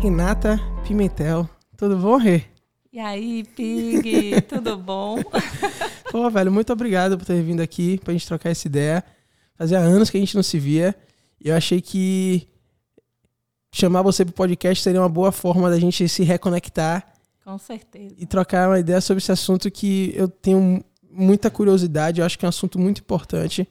Renata 0.00 0.60
Pimentel. 0.86 1.48
Tudo 1.76 1.96
bom, 1.96 2.16
Rê? 2.16 2.42
E 2.92 2.98
aí, 2.98 3.44
Pig, 3.56 4.42
tudo 4.48 4.76
bom? 4.76 5.18
Pô, 6.12 6.30
velho, 6.30 6.52
muito 6.52 6.72
obrigado 6.72 7.16
por 7.18 7.24
ter 7.24 7.42
vindo 7.42 7.60
aqui 7.60 7.98
pra 8.04 8.12
gente 8.12 8.26
trocar 8.26 8.50
essa 8.50 8.66
ideia. 8.66 9.02
Fazia 9.54 9.78
anos 9.78 10.10
que 10.10 10.16
a 10.16 10.20
gente 10.20 10.34
não 10.34 10.42
se 10.42 10.58
via. 10.58 10.94
E 11.40 11.48
eu 11.48 11.56
achei 11.56 11.80
que 11.80 12.46
chamar 13.72 14.02
você 14.02 14.24
pro 14.24 14.34
podcast 14.34 14.82
seria 14.82 15.00
uma 15.00 15.08
boa 15.08 15.32
forma 15.32 15.70
da 15.70 15.78
gente 15.78 16.08
se 16.08 16.22
reconectar. 16.22 17.12
Com 17.44 17.58
certeza. 17.58 18.14
E 18.18 18.26
trocar 18.26 18.68
uma 18.68 18.78
ideia 18.78 19.00
sobre 19.00 19.22
esse 19.22 19.32
assunto 19.32 19.70
que 19.70 20.12
eu 20.14 20.28
tenho 20.28 20.84
muita 21.10 21.50
curiosidade. 21.50 22.20
Eu 22.20 22.26
acho 22.26 22.38
que 22.38 22.44
é 22.44 22.48
um 22.48 22.50
assunto 22.50 22.78
muito 22.78 23.00
importante. 23.00 23.66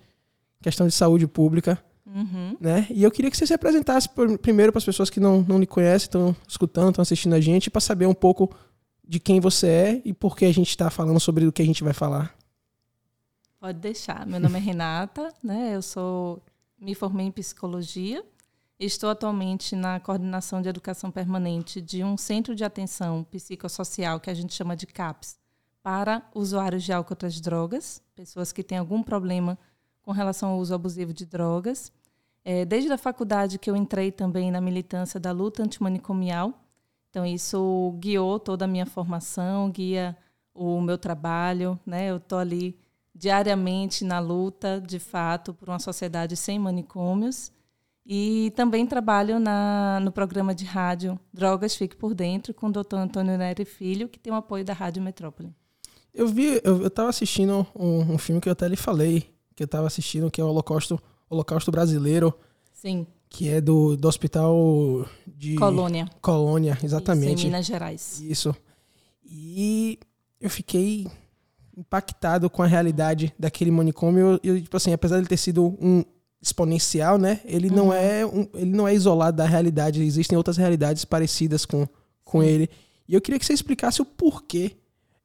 Questão 0.61 0.87
de 0.87 0.93
saúde 0.93 1.27
pública. 1.27 1.81
Uhum. 2.15 2.55
Né? 2.61 2.87
E 2.89 3.03
eu 3.03 3.11
queria 3.11 3.29
que 3.29 3.35
você 3.35 3.45
se 3.45 3.53
apresentasse 3.53 4.07
por, 4.07 4.37
primeiro 4.39 4.71
para 4.71 4.79
as 4.79 4.85
pessoas 4.85 5.09
que 5.09 5.19
não, 5.19 5.41
não 5.41 5.59
lhe 5.59 5.67
conhecem, 5.67 6.05
estão 6.05 6.33
escutando, 6.47 6.91
estão 6.91 7.01
assistindo 7.01 7.33
a 7.35 7.41
gente, 7.41 7.69
para 7.69 7.81
saber 7.81 8.05
um 8.05 8.13
pouco 8.13 8.55
de 9.05 9.19
quem 9.19 9.41
você 9.41 9.67
é 9.67 10.01
e 10.05 10.13
por 10.13 10.37
que 10.37 10.45
a 10.45 10.53
gente 10.53 10.69
está 10.69 10.89
falando 10.89 11.19
sobre 11.19 11.45
o 11.45 11.51
que 11.51 11.61
a 11.61 11.65
gente 11.65 11.83
vai 11.83 11.91
falar. 11.91 12.33
Pode 13.59 13.79
deixar. 13.79 14.25
Meu 14.25 14.39
nome 14.39 14.57
é 14.57 14.61
Renata, 14.61 15.33
né? 15.43 15.75
Eu 15.75 15.81
sou 15.81 16.41
me 16.79 16.95
formei 16.95 17.25
em 17.25 17.31
psicologia. 17.31 18.23
Estou 18.79 19.09
atualmente 19.09 19.75
na 19.75 19.99
coordenação 19.99 20.61
de 20.61 20.69
educação 20.69 21.11
permanente 21.11 21.81
de 21.81 22.03
um 22.03 22.17
centro 22.17 22.55
de 22.55 22.63
atenção 22.63 23.23
psicossocial 23.25 24.19
que 24.19 24.29
a 24.29 24.33
gente 24.33 24.53
chama 24.53 24.75
de 24.75 24.85
CAPS 24.85 25.37
para 25.81 26.27
usuários 26.33 26.83
de 26.83 26.91
álcool 26.91 27.11
e 27.11 27.13
outras 27.13 27.39
drogas, 27.39 28.01
pessoas 28.15 28.51
que 28.51 28.63
têm 28.63 28.77
algum 28.77 29.03
problema 29.03 29.57
com 30.01 30.11
relação 30.11 30.49
ao 30.49 30.59
uso 30.59 30.73
abusivo 30.73 31.13
de 31.13 31.25
drogas. 31.25 31.91
É, 32.47 32.63
desde 32.63 32.91
a 32.91 32.97
faculdade 32.97 33.57
que 33.57 33.69
eu 33.69 33.75
entrei 33.75 34.11
também 34.11 34.51
na 34.51 34.61
militância 34.61 35.19
da 35.19 35.31
luta 35.31 35.63
antimanicomial, 35.63 36.53
então 37.09 37.25
isso 37.25 37.95
guiou 37.99 38.39
toda 38.39 38.65
a 38.65 38.67
minha 38.67 38.85
formação, 38.85 39.71
guia 39.71 40.15
o 40.53 40.79
meu 40.79 40.97
trabalho, 40.97 41.79
né? 41.85 42.11
Eu 42.11 42.17
estou 42.17 42.37
ali 42.37 42.77
diariamente 43.15 44.05
na 44.05 44.19
luta, 44.19 44.79
de 44.85 44.99
fato, 44.99 45.53
por 45.53 45.69
uma 45.69 45.79
sociedade 45.79 46.35
sem 46.35 46.59
manicômios. 46.59 47.51
E 48.05 48.53
também 48.55 48.85
trabalho 48.85 49.39
na, 49.39 49.99
no 50.01 50.11
programa 50.11 50.53
de 50.53 50.63
rádio 50.63 51.19
Drogas 51.33 51.75
Fique 51.75 51.95
por 51.95 52.13
Dentro, 52.13 52.53
com 52.53 52.67
o 52.67 52.71
doutor 52.71 52.97
Antônio 52.97 53.37
Nery 53.37 53.65
Filho, 53.65 54.07
que 54.07 54.19
tem 54.19 54.31
o 54.31 54.35
apoio 54.35 54.63
da 54.63 54.73
Rádio 54.73 55.01
Metrópole. 55.01 55.51
Eu 56.13 56.27
vi, 56.27 56.61
eu 56.63 56.85
estava 56.85 57.09
assistindo 57.09 57.65
um, 57.75 58.13
um, 58.13 58.17
filme 58.17 58.39
que 58.39 58.47
eu 58.47 58.53
até 58.53 58.67
lhe 58.67 58.75
falei, 58.75 59.33
que 59.55 59.63
eu 59.63 59.65
estava 59.65 59.87
assistindo, 59.87 60.29
que 60.29 60.39
é 60.39 60.43
o 60.43 60.47
Holocausto, 60.47 61.01
Holocausto 61.29 61.71
Brasileiro. 61.71 62.33
Sim. 62.73 63.07
Que 63.29 63.49
é 63.49 63.59
do, 63.59 63.97
do 63.97 64.07
hospital 64.07 65.05
de. 65.27 65.55
Colônia. 65.55 66.07
Colônia, 66.21 66.77
exatamente. 66.83 67.39
Isso, 67.39 67.43
em 67.43 67.49
Minas 67.49 67.65
Gerais. 67.65 68.21
Isso. 68.21 68.55
E 69.23 69.99
eu 70.39 70.49
fiquei 70.49 71.07
impactado 71.75 72.49
com 72.49 72.63
a 72.63 72.67
realidade 72.67 73.33
daquele 73.37 73.71
manicômio. 73.71 74.39
E, 74.43 74.61
tipo 74.61 74.77
assim, 74.77 74.93
apesar 74.93 75.15
de 75.15 75.21
ele 75.21 75.27
ter 75.27 75.37
sido 75.37 75.75
um 75.81 76.03
exponencial, 76.41 77.17
né? 77.17 77.41
Ele 77.43 77.69
uhum. 77.69 77.75
não 77.75 77.93
é 77.93 78.25
um, 78.25 78.47
ele 78.53 78.71
não 78.71 78.87
é 78.87 78.93
isolado 78.93 79.37
da 79.37 79.45
realidade. 79.45 80.03
Existem 80.03 80.37
outras 80.37 80.57
realidades 80.57 81.03
parecidas 81.03 81.65
com, 81.65 81.87
com 82.23 82.43
ele. 82.43 82.69
E 83.07 83.15
eu 83.15 83.21
queria 83.21 83.39
que 83.39 83.45
você 83.45 83.53
explicasse 83.53 84.01
o 84.01 84.05
porquê. 84.05 84.77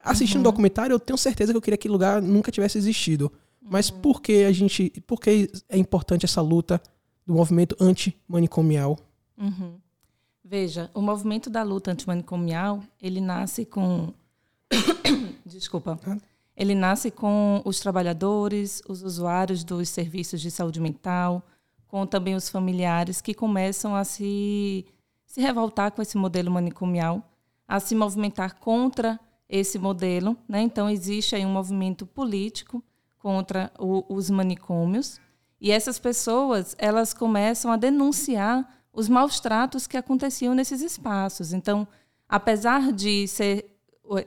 Assistindo 0.03 0.37
o 0.37 0.39
uhum. 0.39 0.48
um 0.48 0.51
documentário, 0.51 0.95
eu 0.95 0.98
tenho 0.98 1.19
certeza 1.19 1.53
que 1.53 1.57
eu 1.59 1.61
queria 1.61 1.77
que 1.77 1.83
aquele 1.83 1.92
lugar 1.92 2.23
nunca 2.23 2.51
tivesse 2.51 2.79
existido. 2.79 3.31
Mas 3.61 3.91
uhum. 3.91 4.00
por 4.00 4.22
que 4.22 4.44
a 4.44 4.53
gente. 4.53 4.91
Por 5.06 5.20
que 5.20 5.50
é 5.69 5.77
importante 5.77 6.25
essa 6.25 6.41
luta 6.41 6.80
do 7.27 7.34
movimento 7.34 7.77
antimanicomial? 7.78 8.98
Uhum. 9.36 9.75
Veja, 10.42 10.91
o 10.94 11.00
movimento 11.00 11.50
da 11.50 11.62
luta 11.62 11.92
antimanicomial, 11.92 12.83
ele 13.01 13.20
nasce 13.20 13.64
com. 13.64 14.12
Desculpa. 15.45 15.98
Ele 16.57 16.74
nasce 16.74 17.11
com 17.11 17.62
os 17.64 17.80
trabalhadores, 17.80 18.83
os 18.89 19.02
usuários 19.02 19.64
dos 19.64 19.89
serviços 19.89 20.40
de 20.40 20.51
saúde 20.51 20.80
mental, 20.80 21.42
com 21.89 22.06
também 22.06 22.35
os 22.35 22.48
familiares 22.48 23.20
que 23.20 23.33
começam 23.33 23.96
a 23.96 24.05
se, 24.05 24.85
se 25.24 25.40
revoltar 25.40 25.92
com 25.92 26.02
esse 26.02 26.18
modelo 26.18 26.51
manicomial, 26.51 27.23
a 27.67 27.80
se 27.80 27.95
movimentar 27.95 28.58
contra 28.58 29.18
esse 29.48 29.79
modelo. 29.79 30.36
Né? 30.48 30.61
Então, 30.61 30.89
existe 30.89 31.35
aí 31.35 31.46
um 31.46 31.52
movimento 31.52 32.05
político 32.05 32.83
contra 33.20 33.70
o, 33.79 34.05
os 34.08 34.29
manicômios. 34.29 35.20
E 35.61 35.70
essas 35.70 35.98
pessoas, 35.98 36.75
elas 36.79 37.14
começam 37.14 37.70
a 37.70 37.77
denunciar 37.77 38.67
os 38.92 39.08
maus 39.08 39.39
tratos 39.39 39.86
que 39.86 39.97
aconteciam 39.97 40.55
nesses 40.55 40.81
espaços. 40.81 41.53
Então, 41.53 41.86
apesar 42.29 42.91
de 42.92 43.29
ser, 43.29 43.77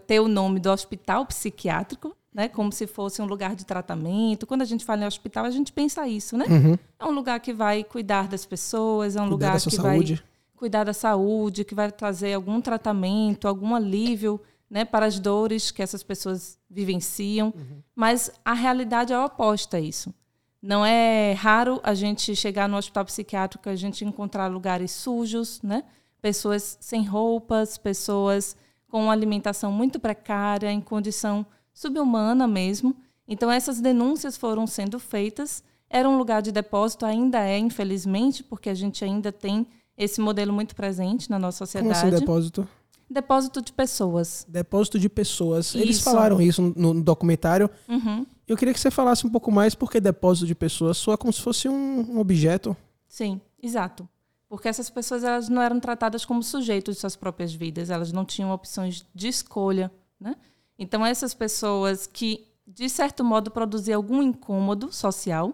ter 0.07 0.19
o 0.19 0.27
nome 0.27 0.59
do 0.59 0.71
hospital 0.71 1.25
psiquiátrico, 1.25 2.15
né? 2.33 2.47
Como 2.47 2.71
se 2.71 2.87
fosse 2.87 3.21
um 3.21 3.25
lugar 3.25 3.55
de 3.55 3.65
tratamento. 3.65 4.47
Quando 4.47 4.61
a 4.61 4.65
gente 4.65 4.83
fala 4.83 5.03
em 5.03 5.07
hospital, 5.07 5.45
a 5.45 5.51
gente 5.51 5.71
pensa 5.71 6.07
isso, 6.07 6.37
né? 6.37 6.45
Uhum. 6.49 6.77
É 6.99 7.05
um 7.05 7.11
lugar 7.11 7.39
que 7.39 7.53
vai 7.53 7.83
cuidar 7.83 8.27
das 8.27 8.45
pessoas, 8.45 9.15
é 9.15 9.21
um 9.21 9.29
cuidar 9.29 9.53
lugar 9.53 9.61
que 9.61 9.71
saúde. 9.71 10.15
vai 10.15 10.23
cuidar 10.55 10.83
da 10.83 10.93
saúde, 10.93 11.63
que 11.63 11.75
vai 11.75 11.91
trazer 11.91 12.33
algum 12.33 12.61
tratamento, 12.61 13.47
algum 13.47 13.75
alívio, 13.75 14.39
né, 14.73 14.83
para 14.83 15.05
as 15.05 15.19
dores 15.19 15.69
que 15.69 15.83
essas 15.83 16.01
pessoas 16.01 16.57
vivenciam. 16.67 17.53
Uhum. 17.55 17.83
Mas 17.95 18.31
a 18.43 18.53
realidade 18.53 19.13
é 19.13 19.19
oposta 19.19 19.77
a 19.77 19.79
isso. 19.79 20.11
Não 20.59 20.83
é 20.83 21.33
raro 21.33 21.79
a 21.83 21.93
gente 21.93 22.35
chegar 22.35 22.67
no 22.67 22.75
hospital 22.75 23.05
psiquiátrico 23.05 23.69
a 23.69 23.75
gente 23.75 24.03
encontrar 24.03 24.47
lugares 24.47 24.89
sujos, 24.89 25.61
né? 25.61 25.83
Pessoas 26.19 26.75
sem 26.81 27.03
roupas, 27.05 27.77
pessoas 27.77 28.55
com 28.89 29.11
alimentação 29.11 29.71
muito 29.71 29.99
precária, 29.99 30.71
em 30.71 30.81
condição 30.81 31.45
subhumana 31.71 32.47
mesmo. 32.47 32.95
Então, 33.27 33.51
essas 33.51 33.79
denúncias 33.79 34.35
foram 34.35 34.65
sendo 34.65 34.97
feitas. 34.97 35.63
Era 35.87 36.09
um 36.09 36.17
lugar 36.17 36.41
de 36.41 36.51
depósito, 36.51 37.05
ainda 37.05 37.47
é, 37.47 37.59
infelizmente, 37.59 38.43
porque 38.43 38.71
a 38.71 38.73
gente 38.73 39.05
ainda 39.05 39.31
tem 39.31 39.67
esse 39.95 40.19
modelo 40.19 40.51
muito 40.51 40.75
presente 40.75 41.29
na 41.29 41.37
nossa 41.37 41.59
sociedade. 41.59 41.99
Como 41.99 42.07
assim, 42.07 42.19
depósito? 42.19 42.67
Depósito 43.13 43.61
de 43.61 43.71
pessoas. 43.71 44.43
Depósito 44.49 44.97
de 44.97 45.07
pessoas. 45.07 45.67
Isso. 45.67 45.77
Eles 45.77 46.01
falaram 46.01 46.41
isso 46.41 46.73
no, 46.75 46.95
no 46.95 47.03
documentário. 47.03 47.69
Uhum. 47.87 48.25
Eu 48.47 48.57
queria 48.57 48.73
que 48.73 48.79
você 48.79 48.89
falasse 48.89 49.25
um 49.25 49.29
pouco 49.29 49.51
mais 49.51 49.75
porque 49.75 50.01
depósito 50.01 50.47
de 50.47 50.55
pessoas 50.55 50.97
soa 50.97 51.15
como 51.15 51.31
se 51.31 51.39
fosse 51.39 51.69
um, 51.69 52.15
um 52.15 52.19
objeto. 52.19 52.75
Sim, 53.07 53.39
exato. 53.61 54.09
Porque 54.49 54.67
essas 54.67 54.89
pessoas 54.89 55.23
elas 55.23 55.47
não 55.47 55.61
eram 55.61 55.79
tratadas 55.79 56.25
como 56.25 56.41
sujeitos 56.41 56.95
de 56.95 57.01
suas 57.01 57.15
próprias 57.15 57.53
vidas, 57.53 57.91
elas 57.91 58.11
não 58.11 58.25
tinham 58.25 58.51
opções 58.51 59.05
de 59.13 59.27
escolha, 59.27 59.91
né? 60.19 60.35
Então, 60.77 61.05
essas 61.05 61.33
pessoas 61.35 62.07
que, 62.07 62.47
de 62.67 62.89
certo 62.89 63.23
modo, 63.23 63.51
produziam 63.51 63.97
algum 63.97 64.23
incômodo 64.23 64.91
social 64.91 65.53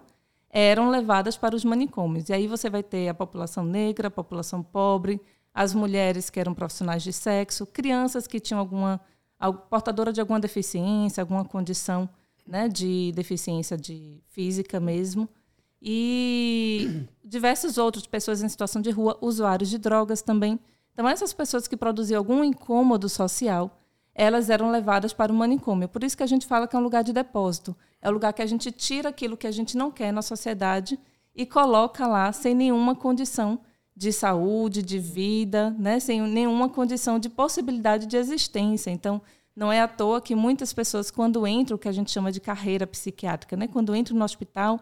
eram 0.49 0.89
levadas 0.89 1.37
para 1.37 1.55
os 1.55 1.63
manicômios. 1.63 2.29
E 2.29 2.33
aí 2.33 2.47
você 2.47 2.69
vai 2.69 2.81
ter 2.81 3.09
a 3.09 3.13
população 3.13 3.63
negra, 3.63 4.07
a 4.07 4.11
população 4.11 4.63
pobre, 4.63 5.21
as 5.59 5.73
mulheres 5.73 6.29
que 6.29 6.39
eram 6.39 6.53
profissionais 6.53 7.03
de 7.03 7.11
sexo, 7.11 7.65
crianças 7.65 8.25
que 8.25 8.39
tinham 8.39 8.61
alguma 8.61 9.01
portadora 9.69 10.13
de 10.13 10.21
alguma 10.21 10.39
deficiência, 10.39 11.21
alguma 11.21 11.43
condição 11.43 12.07
né, 12.47 12.69
de 12.69 13.11
deficiência 13.13 13.75
de 13.75 14.23
física 14.29 14.79
mesmo, 14.79 15.27
e 15.81 17.05
diversos 17.21 17.77
outros 17.77 18.07
pessoas 18.07 18.41
em 18.41 18.47
situação 18.47 18.81
de 18.81 18.89
rua, 18.89 19.17
usuários 19.19 19.69
de 19.69 19.77
drogas 19.77 20.21
também. 20.21 20.57
Então 20.93 21.05
essas 21.05 21.33
pessoas 21.33 21.67
que 21.67 21.75
produziam 21.75 22.19
algum 22.19 22.41
incômodo 22.41 23.09
social 23.09 23.77
elas 24.15 24.49
eram 24.49 24.71
levadas 24.71 25.11
para 25.11 25.31
o 25.31 25.35
manicômio. 25.35 25.89
Por 25.89 26.05
isso 26.05 26.15
que 26.15 26.23
a 26.23 26.27
gente 26.27 26.47
fala 26.47 26.69
que 26.69 26.75
é 26.75 26.79
um 26.79 26.83
lugar 26.83 27.03
de 27.03 27.11
depósito. 27.11 27.75
É 28.01 28.09
o 28.09 28.13
lugar 28.13 28.31
que 28.31 28.41
a 28.41 28.45
gente 28.45 28.71
tira 28.71 29.09
aquilo 29.09 29.37
que 29.37 29.47
a 29.47 29.51
gente 29.51 29.75
não 29.75 29.91
quer 29.91 30.13
na 30.13 30.21
sociedade 30.21 30.97
e 31.35 31.45
coloca 31.45 32.07
lá 32.07 32.31
sem 32.31 32.55
nenhuma 32.55 32.95
condição 32.95 33.59
de 33.99 34.13
saúde, 34.13 34.81
de 34.81 34.97
vida, 34.97 35.75
né? 35.77 35.99
sem 35.99 36.21
nenhuma 36.21 36.69
condição 36.69 37.19
de 37.19 37.27
possibilidade 37.27 38.05
de 38.05 38.15
existência. 38.15 38.89
Então, 38.89 39.21
não 39.53 39.69
é 39.69 39.81
à 39.81 39.89
toa 39.89 40.21
que 40.21 40.33
muitas 40.33 40.71
pessoas, 40.71 41.11
quando 41.11 41.45
entram, 41.45 41.75
o 41.75 41.77
que 41.77 41.89
a 41.89 41.91
gente 41.91 42.09
chama 42.09 42.31
de 42.31 42.39
carreira 42.39 42.87
psiquiátrica, 42.87 43.57
né? 43.57 43.67
quando 43.67 43.93
entram 43.93 44.17
no 44.17 44.23
hospital, 44.23 44.79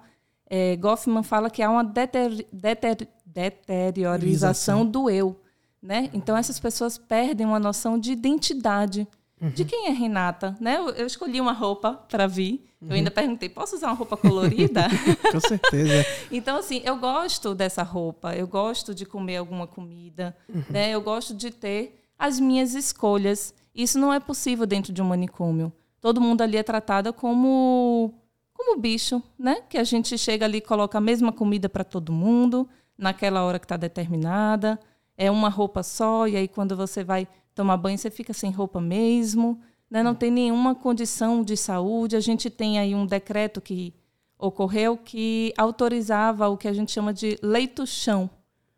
é, 0.48 0.76
Goffman 0.76 1.24
fala 1.24 1.50
que 1.50 1.64
há 1.64 1.70
uma 1.72 1.84
deter, 1.84 2.46
deter, 2.54 3.08
deteriorização 3.26 4.86
do 4.86 5.10
eu. 5.10 5.36
Né? 5.82 6.12
Então, 6.14 6.38
essas 6.38 6.60
pessoas 6.60 7.00
perdem 7.00 7.48
uma 7.48 7.60
noção 7.60 7.98
de 7.98 8.12
identidade, 8.12 9.08
Uhum. 9.40 9.50
De 9.52 9.66
quem 9.66 9.88
é 9.88 9.92
Renata? 9.92 10.58
Né? 10.60 10.78
Eu, 10.78 10.90
eu 10.90 11.06
escolhi 11.06 11.40
uma 11.40 11.54
roupa 11.54 11.94
para 11.94 12.26
vir. 12.26 12.68
Uhum. 12.82 12.90
Eu 12.90 12.96
ainda 12.96 13.12
perguntei: 13.12 13.48
posso 13.48 13.76
usar 13.76 13.88
uma 13.88 13.96
roupa 13.96 14.18
colorida? 14.18 14.88
Com 15.32 15.40
certeza. 15.40 16.06
então, 16.32 16.58
assim, 16.58 16.82
eu 16.84 16.98
gosto 16.98 17.54
dessa 17.54 17.84
roupa, 17.84 18.36
eu 18.36 18.48
gosto 18.48 18.96
de 18.96 19.06
comer 19.06 19.38
alguma 19.38 19.68
comida, 19.68 20.36
uhum. 20.50 20.64
né? 20.70 20.90
eu 20.90 21.02
gosto 21.02 21.36
de 21.36 21.52
ter 21.52 22.04
as 22.18 22.40
minhas 22.40 22.74
escolhas. 22.74 23.54
Isso 23.76 24.00
não 24.00 24.12
é 24.12 24.20
possível 24.20 24.66
dentro 24.66 24.92
de 24.92 25.02
um 25.02 25.06
manicômio. 25.06 25.72
Todo 26.02 26.20
mundo 26.20 26.42
ali 26.42 26.58
é 26.58 26.64
tratado 26.64 27.14
como, 27.14 28.14
como 28.54 28.80
bicho, 28.80 29.22
né? 29.38 29.62
Que 29.70 29.78
a 29.78 29.84
gente 29.84 30.18
chega 30.18 30.46
ali 30.46 30.58
e 30.58 30.62
coloca 30.62 30.98
a 30.98 31.02
mesma 31.02 31.32
comida 31.32 31.70
para 31.70 31.84
todo 31.84 32.12
mundo, 32.12 32.68
naquela 32.98 33.44
hora 33.44 33.60
que 33.60 33.66
está 33.66 33.78
determinada. 33.78 34.80
é 35.16 35.30
uma 35.30 35.50
roupa 35.50 35.84
só, 35.84 36.28
e 36.28 36.36
aí 36.36 36.48
quando 36.48 36.76
você 36.76 37.04
vai 37.04 37.28
tomar 37.58 37.76
banho, 37.76 37.98
você 37.98 38.12
fica 38.12 38.34
sem 38.34 38.52
roupa 38.52 38.80
mesmo, 38.80 39.60
né? 39.90 40.04
não 40.04 40.14
tem 40.14 40.30
nenhuma 40.30 40.76
condição 40.76 41.44
de 41.44 41.58
saúde. 41.58 42.16
A 42.16 42.20
gente 42.20 42.52
tem 42.52 42.78
aí 42.78 42.94
um 42.94 43.06
decreto 43.06 43.60
que 43.60 43.96
ocorreu 44.38 44.96
que 44.96 45.52
autorizava 45.58 46.48
o 46.48 46.56
que 46.56 46.68
a 46.68 46.74
gente 46.74 46.92
chama 46.92 47.12
de 47.12 47.38
leito-chão. 47.42 48.30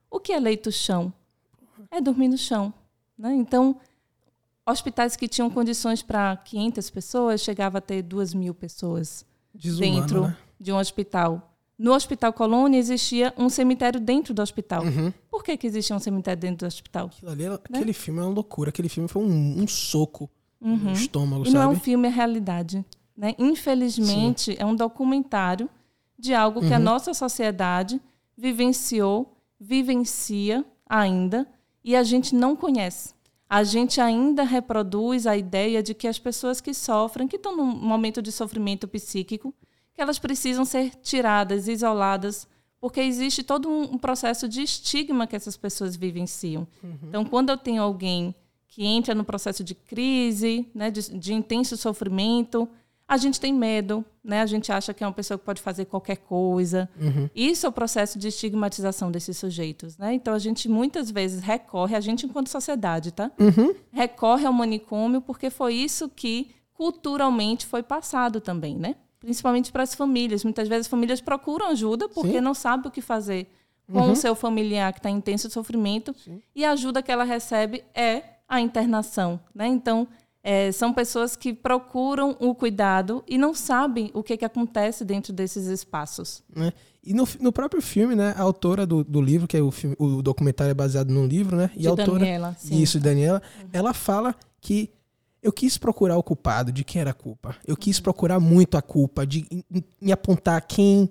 O 0.09 0.17
que 0.17 0.31
é 0.31 0.39
leito-chão? 0.39 1.13
É 1.91 1.99
dormir 1.99 2.29
no 2.29 2.37
chão. 2.37 2.73
Né? 3.17 3.33
Então, 3.33 3.75
hospitais 4.65 5.17
que 5.17 5.27
tinham 5.27 5.49
condições 5.49 6.01
para 6.01 6.37
500 6.37 6.89
pessoas, 6.89 7.41
chegava 7.41 7.79
a 7.79 7.81
ter 7.81 8.01
2 8.01 8.33
mil 8.33 8.53
pessoas 8.53 9.25
Desumano, 9.53 10.01
dentro 10.01 10.21
né? 10.21 10.37
de 10.57 10.71
um 10.71 10.77
hospital. 10.77 11.48
No 11.79 11.93
Hospital 11.93 12.33
Colônia 12.33 12.77
existia 12.77 13.33
um 13.37 13.47
cemitério 13.47 14.01
dentro 14.01 14.33
do 14.33 14.41
hospital. 14.41 14.83
Uhum. 14.83 15.13
Por 15.31 15.41
que, 15.43 15.55
que 15.55 15.65
existia 15.65 15.95
um 15.95 15.99
cemitério 15.99 16.39
dentro 16.41 16.65
do 16.65 16.67
hospital? 16.67 17.05
Aquilo 17.07 17.31
ali, 17.31 17.45
aquele 17.47 17.93
filme 17.93 18.19
é 18.19 18.23
uma 18.23 18.33
loucura. 18.33 18.69
Aquele 18.69 18.89
filme 18.89 19.07
foi 19.07 19.23
um, 19.23 19.61
um 19.63 19.65
soco 19.67 20.29
no 20.59 20.91
estômago, 20.91 21.43
Uhum. 21.43 21.49
E 21.49 21.53
não 21.53 21.61
é 21.61 21.63
sabe? 21.63 21.75
um 21.77 21.79
filme, 21.79 22.07
é 22.09 22.11
realidade. 22.11 22.85
Né? 23.15 23.33
Infelizmente, 23.39 24.55
é 24.59 24.65
um 24.65 24.75
documentário 24.75 25.69
de 26.17 26.33
algo 26.33 26.59
Uhum. 26.59 26.67
que 26.67 26.73
a 26.73 26.79
nossa 26.79 27.13
sociedade 27.13 28.01
vivenciou, 28.37 29.37
vivencia 29.57 30.65
ainda, 30.85 31.47
e 31.83 31.95
a 31.95 32.03
gente 32.03 32.35
não 32.35 32.57
conhece. 32.57 33.13
A 33.49 33.63
gente 33.63 34.01
ainda 34.01 34.43
reproduz 34.43 35.25
a 35.25 35.35
ideia 35.37 35.81
de 35.81 35.93
que 35.93 36.07
as 36.07 36.19
pessoas 36.19 36.59
que 36.59 36.73
sofrem, 36.73 37.27
que 37.27 37.37
estão 37.37 37.55
num 37.55 37.65
momento 37.65 38.21
de 38.21 38.31
sofrimento 38.31 38.87
psíquico, 38.87 39.53
que 39.99 40.03
elas 40.03 40.17
precisam 40.17 40.63
ser 40.63 40.91
tiradas, 41.03 41.67
isoladas, 41.67 42.47
porque 42.79 43.01
existe 43.01 43.43
todo 43.43 43.69
um 43.69 43.97
processo 43.97 44.47
de 44.47 44.61
estigma 44.61 45.27
que 45.27 45.35
essas 45.35 45.57
pessoas 45.57 45.97
vivenciam. 45.97 46.65
Então, 47.03 47.25
quando 47.25 47.49
eu 47.49 47.57
tenho 47.57 47.83
alguém 47.83 48.33
que 48.65 48.85
entra 48.85 49.13
no 49.13 49.25
processo 49.25 49.61
de 49.61 49.75
crise, 49.75 50.65
né, 50.73 50.89
de, 50.89 51.01
de 51.19 51.33
intenso 51.33 51.75
sofrimento, 51.75 52.65
a 53.05 53.17
gente 53.17 53.41
tem 53.41 53.53
medo, 53.53 54.05
né? 54.23 54.39
A 54.41 54.45
gente 54.45 54.71
acha 54.71 54.93
que 54.93 55.03
é 55.03 55.07
uma 55.07 55.11
pessoa 55.11 55.37
que 55.37 55.43
pode 55.43 55.61
fazer 55.61 55.83
qualquer 55.83 56.15
coisa. 56.15 56.87
Isso 57.35 57.65
é 57.65 57.69
o 57.69 57.71
processo 57.73 58.17
de 58.17 58.29
estigmatização 58.29 59.11
desses 59.11 59.35
sujeitos, 59.35 59.97
né? 59.97 60.13
Então 60.13 60.33
a 60.33 60.39
gente 60.39 60.69
muitas 60.69 61.11
vezes 61.11 61.41
recorre, 61.41 61.93
a 61.93 61.99
gente 61.99 62.25
enquanto 62.25 62.47
sociedade, 62.47 63.11
tá? 63.11 63.29
Recorre 63.91 64.45
ao 64.45 64.53
manicômio 64.53 65.19
porque 65.19 65.49
foi 65.49 65.73
isso 65.73 66.07
que 66.07 66.51
culturalmente 66.73 67.65
foi 67.65 67.83
passado 67.83 68.39
também, 68.39 68.77
né? 68.77 68.95
Principalmente 69.19 69.71
para 69.71 69.83
as 69.83 69.93
famílias. 69.93 70.43
Muitas 70.43 70.67
vezes 70.67 70.85
as 70.85 70.89
famílias 70.89 71.21
procuram 71.21 71.67
ajuda 71.67 72.07
porque 72.07 72.33
Sim. 72.33 72.41
não 72.41 72.53
sabem 72.53 72.87
o 72.87 72.91
que 72.91 73.01
fazer 73.01 73.47
com 73.91 74.11
o 74.11 74.15
seu 74.15 74.35
familiar 74.35 74.93
que 74.93 74.99
está 74.99 75.09
em 75.09 75.17
intenso 75.17 75.49
sofrimento 75.49 76.15
e 76.55 76.63
a 76.63 76.71
ajuda 76.71 77.01
que 77.01 77.11
ela 77.11 77.23
recebe 77.23 77.83
é 77.93 78.21
a 78.47 78.61
internação, 78.61 79.39
né? 79.53 79.67
Então 79.67 80.07
é, 80.43 80.71
são 80.71 80.93
pessoas 80.93 81.35
que 81.35 81.53
procuram 81.53 82.35
o 82.39 82.55
cuidado 82.55 83.23
e 83.27 83.37
não 83.37 83.53
sabem 83.53 84.09
o 84.13 84.23
que, 84.23 84.37
que 84.37 84.45
acontece 84.45 85.03
dentro 85.03 85.33
desses 85.33 85.65
espaços. 85.67 86.43
né? 86.55 86.71
E 87.03 87.13
no, 87.13 87.27
no 87.39 87.51
próprio 87.51 87.81
filme, 87.81 88.15
né, 88.15 88.33
a 88.37 88.41
autora 88.41 88.85
do, 88.85 89.03
do 89.03 89.21
livro, 89.21 89.47
que 89.47 89.57
é 89.57 89.61
o, 89.61 89.71
filme, 89.71 89.95
o 89.97 90.21
documentário 90.21 90.71
é 90.71 90.73
baseado 90.73 91.09
num 91.09 91.25
livro, 91.25 91.55
né? 91.55 91.71
E 91.75 91.79
De 91.79 91.87
a 91.87 91.91
autora, 91.91 92.19
Daniela, 92.19 92.55
sim. 92.59 92.77
isso, 92.77 92.99
Daniela, 92.99 93.41
ela 93.71 93.93
fala 93.93 94.35
que 94.61 94.91
eu 95.41 95.51
quis 95.53 95.77
procurar 95.77 96.17
o 96.17 96.23
culpado, 96.23 96.71
de 96.71 96.83
quem 96.83 97.01
era 97.01 97.11
a 97.11 97.13
culpa. 97.13 97.55
Eu 97.65 97.77
quis 97.77 97.99
procurar 97.99 98.39
muito 98.39 98.75
a 98.77 98.81
culpa, 98.81 99.25
de 99.25 99.45
me 100.01 100.11
apontar 100.11 100.61
quem. 100.65 101.09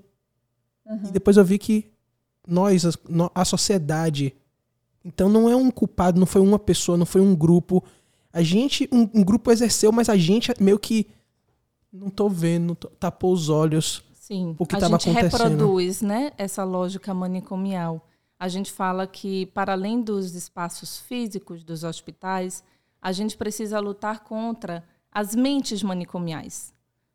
E 1.04 1.10
depois 1.12 1.36
eu 1.36 1.44
vi 1.44 1.58
que 1.58 1.90
nós, 2.46 2.84
a, 2.86 2.90
a 3.34 3.44
sociedade. 3.44 4.34
Então 5.04 5.28
não 5.28 5.48
é 5.48 5.56
um 5.56 5.70
culpado, 5.70 6.18
não 6.18 6.26
foi 6.26 6.40
uma 6.40 6.58
pessoa, 6.58 6.98
não 6.98 7.06
foi 7.06 7.20
um 7.20 7.34
grupo. 7.34 7.82
A 8.32 8.42
gente, 8.42 8.88
um, 8.92 9.08
um 9.14 9.24
grupo 9.24 9.50
exerceu, 9.50 9.90
mas 9.92 10.08
a 10.08 10.16
gente 10.16 10.52
meio 10.60 10.78
que 10.78 11.06
não 11.92 12.10
tô 12.10 12.28
vendo, 12.28 12.74
tô- 12.74 12.88
tapou 12.88 13.32
os 13.32 13.48
olhos. 13.48 14.02
Sim, 14.14 14.54
o 14.58 14.66
que 14.66 14.76
a 14.76 14.80
gente 14.80 15.08
acontecendo. 15.08 15.48
reproduz 15.50 16.02
né, 16.02 16.32
essa 16.36 16.62
lógica 16.64 17.14
manicomial. 17.14 18.06
A 18.38 18.46
gente 18.46 18.70
fala 18.70 19.06
que, 19.06 19.46
para 19.46 19.72
além 19.72 20.02
dos 20.02 20.34
espaços 20.34 20.98
físicos 20.98 21.64
dos 21.64 21.82
hospitais, 21.82 22.62
a 23.00 23.12
gente 23.12 23.36
precisa 23.36 23.78
lutar 23.80 24.20
contra 24.20 24.84
as 25.10 25.34
mentes 25.34 25.82
manicomiais, 25.82 26.72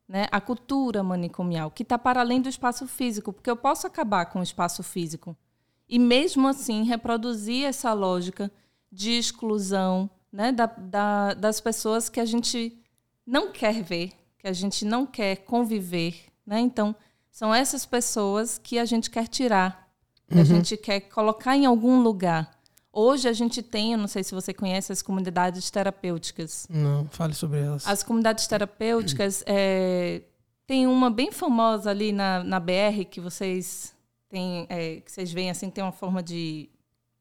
né? 0.08 0.28
a 0.32 0.42
cultura 0.42 1.04
manicomial, 1.04 1.70
que 1.72 1.84
está 1.84 1.98
para 1.98 2.22
além 2.22 2.42
do 2.42 2.50
espaço 2.50 2.88
físico, 2.88 3.32
porque 3.34 3.50
eu 3.50 3.56
posso 3.56 3.86
acabar 3.88 4.26
com 4.28 4.40
o 4.40 4.44
espaço 4.44 4.82
físico 4.84 5.36
e, 5.88 6.00
mesmo 6.00 6.48
assim, 6.48 6.84
reproduzir 6.84 7.66
essa 7.66 7.94
lógica 7.94 8.52
de 8.92 9.12
exclusão 9.12 10.10
né, 10.32 10.52
da- 10.52 10.66
da- 10.66 11.34
das 11.36 11.62
pessoas 11.62 12.10
que 12.10 12.20
a 12.20 12.26
gente 12.26 12.82
não 13.26 13.52
quer 13.52 13.84
ver, 13.84 14.12
que 14.40 14.48
a 14.48 14.54
gente 14.54 14.84
não 14.84 15.06
quer 15.06 15.38
conviver. 15.38 16.26
Né? 16.46 16.60
Então, 16.60 16.96
são 17.32 17.54
essas 17.54 17.86
pessoas 17.86 18.58
que 18.58 18.80
a 18.80 18.86
gente 18.86 19.10
quer 19.12 19.28
tirar, 19.28 19.88
que 20.28 20.40
a 20.40 20.44
gente 20.44 20.76
quer 20.76 21.02
colocar 21.02 21.56
em 21.56 21.66
algum 21.68 22.02
lugar. 22.02 22.52
Hoje 22.96 23.28
a 23.28 23.34
gente 23.34 23.64
tem, 23.64 23.94
eu 23.94 23.98
não 23.98 24.08
sei 24.08 24.24
se 24.24 24.36
você 24.36 24.54
conhece 24.54 24.92
as 24.92 25.02
comunidades 25.02 25.72
terapêuticas. 25.72 26.68
Não, 26.70 27.08
fale 27.10 27.34
sobre 27.34 27.60
elas. 27.60 27.88
As 27.88 28.04
comunidades 28.04 28.46
terapêuticas, 28.46 29.44
é, 29.48 30.22
tem 30.68 30.86
uma 30.86 31.10
bem 31.10 31.32
famosa 31.32 31.90
ali 31.90 32.12
na, 32.12 32.44
na 32.44 32.60
BR 32.60 33.04
que 33.10 33.20
vocês 33.20 33.96
têm, 34.30 34.68
é, 34.70 34.98
que 35.02 35.12
vocês 35.12 35.32
veem 35.34 35.50
assim, 35.50 35.72
tem 35.72 35.84
uma 35.84 35.92
forma 35.92 36.22
de 36.22 36.70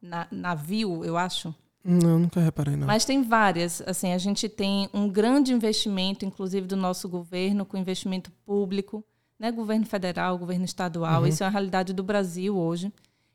na- 0.01 0.29
navio, 0.31 1.03
eu 1.05 1.17
acho. 1.17 1.55
Não, 1.83 2.19
nunca 2.19 2.39
reparei, 2.41 2.77
não. 2.77 2.87
Mas 2.87 3.05
tem 3.07 3.23
várias. 3.23 3.83
Assim, 3.87 4.13
a 4.13 4.19
gente 4.19 4.49
tem 4.49 4.89
um 4.93 5.09
grande 5.09 5.53
investimento, 5.53 6.25
inclusive 6.25 6.67
do 6.67 6.77
nosso 6.77 7.09
governo, 7.09 7.65
com 7.65 7.77
investimento 7.79 8.31
público, 8.45 9.03
né? 9.39 9.51
governo 9.51 9.87
federal, 9.87 10.37
governo 10.39 10.65
estadual. 10.65 11.27
Isso 11.27 11.43
é 11.43 11.47
a 11.47 11.51
realidade 11.51 11.93
do 11.93 12.03
Brasil 12.05 12.57
hoje, 12.57 12.93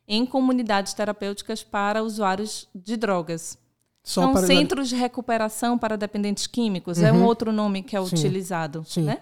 em 0.08 0.24
comunidades 0.24 0.94
terapêuticas 0.94 1.62
para 1.62 2.02
usuários 2.02 2.66
de 2.74 2.96
drogas. 2.96 3.58
Só 4.02 4.22
São 4.22 4.32
para 4.32 4.46
centros 4.46 4.88
de 4.88 4.96
recuperação 4.96 5.76
para 5.76 5.98
dependentes 5.98 6.46
químicos, 6.46 7.02
é 7.02 7.12
um 7.12 7.24
outro 7.24 7.52
nome 7.52 7.82
que 7.82 7.94
é 7.94 8.02
Sim. 8.02 8.16
utilizado. 8.16 8.82
Sim. 8.86 9.02
Né? 9.02 9.20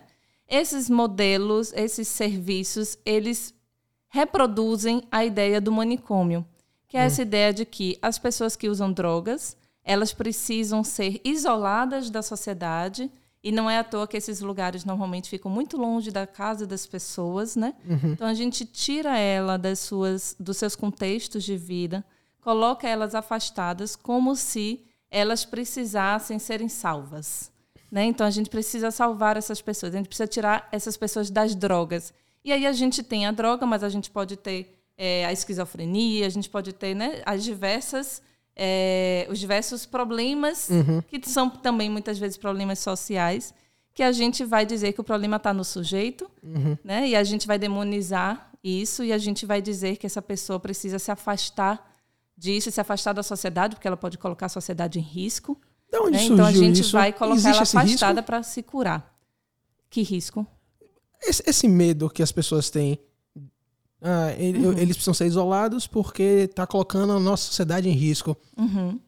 Esses 0.49 0.89
modelos, 0.89 1.73
esses 1.73 2.07
serviços, 2.07 2.97
eles 3.05 3.53
reproduzem 4.09 5.03
a 5.11 5.25
ideia 5.25 5.61
do 5.61 5.73
manicômio, 5.73 6.47
que 6.87 6.97
é 6.97 7.01
essa 7.01 7.23
ideia 7.23 7.53
de 7.53 7.65
que 7.65 7.99
as 8.01 8.17
pessoas 8.17 8.55
que 8.55 8.69
usam 8.69 8.93
drogas, 8.93 9.57
elas 9.83 10.15
precisam 10.15 10.85
ser 10.85 11.21
isoladas 11.25 12.09
da 12.09 12.23
sociedade 12.23 13.11
e 13.47 13.53
não 13.53 13.71
é 13.71 13.79
à 13.79 13.85
toa 13.85 14.09
que 14.09 14.17
esses 14.17 14.41
lugares 14.41 14.85
normalmente 14.85 15.31
ficam 15.31 15.49
muito 15.49 15.77
longe 15.77 16.11
da 16.11 16.27
casa 16.27 16.67
das 16.67 16.85
pessoas, 16.85 17.55
né? 17.55 17.75
Então 18.03 18.27
a 18.27 18.35
gente 18.35 18.65
tira 18.65 19.17
ela 19.17 19.57
das 19.57 19.79
suas, 19.79 20.35
dos 20.37 20.57
seus 20.57 20.75
contextos 20.75 21.45
de 21.45 21.57
vida, 21.57 22.05
coloca 22.41 22.89
elas 22.89 23.15
afastadas 23.15 23.95
como 23.95 24.35
se 24.35 24.85
elas 25.09 25.45
precisassem 25.45 26.41
serem 26.41 26.69
salvas. 26.69 27.53
Né? 27.89 28.07
Então 28.07 28.27
a 28.27 28.31
gente 28.31 28.51
precisa 28.51 28.91
salvar 28.91 29.37
essas 29.37 29.63
pessoas, 29.63 29.95
a 29.95 29.99
gente 29.99 30.09
precisa 30.09 30.27
tirar 30.27 30.69
essas 30.73 30.97
pessoas 30.97 31.31
das 31.31 31.55
drogas. 31.55 32.13
E 32.45 32.51
aí 32.51 32.67
a 32.67 32.73
gente 32.73 33.01
tem 33.01 33.27
a 33.27 33.31
droga, 33.31 33.65
mas 33.65 33.85
a 33.85 33.89
gente 33.89 34.11
pode 34.11 34.37
ter 34.37 34.77
é, 34.99 35.25
a 35.25 35.33
esquizofrenia, 35.33 36.27
a 36.27 36.31
gente 36.31 36.51
pode 36.51 36.73
ter 36.73 36.97
né, 36.97 37.23
as 37.25 37.45
diversas, 37.45 38.21
é, 38.57 39.27
os 39.31 39.39
diversos 39.39 39.85
problemas, 39.85 40.69
que 41.09 41.21
são 41.29 41.51
também 41.51 41.91
muitas 41.91 42.19
vezes 42.19 42.39
problemas 42.39 42.79
sociais, 42.79 43.53
que 43.93 44.03
a 44.03 44.13
gente 44.13 44.45
vai 44.45 44.65
dizer 44.65 44.93
que 44.93 45.01
o 45.01 45.05
problema 45.05 45.37
está 45.37 45.53
no 45.53 45.65
sujeito, 45.65 46.31
né? 46.83 47.09
e 47.09 47.15
a 47.15 47.23
gente 47.23 47.47
vai 47.47 47.59
demonizar 47.59 48.51
isso, 48.65 49.05
e 49.05 49.13
a 49.13 49.19
gente 49.19 49.47
vai 49.47 49.63
dizer 49.63 49.97
que 49.97 50.07
essa 50.07 50.23
pessoa 50.23 50.59
precisa 50.59 50.99
se 50.99 51.11
afastar 51.11 51.95
disso, 52.37 52.71
se 52.71 52.81
afastar 52.81 53.13
da 53.13 53.23
sociedade, 53.23 53.77
porque 53.77 53.87
ela 53.87 53.97
pode 53.97 54.19
colocar 54.19 54.47
a 54.47 54.51
sociedade 54.51 54.99
em 54.99 55.03
risco. 55.03 55.61
Da 55.91 56.01
onde 56.01 56.17
né? 56.17 56.25
Então 56.25 56.45
a 56.45 56.53
gente 56.53 56.81
isso? 56.81 56.93
vai 56.93 57.13
colocar 57.13 57.37
Existe 57.37 57.77
ela 57.77 57.85
afastada 57.85 58.23
para 58.23 58.43
se 58.43 58.63
curar. 58.63 59.15
Que 59.89 60.03
risco? 60.03 60.47
Esse, 61.23 61.43
esse 61.47 61.69
medo 61.69 62.11
que 62.11 62.23
as 62.23 62.33
pessoas 62.33 62.69
têm. 62.71 62.99
Ah, 64.09 64.33
ele- 64.39 64.65
Uhum. 64.67 64.73
Eles 64.79 64.97
precisam 64.97 65.13
ser 65.15 65.27
isolados 65.27 65.87
porque 65.87 66.23
está 66.49 66.65
colocando 66.67 67.13
a 67.13 67.19
nossa 67.19 67.45
sociedade 67.45 67.89
em 67.89 67.93
risco. 67.93 68.37
Uhum. 68.57 69.01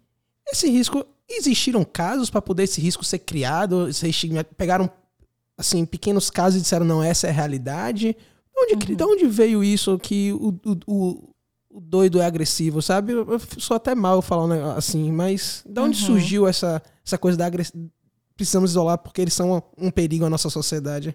Esse 0.51 0.69
risco. 0.69 1.05
Existiram 1.31 1.85
casos 1.85 2.31
para 2.31 2.41
poder 2.41 2.63
esse 2.65 2.81
risco 2.81 3.05
ser 3.05 3.19
criado? 3.19 3.93
Ser 3.93 4.09
estigma- 4.09 4.43
pegaram 4.45 4.91
assim, 5.59 5.85
pequenos 5.85 6.31
casos 6.31 6.59
e 6.59 6.63
disseram, 6.63 6.87
não, 6.87 7.03
essa 7.03 7.27
é 7.27 7.31
a 7.31 7.33
realidade. 7.35 8.17
De 8.17 8.75
onde, 8.75 8.91
Uhum. 8.91 8.97
de 8.97 9.05
onde 9.05 9.27
veio 9.27 9.63
isso 9.63 9.99
que 9.99 10.33
o, 10.33 10.55
o, 10.65 10.79
o, 11.71 11.81
doido 11.81 12.21
é 12.21 12.25
agressivo, 12.25 12.81
sabe? 12.81 13.13
Eu, 13.13 13.31
eu 13.31 13.41
sou 13.59 13.77
até 13.77 13.95
mal 13.95 14.23
negócio 14.49 14.79
assim, 14.79 15.13
mas 15.13 15.63
de 15.69 15.81
onde 15.81 16.01
Uhum. 16.01 16.07
surgiu 16.07 16.49
essa, 16.49 16.83
essa 17.07 17.19
coisa 17.19 17.37
da 17.37 17.47
agressividade? 17.47 17.93
Precisamos 18.35 18.71
isolar 18.71 18.99
porque 18.99 19.21
eles 19.21 19.35
são 19.35 19.63
um 19.77 19.91
perigo 19.91 20.25
à 20.25 20.31
nossa 20.31 20.49
sociedade. 20.49 21.15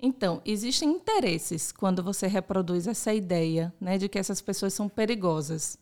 Então, 0.00 0.42
existem 0.44 0.90
interesses 0.90 1.72
quando 1.72 2.02
você 2.02 2.26
reproduz 2.26 2.86
essa 2.86 3.14
ideia 3.14 3.72
né, 3.80 3.96
de 3.96 4.08
que 4.08 4.18
essas 4.18 4.40
pessoas 4.40 4.74
são 4.74 4.88
perigosas. 4.88 5.78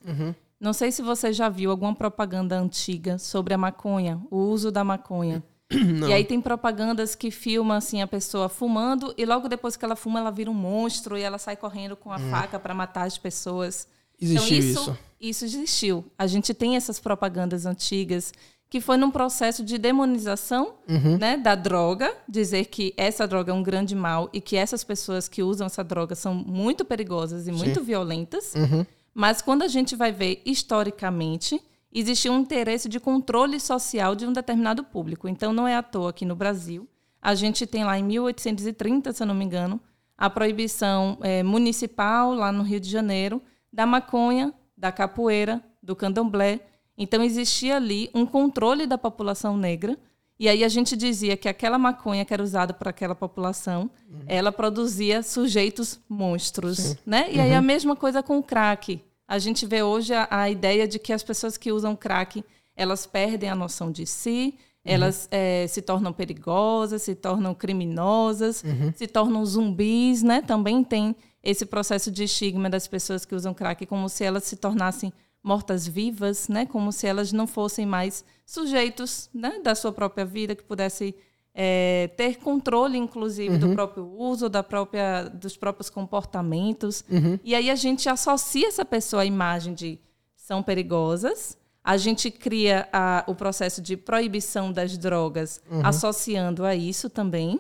Não 0.61 0.73
sei 0.73 0.93
se 0.93 1.03
você 1.03 1.33
já 1.33 1.49
viu 1.49 1.73
alguma 1.73 1.95
propaganda 1.95 2.57
antiga 2.57 3.19
sobre 3.19 3.53
a 3.53 3.59
maconha, 3.59 4.23
o 4.31 4.37
uso 4.37 4.71
da 4.71 4.85
maconha. 4.85 5.43
Não. 5.73 6.09
E 6.09 6.13
aí 6.13 6.25
tem 6.25 6.41
propagandas 6.41 7.15
que 7.15 7.31
filmam 7.31 7.77
assim 7.77 8.01
a 8.01 8.07
pessoa 8.07 8.49
fumando 8.49 9.13
e 9.17 9.25
logo 9.25 9.49
depois 9.49 9.77
que 9.77 9.85
ela 9.85 9.97
fuma 9.97 10.21
ela 10.21 10.31
vira 10.31 10.51
um 10.51 10.55
monstro 10.55 11.17
e 11.19 11.23
ela 11.23 11.39
sai 11.39 11.57
correndo 11.57 11.97
com 11.97 12.13
a 12.13 12.19
faca 12.19 12.61
para 12.61 12.75
matar 12.75 13.07
as 13.07 13.19
pessoas. 13.19 13.89
Existiu 14.21 14.59
então 14.59 14.83
isso. 14.83 14.99
isso 15.21 15.45
existiu. 15.45 16.05
A 16.17 16.29
gente 16.29 16.55
tem 16.55 16.77
essas 16.77 17.01
propagandas 17.01 17.67
antigas 17.67 18.33
que 18.73 18.81
foi 18.81 18.97
num 18.97 19.11
processo 19.11 19.63
de 19.63 19.77
demonização 19.77 20.77
Uhum. 20.89 21.19
né, 21.19 21.37
da 21.37 21.55
droga, 21.55 22.11
dizer 22.27 22.65
que 22.65 22.95
essa 22.97 23.29
droga 23.29 23.53
é 23.53 23.55
um 23.55 23.63
grande 23.63 23.95
mal 23.95 24.31
e 24.33 24.41
que 24.41 24.57
essas 24.57 24.83
pessoas 24.83 25.29
que 25.29 25.43
usam 25.43 25.67
essa 25.67 25.85
droga 25.85 26.15
são 26.15 26.35
muito 26.35 26.83
perigosas 26.83 27.47
e 27.47 27.53
muito 27.53 27.83
violentas. 27.85 28.55
Uhum. 28.55 28.87
Mas 29.13 29.43
quando 29.43 29.61
a 29.63 29.69
gente 29.69 29.95
vai 29.95 30.11
ver 30.11 30.41
historicamente, 30.47 31.61
existia 31.93 32.33
um 32.33 32.39
interesse 32.41 32.89
de 32.89 32.99
controle 32.99 33.61
social 33.61 34.15
de 34.15 34.25
um 34.25 34.33
determinado 34.33 34.83
público. 34.83 35.29
Então 35.29 35.53
não 35.53 35.69
é 35.69 35.77
à 35.77 35.83
toa 35.83 36.11
que 36.11 36.25
no 36.25 36.35
Brasil 36.35 36.89
a 37.21 37.35
gente 37.35 37.67
tem 37.67 37.85
lá 37.85 37.99
em 37.99 38.03
1830, 38.05 39.13
se 39.13 39.23
eu 39.23 39.27
não 39.27 39.35
me 39.35 39.45
engano, 39.45 39.79
a 40.17 40.31
proibição 40.31 41.19
eh, 41.21 41.43
municipal 41.43 42.33
lá 42.33 42.51
no 42.51 42.63
Rio 42.63 42.81
de 42.81 42.89
Janeiro 42.89 43.43
da 43.71 43.85
maconha, 43.85 44.51
da 44.75 44.91
capoeira, 44.91 45.63
do 45.83 45.95
candomblé. 45.95 46.61
Então 46.97 47.23
existia 47.23 47.77
ali 47.77 48.11
um 48.15 48.27
controle 48.27 48.87
da 48.87 48.99
população 48.99 49.57
negra. 49.57 49.99
E 50.39 50.49
aí 50.49 50.65
a 50.65 50.69
gente 50.69 50.97
dizia 50.97 51.37
que 51.37 51.49
aquela 51.49 51.79
maconha 51.79 52.25
que 52.25 52.35
era 52.35 52.43
usada 52.43 52.75
por 52.75 52.89
aquela 52.89 53.15
população, 53.15 53.91
ela 54.27 54.51
produzia 54.51 55.23
sujeitos 55.23 56.01
monstros, 56.09 56.97
né? 57.07 57.33
E 57.33 57.39
aí 57.41 57.55
a 57.55 57.63
mesma 57.63 57.95
coisa 57.95 58.23
com 58.23 58.39
o 58.39 58.43
crack. 58.43 59.01
A 59.29 59.39
gente 59.39 59.65
vê 59.65 59.83
hoje 59.83 60.13
a, 60.13 60.27
a 60.31 60.51
ideia 60.51 60.87
de 60.89 60.99
que 60.99 61.13
as 61.13 61.23
pessoas 61.23 61.57
que 61.57 61.71
usam 61.71 61.95
crack, 61.95 62.45
elas 62.75 63.07
perdem 63.07 63.49
a 63.49 63.55
noção 63.55 63.91
de 63.93 64.05
si, 64.05 64.59
elas 64.85 65.29
eh, 65.31 65.67
se 65.69 65.81
tornam 65.81 66.13
perigosas, 66.13 67.03
se 67.03 67.15
tornam 67.15 67.55
criminosas, 67.55 68.65
se 68.97 69.07
tornam 69.07 69.47
zumbis, 69.47 70.23
né? 70.25 70.43
Também 70.43 70.83
tem 70.83 71.15
esse 71.43 71.65
processo 71.65 72.11
de 72.11 72.25
estigma 72.25 72.69
das 72.69 72.89
pessoas 72.89 73.25
que 73.25 73.35
usam 73.35 73.55
crack 73.55 73.87
como 73.87 74.09
se 74.09 74.25
elas 74.25 74.43
se 74.45 74.57
tornassem 74.57 75.13
mortas-vivas, 75.43 76.49
né? 76.49 76.67
Como 76.67 76.93
se 76.93 77.07
elas 77.07 77.33
não 77.33 77.47
fossem 77.47 77.87
mais 77.87 78.25
sujeitos 78.47 79.29
né? 79.35 79.61
da 79.63 79.75
sua 79.75 79.93
própria 79.93 80.25
vida, 80.25 80.55
que 80.55 80.63
pudessem 80.63 81.15
eh, 81.55 82.11
ter 82.17 82.37
controle, 82.39 82.97
inclusive, 82.97 83.59
do 83.59 83.75
próprio 83.75 84.07
uso, 84.07 84.49
da 84.49 84.63
própria, 84.63 85.25
dos 85.29 85.57
próprios 85.57 85.91
comportamentos. 85.91 87.05
E 87.45 87.55
aí 87.55 87.71
a 87.71 87.75
gente 87.75 88.09
associa 88.09 88.69
essa 88.69 88.85
pessoa 88.85 89.23
à 89.23 89.27
imagem 89.27 89.75
de 89.75 89.99
são 90.37 90.63
perigosas. 90.63 91.57
A 91.85 91.97
gente 91.97 92.31
cria 92.31 92.89
a- 92.93 93.25
o 93.27 93.35
processo 93.35 93.83
de 93.83 93.97
proibição 93.97 94.73
das 94.73 94.97
drogas 94.97 95.61
associando 95.85 96.65
a 96.65 96.75
isso 96.77 97.11
também. 97.11 97.59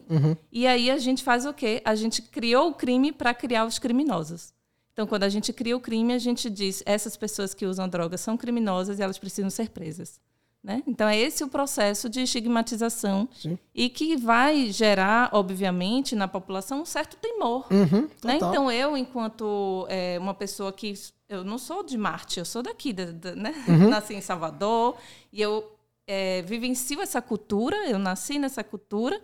E 0.50 0.66
aí 0.66 0.90
a 0.90 0.96
gente 0.98 1.22
faz 1.24 1.44
o 1.44 1.52
quê? 1.52 1.82
A 1.84 1.94
gente 1.94 2.22
criou 2.22 2.68
o 2.70 2.74
crime 2.74 3.10
para 3.12 3.34
criar 3.34 3.64
os 3.66 3.78
criminosos. 3.78 4.54
Então, 4.92 5.06
quando 5.06 5.24
a 5.24 5.28
gente 5.28 5.52
cria 5.52 5.76
o 5.76 5.80
crime, 5.80 6.12
a 6.12 6.18
gente 6.18 6.50
diz 6.50 6.82
essas 6.84 7.16
pessoas 7.16 7.54
que 7.54 7.64
usam 7.66 7.88
drogas 7.88 8.20
são 8.20 8.36
criminosas 8.36 8.98
e 8.98 9.02
elas 9.02 9.18
precisam 9.18 9.48
ser 9.50 9.70
presas. 9.70 10.20
Né? 10.62 10.80
Então, 10.86 11.08
é 11.08 11.18
esse 11.18 11.42
o 11.42 11.48
processo 11.48 12.08
de 12.08 12.20
estigmatização 12.22 13.28
Sim. 13.32 13.58
e 13.74 13.88
que 13.88 14.16
vai 14.16 14.70
gerar, 14.70 15.30
obviamente, 15.32 16.14
na 16.14 16.28
população 16.28 16.82
um 16.82 16.84
certo 16.84 17.16
temor. 17.16 17.66
Uhum, 17.70 18.08
Né? 18.22 18.36
Então, 18.36 18.70
eu, 18.70 18.96
enquanto 18.96 19.86
é, 19.88 20.18
uma 20.20 20.34
pessoa 20.34 20.72
que. 20.72 20.94
Eu 21.28 21.42
não 21.42 21.56
sou 21.58 21.82
de 21.82 21.96
Marte, 21.98 22.38
eu 22.38 22.44
sou 22.44 22.62
daqui, 22.62 22.92
da- 22.92 23.06
da- 23.10 23.34
né? 23.34 23.52
Uhum. 23.66 23.88
Nasci 23.90 24.14
em 24.14 24.20
Salvador 24.20 24.96
e 25.32 25.40
eu 25.40 25.68
é, 26.06 26.42
vivencio 26.42 27.00
essa 27.00 27.20
cultura, 27.22 27.76
eu 27.88 27.98
nasci 27.98 28.38
nessa 28.38 28.62
cultura 28.62 29.20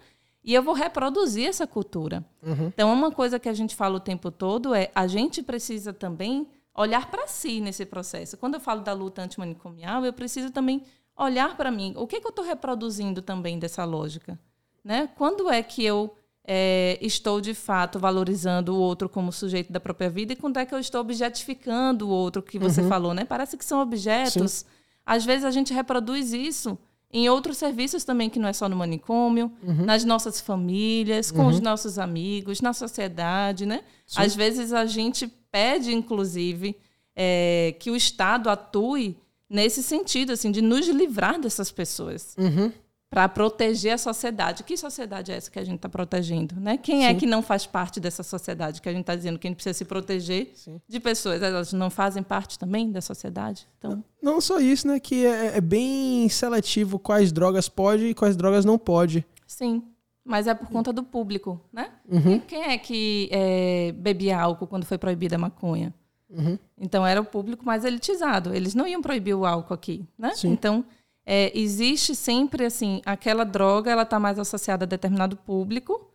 e 0.49 0.55
eu 0.55 0.63
vou 0.63 0.73
reproduzir 0.73 1.47
essa 1.47 1.67
cultura. 1.67 2.25
Uhum. 2.43 2.69
Então, 2.69 2.91
uma 2.91 3.13
coisa 3.13 3.39
que 3.39 3.51
a 3.51 3.53
gente 3.53 3.77
fala 3.77 3.97
o 3.97 4.01
tempo 4.01 4.31
todo 4.31 4.73
é 4.73 4.91
a 4.95 5.07
gente 5.07 5.43
precisa 5.43 5.93
também 5.93 6.49
olhar 6.75 7.11
para 7.11 7.27
si 7.27 7.61
nesse 7.61 7.85
processo. 7.85 8.39
Quando 8.39 8.55
eu 8.55 8.61
falo 8.61 8.81
da 8.81 8.95
luta 8.95 9.21
antimanicomial, 9.21 10.07
eu 10.07 10.13
preciso 10.13 10.51
também 10.51 10.83
olhar 11.15 11.55
para 11.55 11.71
mim. 11.71 11.93
O 11.99 12.07
que, 12.07 12.19
que 12.19 12.27
eu 12.27 12.31
estou 12.31 12.47
reproduzindo 12.47 13.21
também 13.21 13.59
dessa 13.59 13.85
lógica? 13.85 14.41
Né? 14.83 15.11
Quando 15.17 15.51
é 15.51 15.63
que 15.63 15.85
eu 15.85 16.17
é, 16.43 16.99
estou, 17.03 17.43
de 17.43 17.53
fato, 17.53 17.99
valorizando 17.99 18.75
o 18.75 18.79
outro 18.81 19.07
como 19.07 19.31
sujeito 19.31 19.71
da 19.71 19.79
própria 19.79 20.09
vida 20.09 20.33
e 20.33 20.37
quando 20.37 20.57
é 20.57 20.65
que 20.65 20.75
eu 20.75 20.79
estou 20.79 21.03
objetificando 21.03 22.09
o 22.09 22.11
outro 22.11 22.43
que 22.43 22.59
você 22.59 22.83
falou? 22.89 23.13
Né? 23.13 23.27
Parece 23.27 23.55
que 23.59 23.65
são 23.67 23.83
objetos. 23.83 24.65
Às 25.05 25.27
vezes 25.27 25.45
a 25.45 25.51
gente 25.51 25.75
reproduz 25.75 26.33
isso 26.33 26.79
em 27.13 27.29
outros 27.29 27.57
serviços 27.57 28.05
também, 28.05 28.29
que 28.29 28.39
não 28.39 28.49
é 28.49 28.53
só 28.53 28.69
no 28.69 28.77
manicômio, 28.77 29.51
nas 29.63 30.05
nossas 30.05 30.41
famílias, 30.41 31.31
com 31.31 31.47
os 31.47 31.61
nossos 31.61 31.99
amigos, 31.99 32.61
na 32.61 32.73
sociedade, 32.73 33.65
né? 33.65 33.81
Às 34.15 34.35
vezes 34.37 34.73
a 34.73 34.85
gente 34.85 35.27
pede, 35.51 35.95
inclusive, 35.95 36.77
é, 37.17 37.75
que 37.81 37.91
o 37.91 37.97
Estado 37.97 38.51
atue 38.51 39.17
nesse 39.49 39.83
sentido, 39.83 40.33
assim, 40.33 40.51
de 40.51 40.61
nos 40.61 40.87
livrar 40.89 41.41
dessas 41.41 41.71
pessoas 41.73 42.37
Uhum. 42.39 42.71
Para 43.11 43.29
proteger 43.29 43.95
a 43.95 43.99
sociedade. 43.99 44.63
Que 44.63 44.77
sociedade 44.77 45.33
é 45.33 45.37
essa 45.37 45.51
que 45.51 45.59
a 45.59 45.65
gente 45.65 45.77
está 45.77 45.89
protegendo? 45.89 46.55
Né? 46.61 46.77
Quem 46.77 47.07
é 47.07 47.15
que 47.15 47.27
não 47.27 47.43
faz 47.43 47.67
parte 47.67 47.99
dessa 47.99 48.23
sociedade 48.23 48.83
que 48.83 48.89
a 48.89 48.93
gente 48.93 49.01
está 49.03 49.17
dizendo 49.17 49.39
que 49.39 49.47
a 49.47 49.51
gente 49.51 49.57
precisa 49.57 49.73
se 49.73 49.85
proteger 49.85 50.53
Sim. 50.55 50.81
de 50.87 51.01
pessoas? 51.01 51.43
Elas 51.43 51.73
não 51.73 51.89
fazem 51.89 52.23
parte 52.23 52.59
também 52.59 52.93
da 52.93 53.01
sociedade? 53.01 53.67
Então, 53.79 54.05
Não 54.23 54.41
só 54.41 54.61
isso, 54.61 54.87
né? 54.87 55.01
Que 55.01 55.25
é, 55.25 55.57
é 55.57 55.61
bem 55.61 56.29
seletivo 56.29 56.99
quais 56.99 57.33
drogas 57.33 57.69
pode 57.69 58.07
e 58.07 58.15
quais 58.15 58.37
drogas 58.37 58.65
não 58.65 58.79
pode. 58.79 59.25
sim. 59.47 59.83
Mas 60.25 60.47
é 60.47 60.53
por 60.53 60.69
conta 60.69 60.93
do 60.93 61.03
público, 61.03 61.59
né? 61.73 61.91
Uhum. 62.07 62.39
Quem 62.41 62.65
é 62.65 62.77
que 62.77 63.31
é, 63.33 63.93
bebia 63.93 64.39
álcool 64.39 64.67
quando 64.67 64.85
foi 64.85 64.99
proibida 64.99 65.37
a 65.37 65.39
maconha? 65.39 65.95
Uhum. 66.29 66.59
Então 66.79 67.07
era 67.07 67.19
o 67.19 67.25
público 67.25 67.65
mais 67.65 67.83
elitizado. 67.83 68.55
Eles 68.55 68.75
não 68.75 68.87
iam 68.87 69.01
proibir 69.01 69.33
o 69.33 69.47
álcool 69.47 69.73
aqui, 69.73 70.07
né? 70.19 70.35
Sim. 70.35 70.51
Então 70.51 70.85
é, 71.31 71.53
existe 71.55 72.15
sempre 72.15 72.65
assim 72.65 73.03
aquela 73.05 73.45
droga, 73.45 73.91
ela 73.91 74.05
está 74.05 74.19
mais 74.19 74.39
associada 74.39 74.87
a 74.87 74.89
determinado 74.89 75.37
público. 75.37 76.11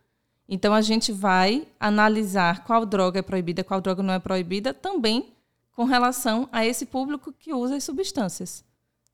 Então 0.48 0.74
a 0.74 0.82
gente 0.82 1.12
vai 1.12 1.68
analisar 1.78 2.64
qual 2.64 2.84
droga 2.84 3.20
é 3.20 3.22
proibida, 3.22 3.62
qual 3.62 3.80
droga 3.80 4.02
não 4.02 4.12
é 4.12 4.18
proibida, 4.18 4.74
também 4.74 5.32
com 5.70 5.84
relação 5.84 6.48
a 6.50 6.66
esse 6.66 6.84
público 6.84 7.32
que 7.32 7.54
usa 7.54 7.76
as 7.76 7.84
substâncias. 7.84 8.64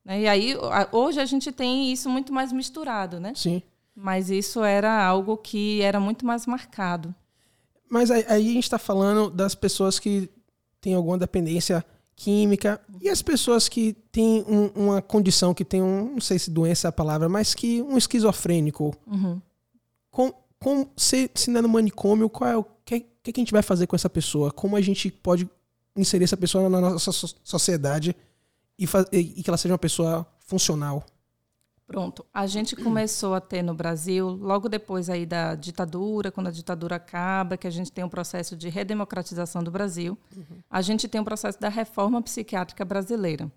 né? 0.03 0.21
E 0.21 0.27
aí 0.27 0.55
hoje 0.91 1.19
a 1.19 1.25
gente 1.25 1.51
tem 1.51 1.93
isso 1.93 2.09
muito 2.09 2.33
mais 2.33 2.51
misturado, 2.51 3.19
né? 3.19 3.33
Sim. 3.35 3.61
Mas 3.95 4.31
isso 4.31 4.63
era 4.63 5.05
algo 5.05 5.37
que 5.37 5.81
era 5.83 5.99
muito 5.99 6.25
mais 6.25 6.47
marcado. 6.47 7.13
Mas 7.87 8.09
aí, 8.09 8.25
aí 8.27 8.49
a 8.49 8.53
gente 8.53 8.67
tá 8.67 8.79
falando 8.79 9.29
das 9.29 9.53
pessoas 9.53 9.99
que 9.99 10.27
têm 10.79 10.95
alguma 10.95 11.19
dependência 11.19 11.85
química 12.15 12.79
e 13.01 13.09
as 13.09 13.21
pessoas 13.21 13.67
que 13.67 13.93
têm 14.11 14.43
um- 14.47 14.67
uma 14.75 15.01
condição 15.01 15.53
que 15.53 15.65
tem 15.65 15.81
um, 15.81 16.13
não 16.13 16.21
sei 16.21 16.37
se 16.37 16.51
doença 16.51 16.87
é 16.87 16.89
a 16.89 16.91
palavra, 16.91 17.27
mas 17.27 17.53
que 17.55 17.81
um 17.81 17.97
esquizofrênico. 17.97 18.93
Uhum. 19.07 19.41
Com, 20.11 20.33
com, 20.59 20.87
se, 20.95 21.29
se 21.33 21.49
não 21.49 21.59
é 21.59 21.61
no 21.61 21.69
manicômio, 21.69 22.29
qual 22.29 22.49
é 22.49 22.57
o 22.57 22.65
que, 22.85 22.99
que, 23.23 23.31
a 23.35 23.41
gente 23.41 23.51
vai 23.51 23.61
fazer 23.61 23.87
com 23.87 23.95
essa 23.95 24.09
pessoa? 24.09 24.51
Como 24.51 24.75
a 24.75 24.81
gente 24.81 25.09
pode 25.09 25.49
inserir 25.95 26.23
essa 26.25 26.37
pessoa 26.37 26.69
na 26.69 26.81
nossa 26.81 27.11
so- 27.11 27.35
sociedade 27.43 28.15
e, 28.77 28.85
e- 29.11 29.17
e 29.39 29.43
que 29.43 29.49
ela 29.49 29.57
seja 29.57 29.73
uma 29.73 29.77
pessoa 29.79 30.25
funcional? 30.45 31.05
Pronto. 31.91 32.25
A 32.33 32.47
gente 32.47 32.73
começou 32.75 33.33
a 33.33 33.41
ter 33.41 33.61
no 33.61 33.73
Brasil, 33.73 34.29
logo 34.29 34.69
depois 34.69 35.09
aí 35.09 35.25
da 35.25 35.55
ditadura, 35.55 36.31
quando 36.31 36.47
a 36.47 36.51
ditadura 36.51 36.95
acaba, 36.95 37.57
que 37.57 37.67
a 37.67 37.71
gente 37.71 37.91
tem 37.91 38.01
um 38.01 38.09
processo 38.09 38.55
de 38.55 38.69
redemocratização 38.69 39.61
do 39.61 39.69
Brasil, 39.69 40.17
a 40.69 40.81
gente 40.81 41.07
tem 41.07 41.19
um 41.19 41.23
processo 41.25 41.59
da 41.59 41.67
reforma 41.67 42.21
psiquiátrica 42.21 42.85
brasileira. 42.85 43.51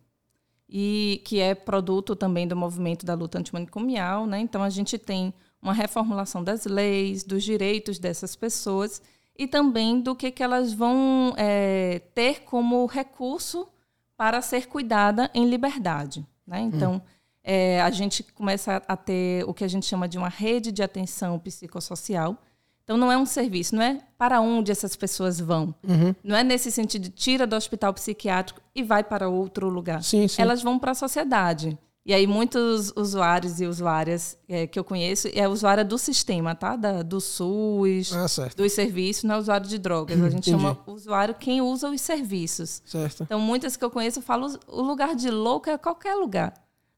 E 0.69 1.23
que 1.25 1.39
é 1.39 1.55
produto 1.55 2.17
também 2.17 2.49
do 2.49 2.57
movimento 2.57 3.07
da 3.07 3.15
luta 3.15 3.39
antimanicomial, 3.39 4.27
né? 4.27 4.41
Então 4.41 4.63
a 4.63 4.71
gente 4.71 4.99
tem 4.99 5.33
uma 5.63 5.73
reformulação 5.73 6.43
das 6.43 6.65
leis, 6.65 7.23
dos 7.23 7.45
direitos 7.45 7.99
dessas 8.01 8.35
pessoas 8.35 9.01
e 9.39 9.47
também 9.47 10.01
do 10.01 10.17
que, 10.17 10.31
que 10.31 10.43
elas 10.43 10.73
vão 10.73 11.35
é, 11.37 12.01
ter 12.15 12.43
como 12.43 12.85
recurso 12.87 13.69
para 14.17 14.43
ser 14.43 14.67
cuidada 14.67 15.31
em 15.33 15.49
liberdade. 15.49 16.27
Né? 16.47 16.61
Então, 16.61 17.03
é, 17.45 17.83
a 17.83 17.91
gente 17.91 18.23
começa 18.23 18.83
a 18.89 18.97
ter 18.97 19.45
o 19.47 19.53
que 19.53 19.63
a 19.63 19.69
gente 19.69 19.85
chama 19.85 20.09
de 20.09 20.17
uma 20.17 20.29
rede 20.31 20.73
de 20.73 20.83
atenção 20.83 21.39
psicossocial. 21.39 22.39
Então, 22.83 22.97
não 22.97 23.11
é 23.13 23.17
um 23.17 23.25
serviço, 23.27 23.77
não 23.77 23.83
é 23.83 24.01
para 24.19 24.41
onde 24.41 24.73
essas 24.73 24.97
pessoas 24.97 25.41
vão. 25.41 25.75
Uhum. 25.87 26.15
Não 26.23 26.37
é 26.37 26.43
nesse 26.43 26.71
sentido 26.71 27.03
de 27.03 27.11
tira 27.11 27.47
do 27.47 27.55
hospital 27.57 27.93
psiquiátrico 27.95 28.61
e 28.75 28.83
vai 28.83 29.03
para 29.05 29.29
outro 29.29 29.69
lugar. 29.69 30.03
Sim, 30.03 30.27
sim. 30.29 30.41
Elas 30.41 30.63
vão 30.63 30.79
para 30.79 30.93
a 30.93 30.95
sociedade. 30.95 31.79
E 32.07 32.13
aí, 32.13 32.27
muitos 32.27 32.93
usuários 32.95 33.63
e 33.63 33.67
usuárias 33.67 34.37
é, 34.47 34.67
que 34.67 34.79
eu 34.79 34.85
conheço 34.85 35.27
é 35.33 35.49
usuária 35.49 35.83
do 35.83 35.97
sistema, 35.97 36.55
tá? 36.55 36.77
Da, 36.77 37.03
do 37.03 37.19
SUS, 37.19 38.13
Ah, 38.13 38.27
dos 38.55 38.73
serviços, 38.73 39.25
não 39.25 39.37
é 39.37 39.39
usuário 39.39 39.67
de 39.67 39.79
drogas. 39.79 40.21
A 40.21 40.29
gente 40.29 40.51
Entendi. 40.51 40.51
chama 40.51 40.79
usuário 40.87 41.35
quem 41.35 41.63
usa 41.63 41.89
os 41.89 42.03
serviços. 42.03 42.83
Certo. 42.85 43.23
Então, 43.23 43.41
muitas 43.41 43.75
que 43.75 43.83
eu 43.83 43.91
conheço 43.91 44.21
falam 44.21 44.55
o 44.69 44.83
lugar 44.83 45.15
de 45.17 45.31
louco 45.31 45.71
é 45.71 45.79
qualquer 45.79 46.15
lugar, 46.15 46.53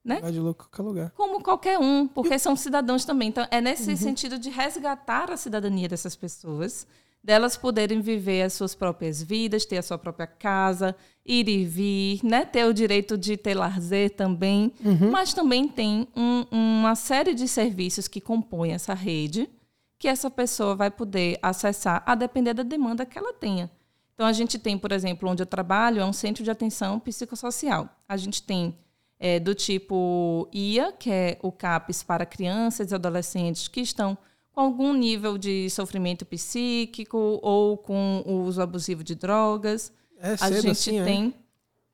né? 0.07 0.21
Vai 0.21 0.33
de 0.33 0.39
louco 0.41 0.65
qualquer 0.69 0.83
lugar. 0.83 1.11
Como 1.17 1.43
qualquer 1.43 1.79
um, 1.79 2.07
porque 2.07 2.39
são 2.39 2.55
cidadãos 2.57 3.05
também. 3.05 3.29
Então, 3.29 3.47
é 3.51 3.61
nesse 3.61 3.97
sentido 3.97 4.39
de 4.39 4.49
resgatar 4.51 5.31
a 5.31 5.37
cidadania 5.37 5.89
dessas 5.89 6.15
pessoas, 6.15 6.87
delas 7.23 7.57
poderem 7.57 8.01
viver 8.01 8.43
as 8.43 8.53
suas 8.53 8.75
próprias 8.75 9.21
vidas, 9.21 9.65
ter 9.67 9.79
a 9.79 9.83
sua 9.83 9.99
própria 9.99 10.29
casa, 10.29 10.95
ir 11.25 11.49
e 11.49 11.65
vir, 11.65 12.21
né? 12.23 12.45
ter 12.45 12.65
o 12.65 12.73
direito 12.73 13.19
de 13.19 13.37
ter 13.37 13.55
lazer 13.55 14.11
também. 14.11 14.73
Mas 15.11 15.35
também 15.35 15.67
tem 15.67 16.07
um- 16.17 16.47
uma 16.53 16.95
série 16.95 17.35
de 17.35 17.49
serviços 17.49 18.07
que 18.07 18.21
compõem 18.21 18.73
essa 18.73 18.95
rede 18.95 19.51
que 19.99 20.07
essa 20.07 20.31
pessoa 20.31 20.77
vai 20.77 20.91
poder 20.91 21.39
acessar 21.43 22.03
a 22.07 22.15
depender 22.15 22.53
da 22.55 22.63
demanda 22.63 23.05
que 23.07 23.19
ela 23.19 23.33
tenha. 23.33 23.69
Então, 24.15 24.25
a 24.27 24.33
gente 24.33 24.59
tem, 24.59 24.79
por 24.79 24.93
exemplo, 24.93 25.29
onde 25.29 25.43
eu 25.43 25.47
trabalho, 25.47 26.01
é 26.01 26.05
um 26.05 26.13
centro 26.13 26.45
de 26.45 26.51
atenção 26.51 27.01
psicossocial. 27.01 27.89
A 28.09 28.17
gente 28.17 28.43
tem 28.43 28.75
é, 29.19 29.41
do 29.41 29.55
tipo 29.55 30.49
IA, 30.53 30.93
que 30.93 31.11
é 31.11 31.39
o 31.43 31.51
CAPS 31.51 32.03
para 32.03 32.27
crianças 32.27 32.91
e 32.91 32.95
adolescentes 32.95 33.69
que 33.69 33.81
estão 33.81 34.17
com 34.53 34.61
algum 34.61 34.93
nível 34.95 35.37
de 35.37 35.69
sofrimento 35.71 36.25
psíquico 36.25 37.39
ou 37.43 37.77
com 37.77 38.23
o 38.27 38.43
uso 38.43 38.63
abusivo 38.63 39.05
de 39.05 39.15
drogas. 39.15 39.93
É 40.19 40.35
A 40.41 40.51
gente 40.51 40.71
assim, 40.71 41.01
é? 41.01 41.05
tem, 41.05 41.35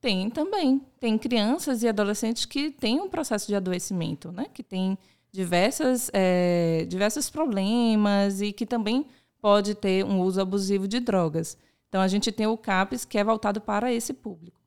tem 0.01 0.31
também. 0.31 0.81
Tem 1.01 1.19
crianças 1.19 1.83
e 1.83 1.89
adolescentes 1.89 2.45
que 2.45 2.71
têm 2.71 3.01
um 3.01 3.09
processo 3.09 3.49
de 3.49 3.55
adoecimento, 3.57 4.31
né? 4.31 4.47
Que 4.53 4.63
tem 4.63 4.97
diversas, 5.33 6.11
é, 6.13 6.87
diversos 6.89 7.29
problemas 7.31 8.41
e 8.41 8.53
que 8.53 8.67
também 8.67 9.07
pode 9.41 9.75
ter 9.75 10.05
um 10.05 10.21
uso 10.21 10.41
abusivo 10.41 10.87
de 10.87 11.01
drogas. 11.01 11.59
Então, 11.89 12.01
a 12.01 12.07
gente 12.07 12.31
tem 12.31 12.47
o 12.47 12.57
CAPES, 12.57 13.05
que 13.05 13.19
é 13.19 13.25
voltado 13.25 13.61
para 13.61 13.93
esse 13.93 14.13
público. 14.13 14.62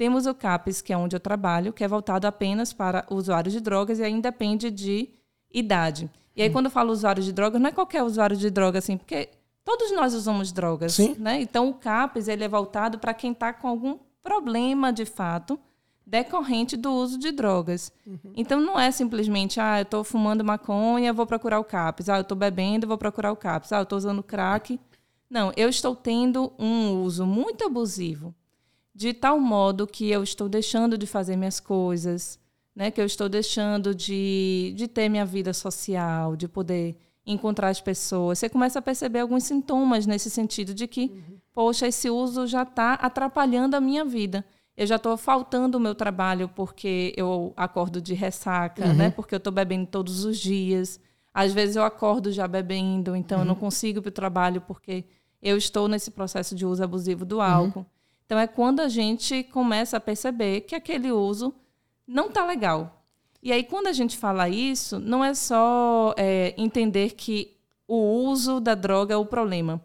Temos 0.00 0.24
o 0.24 0.32
CAPES, 0.34 0.80
que 0.80 0.94
é 0.94 0.96
onde 0.96 1.14
eu 1.14 1.20
trabalho, 1.20 1.74
que 1.74 1.84
é 1.84 1.86
voltado 1.86 2.26
apenas 2.26 2.72
para 2.72 3.04
usuários 3.10 3.52
de 3.52 3.60
drogas 3.60 3.98
e 3.98 4.02
aí 4.02 4.18
depende 4.18 4.70
de 4.70 5.10
idade. 5.52 6.08
E 6.34 6.40
aí, 6.40 6.48
quando 6.48 6.64
eu 6.64 6.70
falo 6.70 6.90
usuário 6.90 7.22
de 7.22 7.30
drogas, 7.30 7.60
não 7.60 7.68
é 7.68 7.70
qualquer 7.70 8.02
usuário 8.02 8.34
de 8.34 8.48
droga, 8.48 8.78
assim, 8.78 8.96
porque 8.96 9.28
todos 9.62 9.92
nós 9.92 10.14
usamos 10.14 10.52
drogas, 10.52 10.94
Sim. 10.94 11.16
né? 11.18 11.42
Então, 11.42 11.68
o 11.68 11.74
CAPES, 11.74 12.28
ele 12.28 12.42
é 12.42 12.48
voltado 12.48 12.98
para 12.98 13.12
quem 13.12 13.32
está 13.32 13.52
com 13.52 13.68
algum 13.68 13.98
problema, 14.22 14.90
de 14.90 15.04
fato, 15.04 15.60
decorrente 16.06 16.78
do 16.78 16.90
uso 16.92 17.18
de 17.18 17.30
drogas. 17.30 17.92
Então, 18.34 18.58
não 18.58 18.80
é 18.80 18.90
simplesmente, 18.90 19.60
ah, 19.60 19.80
eu 19.80 19.82
estou 19.82 20.02
fumando 20.02 20.42
maconha, 20.42 21.12
vou 21.12 21.26
procurar 21.26 21.60
o 21.60 21.64
CAPES. 21.64 22.08
Ah, 22.08 22.16
eu 22.16 22.22
estou 22.22 22.38
bebendo, 22.38 22.86
vou 22.86 22.96
procurar 22.96 23.32
o 23.32 23.36
CAPES. 23.36 23.70
Ah, 23.74 23.80
eu 23.80 23.82
estou 23.82 23.98
usando 23.98 24.22
crack. 24.22 24.80
Não, 25.28 25.52
eu 25.58 25.68
estou 25.68 25.94
tendo 25.94 26.50
um 26.58 27.02
uso 27.02 27.26
muito 27.26 27.66
abusivo, 27.66 28.34
de 28.94 29.12
tal 29.14 29.38
modo 29.38 29.86
que 29.86 30.10
eu 30.10 30.22
estou 30.22 30.48
deixando 30.48 30.98
de 30.98 31.06
fazer 31.06 31.36
minhas 31.36 31.60
coisas, 31.60 32.38
né? 32.74 32.90
que 32.90 33.00
eu 33.00 33.06
estou 33.06 33.28
deixando 33.28 33.94
de, 33.94 34.72
de 34.76 34.88
ter 34.88 35.08
minha 35.08 35.24
vida 35.24 35.52
social, 35.52 36.36
de 36.36 36.48
poder 36.48 36.96
encontrar 37.26 37.68
as 37.68 37.80
pessoas. 37.80 38.38
Você 38.38 38.48
começa 38.48 38.78
a 38.78 38.82
perceber 38.82 39.20
alguns 39.20 39.44
sintomas 39.44 40.06
nesse 40.06 40.30
sentido 40.30 40.74
de 40.74 40.86
que, 40.86 41.22
poxa, 41.52 41.86
esse 41.86 42.10
uso 42.10 42.46
já 42.46 42.62
está 42.62 42.94
atrapalhando 42.94 43.76
a 43.76 43.80
minha 43.80 44.04
vida. 44.04 44.44
Eu 44.76 44.86
já 44.86 44.96
estou 44.96 45.16
faltando 45.16 45.76
o 45.76 45.80
meu 45.80 45.94
trabalho 45.94 46.48
porque 46.48 47.12
eu 47.16 47.52
acordo 47.56 48.00
de 48.00 48.14
ressaca, 48.14 48.92
né? 48.94 49.10
porque 49.10 49.34
eu 49.34 49.38
estou 49.38 49.52
bebendo 49.52 49.86
todos 49.86 50.24
os 50.24 50.38
dias. 50.38 50.98
Às 51.32 51.52
vezes 51.52 51.76
eu 51.76 51.84
acordo 51.84 52.32
já 52.32 52.48
bebendo, 52.48 53.14
então 53.14 53.40
eu 53.40 53.44
não 53.44 53.54
consigo 53.54 53.98
ir 53.98 54.02
para 54.02 54.08
o 54.08 54.12
trabalho 54.12 54.60
porque 54.62 55.04
eu 55.42 55.56
estou 55.56 55.86
nesse 55.86 56.10
processo 56.10 56.54
de 56.54 56.66
uso 56.66 56.82
abusivo 56.82 57.24
do 57.24 57.40
álcool. 57.40 57.86
Então 58.30 58.38
é 58.38 58.46
quando 58.46 58.78
a 58.78 58.86
gente 58.86 59.42
começa 59.42 59.96
a 59.96 60.00
perceber 60.00 60.60
que 60.60 60.76
aquele 60.76 61.10
uso 61.10 61.52
não 62.06 62.28
está 62.28 62.46
legal. 62.46 63.02
E 63.42 63.50
aí, 63.50 63.64
quando 63.64 63.88
a 63.88 63.92
gente 63.92 64.16
fala 64.16 64.48
isso, 64.48 65.00
não 65.00 65.24
é 65.24 65.34
só 65.34 66.14
é, 66.16 66.54
entender 66.56 67.14
que 67.16 67.56
o 67.88 67.96
uso 68.28 68.60
da 68.60 68.76
droga 68.76 69.14
é 69.14 69.16
o 69.16 69.26
problema. 69.26 69.84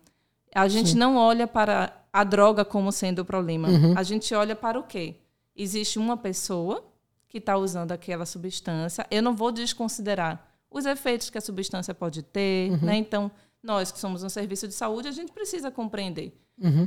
A 0.53 0.67
gente 0.67 0.95
não 0.95 1.17
olha 1.17 1.47
para 1.47 1.91
a 2.13 2.23
droga 2.23 2.63
como 2.63 2.91
sendo 2.91 3.23
o 3.23 3.25
problema. 3.25 3.67
A 3.97 4.03
gente 4.03 4.31
olha 4.35 4.55
para 4.55 4.79
o 4.79 4.83
quê? 4.83 5.15
Existe 5.55 5.97
uma 5.97 6.15
pessoa 6.15 6.85
que 7.27 7.39
está 7.39 7.57
usando 7.57 7.93
aquela 7.93 8.27
substância. 8.27 9.07
Eu 9.09 9.23
não 9.23 9.35
vou 9.35 9.51
desconsiderar 9.51 10.51
os 10.69 10.85
efeitos 10.85 11.31
que 11.31 11.39
a 11.39 11.41
substância 11.41 11.95
pode 11.95 12.21
ter. 12.21 12.79
Né? 12.79 12.95
Então, 12.97 13.31
nós 13.63 13.91
que 13.91 13.97
somos 13.97 14.21
um 14.21 14.29
serviço 14.29 14.67
de 14.67 14.75
saúde, 14.75 15.07
a 15.07 15.11
gente 15.11 15.31
precisa 15.31 15.71
compreender 15.71 16.31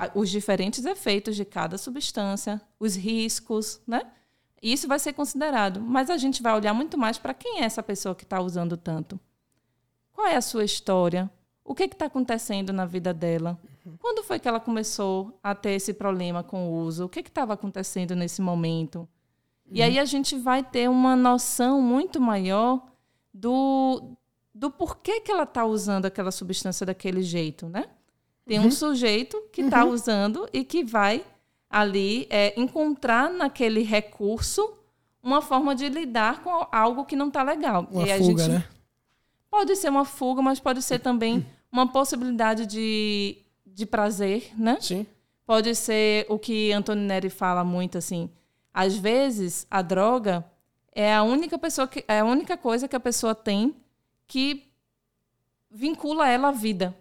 a- 0.00 0.10
os 0.14 0.30
diferentes 0.30 0.84
efeitos 0.84 1.36
de 1.36 1.44
cada 1.44 1.76
substância, 1.78 2.60
os 2.80 2.96
riscos, 2.96 3.80
né? 3.86 4.02
Isso 4.62 4.88
vai 4.88 4.98
ser 4.98 5.12
considerado, 5.12 5.80
mas 5.80 6.10
a 6.10 6.16
gente 6.16 6.42
vai 6.42 6.54
olhar 6.54 6.74
muito 6.74 6.98
mais 6.98 7.16
para 7.18 7.32
quem 7.34 7.60
é 7.60 7.64
essa 7.64 7.82
pessoa 7.82 8.14
que 8.14 8.24
está 8.24 8.40
usando 8.40 8.76
tanto. 8.76 9.20
Qual 10.12 10.26
é 10.26 10.34
a 10.36 10.40
sua 10.40 10.64
história? 10.64 11.30
O 11.64 11.74
que 11.74 11.84
está 11.84 12.06
acontecendo 12.06 12.72
na 12.72 12.84
vida 12.86 13.12
dela? 13.14 13.58
Quando 14.00 14.22
foi 14.24 14.38
que 14.38 14.48
ela 14.48 14.58
começou 14.58 15.38
a 15.42 15.54
ter 15.54 15.70
esse 15.72 15.94
problema 15.94 16.42
com 16.42 16.68
o 16.70 16.80
uso? 16.82 17.04
O 17.04 17.08
que 17.08 17.20
estava 17.20 17.52
acontecendo 17.54 18.16
nesse 18.16 18.42
momento? 18.42 19.08
E 19.70 19.82
aí 19.82 19.98
a 19.98 20.04
gente 20.04 20.36
vai 20.36 20.62
ter 20.64 20.88
uma 20.90 21.14
noção 21.14 21.80
muito 21.80 22.20
maior 22.20 22.84
do, 23.32 24.16
do 24.54 24.70
porquê 24.70 25.20
que 25.20 25.30
ela 25.30 25.44
está 25.44 25.64
usando 25.64 26.06
aquela 26.06 26.30
substância 26.32 26.84
daquele 26.86 27.22
jeito, 27.22 27.68
né? 27.68 27.84
Tem 28.48 28.58
um 28.58 28.70
sujeito 28.70 29.42
que 29.52 29.60
está 29.60 29.84
usando 29.84 30.48
e 30.54 30.64
que 30.64 30.82
vai 30.82 31.22
ali 31.68 32.26
é, 32.30 32.58
encontrar 32.58 33.30
naquele 33.30 33.82
recurso 33.82 34.72
uma 35.22 35.42
forma 35.42 35.74
de 35.74 35.86
lidar 35.90 36.42
com 36.42 36.66
algo 36.72 37.04
que 37.04 37.14
não 37.14 37.28
está 37.28 37.42
legal. 37.42 37.86
Uma 37.90 38.06
e 38.06 38.10
a 38.10 38.16
fuga, 38.16 38.44
gente 38.44 38.48
né? 38.54 38.64
pode 39.50 39.76
ser 39.76 39.90
uma 39.90 40.06
fuga, 40.06 40.40
mas 40.40 40.58
pode 40.58 40.80
ser 40.80 40.98
também 40.98 41.44
uma 41.70 41.92
possibilidade 41.92 42.64
de, 42.64 43.36
de 43.66 43.84
prazer, 43.84 44.50
né? 44.56 44.78
Sim. 44.80 45.06
Pode 45.44 45.74
ser 45.74 46.24
o 46.30 46.38
que 46.38 46.72
Antônio 46.72 47.04
Neri 47.04 47.28
fala 47.28 47.62
muito 47.62 47.98
assim. 47.98 48.30
Às 48.72 48.96
vezes 48.96 49.66
a 49.70 49.82
droga 49.82 50.42
é 50.92 51.14
a 51.14 51.22
única 51.22 51.58
pessoa 51.58 51.86
que 51.86 52.02
é 52.08 52.20
a 52.20 52.24
única 52.24 52.56
coisa 52.56 52.88
que 52.88 52.96
a 52.96 53.00
pessoa 53.00 53.34
tem 53.34 53.76
que 54.26 54.64
vincula 55.70 56.26
ela 56.26 56.48
à 56.48 56.52
vida. 56.52 56.96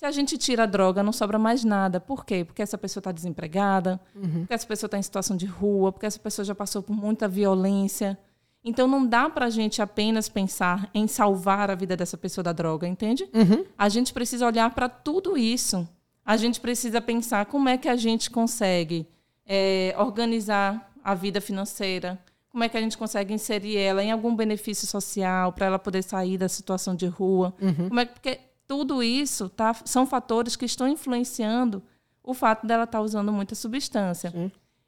Se 0.00 0.06
a 0.06 0.10
gente 0.10 0.38
tira 0.38 0.62
a 0.62 0.66
droga, 0.66 1.02
não 1.02 1.12
sobra 1.12 1.38
mais 1.38 1.62
nada. 1.62 2.00
Por 2.00 2.24
quê? 2.24 2.42
Porque 2.42 2.62
essa 2.62 2.78
pessoa 2.78 3.02
está 3.02 3.12
desempregada, 3.12 4.00
porque 4.14 4.54
essa 4.54 4.66
pessoa 4.66 4.86
está 4.88 4.96
em 4.96 5.02
situação 5.02 5.36
de 5.36 5.44
rua, 5.44 5.92
porque 5.92 6.06
essa 6.06 6.18
pessoa 6.18 6.42
já 6.42 6.54
passou 6.54 6.82
por 6.82 6.94
muita 6.96 7.28
violência. 7.28 8.18
Então 8.64 8.88
não 8.88 9.06
dá 9.06 9.28
para 9.28 9.44
a 9.44 9.50
gente 9.50 9.82
apenas 9.82 10.26
pensar 10.26 10.88
em 10.94 11.06
salvar 11.06 11.70
a 11.70 11.74
vida 11.74 11.98
dessa 11.98 12.16
pessoa 12.16 12.42
da 12.42 12.50
droga, 12.52 12.88
entende? 12.88 13.28
A 13.76 13.90
gente 13.90 14.14
precisa 14.14 14.46
olhar 14.46 14.70
para 14.74 14.88
tudo 14.88 15.36
isso. 15.36 15.86
A 16.24 16.34
gente 16.38 16.62
precisa 16.62 16.98
pensar 17.02 17.44
como 17.44 17.68
é 17.68 17.76
que 17.76 17.88
a 17.88 17.96
gente 17.96 18.30
consegue 18.30 19.06
é, 19.46 19.94
organizar 19.98 20.92
a 21.04 21.14
vida 21.14 21.42
financeira, 21.42 22.18
como 22.48 22.64
é 22.64 22.70
que 22.70 22.76
a 22.78 22.80
gente 22.80 22.96
consegue 22.96 23.34
inserir 23.34 23.76
ela 23.76 24.02
em 24.02 24.10
algum 24.12 24.34
benefício 24.34 24.86
social 24.86 25.52
para 25.52 25.66
ela 25.66 25.78
poder 25.78 26.02
sair 26.02 26.38
da 26.38 26.48
situação 26.48 26.94
de 26.94 27.06
rua. 27.06 27.52
Como 27.88 28.00
é 28.00 28.06
que- 28.06 28.12
porque 28.14 28.40
tudo 28.70 29.02
isso 29.02 29.48
tá, 29.48 29.74
são 29.84 30.06
fatores 30.06 30.54
que 30.54 30.64
estão 30.64 30.86
influenciando 30.86 31.82
o 32.22 32.32
fato 32.32 32.64
dela 32.68 32.84
estar 32.84 33.00
usando 33.00 33.32
muita 33.32 33.56
substância. 33.56 34.32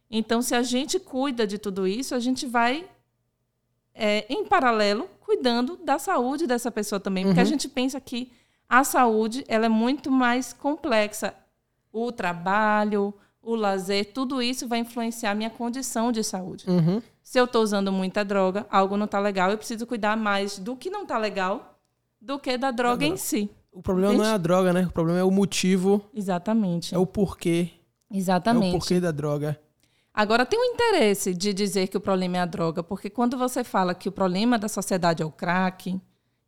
Então, 0.08 0.40
se 0.40 0.54
a 0.54 0.62
gente 0.62 1.00
cuida 1.00 1.44
de 1.48 1.58
tudo 1.58 1.84
isso, 1.84 2.14
a 2.14 2.20
gente 2.20 2.46
vai 2.46 2.88
é, 3.92 4.24
em 4.32 4.44
paralelo, 4.44 5.10
cuidando 5.18 5.76
da 5.78 5.98
saúde 5.98 6.46
dessa 6.46 6.70
pessoa 6.70 7.00
também. 7.00 7.24
Porque 7.24 7.40
a 7.40 7.44
gente 7.44 7.68
pensa 7.68 8.00
que 8.00 8.30
a 8.68 8.84
saúde 8.84 9.44
ela 9.48 9.66
é 9.66 9.68
muito 9.68 10.12
mais 10.12 10.52
complexa. 10.52 11.34
O 11.92 12.12
trabalho, 12.12 13.12
o 13.42 13.56
lazer, 13.56 14.12
tudo 14.12 14.40
isso 14.40 14.68
vai 14.68 14.78
influenciar 14.78 15.32
a 15.32 15.34
minha 15.34 15.50
condição 15.50 16.12
de 16.12 16.22
saúde. 16.22 16.70
Uhum. 16.70 17.02
Se 17.20 17.40
eu 17.40 17.46
estou 17.46 17.60
usando 17.60 17.90
muita 17.90 18.24
droga, 18.24 18.64
algo 18.70 18.96
não 18.96 19.06
está 19.06 19.18
legal, 19.18 19.50
eu 19.50 19.58
preciso 19.58 19.88
cuidar 19.88 20.16
mais 20.16 20.56
do 20.56 20.76
que 20.76 20.88
não 20.88 21.02
está 21.02 21.18
legal 21.18 21.80
do 22.20 22.38
que 22.38 22.56
da 22.56 22.70
droga 22.70 23.04
em 23.04 23.16
si. 23.16 23.50
O 23.72 23.80
problema 23.80 24.12
não 24.12 24.24
é 24.24 24.32
a 24.32 24.36
droga, 24.36 24.72
né? 24.72 24.86
O 24.86 24.92
problema 24.92 25.18
é 25.18 25.24
o 25.24 25.30
motivo, 25.30 26.04
Exatamente. 26.14 26.94
é 26.94 26.98
o 26.98 27.06
porquê. 27.06 27.70
É 28.10 28.14
o 28.14 28.16
Exatamente. 28.18 28.72
porquê 28.72 29.00
da 29.00 29.10
droga. 29.10 29.58
Agora, 30.14 30.44
tem 30.44 30.60
um 30.60 30.74
interesse 30.74 31.32
de 31.32 31.54
dizer 31.54 31.88
que 31.88 31.96
o 31.96 32.00
problema 32.00 32.36
é 32.36 32.40
a 32.40 32.46
droga, 32.46 32.82
porque 32.82 33.08
quando 33.08 33.38
você 33.38 33.64
fala 33.64 33.94
que 33.94 34.10
o 34.10 34.12
problema 34.12 34.58
da 34.58 34.68
sociedade 34.68 35.22
é 35.22 35.26
o 35.26 35.30
crack, 35.30 35.98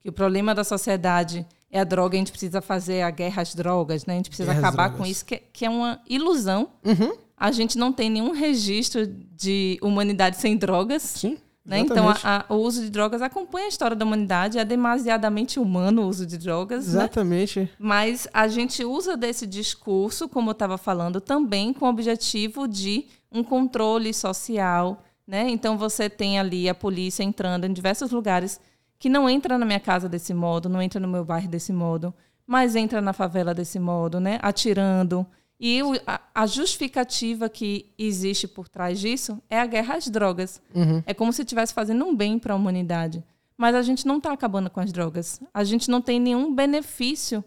que 0.00 0.08
o 0.08 0.12
problema 0.12 0.54
da 0.54 0.62
sociedade 0.62 1.46
é 1.70 1.80
a 1.80 1.84
droga, 1.84 2.14
a 2.14 2.18
gente 2.18 2.30
precisa 2.30 2.60
fazer 2.60 3.00
a 3.00 3.10
guerra 3.10 3.40
às 3.40 3.54
drogas, 3.54 4.04
né? 4.04 4.14
A 4.14 4.16
gente 4.18 4.28
precisa 4.28 4.52
Guerra 4.52 4.68
acabar 4.68 4.94
com 4.94 5.06
isso, 5.06 5.24
que, 5.24 5.38
que 5.38 5.64
é 5.64 5.70
uma 5.70 5.98
ilusão. 6.06 6.68
Uhum. 6.84 7.16
A 7.36 7.50
gente 7.50 7.78
não 7.78 7.90
tem 7.90 8.10
nenhum 8.10 8.32
registro 8.32 9.06
de 9.06 9.78
humanidade 9.82 10.36
sem 10.36 10.58
drogas. 10.58 11.02
Sim. 11.02 11.38
Né? 11.64 11.78
Então, 11.78 12.08
a, 12.10 12.16
a, 12.22 12.52
o 12.52 12.56
uso 12.56 12.82
de 12.82 12.90
drogas 12.90 13.22
acompanha 13.22 13.64
a 13.64 13.68
história 13.68 13.96
da 13.96 14.04
humanidade, 14.04 14.58
é 14.58 14.64
demasiadamente 14.64 15.58
humano 15.58 16.02
o 16.02 16.08
uso 16.08 16.26
de 16.26 16.36
drogas. 16.36 16.86
Né? 16.86 17.04
Exatamente. 17.04 17.60
Né? 17.60 17.68
Mas 17.78 18.28
a 18.34 18.46
gente 18.48 18.84
usa 18.84 19.16
desse 19.16 19.46
discurso, 19.46 20.28
como 20.28 20.50
eu 20.50 20.52
estava 20.52 20.76
falando, 20.76 21.22
também 21.22 21.72
com 21.72 21.86
o 21.86 21.88
objetivo 21.88 22.68
de 22.68 23.06
um 23.32 23.42
controle 23.42 24.12
social. 24.12 25.02
Né? 25.26 25.48
Então, 25.48 25.78
você 25.78 26.10
tem 26.10 26.38
ali 26.38 26.68
a 26.68 26.74
polícia 26.74 27.22
entrando 27.22 27.64
em 27.64 27.72
diversos 27.72 28.10
lugares 28.10 28.60
que 28.98 29.08
não 29.08 29.28
entra 29.28 29.56
na 29.56 29.64
minha 29.64 29.80
casa 29.80 30.06
desse 30.06 30.34
modo, 30.34 30.68
não 30.68 30.82
entra 30.82 31.00
no 31.00 31.08
meu 31.08 31.24
bairro 31.24 31.48
desse 31.48 31.72
modo, 31.72 32.12
mas 32.46 32.76
entra 32.76 33.00
na 33.00 33.14
favela 33.14 33.54
desse 33.54 33.78
modo, 33.78 34.20
né? 34.20 34.38
atirando. 34.42 35.26
E 35.58 35.82
o, 35.82 35.92
a, 36.06 36.20
a, 36.34 36.46
justificativa 36.46 37.48
que 37.48 37.92
existe 37.96 38.46
por 38.48 38.68
trás 38.68 38.98
disso 38.98 39.40
é 39.48 39.58
a 39.58 39.66
guerra 39.66 39.96
às 39.96 40.08
drogas. 40.08 40.60
Uhum. 40.74 41.02
É 41.06 41.14
como 41.14 41.32
se 41.32 41.42
estivesse 41.42 41.72
fazendo 41.72 42.04
um 42.04 42.14
bem 42.14 42.38
para 42.38 42.52
a 42.52 42.56
humanidade. 42.56 43.22
Mas 43.56 43.74
a 43.74 43.82
gente 43.82 44.06
não 44.06 44.18
está 44.18 44.32
acabando 44.32 44.68
com 44.68 44.80
as 44.80 44.92
drogas. 44.92 45.40
A 45.52 45.62
gente 45.62 45.88
não 45.88 46.00
tem 46.00 46.18
nenhum 46.18 46.52
benefício 46.54 47.44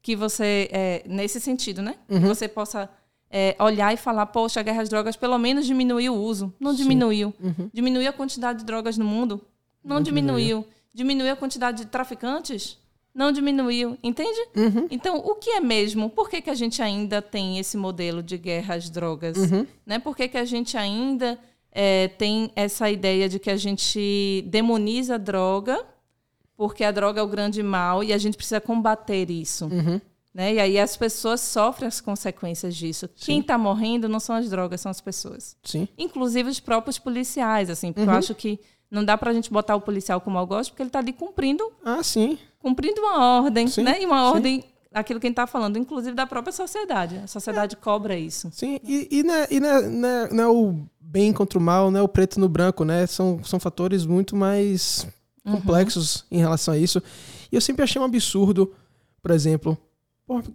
que 0.00 0.16
você, 0.16 0.68
é, 0.72 1.02
nesse 1.06 1.40
sentido, 1.40 1.82
né? 1.82 1.96
Uhum. 2.08 2.20
Que 2.20 2.26
você 2.26 2.48
possa 2.48 2.88
é, 3.30 3.54
olhar 3.58 3.92
e 3.92 3.96
falar, 3.96 4.26
poxa, 4.26 4.60
a 4.60 4.62
guerra 4.62 4.82
às 4.82 4.88
drogas 4.88 5.16
pelo 5.16 5.36
menos 5.38 5.66
diminuiu 5.66 6.14
o 6.14 6.22
uso. 6.22 6.52
Não 6.58 6.72
diminuiu. 6.72 7.34
Uhum. 7.40 7.70
Diminuiu 7.72 8.08
a 8.08 8.12
quantidade 8.12 8.60
de 8.60 8.64
drogas 8.64 8.96
no 8.96 9.04
mundo? 9.04 9.44
Não, 9.82 9.96
não 9.96 10.02
diminuiu. 10.02 10.38
diminuiu. 10.38 10.68
Diminuiu 10.94 11.32
a 11.32 11.36
quantidade 11.36 11.84
de 11.84 11.86
traficantes? 11.86 12.78
Não 13.14 13.30
diminuiu, 13.30 13.96
entende? 14.02 14.40
Uhum. 14.56 14.88
Então, 14.90 15.18
o 15.18 15.36
que 15.36 15.50
é 15.50 15.60
mesmo? 15.60 16.10
Por 16.10 16.28
que, 16.28 16.42
que 16.42 16.50
a 16.50 16.54
gente 16.54 16.82
ainda 16.82 17.22
tem 17.22 17.58
esse 17.58 17.76
modelo 17.76 18.22
de 18.22 18.36
guerra 18.36 18.74
às 18.74 18.90
drogas? 18.90 19.36
Uhum. 19.36 19.66
Né? 19.86 20.00
Por 20.00 20.16
que, 20.16 20.26
que 20.26 20.36
a 20.36 20.44
gente 20.44 20.76
ainda 20.76 21.38
é, 21.70 22.08
tem 22.08 22.50
essa 22.56 22.90
ideia 22.90 23.28
de 23.28 23.38
que 23.38 23.50
a 23.50 23.56
gente 23.56 24.44
demoniza 24.48 25.14
a 25.14 25.18
droga, 25.18 25.86
porque 26.56 26.82
a 26.82 26.90
droga 26.90 27.20
é 27.20 27.22
o 27.22 27.28
grande 27.28 27.62
mal 27.62 28.02
e 28.02 28.12
a 28.12 28.18
gente 28.18 28.36
precisa 28.36 28.60
combater 28.60 29.30
isso? 29.30 29.66
Uhum. 29.66 30.00
Né? 30.34 30.54
E 30.54 30.60
aí 30.60 30.78
as 30.80 30.96
pessoas 30.96 31.40
sofrem 31.40 31.86
as 31.86 32.00
consequências 32.00 32.74
disso. 32.74 33.08
Sim. 33.14 33.26
Quem 33.26 33.40
está 33.40 33.56
morrendo 33.56 34.08
não 34.08 34.18
são 34.18 34.34
as 34.34 34.50
drogas, 34.50 34.80
são 34.80 34.90
as 34.90 35.00
pessoas. 35.00 35.56
Sim. 35.62 35.86
Inclusive 35.96 36.50
os 36.50 36.58
próprios 36.58 36.98
policiais, 36.98 37.70
assim, 37.70 37.92
porque 37.92 38.08
eu 38.08 38.12
uhum. 38.12 38.18
acho 38.18 38.34
que 38.34 38.58
não 38.94 39.04
dá 39.04 39.18
para 39.18 39.32
a 39.32 39.34
gente 39.34 39.50
botar 39.50 39.74
o 39.74 39.80
policial 39.80 40.20
como 40.20 40.38
algoz, 40.38 40.70
porque 40.70 40.82
ele 40.82 40.88
está 40.88 41.00
ali 41.00 41.12
cumprindo. 41.12 41.68
Ah, 41.84 42.02
sim. 42.02 42.38
Cumprindo 42.60 43.00
uma 43.00 43.42
ordem, 43.42 43.66
sim, 43.66 43.82
né? 43.82 44.00
E 44.00 44.06
uma 44.06 44.18
sim. 44.18 44.34
ordem, 44.34 44.64
aquilo 44.92 45.18
que 45.18 45.26
a 45.26 45.28
gente 45.28 45.32
está 45.32 45.48
falando, 45.48 45.76
inclusive 45.76 46.14
da 46.14 46.26
própria 46.26 46.52
sociedade. 46.52 47.16
A 47.16 47.26
sociedade 47.26 47.74
é. 47.74 47.78
cobra 47.78 48.16
isso. 48.16 48.48
Sim, 48.52 48.78
e, 48.84 49.08
e, 49.10 49.22
não, 49.24 49.34
é, 49.34 49.48
e 49.50 49.60
não, 49.60 49.68
é, 49.68 49.88
não, 50.30 50.44
é, 50.44 50.46
é, 50.46 50.48
o 50.48 50.86
bem 51.00 51.32
contra 51.32 51.58
o 51.58 51.62
mal, 51.62 51.90
não 51.90 52.00
é 52.00 52.02
o 52.02 52.08
preto 52.08 52.38
no 52.38 52.48
branco, 52.48 52.84
né? 52.84 53.04
São, 53.06 53.42
são 53.42 53.58
fatores 53.58 54.06
muito 54.06 54.36
mais 54.36 55.08
uhum. 55.44 55.56
complexos 55.56 56.16
uhum. 56.16 56.22
em 56.30 56.38
relação 56.38 56.72
a 56.72 56.78
isso. 56.78 57.02
E 57.50 57.56
eu 57.56 57.60
sempre 57.60 57.82
achei 57.82 58.00
um 58.00 58.04
absurdo, 58.04 58.72
por 59.20 59.32
exemplo, 59.32 59.76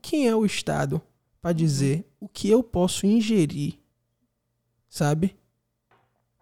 quem 0.02 0.30
é 0.30 0.36
o 0.36 0.46
Estado 0.46 1.02
para 1.42 1.52
dizer 1.52 2.06
uhum. 2.22 2.28
o 2.28 2.30
que 2.30 2.50
eu 2.50 2.64
posso 2.64 3.06
ingerir, 3.06 3.74
sabe? 4.90 5.36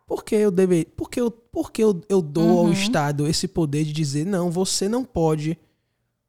Por 0.07 0.23
que 0.23 0.35
eu 0.35 0.49
deve, 0.49 0.85
por 0.85 1.09
que 1.09 1.19
eu, 1.19 1.29
por 1.29 1.69
que 1.69 1.83
eu, 1.83 2.01
eu 2.07 2.21
dou 2.21 2.45
uhum. 2.45 2.67
ao 2.67 2.71
Estado 2.71 3.27
esse 3.27 3.45
poder 3.45 3.83
de 3.83 3.91
dizer, 3.91 4.25
não, 4.25 4.49
você 4.49 4.87
não 4.87 5.03
pode 5.03 5.59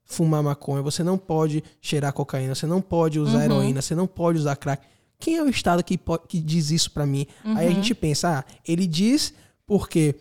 fumar 0.04 0.42
maconha, 0.42 0.82
você 0.82 1.04
não 1.04 1.16
pode 1.16 1.62
cheirar 1.80 2.12
cocaína, 2.12 2.56
você 2.56 2.66
não 2.66 2.82
pode 2.82 3.20
usar 3.20 3.38
uhum. 3.38 3.44
heroína, 3.44 3.80
você 3.80 3.94
não 3.94 4.08
pode 4.08 4.36
usar 4.36 4.56
crack. 4.56 4.84
Quem 5.16 5.36
é 5.36 5.42
o 5.44 5.48
Estado 5.48 5.84
que, 5.84 5.96
que 6.26 6.40
diz 6.40 6.72
isso 6.72 6.90
para 6.90 7.06
mim? 7.06 7.24
Uhum. 7.44 7.56
Aí 7.56 7.66
a 7.66 7.68
uhum. 7.68 7.76
gente 7.76 7.94
pensa, 7.94 8.40
ah, 8.40 8.44
ele 8.66 8.84
diz 8.84 9.32
porque 9.64 10.16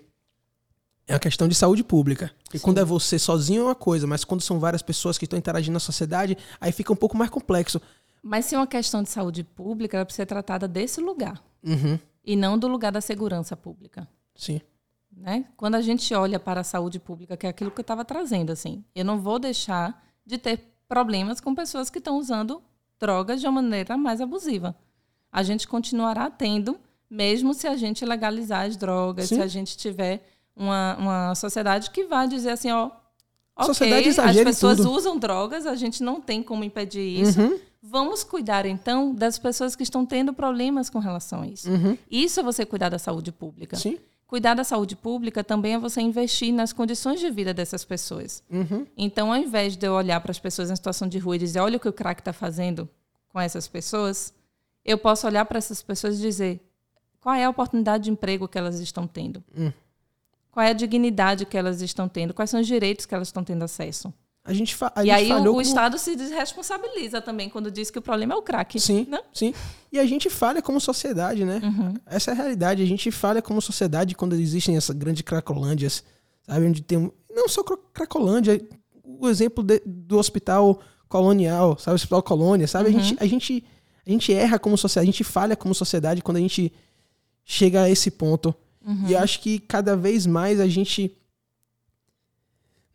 é 1.08 1.14
uma 1.14 1.20
questão 1.20 1.48
de 1.48 1.56
saúde 1.56 1.84
pública. 1.84 2.30
E 2.54 2.60
quando 2.60 2.78
é 2.78 2.86
você 2.86 3.18
sozinho 3.18 3.62
é 3.62 3.66
uma 3.66 3.76
coisa, 3.76 4.06
mas 4.06 4.24
quando 4.24 4.42
são 4.42 4.60
várias 4.60 4.84
pessoas 4.84 5.18
que 5.18 5.26
estão 5.26 5.40
interagindo 5.40 5.74
na 5.74 5.80
sociedade, 5.80 6.38
aí 6.62 6.72
fica 6.72 6.94
um 6.94 6.96
pouco 6.96 7.18
mais 7.18 7.32
complexo. 7.32 7.82
Mas 8.22 8.46
se 8.46 8.54
é 8.54 8.58
uma 8.60 8.68
questão 8.68 9.02
de 9.02 9.10
saúde 9.10 9.44
pública, 9.44 9.98
ela 9.98 10.06
precisa 10.06 10.24
ser 10.24 10.28
tratada 10.28 10.68
desse 10.68 11.02
lugar. 11.02 11.42
Uhum 11.64 11.98
e 12.28 12.36
não 12.36 12.60
do 12.60 12.68
lugar 12.68 12.92
da 12.92 13.00
segurança 13.00 13.56
pública. 13.56 14.06
Sim. 14.36 14.60
Né? 15.16 15.46
Quando 15.56 15.76
a 15.76 15.82
gente 15.82 16.14
olha 16.14 16.38
para 16.38 16.60
a 16.60 16.64
saúde 16.64 17.00
pública, 17.00 17.38
que 17.38 17.48
é 17.48 17.50
aquilo 17.50 17.72
que 17.72 17.80
eu 17.80 17.84
estava 17.84 18.04
trazendo, 18.04 18.52
assim, 18.52 18.84
eu 18.94 19.06
não 19.06 19.18
vou 19.18 19.40
deixar 19.40 20.06
de 20.26 20.38
ter 20.38 20.60
problemas 20.90 21.40
com 21.40 21.56
pessoas 21.56 21.90
que 21.90 22.00
estão 22.00 22.18
usando 22.18 22.62
drogas 23.00 23.40
de 23.40 23.48
uma 23.48 23.62
maneira 23.62 23.96
mais 23.96 24.20
abusiva. 24.20 24.76
A 25.32 25.42
gente 25.42 25.68
continuará 25.68 26.30
tendo, 26.30 26.78
mesmo 27.10 27.54
se 27.54 27.66
a 27.66 27.78
gente 27.78 28.06
legalizar 28.06 28.66
as 28.66 28.76
drogas, 28.76 29.30
Sim. 29.30 29.36
se 29.36 29.42
a 29.42 29.48
gente 29.48 29.78
tiver 29.78 30.22
uma, 30.54 30.98
uma 30.98 31.36
sociedade 31.36 31.90
que 31.92 32.04
vai 32.04 32.28
dizer 32.28 32.52
assim, 32.52 32.72
ó, 32.72 32.92
ok, 33.56 34.10
as 34.20 34.38
pessoas 34.44 34.80
usam 34.82 35.18
drogas, 35.18 35.66
a 35.66 35.76
gente 35.76 36.04
não 36.04 36.20
tem 36.20 36.44
como 36.44 36.66
impedir 36.66 37.22
isso, 37.22 37.42
uhum. 37.42 37.58
Vamos 37.90 38.22
cuidar, 38.22 38.66
então, 38.66 39.16
das 39.16 39.40
pessoas 39.40 39.74
que 39.74 39.84
estão 39.84 40.06
tendo 40.06 40.34
problemas 40.34 40.90
com 40.90 41.00
relação 41.00 41.44
a 41.44 41.48
isso. 41.48 41.70
Uhum. 41.70 41.98
Isso 42.12 42.40
é 42.40 42.44
você 42.44 42.66
cuidar 42.66 42.90
da 42.90 43.00
saúde 43.00 43.32
pública. 43.32 43.78
Sim. 43.78 43.98
Cuidar 44.28 44.56
da 44.56 44.66
saúde 44.66 44.94
pública 44.94 45.42
também 45.42 45.76
é 45.76 45.80
você 45.80 46.02
investir 46.02 46.54
nas 46.54 46.74
condições 46.74 47.18
de 47.22 47.30
vida 47.30 47.54
dessas 47.54 47.86
pessoas. 47.86 48.44
Uhum. 48.50 48.86
Então, 48.98 49.32
ao 49.32 49.40
invés 49.40 49.78
de 49.78 49.88
eu 49.88 49.94
olhar 49.94 50.20
para 50.20 50.32
as 50.32 50.40
pessoas 50.40 50.70
em 50.70 50.76
situação 50.76 51.08
de 51.08 51.18
rua 51.18 51.38
e 51.38 51.40
dizer, 51.40 51.62
olha 51.62 51.78
o 51.78 51.80
que 51.80 51.88
o 51.88 51.94
crack 51.94 52.20
está 52.20 52.34
fazendo 52.34 52.90
com 53.30 53.40
essas 53.40 53.70
pessoas, 53.70 54.34
eu 54.84 54.98
posso 54.98 55.26
olhar 55.26 55.46
para 55.46 55.58
essas 55.58 55.82
pessoas 55.82 56.20
e 56.20 56.22
dizer, 56.22 56.60
qual 57.22 57.36
é 57.36 57.46
a 57.46 57.50
oportunidade 57.50 58.04
de 58.04 58.12
emprego 58.12 58.50
que 58.50 58.58
elas 58.58 58.82
estão 58.82 59.08
tendo? 59.08 59.42
Uhum. 59.56 59.72
Qual 60.52 60.66
é 60.66 60.72
a 60.72 60.74
dignidade 60.74 61.46
que 61.46 61.58
elas 61.58 61.82
estão 61.82 62.10
tendo? 62.10 62.34
Quais 62.34 62.50
são 62.50 62.60
os 62.60 62.68
direitos 62.68 63.06
que 63.06 63.16
elas 63.16 63.30
estão 63.30 63.46
tendo 63.46 63.64
acesso? 63.64 64.14
A 64.48 64.54
gente, 64.54 64.74
fa 64.74 64.92
a 64.96 65.04
e 65.04 65.08
gente 65.08 65.14
aí 65.14 65.32
o, 65.34 65.44
como... 65.44 65.62
Estado 65.62 65.98
se 65.98 66.16
desresponsabiliza 66.16 67.22
também 67.22 67.50
quando 67.50 67.70
diz 67.70 67.92
que 67.92 68.00
o 68.00 68.02
problema 68.02 68.34
é 68.34 68.38
o 68.38 68.42
crack. 68.42 68.80
Sim, 68.80 69.06
né? 69.10 69.20
sim. 69.34 69.54
E 69.92 70.00
a 70.00 70.06
gente 70.06 70.30
falha 70.30 70.62
como 70.62 70.80
sociedade, 70.80 71.44
né? 71.44 71.60
Uhum. 71.62 71.94
Essa 72.06 72.32
é 72.32 72.34
a 72.34 72.36
realidade. 72.36 72.82
A 72.82 72.86
gente 72.86 73.12
falha 73.12 73.42
como 73.42 73.62
sociedade 73.62 74.16
quando 74.16 74.36
existem 74.36 74.78
essas 74.78 74.96
grandes 74.96 75.22
cracolândias, 75.22 76.02
sabe? 76.44 76.66
Onde 76.66 76.82
tem... 76.82 77.12
Não 77.30 77.50
só 77.50 77.62
cracolândia, 77.62 78.60
o 79.04 79.28
exemplo 79.28 79.62
de, 79.62 79.82
do 79.86 80.18
hospital 80.18 80.80
colonial, 81.10 81.78
sabe? 81.78 81.92
O 81.92 81.96
hospital 81.96 82.24
colônia, 82.24 82.68
sabe? 82.68 82.90
Uhum. 82.90 82.98
A, 82.98 83.02
gente, 83.02 83.18
a, 83.20 83.28
gente, 83.28 83.66
a 84.06 84.10
gente 84.10 84.34
erra 84.34 84.58
como 84.58 84.78
sociedade, 84.78 85.10
a 85.10 85.12
gente 85.12 85.24
falha 85.26 85.58
como 85.58 85.76
sociedade 85.76 86.22
quando 86.22 86.38
a 86.38 86.42
gente 86.42 86.72
chega 87.44 87.84
a 87.84 87.90
esse 87.90 88.10
ponto. 88.10 88.56
Uhum. 88.86 89.08
E 89.08 89.16
acho 89.16 89.42
que 89.42 89.60
cada 89.60 89.96
vez 89.98 90.26
mais 90.26 90.60
a 90.62 90.68
gente 90.68 91.18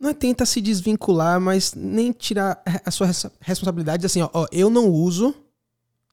não 0.02 0.10
é 0.10 0.14
tenta 0.14 0.44
se 0.44 0.60
desvincular, 0.60 1.40
mas 1.40 1.74
nem 1.74 2.10
tirar 2.10 2.60
a 2.84 2.90
sua 2.90 3.06
responsabilidade 3.40 4.04
assim, 4.04 4.20
ó, 4.20 4.28
ó 4.32 4.46
eu 4.50 4.68
não 4.68 4.88
uso, 4.88 5.32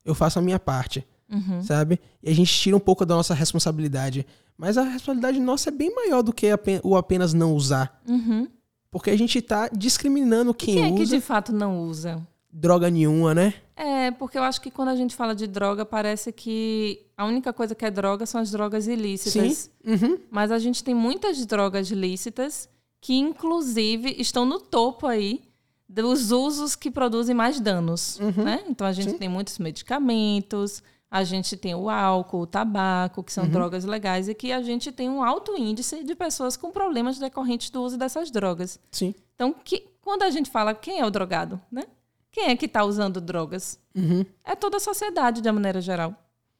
eu 0.06 0.14
faço 0.14 0.38
a 0.38 0.42
minha 0.44 0.60
parte, 0.60 1.04
uhum. 1.28 1.64
sabe? 1.64 2.00
E 2.22 2.30
a 2.30 2.36
gente 2.36 2.54
tira 2.54 2.78
um 2.78 2.80
pouco 2.80 3.04
da 3.04 3.16
nossa 3.16 3.34
responsabilidade. 3.34 4.28
Mas 4.56 4.78
a 4.78 4.84
responsabilidade 4.84 5.40
nossa 5.40 5.70
é 5.70 5.72
bem 5.72 5.94
maior 5.96 6.22
do 6.22 6.32
que 6.32 6.48
o 6.84 6.96
apenas 6.96 7.34
não 7.34 7.56
usar. 7.56 8.00
Uhum. 8.08 8.48
Porque 8.92 9.10
a 9.10 9.18
gente 9.18 9.42
tá 9.42 9.68
discriminando 9.70 10.54
quem, 10.54 10.76
quem 10.76 10.84
usa. 10.84 10.94
Quem 10.94 11.02
é 11.02 11.06
que 11.06 11.10
de 11.10 11.20
fato 11.20 11.52
não 11.52 11.82
usa? 11.82 12.22
Droga 12.52 12.92
nenhuma, 12.92 13.34
né? 13.34 13.56
É, 13.76 14.12
porque 14.12 14.38
eu 14.38 14.44
acho 14.44 14.62
que 14.62 14.70
quando 14.70 14.90
a 14.90 14.96
gente 14.96 15.16
fala 15.16 15.34
de 15.34 15.48
droga, 15.48 15.84
parece 15.84 16.32
que 16.32 17.08
a 17.18 17.26
única 17.26 17.52
coisa 17.52 17.74
que 17.74 17.86
é 17.86 17.90
droga 17.90 18.28
são 18.28 18.40
as 18.40 18.52
drogas 18.52 18.86
ilícitas. 18.86 19.72
Sim. 19.84 19.92
Uhum. 19.92 20.20
Mas 20.30 20.52
a 20.52 20.60
gente 20.60 20.84
tem 20.84 20.94
muitas 20.94 21.44
drogas 21.46 21.90
lícitas 21.90 22.70
que 23.02 23.16
inclusive 23.16 24.16
estão 24.20 24.46
no 24.46 24.60
topo 24.60 25.08
aí 25.08 25.42
dos 25.88 26.32
usos 26.32 26.76
que 26.76 26.92
produzem 26.92 27.34
mais 27.34 27.60
danos, 27.60 28.20
uhum. 28.20 28.44
né? 28.44 28.64
Então 28.68 28.86
a 28.86 28.92
gente 28.92 29.12
Sim. 29.12 29.18
tem 29.18 29.30
muitos 29.30 29.58
medicamentos, 29.58 30.84
a 31.10 31.24
gente 31.24 31.58
tem 31.58 31.74
o 31.74 31.90
álcool, 31.90 32.42
o 32.42 32.48
tabaco, 32.48 33.24
que 33.24 33.34
são 33.34 33.46
uhum. 33.46 33.50
drogas 33.50 33.84
legais 33.86 34.30
e 34.30 34.36
que 34.36 34.52
a 34.52 34.62
gente 34.62 34.92
tem 34.92 35.10
um 35.10 35.24
alto 35.24 35.58
índice 35.58 36.04
de 36.04 36.14
pessoas 36.14 36.56
com 36.56 36.70
problemas 36.70 37.18
decorrentes 37.18 37.72
do 37.72 37.82
uso 37.82 37.98
dessas 37.98 38.30
drogas. 38.30 38.80
Sim. 38.92 39.16
Então, 39.34 39.56
que, 39.64 39.88
quando 40.02 40.22
a 40.22 40.30
gente 40.30 40.52
fala 40.52 40.76
quem 40.76 41.00
é 41.00 41.06
o 41.06 41.10
drogado, 41.10 41.60
né? 41.72 41.86
Quem 42.32 42.50
é 42.50 42.56
que 42.56 42.68
está 42.68 42.84
usando 42.84 43.20
drogas? 43.20 43.80
Uhum. 43.96 44.24
É 44.44 44.56
toda 44.56 44.78
a 44.78 44.80
sociedade, 44.80 45.42
de 45.42 45.48
uma 45.50 45.54
maneira 45.54 45.82
geral. 45.82 46.14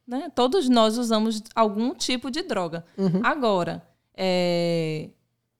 Né? 0.04 0.28
Todos 0.34 0.68
nós 0.68 0.98
usamos 0.98 1.40
algum 1.54 1.94
tipo 1.94 2.28
de 2.28 2.42
droga. 2.42 2.84
Uhum. 2.98 3.20
Agora, 3.22 3.80
é, 4.16 5.10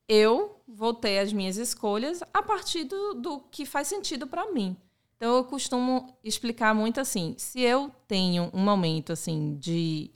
eu 0.08 0.59
vou 0.74 0.94
ter 0.94 1.18
as 1.18 1.32
minhas 1.32 1.56
escolhas 1.56 2.22
a 2.32 2.42
partir 2.42 2.84
do, 2.84 3.14
do 3.14 3.40
que 3.50 3.64
faz 3.66 3.88
sentido 3.88 4.26
para 4.26 4.52
mim. 4.52 4.76
Então 5.16 5.36
eu 5.36 5.44
costumo 5.44 6.16
explicar 6.24 6.74
muito 6.74 7.00
assim, 7.00 7.34
se 7.36 7.60
eu 7.60 7.90
tenho 8.08 8.50
um 8.54 8.60
momento 8.60 9.12
assim 9.12 9.56
de 9.58 10.10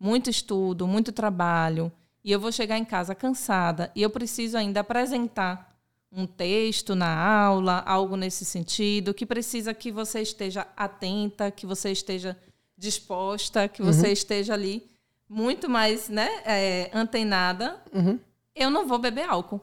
muito 0.00 0.28
estudo, 0.28 0.86
muito 0.86 1.12
trabalho, 1.12 1.92
e 2.24 2.32
eu 2.32 2.40
vou 2.40 2.50
chegar 2.50 2.76
em 2.76 2.84
casa 2.84 3.14
cansada 3.14 3.90
e 3.94 4.02
eu 4.02 4.10
preciso 4.10 4.56
ainda 4.58 4.80
apresentar 4.80 5.68
um 6.10 6.26
texto 6.26 6.94
na 6.94 7.14
aula, 7.14 7.82
algo 7.86 8.16
nesse 8.16 8.44
sentido, 8.44 9.14
que 9.14 9.26
precisa 9.26 9.74
que 9.74 9.92
você 9.92 10.22
esteja 10.22 10.66
atenta, 10.76 11.50
que 11.50 11.66
você 11.66 11.92
esteja 11.92 12.36
disposta, 12.76 13.68
que 13.68 13.82
você 13.82 14.06
uhum. 14.06 14.12
esteja 14.12 14.54
ali 14.54 14.88
muito 15.28 15.68
mais 15.68 16.08
né, 16.08 16.28
é, 16.44 16.90
antenada, 16.94 17.82
Uhum. 17.92 18.18
eu 18.54 18.70
não 18.70 18.86
vou 18.86 18.98
beber 18.98 19.28
álcool. 19.28 19.60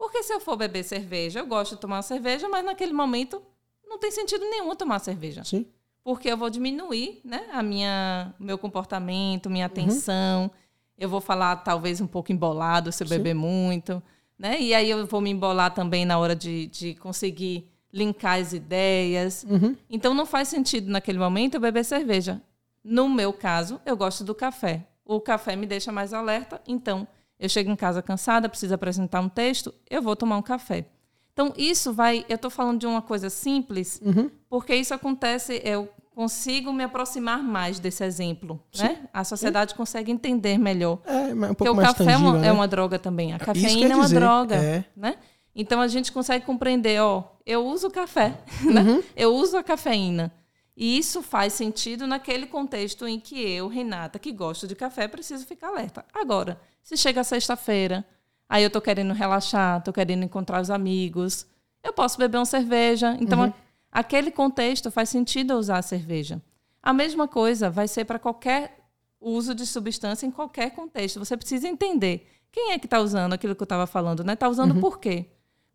Porque 0.00 0.22
se 0.22 0.32
eu 0.32 0.40
for 0.40 0.56
beber 0.56 0.82
cerveja, 0.82 1.40
eu 1.40 1.46
gosto 1.46 1.74
de 1.74 1.80
tomar 1.82 2.00
cerveja, 2.00 2.48
mas 2.48 2.64
naquele 2.64 2.90
momento 2.94 3.42
não 3.86 3.98
tem 3.98 4.10
sentido 4.10 4.42
nenhum 4.48 4.74
tomar 4.74 4.98
cerveja. 4.98 5.44
Sim. 5.44 5.66
Porque 6.02 6.26
eu 6.30 6.38
vou 6.38 6.48
diminuir 6.48 7.20
né, 7.22 7.46
a 7.52 7.62
minha, 7.62 8.34
meu 8.40 8.56
comportamento, 8.56 9.46
Uhum. 9.46 9.52
minha 9.52 9.66
atenção. 9.66 10.50
Eu 10.96 11.06
vou 11.10 11.20
falar 11.20 11.56
talvez 11.56 12.00
um 12.00 12.06
pouco 12.06 12.32
embolado 12.32 12.90
se 12.90 13.02
eu 13.02 13.06
Sim. 13.08 13.16
beber 13.18 13.34
muito. 13.34 14.02
Né? 14.38 14.58
E 14.58 14.72
aí 14.72 14.88
eu 14.88 15.06
vou 15.06 15.20
me 15.20 15.28
embolar 15.28 15.74
também 15.74 16.06
na 16.06 16.18
hora 16.18 16.34
de, 16.34 16.66
de 16.68 16.94
conseguir 16.94 17.70
linkar 17.92 18.38
as 18.40 18.54
ideias. 18.54 19.44
Uhum. 19.46 19.76
Então 19.90 20.14
não 20.14 20.24
faz 20.24 20.48
sentido 20.48 20.90
naquele 20.90 21.18
momento 21.18 21.56
eu 21.56 21.60
beber 21.60 21.84
cerveja. 21.84 22.40
No 22.82 23.06
meu 23.06 23.34
caso, 23.34 23.78
eu 23.84 23.94
gosto 23.98 24.24
do 24.24 24.34
café. 24.34 24.86
O 25.04 25.20
café 25.20 25.54
me 25.56 25.66
deixa 25.66 25.92
mais 25.92 26.14
alerta, 26.14 26.58
então 26.66 27.06
eu 27.40 27.48
chego 27.48 27.70
em 27.70 27.76
casa 27.76 28.02
cansada, 28.02 28.48
preciso 28.48 28.74
apresentar 28.74 29.20
um 29.20 29.28
texto, 29.28 29.74
eu 29.88 30.02
vou 30.02 30.14
tomar 30.14 30.36
um 30.36 30.42
café. 30.42 30.84
Então 31.32 31.52
isso 31.56 31.92
vai, 31.92 32.24
eu 32.28 32.36
estou 32.36 32.50
falando 32.50 32.78
de 32.78 32.86
uma 32.86 33.00
coisa 33.00 33.30
simples, 33.30 34.00
Uhum. 34.04 34.30
porque 34.48 34.74
isso 34.74 34.92
acontece, 34.92 35.60
eu 35.64 35.88
consigo 36.14 36.70
me 36.70 36.84
aproximar 36.84 37.42
mais 37.42 37.78
desse 37.78 38.04
exemplo, 38.04 38.62
né? 38.78 39.08
A 39.12 39.24
sociedade 39.24 39.74
consegue 39.74 40.12
entender 40.12 40.58
melhor. 40.58 40.98
É, 41.06 41.32
mas 41.32 41.50
um 41.52 41.54
Porque 41.54 41.70
o 41.70 41.76
café 41.76 42.02
é 42.02 42.06
tangível, 42.06 42.28
uma, 42.28 42.38
né? 42.38 42.48
é 42.48 42.52
uma 42.52 42.68
droga 42.68 42.98
também. 42.98 43.32
A 43.32 43.38
cafeína 43.38 43.94
é 43.94 43.96
uma 43.96 44.04
dizer, 44.04 44.20
droga, 44.20 44.56
é. 44.56 44.84
né? 44.94 45.16
Então 45.54 45.80
a 45.80 45.88
gente 45.88 46.12
consegue 46.12 46.44
compreender, 46.44 47.00
ó, 47.00 47.24
eu 47.46 47.64
uso 47.64 47.90
café, 47.90 48.38
né? 48.70 48.82
Uhum. 48.82 49.02
Eu 49.16 49.34
uso 49.34 49.56
a 49.56 49.62
cafeína. 49.62 50.30
E 50.76 50.98
isso 50.98 51.22
faz 51.22 51.54
sentido 51.54 52.06
naquele 52.06 52.46
contexto 52.46 53.06
em 53.06 53.18
que 53.18 53.38
eu, 53.40 53.68
Renata, 53.68 54.18
que 54.18 54.30
gosto 54.32 54.66
de 54.66 54.74
café, 54.74 55.08
preciso 55.08 55.46
ficar 55.46 55.68
alerta. 55.68 56.04
Agora, 56.12 56.60
se 56.82 56.96
chega 56.96 57.22
sexta-feira, 57.24 58.04
aí 58.48 58.62
eu 58.62 58.70
tô 58.70 58.80
querendo 58.80 59.12
relaxar, 59.14 59.82
tô 59.82 59.92
querendo 59.92 60.24
encontrar 60.24 60.60
os 60.60 60.70
amigos, 60.70 61.46
eu 61.82 61.92
posso 61.92 62.18
beber 62.18 62.38
uma 62.38 62.44
cerveja. 62.46 63.16
Então, 63.20 63.40
Uhum. 63.44 63.52
aquele 63.92 64.30
contexto 64.30 64.90
faz 64.90 65.08
sentido 65.08 65.54
usar 65.54 65.78
a 65.78 65.82
cerveja. 65.82 66.40
A 66.82 66.92
mesma 66.92 67.28
coisa 67.28 67.70
vai 67.70 67.86
ser 67.88 68.04
para 68.04 68.18
qualquer 68.18 68.78
uso 69.20 69.54
de 69.54 69.66
substância 69.66 70.26
em 70.26 70.30
qualquer 70.30 70.70
contexto. 70.70 71.18
Você 71.18 71.36
precisa 71.36 71.68
entender 71.68 72.26
quem 72.50 72.72
é 72.72 72.78
que 72.78 72.86
está 72.86 72.98
usando 73.00 73.32
aquilo 73.34 73.54
que 73.54 73.62
eu 73.62 73.66
estava 73.66 73.86
falando, 73.86 74.24
né? 74.24 74.32
Está 74.32 74.48
usando 74.48 74.72
Uhum. 74.74 74.80
por 74.80 74.98
quê? 74.98 75.26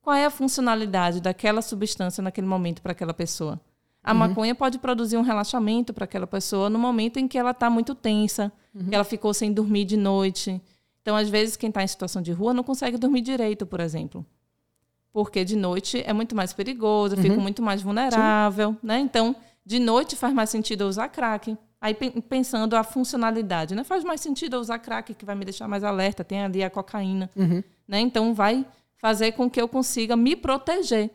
Qual 0.02 0.16
é 0.16 0.26
a 0.26 0.30
funcionalidade 0.30 1.22
daquela 1.22 1.62
substância 1.62 2.22
naquele 2.22 2.48
momento 2.48 2.82
para 2.82 2.92
aquela 2.92 3.14
pessoa? 3.14 3.60
A 4.04 4.12
Uhum. 4.12 4.20
maconha 4.20 4.54
pode 4.54 4.78
produzir 4.80 5.18
um 5.18 5.22
relaxamento 5.22 5.94
para 5.94 6.06
aquela 6.06 6.28
pessoa 6.28 6.70
no 6.70 6.78
momento 6.78 7.18
em 7.18 7.28
que 7.28 7.38
ela 7.38 7.52
está 7.52 7.70
muito 7.70 7.96
tensa, 7.96 8.52
Uhum. 8.74 8.90
que 8.90 8.96
ela 8.96 9.04
ficou 9.04 9.34
sem 9.34 9.52
dormir 9.54 9.86
de 9.86 9.98
noite. 9.98 10.62
Então, 11.06 11.16
às 11.16 11.30
vezes, 11.30 11.56
quem 11.56 11.70
está 11.70 11.84
em 11.84 11.88
situação 11.88 12.20
de 12.20 12.32
rua 12.32 12.52
não 12.52 12.64
consegue 12.64 12.98
dormir 12.98 13.22
direito, 13.22 13.64
por 13.64 13.80
exemplo. 13.80 14.26
Porque 15.14 15.46
de 15.46 15.56
noite 15.56 16.02
é 16.04 16.12
muito 16.12 16.36
mais 16.36 16.52
perigoso, 16.52 17.14
eu 17.16 17.22
fico 17.22 17.40
muito 17.40 17.62
mais 17.62 17.80
vulnerável, 17.84 18.76
né? 18.82 18.98
Então, 19.02 19.36
de 19.64 19.78
noite 19.78 20.16
faz 20.16 20.34
mais 20.34 20.50
sentido 20.50 20.82
usar 20.88 21.08
crack. 21.10 21.56
Aí 21.80 21.94
pen- 21.94 22.20
pensando 22.22 22.76
a 22.76 22.84
funcionalidade, 22.84 23.76
né? 23.76 23.84
Faz 23.84 24.04
mais 24.04 24.20
sentido 24.20 24.60
usar 24.60 24.80
crack 24.80 25.14
que 25.14 25.24
vai 25.24 25.36
me 25.36 25.46
deixar 25.46 25.68
mais 25.68 25.84
alerta, 25.84 26.24
tem 26.24 26.42
ali 26.42 26.64
a 26.64 26.72
cocaína, 26.72 27.30
Uhum. 27.36 27.64
né? 27.88 28.00
Então 28.00 28.34
vai 28.34 28.66
fazer 28.98 29.34
com 29.34 29.48
que 29.48 29.62
eu 29.62 29.68
consiga 29.68 30.16
me 30.16 30.36
proteger. 30.36 31.12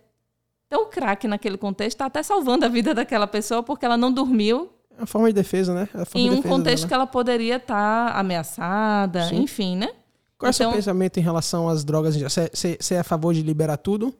Então 0.68 0.84
o 0.84 0.86
crack 0.86 1.26
naquele 1.26 1.58
contexto 1.58 1.96
está 1.96 2.06
até 2.06 2.22
salvando 2.22 2.64
a 2.64 2.68
vida 2.68 2.94
daquela 2.94 3.26
pessoa 3.26 3.60
porque 3.60 3.84
ela 3.84 3.96
não 3.96 4.12
dormiu 4.12 4.70
É 5.00 5.02
uma 5.02 5.06
forma 5.06 5.28
de 5.28 5.32
defesa, 5.34 5.72
né? 5.72 5.88
É 5.94 5.98
a 6.02 6.06
em 6.14 6.28
de 6.28 6.36
um 6.36 6.42
contexto 6.42 6.82
dela. 6.82 6.88
que 6.88 6.94
ela 6.94 7.06
poderia 7.06 7.56
estar 7.56 8.14
ameaçada, 8.14 9.28
Sim. 9.28 9.42
enfim, 9.42 9.76
né? 9.76 9.88
Qual 10.36 10.48
é 10.48 10.50
o 10.50 10.52
seu 10.52 10.66
Então- 10.66 10.76
pensamento 10.76 11.16
em 11.18 11.22
relação 11.22 11.68
às 11.70 11.84
drogas? 11.84 12.14
Você 12.16 12.94
é 12.94 12.98
a 12.98 13.04
favor 13.04 13.32
de 13.32 13.42
liberar 13.42 13.78
tudo? 13.78 14.14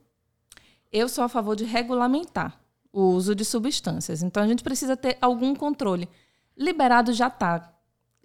Eu 0.91 1.07
sou 1.09 1.23
a 1.23 1.29
favor 1.29 1.55
de 1.55 1.65
regulamentar 1.65 2.59
o 2.93 3.11
uso 3.11 3.35
de 3.35 3.45
substâncias. 3.45 4.23
Então 4.23 4.43
a 4.43 4.47
gente 4.49 4.63
precisa 4.63 4.97
ter 4.97 5.19
algum 5.21 5.55
controle. 5.55 6.09
Liberado 6.57 7.13
já 7.13 7.29
está. 7.29 7.73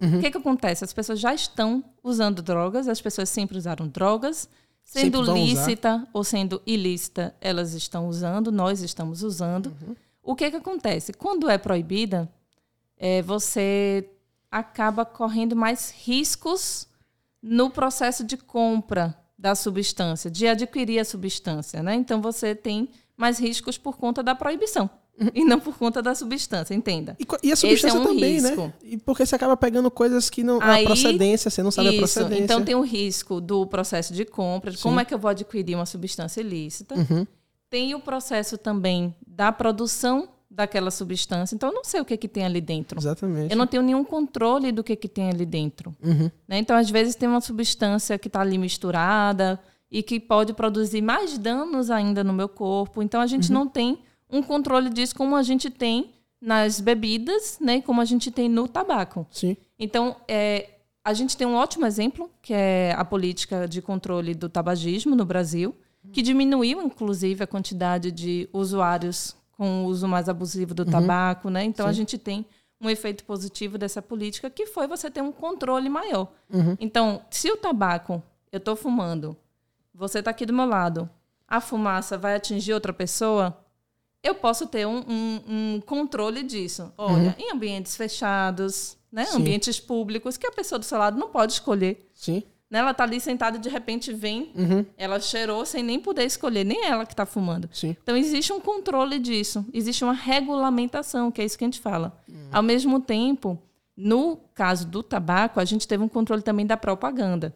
Uhum. 0.00 0.18
O 0.18 0.20
que, 0.20 0.30
que 0.30 0.38
acontece? 0.38 0.82
As 0.84 0.92
pessoas 0.92 1.20
já 1.20 1.32
estão 1.34 1.84
usando 2.02 2.42
drogas, 2.42 2.88
as 2.88 3.00
pessoas 3.00 3.28
sempre 3.28 3.56
usaram 3.56 3.86
drogas, 3.86 4.48
sendo 4.82 5.24
vão 5.24 5.34
usar. 5.34 5.44
lícita 5.44 6.08
ou 6.12 6.24
sendo 6.24 6.60
ilícita, 6.66 7.34
elas 7.40 7.72
estão 7.74 8.08
usando, 8.08 8.50
nós 8.50 8.80
estamos 8.82 9.22
usando. 9.22 9.66
Uhum. 9.86 9.94
O 10.22 10.34
que, 10.34 10.50
que 10.50 10.56
acontece? 10.56 11.12
Quando 11.12 11.48
é 11.48 11.56
proibida, 11.56 12.28
é, 12.96 13.22
você 13.22 14.08
acaba 14.50 15.04
correndo 15.04 15.54
mais 15.54 15.90
riscos 15.90 16.88
no 17.42 17.70
processo 17.70 18.24
de 18.24 18.36
compra 18.36 19.16
da 19.38 19.54
substância, 19.54 20.30
de 20.30 20.46
adquirir 20.46 20.98
a 20.98 21.04
substância, 21.04 21.82
né? 21.82 21.94
Então 21.94 22.20
você 22.22 22.54
tem 22.54 22.88
mais 23.16 23.38
riscos 23.38 23.76
por 23.76 23.96
conta 23.96 24.22
da 24.22 24.34
proibição 24.34 24.90
e 25.34 25.44
não 25.44 25.58
por 25.58 25.76
conta 25.76 26.02
da 26.02 26.14
substância, 26.14 26.74
entenda. 26.74 27.16
E, 27.18 27.26
e 27.48 27.52
a 27.52 27.56
substância 27.56 28.00
um 28.00 28.04
também, 28.04 28.40
né? 28.40 28.50
risco. 28.50 28.72
E 28.82 28.96
porque 28.98 29.24
você 29.24 29.34
acaba 29.34 29.56
pegando 29.56 29.90
coisas 29.90 30.28
que 30.28 30.42
não. 30.42 30.60
Aí- 30.60 30.84
a 30.84 30.86
procedência, 30.86 31.50
você 31.50 31.62
não 31.62 31.70
sabe 31.70 31.88
a 31.88 31.92
Isso. 31.92 32.00
procedência. 32.00 32.44
Então 32.44 32.64
tem 32.64 32.74
o 32.74 32.82
risco 32.82 33.40
do 33.40 33.66
processo 33.66 34.12
de 34.12 34.24
compra, 34.24 34.70
de 34.70 34.76
Sim. 34.76 34.82
como 34.82 35.00
é 35.00 35.04
que 35.04 35.14
eu 35.14 35.18
vou 35.18 35.30
adquirir 35.30 35.74
uma 35.74 35.86
substância 35.86 36.40
ilícita. 36.40 36.94
Uhum. 36.94 37.26
Tem 37.68 37.94
o 37.94 38.00
processo 38.00 38.56
também 38.56 39.14
da 39.26 39.50
produção 39.50 40.28
daquela 40.56 40.90
substância. 40.90 41.54
Então 41.54 41.68
eu 41.68 41.74
não 41.74 41.84
sei 41.84 42.00
o 42.00 42.04
que, 42.04 42.16
que 42.16 42.26
tem 42.26 42.44
ali 42.44 42.62
dentro. 42.62 42.98
Exatamente. 42.98 43.52
Eu 43.52 43.58
não 43.58 43.66
tenho 43.66 43.82
nenhum 43.82 44.02
controle 44.02 44.72
do 44.72 44.82
que, 44.82 44.96
que 44.96 45.06
tem 45.06 45.28
ali 45.28 45.44
dentro. 45.44 45.94
Uhum. 46.02 46.30
né? 46.48 46.58
Então, 46.58 46.74
às 46.74 46.88
vezes, 46.88 47.14
tem 47.14 47.28
uma 47.28 47.42
substância 47.42 48.18
que 48.18 48.28
está 48.28 48.40
ali 48.40 48.56
misturada 48.56 49.60
e 49.90 50.02
que 50.02 50.18
pode 50.18 50.54
produzir 50.54 51.02
mais 51.02 51.36
danos 51.36 51.90
ainda 51.90 52.24
no 52.24 52.32
meu 52.32 52.48
corpo. 52.48 53.02
Então, 53.02 53.20
a 53.20 53.26
gente 53.26 53.52
não 53.52 53.68
tem 53.68 53.98
um 54.30 54.42
controle 54.42 54.88
disso 54.88 55.14
como 55.14 55.36
a 55.36 55.42
gente 55.42 55.68
tem 55.68 56.14
nas 56.40 56.80
bebidas, 56.80 57.58
né? 57.60 57.82
Como 57.82 58.00
a 58.00 58.04
gente 58.06 58.30
tem 58.30 58.48
no 58.48 58.66
tabaco. 58.66 59.26
Sim. 59.30 59.58
Então, 59.78 60.16
é, 60.26 60.70
a 61.04 61.12
gente 61.12 61.36
tem 61.36 61.46
um 61.46 61.54
ótimo 61.54 61.84
exemplo, 61.84 62.30
que 62.40 62.54
é 62.54 62.94
a 62.96 63.04
política 63.04 63.68
de 63.68 63.82
controle 63.82 64.34
do 64.34 64.48
tabagismo 64.48 65.14
no 65.14 65.26
Brasil, 65.26 65.74
que 66.12 66.22
diminuiu, 66.22 66.80
inclusive, 66.80 67.44
a 67.44 67.46
quantidade 67.46 68.10
de 68.10 68.48
usuários 68.52 69.36
com 69.56 69.84
o 69.84 69.86
uso 69.86 70.06
mais 70.06 70.28
abusivo 70.28 70.74
do 70.74 70.84
tabaco, 70.84 71.48
né? 71.50 71.64
Então, 71.64 71.86
a 71.86 71.92
gente 71.92 72.18
tem 72.18 72.44
um 72.80 72.90
efeito 72.90 73.24
positivo 73.24 73.78
dessa 73.78 74.02
política, 74.02 74.50
que 74.50 74.66
foi 74.66 74.86
você 74.86 75.10
ter 75.10 75.22
um 75.22 75.32
controle 75.32 75.88
maior. 75.88 76.28
Então, 76.78 77.22
se 77.30 77.50
o 77.50 77.56
tabaco, 77.56 78.22
eu 78.52 78.58
estou 78.58 78.76
fumando, 78.76 79.36
você 79.94 80.18
está 80.18 80.30
aqui 80.30 80.44
do 80.44 80.52
meu 80.52 80.66
lado, 80.66 81.08
a 81.48 81.60
fumaça 81.60 82.18
vai 82.18 82.34
atingir 82.36 82.74
outra 82.74 82.92
pessoa, 82.92 83.56
eu 84.22 84.34
posso 84.34 84.66
ter 84.66 84.86
um, 84.86 84.98
um- 85.08 85.42
um 85.76 85.80
controle 85.80 86.42
disso. 86.42 86.92
Olha, 86.98 87.34
em 87.38 87.50
ambientes 87.52 87.96
fechados, 87.96 88.96
né? 89.10 89.24
Sim. 89.24 89.38
ambientes 89.38 89.80
públicos, 89.80 90.36
que 90.36 90.46
a 90.46 90.52
pessoa 90.52 90.78
do 90.78 90.84
seu 90.84 90.98
lado 90.98 91.18
não 91.18 91.28
pode 91.30 91.52
escolher. 91.54 92.10
Sim. 92.12 92.42
Né? 92.70 92.80
Ela 92.80 92.90
está 92.90 93.04
ali 93.04 93.20
sentada 93.20 93.56
e 93.56 93.60
de 93.60 93.68
repente 93.68 94.12
vem, 94.12 94.50
Uhum. 94.54 94.84
ela 94.98 95.20
cheirou 95.20 95.64
sem 95.64 95.82
nem 95.82 96.00
poder 96.00 96.24
escolher, 96.24 96.64
nem 96.64 96.84
ela 96.84 97.06
que 97.06 97.12
está 97.12 97.24
fumando. 97.24 97.68
Sim. 97.72 97.96
Então, 98.02 98.16
existe 98.16 98.52
um 98.52 98.58
controle 98.60 99.18
disso, 99.20 99.64
existe 99.72 100.02
uma 100.02 100.12
regulamentação, 100.12 101.30
que 101.30 101.40
é 101.40 101.44
isso 101.44 101.56
que 101.56 101.64
a 101.64 101.68
gente 101.68 101.80
fala. 101.80 102.20
Ao 102.50 102.62
mesmo 102.62 102.98
tempo, 103.00 103.56
no 103.96 104.36
caso 104.54 104.86
do 104.86 105.02
tabaco, 105.02 105.60
a 105.60 105.64
gente 105.64 105.86
teve 105.86 106.02
um 106.02 106.08
controle 106.08 106.42
também 106.42 106.66
da 106.66 106.76
propaganda. 106.76 107.54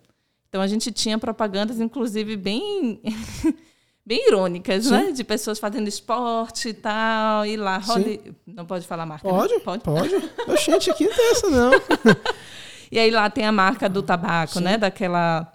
Então, 0.48 0.60
a 0.60 0.66
gente 0.66 0.90
tinha 0.92 1.18
propagandas, 1.18 1.80
inclusive, 1.80 2.36
bem. 2.36 3.00
bem 4.06 4.26
irônicas, 4.28 4.84
Sim. 4.84 4.90
né? 4.90 5.12
De 5.12 5.22
pessoas 5.22 5.58
fazendo 5.58 5.86
esporte 5.86 6.70
e 6.70 6.72
tal, 6.74 7.46
e 7.46 7.56
lá, 7.56 7.78
rode... 7.78 8.20
não 8.46 8.64
pode 8.64 8.86
falar 8.86 9.06
marca, 9.06 9.26
né? 9.30 9.34
Pode? 9.38 9.60
Pode. 9.60 9.84
Pode. 9.84 10.14
Oxente, 10.50 10.90
aqui 10.90 11.04
não 11.04 11.14
tem 11.14 11.30
essa, 11.30 11.50
não. 11.50 11.70
E 12.90 12.98
aí 12.98 13.10
lá 13.10 13.28
tem 13.30 13.44
a 13.46 13.52
marca 13.52 13.88
do 13.88 14.02
tabaco, 14.02 14.54
Sim. 14.54 14.64
né? 14.64 14.76
Daquela. 14.78 15.52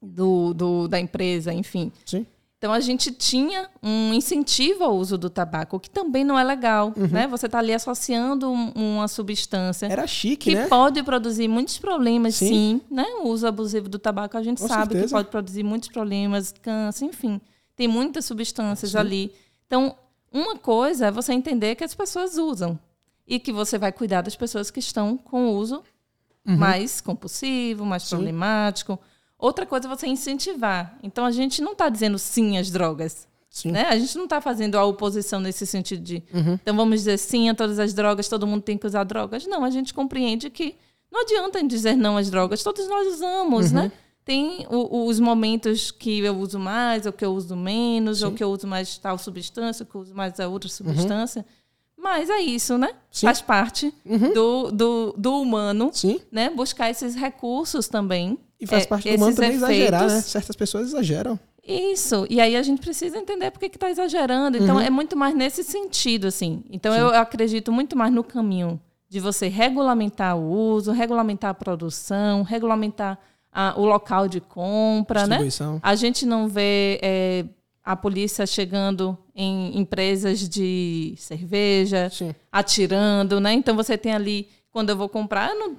Do, 0.00 0.52
do, 0.52 0.88
da 0.88 0.98
empresa, 0.98 1.52
enfim. 1.52 1.92
Sim. 2.04 2.26
Então 2.58 2.72
a 2.72 2.80
gente 2.80 3.10
tinha 3.12 3.68
um 3.82 4.12
incentivo 4.12 4.82
ao 4.84 4.96
uso 4.96 5.16
do 5.16 5.30
tabaco, 5.30 5.76
o 5.76 5.80
que 5.80 5.88
também 5.90 6.24
não 6.24 6.36
é 6.38 6.42
legal, 6.44 6.92
Uhum. 6.96 7.06
né? 7.08 7.26
Você 7.28 7.46
está 7.46 7.58
ali 7.58 7.72
associando 7.72 8.48
um- 8.50 8.72
uma 8.74 9.06
substância 9.08 9.86
Era 9.86 10.06
chique, 10.06 10.50
que 10.50 10.54
né? 10.56 10.66
pode 10.68 11.02
produzir 11.04 11.46
muitos 11.48 11.78
problemas, 11.78 12.34
Sim. 12.36 12.48
sim, 12.48 12.80
né? 12.90 13.04
O 13.22 13.28
uso 13.28 13.46
abusivo 13.46 13.88
do 13.88 13.98
tabaco 13.98 14.36
a 14.36 14.42
gente 14.42 14.60
Com 14.60 14.68
sabe 14.68 14.88
que 14.88 14.94
certeza. 14.94 15.14
pode 15.16 15.28
produzir 15.28 15.62
muitos 15.64 15.88
problemas, 15.88 16.52
câncer, 16.62 17.04
enfim, 17.06 17.40
tem 17.76 17.86
muitas 17.88 18.24
substâncias 18.24 18.92
Sim. 18.92 18.98
ali. 18.98 19.32
Então 19.66 19.94
uma 20.32 20.56
coisa 20.56 21.06
é 21.06 21.10
você 21.12 21.32
entender 21.32 21.74
que 21.76 21.84
as 21.84 21.94
pessoas 21.94 22.38
usam 22.38 22.78
e 23.26 23.38
que 23.40 23.52
você 23.52 23.76
vai 23.78 23.90
cuidar 23.92 24.22
das 24.22 24.34
pessoas 24.36 24.70
que 24.70 24.78
estão 24.80 25.16
com 25.16 25.46
o 25.46 25.52
uso 25.56 25.82
mais 26.44 27.00
compulsivo, 27.00 27.84
mais 27.84 28.02
Uhum. 28.04 28.08
Sim. 28.08 28.16
problemático. 28.16 28.98
Outra 29.38 29.66
coisa 29.66 29.86
é 29.86 29.90
você 29.90 30.06
incentivar. 30.06 30.96
Então, 31.02 31.24
a 31.24 31.30
gente 31.30 31.60
não 31.62 31.72
está 31.72 31.88
dizendo 31.88 32.18
sim 32.18 32.58
às 32.58 32.70
drogas. 32.70 33.26
Sim. 33.50 33.70
Né? 33.72 33.82
A 33.88 33.98
gente 33.98 34.16
não 34.16 34.24
está 34.24 34.40
fazendo 34.40 34.76
a 34.76 34.84
oposição 34.84 35.38
nesse 35.40 35.66
sentido 35.66 36.02
de. 36.02 36.22
Uhum. 36.32 36.54
Então, 36.54 36.74
vamos 36.74 37.00
dizer 37.00 37.18
sim 37.18 37.50
a 37.50 37.54
todas 37.54 37.78
as 37.78 37.92
drogas, 37.92 38.26
todo 38.28 38.46
mundo 38.46 38.62
tem 38.62 38.78
que 38.78 38.86
usar 38.86 39.04
drogas. 39.04 39.46
Não, 39.46 39.62
a 39.64 39.70
gente 39.70 39.92
compreende 39.94 40.48
que 40.50 40.74
Não 41.14 41.20
adianta 41.24 41.62
dizer 41.62 41.94
não 41.94 42.16
às 42.16 42.30
drogas, 42.30 42.62
todos 42.62 42.88
nós 42.88 43.06
usamos, 43.06 43.66
Uhum. 43.70 43.82
né? 43.82 43.92
Tem 44.24 44.66
o- 44.70 45.06
os 45.06 45.20
momentos 45.20 45.90
que 45.90 46.20
eu 46.20 46.34
uso 46.38 46.58
mais, 46.58 47.04
ou 47.04 47.12
que 47.12 47.22
eu 47.22 47.34
uso 47.34 47.54
menos, 47.54 48.20
Sim. 48.20 48.24
Uhum. 48.24 48.30
ou 48.30 48.36
que 48.38 48.42
eu 48.42 48.50
uso 48.50 48.66
mais 48.66 48.96
tal 48.96 49.18
substância, 49.18 49.82
ou 49.84 49.86
que 49.90 49.94
eu 49.94 50.00
uso 50.00 50.14
mais 50.14 50.40
a 50.40 50.48
outra 50.48 50.70
substância. 50.70 51.44
Mas 52.02 52.28
é 52.28 52.40
isso, 52.40 52.76
né? 52.76 52.88
Sim. 53.10 53.26
Faz 53.26 53.40
parte 53.40 53.94
do, 54.34 54.72
do, 54.72 55.14
do 55.16 55.40
humano, 55.40 55.90
Sim. 55.92 56.20
né? 56.32 56.50
Buscar 56.50 56.90
esses 56.90 57.14
recursos 57.14 57.86
também. 57.86 58.36
E 58.60 58.66
faz 58.66 58.82
é, 58.84 58.86
parte 58.86 59.08
do 59.10 59.16
humano 59.16 59.34
também 59.36 59.52
exagerar, 59.52 60.00
né? 60.00 60.06
efeitos. 60.08 60.30
Certas 60.30 60.56
pessoas 60.56 60.88
exageram. 60.88 61.38
Isso. 61.64 62.26
E 62.28 62.40
aí 62.40 62.56
a 62.56 62.62
gente 62.62 62.80
precisa 62.80 63.16
entender 63.16 63.50
por 63.52 63.60
que 63.60 63.66
está 63.66 63.88
exagerando. 63.88 64.56
Então, 64.58 64.76
Uhum. 64.76 64.82
é 64.82 64.90
muito 64.90 65.16
mais 65.16 65.32
nesse 65.34 65.62
sentido, 65.62 66.26
assim. 66.26 66.64
Então, 66.70 66.92
eu 66.94 67.08
acredito 67.08 67.70
muito 67.70 67.96
mais 67.96 68.12
no 68.12 68.24
caminho 68.24 68.80
de 69.08 69.20
você 69.20 69.46
regulamentar 69.46 70.36
o 70.36 70.50
uso, 70.50 70.90
regulamentar 70.90 71.50
a 71.50 71.54
produção, 71.54 72.42
regulamentar 72.42 73.16
a- 73.52 73.74
o 73.76 73.84
local 73.84 74.26
de 74.26 74.40
compra, 74.40 75.26
né? 75.26 75.38
A 75.82 75.94
gente 75.94 76.24
não 76.26 76.48
vê 76.48 76.98
é, 77.02 77.44
a 77.84 77.96
polícia 77.96 78.46
chegando 78.46 79.18
em 79.34 79.76
empresas 79.78 80.48
de 80.48 81.14
cerveja, 81.16 82.08
Sim. 82.10 82.34
atirando, 82.50 83.40
né? 83.40 83.52
Então 83.52 83.74
você 83.76 83.98
tem 83.98 84.12
ali, 84.12 84.48
quando 84.70 84.90
eu 84.90 84.96
vou 84.96 85.08
comprar, 85.08 85.50
eu 85.50 85.58
não- 85.58 85.76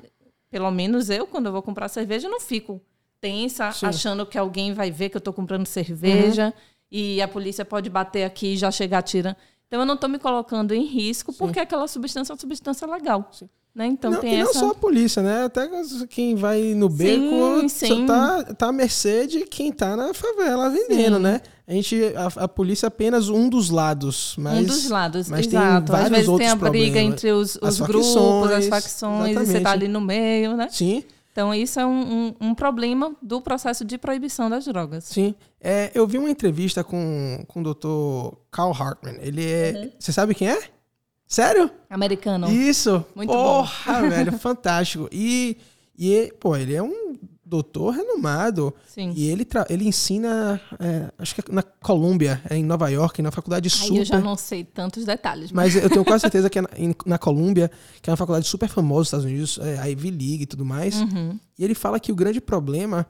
pelo 0.50 0.70
menos 0.72 1.10
eu, 1.10 1.26
quando 1.26 1.46
eu 1.48 1.52
vou 1.52 1.62
comprar 1.62 1.88
cerveja, 1.88 2.28
eu 2.28 2.32
não 2.32 2.40
fico 2.40 2.82
tensa, 3.22 3.72
Sim. 3.72 3.86
achando 3.86 4.26
que 4.26 4.38
alguém 4.38 4.74
vai 4.74 4.92
ver 4.92 5.10
que 5.10 5.16
eu 5.16 5.20
estou 5.20 5.34
comprando 5.34 5.66
cerveja 5.66 6.48
Uhum. 6.48 6.54
e 6.92 7.22
a 7.22 7.28
polícia 7.28 7.64
pode 7.64 7.90
bater 7.90 8.26
aqui 8.26 8.54
e 8.54 8.58
já 8.58 8.70
chegar 8.70 8.98
atirando. 9.00 9.38
Então 9.68 9.80
eu 9.80 9.86
não 9.86 9.96
estou 9.96 10.10
me 10.10 10.20
colocando 10.20 10.74
em 10.74 10.86
risco 10.86 11.32
porque 11.34 11.60
aquela 11.60 11.88
substância 11.88 12.32
é 12.32 12.34
uma 12.34 12.40
substância 12.40 12.86
legal. 12.86 13.32
Né? 13.74 13.88
Então 13.88 14.12
não, 14.12 14.20
tem 14.20 14.38
não 14.44 14.50
essa. 14.52 14.60
só 14.60 14.70
a 14.70 14.76
polícia, 14.76 15.24
né? 15.24 15.46
Até 15.46 15.68
quem 16.08 16.36
vai 16.36 16.76
no 16.76 16.88
beco 16.90 17.68
sim. 17.70 17.88
só 17.88 18.06
tá, 18.06 18.54
tá 18.54 18.68
à 18.68 18.72
mercê 18.72 19.26
de 19.26 19.46
quem 19.48 19.72
tá 19.72 19.96
na 19.98 20.14
favela 20.14 20.70
vendendo, 20.70 21.18
né? 21.18 21.42
A 21.66 21.72
gente, 21.72 21.96
a, 22.16 22.44
a 22.44 22.48
polícia 22.48 22.86
é 22.86 22.90
apenas 22.90 23.30
um 23.30 23.48
dos 23.48 23.70
lados, 23.70 24.36
mas 24.38 24.60
um 24.60 24.64
dos 24.64 24.90
lados, 24.90 25.30
mas 25.30 25.48
tem 25.48 25.58
exato. 25.58 25.94
Às 25.94 26.00
vários 26.02 26.10
vezes 26.10 26.26
tem 26.26 26.32
outros 26.34 26.52
a 26.52 26.56
briga 26.56 26.86
problemas. 26.92 27.14
entre 27.14 27.32
os, 27.32 27.58
As 27.62 27.80
os 27.80 27.88
grupos, 27.88 28.52
as 28.52 28.68
facções, 28.68 28.70
facções, 28.70 29.32
e 29.32 29.46
você 29.46 29.58
está 29.58 29.72
ali 29.72 29.88
no 29.88 30.02
meio, 30.02 30.58
né? 30.58 30.68
sim, 30.70 31.04
Então, 31.32 31.54
isso 31.56 31.80
é 31.80 31.86
um, 31.86 32.36
um, 32.42 32.48
um 32.50 32.54
problema 32.56 33.16
do 33.22 33.42
processo 33.42 33.86
de 33.86 33.98
proibição 33.98 34.50
das 34.50 34.66
drogas. 34.66 35.06
sim. 35.06 35.34
É, 35.66 35.90
eu 35.96 36.06
vi 36.06 36.18
uma 36.18 36.30
entrevista 36.30 36.84
com, 36.84 37.46
com 37.48 37.62
o 37.62 37.74
Dr. 37.74 38.36
Carl 38.52 38.74
Hartman. 38.74 39.16
Ele 39.22 39.50
é, 39.50 39.72
Uhum. 39.74 39.92
você 39.98 40.12
sabe 40.12 40.36
quem 40.36 40.50
é? 40.50 40.62
Sério? 41.26 41.72
Americano. 41.90 42.52
Isso. 42.52 43.04
Muito 43.16 43.32
Porra, 43.32 44.02
velho, 44.10 44.34
fantástico. 44.38 45.08
E 45.10 45.56
e 45.98 46.34
pô, 46.40 46.58
ele 46.58 46.76
é 46.76 46.84
um 46.84 47.14
doutor 47.54 47.92
renomado. 47.92 48.74
Sim. 48.88 49.14
E 49.16 49.30
ele, 49.30 49.46
ele 49.70 49.88
ensina, 49.88 50.60
é, 50.80 51.12
acho 51.20 51.36
que 51.36 51.42
é 51.42 51.54
na 51.54 51.62
Colômbia, 51.62 52.42
é 52.50 52.56
em 52.56 52.64
Nova 52.64 52.90
York, 52.90 53.22
na 53.22 53.30
faculdade 53.32 53.68
Aí 53.68 53.70
super. 53.70 54.00
eu 54.00 54.06
já 54.06 54.20
não 54.20 54.36
sei 54.36 54.64
tantos 54.64 55.06
detalhes. 55.06 55.52
Mas... 55.52 55.76
Mas 55.76 55.84
eu 55.84 55.90
tenho 55.90 56.04
quase 56.04 56.22
certeza 56.22 56.50
que 56.50 56.58
é 56.58 56.62
na, 56.64 56.70
na 57.06 57.18
Colômbia, 57.20 57.70
que 58.02 58.10
é 58.10 58.12
uma 58.12 58.18
faculdade 58.18 58.48
super 58.48 58.68
famosa 58.68 59.00
nos 59.00 59.08
Estados 59.08 59.26
Unidos, 59.26 59.60
é, 59.62 59.78
a 59.80 59.86
Ivy 59.86 60.10
League 60.10 60.44
e 60.44 60.46
tudo 60.48 60.66
mais. 60.66 61.00
Uhum. 61.00 61.40
E 61.58 61.64
ele 61.64 61.76
fala 61.76 62.00
que 62.00 62.12
o 62.12 62.16
grande 62.16 62.42
problema 62.42 63.06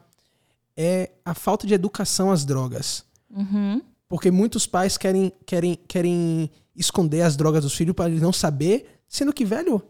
é 0.75 1.12
a 1.23 1.34
falta 1.34 1.65
de 1.65 1.73
educação 1.73 2.32
às 2.32 2.43
drogas. 2.43 3.06
Uhum. 3.29 3.82
Porque 4.10 4.29
muitos 4.29 4.67
pais 4.67 4.97
querem, 4.97 5.32
querem, 5.45 5.79
querem 5.88 6.51
esconder 6.75 7.21
as 7.21 7.38
drogas 7.38 7.63
dos 7.63 7.73
filhos 7.73 7.95
para 7.95 8.12
ele 8.12 8.19
não 8.19 8.34
saber, 8.34 8.99
sendo 9.08 9.32
que, 9.32 9.45
velho, 9.45 9.82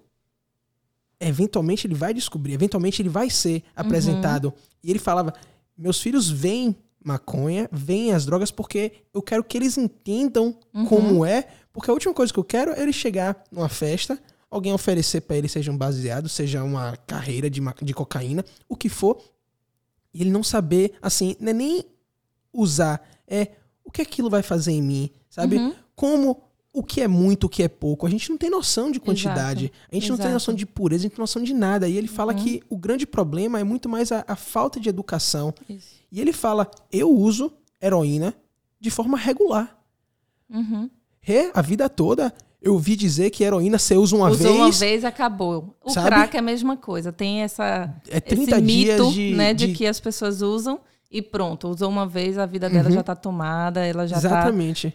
eventualmente 1.20 1.88
ele 1.88 1.96
vai 1.96 2.14
descobrir, 2.14 2.54
eventualmente 2.54 3.02
ele 3.02 3.10
vai 3.10 3.30
ser 3.30 3.64
apresentado. 3.76 4.54
E 4.84 4.90
ele 4.90 5.00
falava: 5.00 5.34
meus 5.78 6.02
filhos 6.02 6.30
veem 6.30 6.76
maconha, 7.04 7.70
veem 7.72 8.14
as 8.14 8.26
drogas 8.26 8.50
porque 8.50 8.92
eu 9.14 9.22
quero 9.22 9.44
que 9.44 9.58
eles 9.58 9.78
entendam 9.78 10.58
como 10.88 11.26
é, 11.26 11.48
porque 11.72 11.90
a 11.90 11.94
última 11.94 12.14
coisa 12.14 12.32
que 12.32 12.40
eu 12.40 12.44
quero 12.44 12.72
é 12.72 12.82
ele 12.82 12.94
chegar 12.94 13.44
numa 13.52 13.68
festa, 13.68 14.18
alguém 14.50 14.74
oferecer 14.74 15.22
para 15.22 15.36
ele 15.36 15.50
seja 15.50 15.72
um 15.72 15.78
baseado, 15.78 16.30
seja 16.30 16.64
uma 16.64 16.96
carreira 17.08 17.50
de, 17.50 17.62
de 17.82 17.94
cocaína, 17.94 18.46
o 18.70 18.76
que 18.76 18.88
for, 18.88 19.22
e 20.14 20.22
ele 20.22 20.32
não 20.32 20.44
saber, 20.44 20.94
assim, 21.02 21.36
não 21.40 21.50
é 21.50 21.54
nem 21.54 21.86
usar, 22.54 23.02
é 23.28 23.50
o 23.84 23.92
que 23.92 24.02
aquilo 24.02 24.30
vai 24.30 24.44
fazer 24.44 24.72
em 24.72 24.82
mim, 24.82 25.10
sabe? 25.30 25.58
Uhum. 25.58 25.74
Como 25.96 26.42
o 26.74 26.82
que 26.84 27.02
é 27.02 27.08
muito, 27.08 27.44
o 27.46 27.50
que 27.50 27.62
é 27.62 27.68
pouco. 27.68 28.08
A 28.08 28.10
gente 28.10 28.30
não 28.32 28.38
tem 28.38 28.50
noção 28.50 28.90
de 28.92 29.00
quantidade. 29.00 29.72
A 29.92 29.96
gente 29.96 30.10
não 30.10 30.18
tem 30.18 30.24
exato. 30.26 30.34
noção 30.34 30.56
de 30.56 30.66
pureza, 30.66 31.02
a 31.02 31.04
gente 31.04 31.12
não 31.12 31.18
tem 31.18 31.22
noção 31.22 31.44
de 31.44 31.54
nada. 31.54 31.88
E 31.88 31.96
ele 31.96 32.08
fala 32.08 32.34
Uhum. 32.34 32.40
que 32.40 32.64
o 32.70 32.76
grande 32.78 33.06
problema 33.06 33.60
é 33.60 33.64
muito 33.64 33.88
mais 33.88 34.12
a, 34.12 34.26
a 34.28 34.36
falta 34.36 34.80
de 34.80 34.90
educação. 34.90 35.54
Isso. 35.70 35.96
E 36.12 36.20
ele 36.20 36.34
fala: 36.34 36.70
eu 36.92 37.12
uso 37.12 37.54
heroína 37.82 38.34
de 38.80 38.90
forma 38.90 39.18
regular. 39.18 39.78
Uhum. 40.50 40.90
É, 41.28 41.52
a 41.54 41.62
vida 41.62 41.88
toda 41.88 42.34
eu 42.62 42.74
ouvi 42.74 42.96
dizer 42.96 43.30
que 43.30 43.44
heroína 43.44 43.78
você 43.78 43.96
usa 43.98 44.16
uma 44.16 44.30
Usou 44.30 44.48
vez. 44.48 44.56
uma 44.58 44.72
vez, 44.72 45.04
acabou. 45.06 45.76
O 45.84 45.90
sabe? 45.92 46.08
crack 46.08 46.36
é 46.36 46.40
a 46.40 46.42
mesma 46.44 46.78
coisa. 46.78 47.12
Tem 47.12 47.42
essa, 47.42 47.94
É 48.10 48.22
30 48.22 48.52
esse 48.56 48.62
dias 48.62 49.00
mito 49.02 49.12
de- 49.14 49.36
né, 49.36 49.54
de, 49.54 49.68
de- 49.68 49.74
que 49.74 49.86
as 49.86 50.00
pessoas 50.00 50.42
usam 50.42 50.80
e 51.14 51.22
pronto. 51.22 51.70
Usou 51.70 51.90
uma 51.90 52.08
vez, 52.08 52.38
a 52.40 52.46
vida 52.46 52.68
dela 52.70 52.90
já 52.92 53.02
está 53.02 53.16
tomada, 53.16 53.86
ela 53.86 54.08
já 54.08 54.18
está 54.18 54.30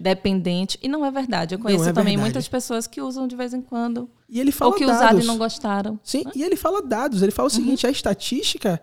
dependente. 0.00 0.78
E 0.82 0.88
não 0.88 1.06
é 1.06 1.10
verdade. 1.10 1.54
Eu 1.54 1.58
conheço 1.60 1.84
é 1.84 1.92
também 1.92 2.16
verdade. 2.16 2.20
muitas 2.22 2.48
pessoas 2.48 2.86
que 2.88 3.00
usam 3.00 3.28
de 3.28 3.36
vez 3.36 3.54
em 3.54 3.62
quando. 3.62 4.10
E 4.28 4.40
ele 4.40 4.50
fala 4.50 4.72
ou 4.72 4.76
que 4.76 4.84
dados. 4.84 5.00
usaram 5.00 5.20
e 5.20 5.24
não 5.24 5.38
gostaram. 5.38 6.00
Sim, 6.02 6.24
e 6.34 6.42
ele 6.42 6.56
fala 6.56 6.82
dados. 6.82 7.22
Ele 7.22 7.30
fala 7.30 7.48
o 7.48 7.52
Uhum. 7.52 7.56
seguinte: 7.56 7.86
a 7.86 7.90
estatística 7.90 8.82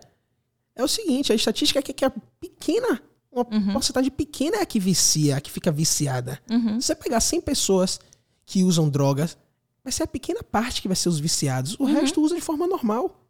é 0.74 0.82
o 0.82 0.88
seguinte: 0.88 1.30
a 1.30 1.34
estatística 1.36 1.78
é 1.78 1.82
que, 1.82 1.92
que 1.92 2.04
é 2.04 2.12
pequena, 2.40 3.00
uma 3.30 3.46
Uhum. 3.52 3.72
porcentagem 3.74 4.10
pequena 4.10 4.56
é 4.56 4.62
a 4.62 4.66
que 4.66 4.80
vicia, 4.80 5.36
a 5.36 5.40
que 5.40 5.50
fica 5.50 5.70
viciada. 5.70 6.40
Uhum. 6.50 6.80
Se 6.80 6.86
você 6.86 6.94
pegar 6.94 7.20
100 7.20 7.42
pessoas 7.42 8.00
que 8.46 8.64
usam 8.64 8.88
drogas, 8.88 9.36
vai 9.84 9.92
ser 9.92 10.04
a 10.04 10.06
pequena 10.06 10.42
parte 10.42 10.80
que 10.80 10.88
vai 10.88 10.96
ser 10.96 11.10
os 11.10 11.20
viciados. 11.20 11.74
O 11.78 11.84
Uhum. 11.84 11.92
resto 11.92 12.20
usa 12.22 12.34
de 12.34 12.40
forma 12.40 12.66
normal. 12.66 13.20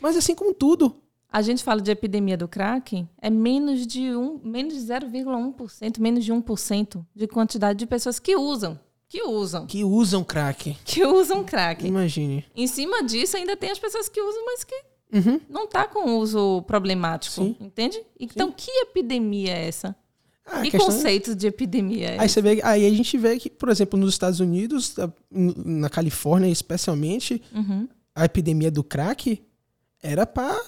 Mas 0.00 0.16
assim 0.16 0.34
como 0.34 0.54
tudo. 0.54 0.96
A 1.30 1.42
gente 1.42 1.62
fala 1.62 1.80
de 1.82 1.90
epidemia 1.90 2.36
do 2.38 2.48
crack, 2.48 3.06
é 3.20 3.28
menos 3.28 3.86
de 3.86 4.14
um, 4.16 4.40
menos 4.42 4.74
de 4.74 4.80
0,1%, 4.80 5.98
menos 5.98 6.24
de 6.24 6.32
1% 6.32 7.04
de 7.14 7.26
quantidade 7.26 7.78
de 7.78 7.86
pessoas 7.86 8.18
que 8.18 8.34
usam, 8.34 8.78
que 9.08 9.22
usam, 9.22 9.66
Que 9.66 9.84
usam 9.84 10.24
crack. 10.24 10.76
que 10.84 11.04
usam 11.04 11.44
crack. 11.44 11.86
Imagine. 11.86 12.44
Em 12.56 12.66
cima 12.66 13.02
disso, 13.02 13.36
ainda 13.36 13.56
tem 13.56 13.70
as 13.70 13.78
pessoas 13.78 14.08
que 14.08 14.20
usam, 14.20 14.44
mas 14.46 14.64
que 14.64 14.74
Uhum. 15.12 15.40
não 15.48 15.66
tá 15.66 15.86
com 15.86 16.18
uso 16.18 16.62
problemático, 16.62 17.34
Sim. 17.42 17.56
entende? 17.60 17.98
Então, 18.18 18.52
que 18.52 18.70
epidemia 18.82 19.52
é 19.52 19.66
essa? 19.68 19.96
Ah, 20.44 20.62
que 20.62 20.70
questão- 20.70 20.86
conceitos 20.90 21.36
de 21.36 21.46
epidemia 21.46 22.08
é 22.12 22.18
Aí 22.20 22.28
você 22.28 22.40
vê, 22.40 22.60
aí 22.62 22.86
a 22.86 22.90
gente 22.90 23.18
vê 23.18 23.38
que, 23.38 23.50
por 23.50 23.68
exemplo, 23.68 23.98
nos 23.98 24.14
Estados 24.14 24.40
Unidos, 24.40 24.94
na 25.30 25.90
Califórnia 25.90 26.48
especialmente, 26.50 27.42
Uhum. 27.54 27.86
a 28.14 28.24
epidemia 28.24 28.70
do 28.70 28.82
crack 28.82 29.42
era 30.02 30.26
para 30.26 30.58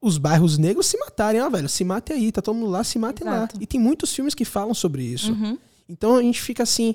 os 0.00 0.16
bairros 0.18 0.56
negros 0.58 0.86
se 0.86 0.96
matarem, 0.98 1.40
ó, 1.40 1.50
velho, 1.50 1.68
se 1.68 1.84
mate 1.84 2.12
aí, 2.12 2.32
tá 2.32 2.40
todo 2.40 2.54
mundo 2.56 2.70
lá, 2.70 2.82
se 2.82 2.98
matem 2.98 3.26
lá. 3.26 3.36
Exato. 3.38 3.56
E 3.60 3.66
tem 3.66 3.78
muitos 3.80 4.12
filmes 4.14 4.34
que 4.34 4.44
falam 4.44 4.72
sobre 4.74 5.02
isso. 5.02 5.32
Uhum. 5.32 5.58
Então 5.88 6.16
a 6.16 6.22
gente 6.22 6.40
fica 6.40 6.62
assim, 6.62 6.94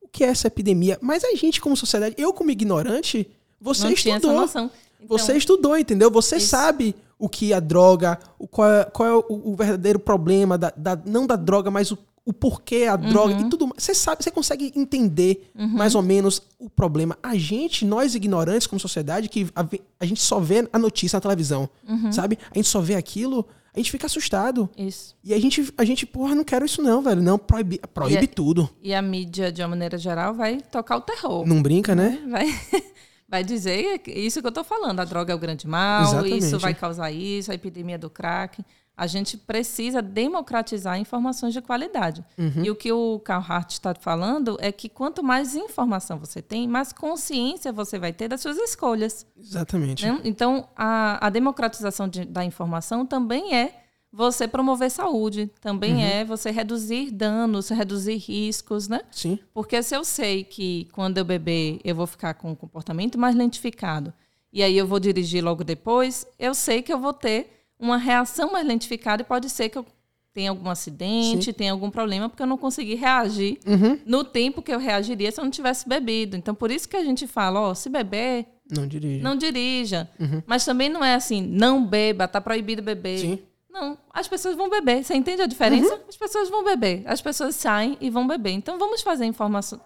o 0.00 0.08
que 0.08 0.24
é 0.24 0.28
essa 0.28 0.48
epidemia? 0.48 0.98
Mas 1.00 1.22
a 1.24 1.34
gente 1.36 1.60
como 1.60 1.76
sociedade, 1.76 2.14
eu 2.18 2.32
como 2.32 2.50
ignorante, 2.50 3.28
você 3.60 3.84
Não 3.84 3.92
estudou. 3.92 4.44
Então, 4.44 4.70
Você 5.06 5.36
estudou, 5.36 5.76
entendeu? 5.78 6.10
Você 6.10 6.36
Isso. 6.36 6.48
sabe 6.48 6.94
o 7.18 7.28
que 7.28 7.52
é 7.52 7.56
a 7.56 7.60
droga, 7.60 8.18
o, 8.38 8.48
qual 8.48 8.70
é, 8.70 8.84
qual 8.84 9.08
é 9.08 9.12
o, 9.14 9.24
o 9.52 9.54
verdadeiro 9.54 9.98
problema, 9.98 10.56
da, 10.58 10.72
da- 10.76 11.00
não 11.06 11.26
da 11.26 11.36
droga, 11.36 11.70
mas 11.70 11.90
o, 11.92 11.98
o 12.24 12.32
porquê 12.32 12.84
a 12.84 12.96
droga 12.96 13.34
Uhum. 13.34 13.46
e 13.46 13.50
tudo 13.50 13.66
mais. 13.66 13.82
Você 13.82 13.94
sabe, 13.94 14.22
você 14.22 14.30
consegue 14.30 14.72
entender 14.76 15.50
mais 15.54 15.94
ou 15.94 16.02
menos 16.02 16.42
o 16.58 16.68
problema. 16.68 17.16
A 17.22 17.34
gente, 17.36 17.84
nós 17.84 18.14
ignorantes 18.14 18.66
como 18.66 18.78
sociedade, 18.78 19.28
que 19.28 19.48
a, 19.56 19.66
a 19.98 20.04
gente 20.04 20.20
só 20.20 20.38
vê 20.38 20.68
a 20.72 20.78
notícia 20.78 21.16
na 21.16 21.20
televisão, 21.20 21.68
Uhum. 21.88 22.12
sabe? 22.12 22.38
A 22.50 22.58
gente 22.58 22.68
só 22.68 22.80
vê 22.80 22.94
aquilo, 22.94 23.46
a 23.74 23.78
gente 23.78 23.90
fica 23.90 24.06
assustado. 24.06 24.68
Isso. 24.76 25.16
E 25.24 25.32
a 25.32 25.40
gente, 25.40 25.72
a 25.78 25.84
gente, 25.84 26.04
porra, 26.04 26.34
não 26.34 26.44
quero 26.44 26.64
isso 26.66 26.82
não, 26.82 27.00
velho. 27.02 27.22
Não, 27.22 27.38
proíbe, 27.38 27.80
proíbe 27.94 28.20
E 28.20 28.24
é- 28.24 28.26
tudo. 28.26 28.68
E 28.82 28.94
a 28.94 29.00
mídia, 29.00 29.50
de 29.50 29.62
uma 29.62 29.68
maneira 29.68 29.96
geral, 29.96 30.34
vai 30.34 30.60
tocar 30.60 30.98
o 30.98 31.00
terror. 31.00 31.46
Não 31.46 31.62
brinca, 31.62 31.94
né? 31.94 32.20
Vai, 32.28 32.46
vai 33.28 33.44
dizer 33.44 34.02
isso 34.08 34.40
que 34.40 34.46
eu 34.46 34.52
tô 34.52 34.62
falando. 34.62 35.00
A 35.00 35.04
droga 35.04 35.32
é 35.32 35.34
o 35.36 35.38
grande 35.38 35.66
mal, 35.66 36.02
Exatamente. 36.02 36.38
isso 36.44 36.58
vai 36.58 36.74
causar 36.74 37.10
isso, 37.10 37.50
a 37.50 37.54
epidemia 37.54 37.98
do 37.98 38.10
crack. 38.10 38.62
A 39.02 39.06
gente 39.06 39.36
precisa 39.38 40.02
democratizar 40.02 40.98
informações 40.98 41.54
de 41.54 41.60
qualidade. 41.62 42.22
Uhum. 42.36 42.62
E 42.64 42.70
o 42.70 42.76
que 42.76 42.92
o 42.92 43.18
Carl 43.20 43.42
Hart 43.48 43.70
está 43.72 43.94
falando 43.94 44.58
é 44.60 44.70
que 44.70 44.88
quanto 44.90 45.22
mais 45.22 45.54
informação 45.54 46.18
você 46.18 46.42
tem, 46.42 46.68
mais 46.68 46.92
consciência 46.92 47.72
você 47.72 47.98
vai 47.98 48.12
ter 48.12 48.28
das 48.28 48.40
suas 48.42 48.58
escolhas. 48.58 49.26
Exatamente. 49.38 50.04
né? 50.06 50.20
Então, 50.24 50.68
a, 50.76 51.26
a 51.26 51.30
democratização 51.30 52.06
de- 52.08 52.26
da 52.26 52.44
informação 52.44 53.06
também 53.06 53.54
é 53.54 53.74
você 54.12 54.48
promover 54.48 54.90
saúde, 54.90 55.50
também 55.60 55.94
Uhum. 55.94 56.00
é 56.00 56.24
você 56.24 56.50
reduzir 56.50 57.10
danos, 57.10 57.68
reduzir 57.70 58.16
riscos, 58.16 58.88
né? 58.88 59.00
Sim. 59.10 59.38
Porque 59.54 59.82
se 59.82 59.94
eu 59.96 60.04
sei 60.04 60.44
que 60.44 60.88
quando 60.92 61.16
eu 61.18 61.24
beber 61.24 61.80
eu 61.84 61.94
vou 61.94 62.06
ficar 62.06 62.34
com 62.34 62.50
um 62.50 62.54
comportamento 62.56 63.16
mais 63.18 63.34
lentificado 63.36 64.12
e 64.52 64.62
aí 64.62 64.76
eu 64.76 64.86
vou 64.86 64.98
dirigir 65.00 65.42
logo 65.44 65.62
depois, 65.64 66.26
eu 66.38 66.52
sei 66.54 66.82
que 66.82 66.92
eu 66.92 66.98
vou 66.98 67.12
ter 67.12 67.59
uma 67.80 67.96
reação 67.96 68.52
mais 68.52 68.66
lentificada 68.66 69.22
e 69.22 69.24
pode 69.24 69.48
ser 69.48 69.68
que 69.68 69.78
eu 69.78 69.86
tenha 70.32 70.50
algum 70.50 70.70
acidente, 70.70 71.46
Sim. 71.46 71.52
tenha 71.52 71.72
algum 71.72 71.90
problema, 71.90 72.28
porque 72.28 72.42
eu 72.42 72.46
não 72.46 72.56
consegui 72.56 72.94
reagir 72.94 73.58
uhum. 73.66 73.98
no 74.06 74.22
tempo 74.22 74.62
que 74.62 74.72
eu 74.72 74.78
reagiria 74.78 75.30
se 75.32 75.40
eu 75.40 75.44
não 75.44 75.50
tivesse 75.50 75.88
bebido. 75.88 76.36
Então, 76.36 76.54
por 76.54 76.70
isso 76.70 76.88
que 76.88 76.96
a 76.96 77.02
gente 77.04 77.26
fala, 77.26 77.60
ó, 77.60 77.74
se 77.74 77.88
beber, 77.88 78.46
não 78.70 78.86
dirija. 78.86 79.22
Não 79.22 79.36
dirija. 79.36 80.08
Uhum. 80.20 80.42
Mas 80.46 80.64
também 80.64 80.88
não 80.88 81.04
é 81.04 81.14
assim, 81.14 81.42
não 81.42 81.84
beba, 81.84 82.28
tá 82.28 82.40
proibido 82.40 82.82
beber. 82.82 83.18
Sim. 83.18 83.38
Não, 83.68 83.96
as 84.12 84.28
pessoas 84.28 84.56
vão 84.56 84.68
beber. 84.68 85.04
Você 85.04 85.14
entende 85.14 85.42
a 85.42 85.46
diferença? 85.46 85.94
Uhum. 85.94 86.00
As 86.08 86.16
pessoas 86.16 86.48
vão 86.48 86.64
beber. 86.64 87.02
As 87.06 87.20
pessoas 87.20 87.54
saem 87.56 87.96
e 88.00 88.10
vão 88.10 88.26
beber. 88.26 88.50
Então 88.50 88.78
vamos 88.78 89.02
fazer 89.02 89.30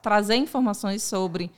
trazer 0.03 0.37
informações 0.37 1.03
sobre 1.03 1.51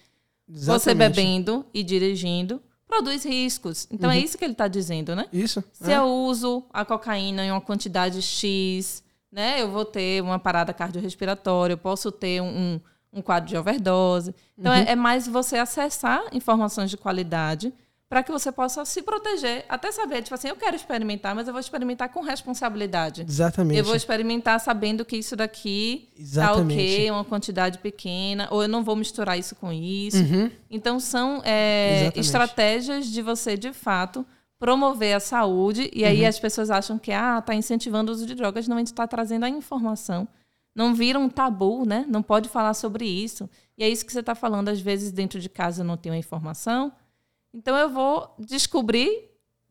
Exatamente. 0.48 0.82
você 0.82 0.94
bebendo 0.94 1.64
e 1.72 1.82
dirigindo 1.82 2.60
produz 2.86 3.24
riscos. 3.24 3.86
Então 3.90 4.10
é 4.10 4.14
uhum. 4.14 4.20
é 4.20 4.24
isso 4.24 4.38
que 4.38 4.44
ele 4.44 4.52
está 4.52 4.68
dizendo, 4.68 5.14
né? 5.14 5.26
Isso. 5.32 5.62
Se 5.72 5.92
é. 5.92 5.98
eu 5.98 6.04
uso 6.04 6.64
a 6.72 6.84
cocaína 6.84 7.44
em 7.44 7.50
uma 7.50 7.60
quantidade 7.60 8.22
X, 8.22 9.02
né, 9.30 9.60
eu 9.60 9.70
vou 9.70 9.84
ter 9.84 10.22
uma 10.22 10.38
parada 10.38 10.72
cardiorrespiratória, 10.72 11.74
eu 11.74 11.78
posso 11.78 12.10
ter 12.10 12.40
um, 12.40 12.80
um 13.12 13.20
quadro 13.20 13.48
de 13.48 13.56
overdose. 13.56 14.34
Então 14.56 14.72
uhum. 14.72 14.78
é, 14.78 14.92
é 14.92 14.96
mais 14.96 15.26
você 15.26 15.58
acessar 15.58 16.22
informações 16.32 16.90
de 16.90 16.96
qualidade 16.96 17.72
para 18.08 18.22
que 18.22 18.30
você 18.30 18.52
possa 18.52 18.84
se 18.84 19.02
proteger, 19.02 19.64
até 19.68 19.90
saber, 19.90 20.22
tipo 20.22 20.34
assim, 20.34 20.48
eu 20.48 20.54
quero 20.54 20.76
experimentar, 20.76 21.34
mas 21.34 21.48
eu 21.48 21.52
vou 21.52 21.60
experimentar 21.60 22.08
com 22.08 22.20
responsabilidade. 22.20 23.26
Exatamente. 23.28 23.78
Eu 23.78 23.84
vou 23.84 23.96
experimentar 23.96 24.60
sabendo 24.60 25.04
que 25.04 25.16
isso 25.16 25.34
daqui 25.34 26.08
Exatamente. 26.16 26.76
tá 26.76 26.82
ok, 26.82 27.10
uma 27.10 27.24
quantidade 27.24 27.78
pequena, 27.78 28.46
ou 28.50 28.62
eu 28.62 28.68
não 28.68 28.84
vou 28.84 28.94
misturar 28.94 29.36
isso 29.36 29.56
com 29.56 29.72
isso. 29.72 30.18
Uhum. 30.18 30.50
Então 30.70 31.00
são 31.00 31.42
é, 31.44 32.12
estratégias 32.14 33.06
de 33.06 33.20
você, 33.22 33.56
de 33.56 33.72
fato, 33.72 34.24
promover 34.56 35.16
a 35.16 35.20
saúde, 35.20 35.90
e 35.92 36.04
aí 36.04 36.22
uhum. 36.22 36.28
as 36.28 36.38
pessoas 36.38 36.70
acham 36.70 36.98
que 36.98 37.10
ah, 37.10 37.42
tá 37.42 37.56
incentivando 37.56 38.12
o 38.12 38.14
uso 38.14 38.24
de 38.24 38.36
drogas, 38.36 38.68
não, 38.68 38.76
a 38.76 38.80
gente 38.80 38.88
está 38.88 39.06
trazendo 39.08 39.44
a 39.44 39.48
informação. 39.48 40.28
Não 40.76 40.94
vira 40.94 41.18
um 41.18 41.28
tabu, 41.28 41.84
né? 41.86 42.04
Não 42.06 42.22
pode 42.22 42.50
falar 42.50 42.74
sobre 42.74 43.06
isso. 43.06 43.48
E 43.78 43.82
é 43.82 43.88
isso 43.88 44.04
que 44.04 44.12
você 44.12 44.20
está 44.20 44.34
falando, 44.34 44.68
às 44.68 44.78
vezes 44.78 45.10
dentro 45.10 45.40
de 45.40 45.48
casa 45.48 45.80
eu 45.80 45.86
não 45.86 45.96
tenho 45.96 46.14
a 46.14 46.18
informação, 46.18 46.92
então 47.56 47.74
eu 47.74 47.88
vou 47.88 48.34
descobrir 48.38 49.30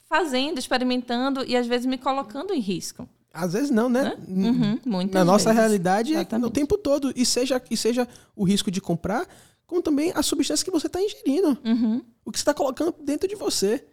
fazendo, 0.10 0.58
experimentando 0.58 1.46
e 1.46 1.56
às 1.56 1.68
vezes 1.68 1.86
me 1.86 2.00
colocando 2.00 2.52
em 2.52 2.60
risco. 2.60 3.08
Às 3.32 3.54
vezes 3.54 3.70
não, 3.70 3.88
né? 3.88 4.18
né? 4.28 4.80
Uhum, 4.88 5.10
Na 5.12 5.24
nossa 5.24 5.50
vezes. 5.50 5.60
realidade, 5.60 6.14
Exatamente. 6.14 6.48
o 6.48 6.50
tempo 6.50 6.78
todo. 6.80 7.14
E 7.16 7.24
seja, 7.26 7.62
e 7.70 7.78
seja 7.78 8.08
o 8.36 8.44
risco 8.44 8.72
de 8.72 8.82
comprar, 8.82 9.28
como 9.68 9.84
também 9.84 10.12
a 10.16 10.24
substância 10.24 10.66
que 10.66 10.72
você 10.72 10.88
está 10.88 11.00
ingerindo. 11.02 11.58
Uhum. 11.64 12.02
O 12.24 12.32
que 12.32 12.40
você 12.40 12.42
está 12.42 12.54
colocando 12.54 12.96
dentro 13.04 13.28
de 13.28 13.36
você. 13.36 13.86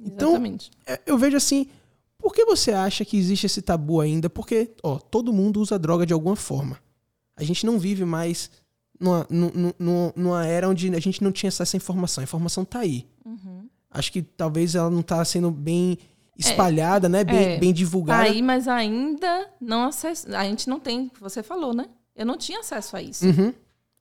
Então, 0.00 0.30
Exatamente. 0.30 0.70
Então, 0.82 0.96
eu 1.06 1.18
vejo 1.18 1.36
assim, 1.36 1.68
por 2.18 2.32
que 2.34 2.44
você 2.44 2.72
acha 2.72 3.04
que 3.04 3.16
existe 3.16 3.46
esse 3.46 3.62
tabu 3.62 4.00
ainda? 4.00 4.28
Porque, 4.28 4.72
ó, 4.82 4.98
todo 4.98 5.32
mundo 5.32 5.60
usa 5.60 5.78
droga 5.78 6.04
de 6.04 6.12
alguma 6.12 6.34
forma. 6.34 6.80
A 7.36 7.44
gente 7.44 7.64
não 7.64 7.78
vive 7.78 8.04
mais 8.04 8.50
numa, 9.00 9.26
numa, 9.28 10.12
numa 10.14 10.46
era 10.46 10.68
onde 10.68 10.94
a 10.94 11.00
gente 11.00 11.22
não 11.22 11.32
tinha 11.32 11.48
acesso 11.48 11.76
à 11.76 11.78
informação. 11.78 12.22
A 12.22 12.24
informação 12.24 12.62
está 12.62 12.80
aí. 12.80 13.06
Uhum. 13.24 13.68
Acho 13.90 14.12
que 14.12 14.22
talvez 14.22 14.74
ela 14.74 14.90
não 14.90 15.00
está 15.00 15.24
sendo 15.24 15.50
bem 15.50 15.98
espalhada, 16.36 17.06
é, 17.06 17.10
né? 17.10 17.24
Bem, 17.24 17.54
é, 17.54 17.58
bem 17.58 17.72
divulgada. 17.72 18.24
Tá 18.24 18.30
aí, 18.30 18.42
mas 18.42 18.66
ainda 18.66 19.48
não 19.60 19.84
acesso. 19.84 20.34
A 20.34 20.44
gente 20.44 20.68
não 20.68 20.80
tem, 20.80 21.10
você 21.20 21.42
falou, 21.42 21.74
né? 21.74 21.86
Eu 22.14 22.26
não 22.26 22.36
tinha 22.36 22.60
acesso 22.60 22.96
a 22.96 23.02
isso. 23.02 23.26
Uhum. 23.26 23.52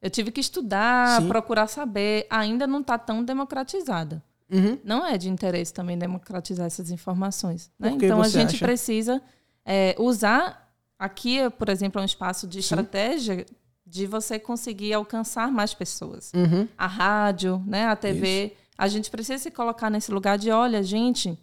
Eu 0.01 0.09
tive 0.09 0.31
que 0.31 0.41
estudar, 0.41 1.21
Sim. 1.21 1.27
procurar 1.27 1.67
saber. 1.67 2.25
Ainda 2.29 2.65
não 2.65 2.81
está 2.81 2.97
tão 2.97 3.23
democratizada. 3.23 4.23
Uhum. 4.51 4.77
Não 4.83 5.05
é 5.05 5.17
de 5.17 5.29
interesse 5.29 5.73
também 5.73 5.97
democratizar 5.97 6.65
essas 6.65 6.91
informações. 6.91 7.71
Né? 7.79 7.91
Então 7.91 8.21
a 8.21 8.27
gente 8.27 8.55
acha? 8.55 8.65
precisa 8.65 9.21
é, 9.65 9.95
usar. 9.97 10.69
Aqui, 10.99 11.49
por 11.57 11.67
exemplo, 11.69 11.99
é 11.99 12.03
um 12.03 12.05
espaço 12.05 12.47
de 12.47 12.61
Sim. 12.61 12.75
De 13.91 14.07
você 14.07 14.39
conseguir 14.39 14.93
alcançar 14.93 15.51
mais 15.51 15.73
pessoas. 15.73 16.31
Uhum. 16.33 16.65
A 16.77 16.87
rádio, 16.87 17.61
né, 17.67 17.87
a 17.87 17.95
TV, 17.95 18.45
isso. 18.45 18.55
a 18.77 18.87
gente 18.87 19.11
precisa 19.11 19.37
se 19.37 19.51
colocar 19.51 19.89
nesse 19.89 20.09
lugar 20.13 20.37
de, 20.37 20.49
olha, 20.49 20.81
gente, 20.81 21.37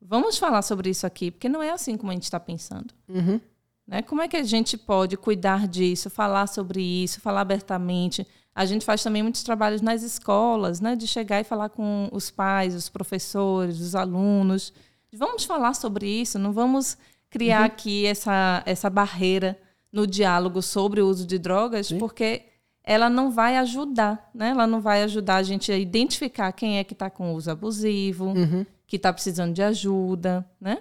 vamos 0.00 0.38
falar 0.38 0.62
sobre 0.62 0.88
isso 0.88 1.06
aqui, 1.06 1.30
porque 1.30 1.50
não 1.50 1.62
é 1.62 1.70
assim 1.70 1.98
como 1.98 2.10
a 2.10 2.14
gente 2.14 2.22
está 2.22 2.40
pensando. 2.40 2.94
Uhum. 3.06 3.38
Né? 3.86 4.00
Como 4.00 4.22
é 4.22 4.26
que 4.26 4.38
a 4.38 4.42
gente 4.42 4.78
pode 4.78 5.18
cuidar 5.18 5.68
disso, 5.68 6.08
falar 6.08 6.46
sobre 6.46 6.80
isso, 6.80 7.20
falar 7.20 7.42
abertamente? 7.42 8.26
A 8.54 8.64
gente 8.64 8.86
faz 8.86 9.02
também 9.02 9.22
muitos 9.22 9.42
trabalhos 9.42 9.82
nas 9.82 10.02
escolas, 10.02 10.80
né, 10.80 10.96
de 10.96 11.06
chegar 11.06 11.42
e 11.42 11.44
falar 11.44 11.68
com 11.68 12.08
os 12.10 12.30
pais, 12.30 12.74
os 12.74 12.88
professores, 12.88 13.80
os 13.80 13.94
alunos. 13.94 14.72
Vamos 15.12 15.44
falar 15.44 15.74
sobre 15.74 16.08
isso, 16.08 16.38
não 16.38 16.54
vamos 16.54 16.96
criar 17.28 17.60
uhum. 17.60 17.66
aqui 17.66 18.06
essa, 18.06 18.62
essa 18.64 18.88
barreira 18.88 19.60
no 19.92 20.06
diálogo 20.06 20.62
sobre 20.62 21.02
o 21.02 21.06
uso 21.06 21.26
de 21.26 21.38
drogas, 21.38 21.88
Sim. 21.88 21.98
porque 21.98 22.46
ela 22.82 23.08
não 23.08 23.30
vai 23.30 23.56
ajudar, 23.58 24.30
né? 24.34 24.48
Ela 24.48 24.66
não 24.66 24.80
vai 24.80 25.02
ajudar 25.02 25.36
a 25.36 25.42
gente 25.42 25.70
a 25.70 25.76
identificar 25.76 26.50
quem 26.52 26.78
é 26.78 26.84
que 26.84 26.94
está 26.94 27.08
com 27.08 27.34
uso 27.34 27.50
abusivo, 27.50 28.26
uhum. 28.26 28.66
que 28.86 28.96
está 28.96 29.12
precisando 29.12 29.52
de 29.52 29.62
ajuda, 29.62 30.44
né? 30.60 30.78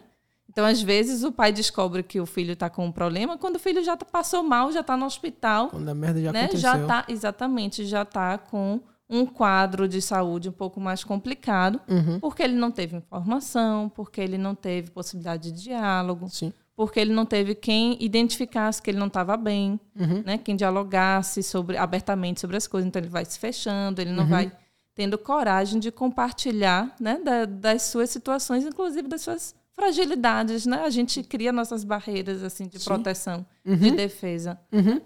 Então, 0.50 0.66
às 0.66 0.82
vezes, 0.82 1.24
o 1.24 1.32
pai 1.32 1.54
descobre 1.54 2.04
que 2.04 2.20
o 2.20 2.26
filho 2.26 2.54
está 2.54 2.70
com 2.70 2.86
um 2.86 2.92
problema 2.92 3.38
quando 3.38 3.56
o 3.56 3.60
filho 3.60 3.82
já 3.84 3.96
tá, 3.96 4.06
passou 4.06 4.44
mal, 4.44 4.70
já 4.72 4.82
está 4.82 4.98
no 4.98 5.06
hospital. 5.06 5.70
Quando 5.70 5.88
a 5.88 5.96
merda 5.96 6.22
já 6.22 6.32
né? 6.34 6.40
aconteceu. 6.42 6.62
Já 6.62 6.86
tá, 6.86 7.06
exatamente, 7.08 7.86
já 7.86 8.02
está 8.02 8.38
com 8.38 8.82
um 9.10 9.26
quadro 9.26 9.88
de 9.88 10.02
saúde 10.02 10.50
um 10.50 10.54
pouco 10.54 10.80
mais 10.80 11.04
complicado, 11.04 11.80
uhum. 11.88 12.20
porque 12.20 12.44
ele 12.44 12.56
não 12.56 12.72
teve 12.72 12.98
informação, 12.98 13.90
porque 13.90 14.20
ele 14.20 14.38
não 14.38 14.56
teve 14.56 14.90
possibilidade 14.90 15.52
de 15.52 15.64
diálogo. 15.64 16.28
Sim 16.30 16.52
porque 16.82 17.00
ele 17.00 17.14
não 17.14 17.28
teve 17.28 17.54
quem 17.54 17.96
identificasse 18.04 18.82
que 18.82 18.90
ele 18.90 18.98
não 18.98 19.06
estava 19.06 19.38
bem, 19.38 19.80
uhum. 19.96 20.24
né? 20.26 20.40
Quem 20.40 20.56
dialogasse 20.56 21.44
sobre 21.44 21.78
abertamente 21.78 22.42
sobre 22.42 22.58
as 22.58 22.66
coisas. 22.66 22.88
Então 22.88 23.00
ele 23.00 23.08
vai 23.08 23.24
se 23.24 23.38
fechando, 23.38 24.02
ele 24.02 24.12
não 24.12 24.24
uhum. 24.24 24.30
vai 24.30 24.52
tendo 24.96 25.16
coragem 25.16 25.80
de 25.80 25.92
compartilhar, 25.92 26.96
né? 27.00 27.20
Da, 27.24 27.46
das 27.46 27.84
suas 27.84 28.10
situações, 28.10 28.66
inclusive 28.66 29.08
das 29.08 29.22
suas 29.22 29.54
fragilidades, 29.76 30.66
né? 30.66 30.82
A 30.84 30.90
gente 30.90 31.22
cria 31.22 31.52
nossas 31.52 31.84
barreiras 31.84 32.42
assim 32.42 32.66
de 32.68 32.80
Sim. 32.80 32.86
proteção, 32.86 33.46
uhum. 33.64 33.78
de 33.78 33.92
defesa. 33.92 34.60
Uhum. 34.72 35.00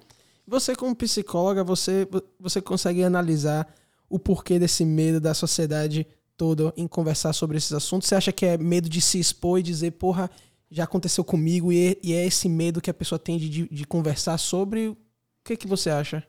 Você 0.47 0.77
como 0.77 0.95
psicóloga, 0.95 1.61
você 1.61 2.07
você 2.39 2.61
consegue 2.61 3.03
analisar 3.03 3.67
o 4.09 4.17
porquê 4.17 4.57
desse 4.57 4.85
medo 4.85 5.19
da 5.19 5.33
sociedade 5.33 6.07
toda 6.37 6.73
em 6.77 6.87
conversar 6.87 7.33
sobre 7.33 7.57
esses 7.57 7.73
assuntos? 7.73 8.07
Você 8.07 8.15
acha 8.15 8.31
que 8.31 8.45
é 8.45 8.57
medo 8.57 8.87
de 8.87 9.01
se 9.01 9.19
expor 9.19 9.59
e 9.59 9.63
dizer, 9.63 9.91
porra, 9.91 10.31
já 10.69 10.83
aconteceu 10.83 11.23
comigo 11.23 11.71
e 11.71 11.91
é, 11.91 11.97
e 12.03 12.13
é 12.13 12.25
esse 12.25 12.49
medo 12.49 12.81
que 12.81 12.89
a 12.89 12.93
pessoa 12.93 13.19
tem 13.19 13.37
de, 13.37 13.67
de 13.67 13.85
conversar 13.85 14.37
sobre. 14.37 14.89
O 14.89 14.97
que, 15.43 15.55
que 15.55 15.67
você 15.67 15.89
acha? 15.89 16.23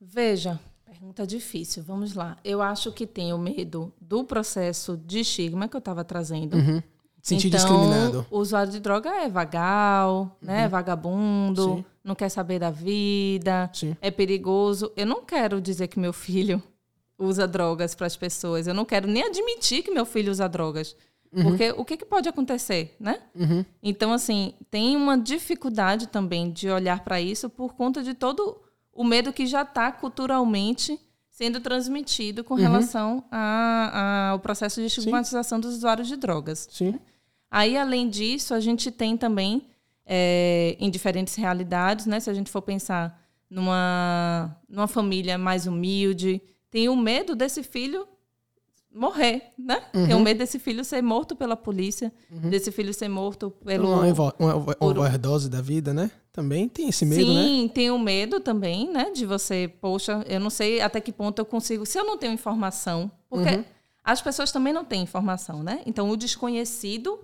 Veja, 0.00 0.60
pergunta 0.84 1.26
difícil. 1.26 1.82
Vamos 1.82 2.14
lá. 2.14 2.36
Eu 2.44 2.62
acho 2.62 2.92
que 2.92 3.06
tem 3.06 3.32
o 3.32 3.38
medo 3.38 3.92
do 4.00 4.24
processo 4.24 4.96
de 4.96 5.20
estigma 5.20 5.68
que 5.68 5.76
eu 5.76 5.80
estava 5.80 6.04
trazendo. 6.04 6.56
Uhum. 6.56 6.82
Sentir 7.20 7.48
então, 7.48 7.58
discriminado. 7.58 8.26
O 8.30 8.38
usuário 8.38 8.70
de 8.70 8.78
droga 8.78 9.08
é 9.08 9.28
vagal, 9.30 10.36
né? 10.42 10.56
uhum. 10.56 10.60
né? 10.62 10.68
Vagabundo, 10.68 11.76
Sim. 11.76 11.84
não 12.04 12.14
quer 12.14 12.28
saber 12.28 12.58
da 12.58 12.70
vida, 12.70 13.70
Sim. 13.72 13.96
é 14.00 14.10
perigoso. 14.10 14.92
Eu 14.94 15.06
não 15.06 15.24
quero 15.24 15.60
dizer 15.60 15.88
que 15.88 15.98
meu 15.98 16.12
filho 16.12 16.62
usa 17.18 17.48
drogas 17.48 17.94
para 17.94 18.06
as 18.06 18.16
pessoas. 18.16 18.66
Eu 18.66 18.74
não 18.74 18.84
quero 18.84 19.08
nem 19.08 19.24
admitir 19.24 19.82
que 19.82 19.90
meu 19.90 20.04
filho 20.04 20.30
usa 20.30 20.46
drogas. 20.46 20.94
Uhum. 21.34 21.42
Porque 21.42 21.70
o 21.72 21.84
que, 21.84 21.96
que, 21.96 22.04
pode 22.04 22.28
acontecer, 22.28 22.96
né? 23.00 23.18
Uhum. 23.34 23.64
Então, 23.82 24.12
assim, 24.12 24.54
tem 24.70 24.96
uma 24.96 25.18
dificuldade 25.18 26.06
também 26.06 26.50
de 26.50 26.68
olhar 26.70 27.02
para 27.02 27.20
isso 27.20 27.50
por 27.50 27.74
conta 27.74 28.02
de 28.02 28.14
todo 28.14 28.56
o 28.92 29.02
medo 29.02 29.32
que 29.32 29.46
já 29.46 29.62
está 29.62 29.90
culturalmente 29.90 30.98
sendo 31.28 31.60
transmitido 31.60 32.44
com 32.44 32.54
uhum. 32.54 32.60
relação 32.60 33.24
ao 34.30 34.38
processo 34.38 34.80
de 34.80 34.86
estigmatização 34.86 35.58
Sim. 35.58 35.62
dos 35.62 35.74
usuários 35.74 36.06
de 36.06 36.16
drogas. 36.16 36.68
Sim. 36.70 36.94
Aí, 37.50 37.76
além 37.76 38.08
disso, 38.08 38.54
a 38.54 38.60
gente 38.60 38.90
tem 38.92 39.16
também, 39.16 39.66
é, 40.06 40.76
em 40.78 40.88
diferentes 40.88 41.34
realidades, 41.34 42.06
né? 42.06 42.20
Se 42.20 42.30
a 42.30 42.34
gente 42.34 42.50
for 42.50 42.62
pensar 42.62 43.20
numa, 43.50 44.56
numa 44.68 44.86
família 44.86 45.36
mais 45.36 45.66
humilde, 45.66 46.40
tem 46.70 46.88
o 46.88 46.96
medo 46.96 47.34
desse 47.34 47.64
filho 47.64 48.06
morrer, 48.94 49.42
né? 49.58 49.82
Uhum. 49.92 50.06
Tem 50.06 50.14
o 50.14 50.20
medo 50.20 50.38
desse 50.38 50.58
filho 50.58 50.84
ser 50.84 51.02
morto 51.02 51.34
pela 51.34 51.56
polícia, 51.56 52.12
uhum. 52.30 52.48
desse 52.48 52.70
filho 52.70 52.94
ser 52.94 53.08
morto 53.08 53.50
pelo... 53.64 53.88
Uma, 53.88 54.34
uma, 54.38 54.76
overdose 54.80 55.50
da 55.50 55.60
vida, 55.60 55.92
né? 55.92 56.10
Também 56.32 56.68
tem 56.68 56.88
esse 56.88 57.04
medo, 57.04 57.24
Sim, 57.24 57.34
né? 57.34 57.42
Sim, 57.42 57.70
tem 57.74 57.90
o 57.90 57.98
medo 57.98 58.38
também, 58.38 58.90
né? 58.90 59.10
De 59.10 59.26
você, 59.26 59.70
poxa, 59.80 60.24
eu 60.28 60.38
não 60.38 60.48
sei 60.48 60.80
até 60.80 61.00
que 61.00 61.12
ponto 61.12 61.40
eu 61.40 61.44
consigo... 61.44 61.84
Se 61.84 61.98
eu 61.98 62.04
não 62.04 62.16
tenho 62.16 62.32
informação, 62.32 63.10
porque 63.28 63.56
uhum. 63.56 63.64
as 64.04 64.22
pessoas 64.22 64.52
também 64.52 64.72
não 64.72 64.84
têm 64.84 65.02
informação, 65.02 65.62
né? 65.62 65.80
Então, 65.84 66.08
o 66.08 66.16
desconhecido 66.16 67.18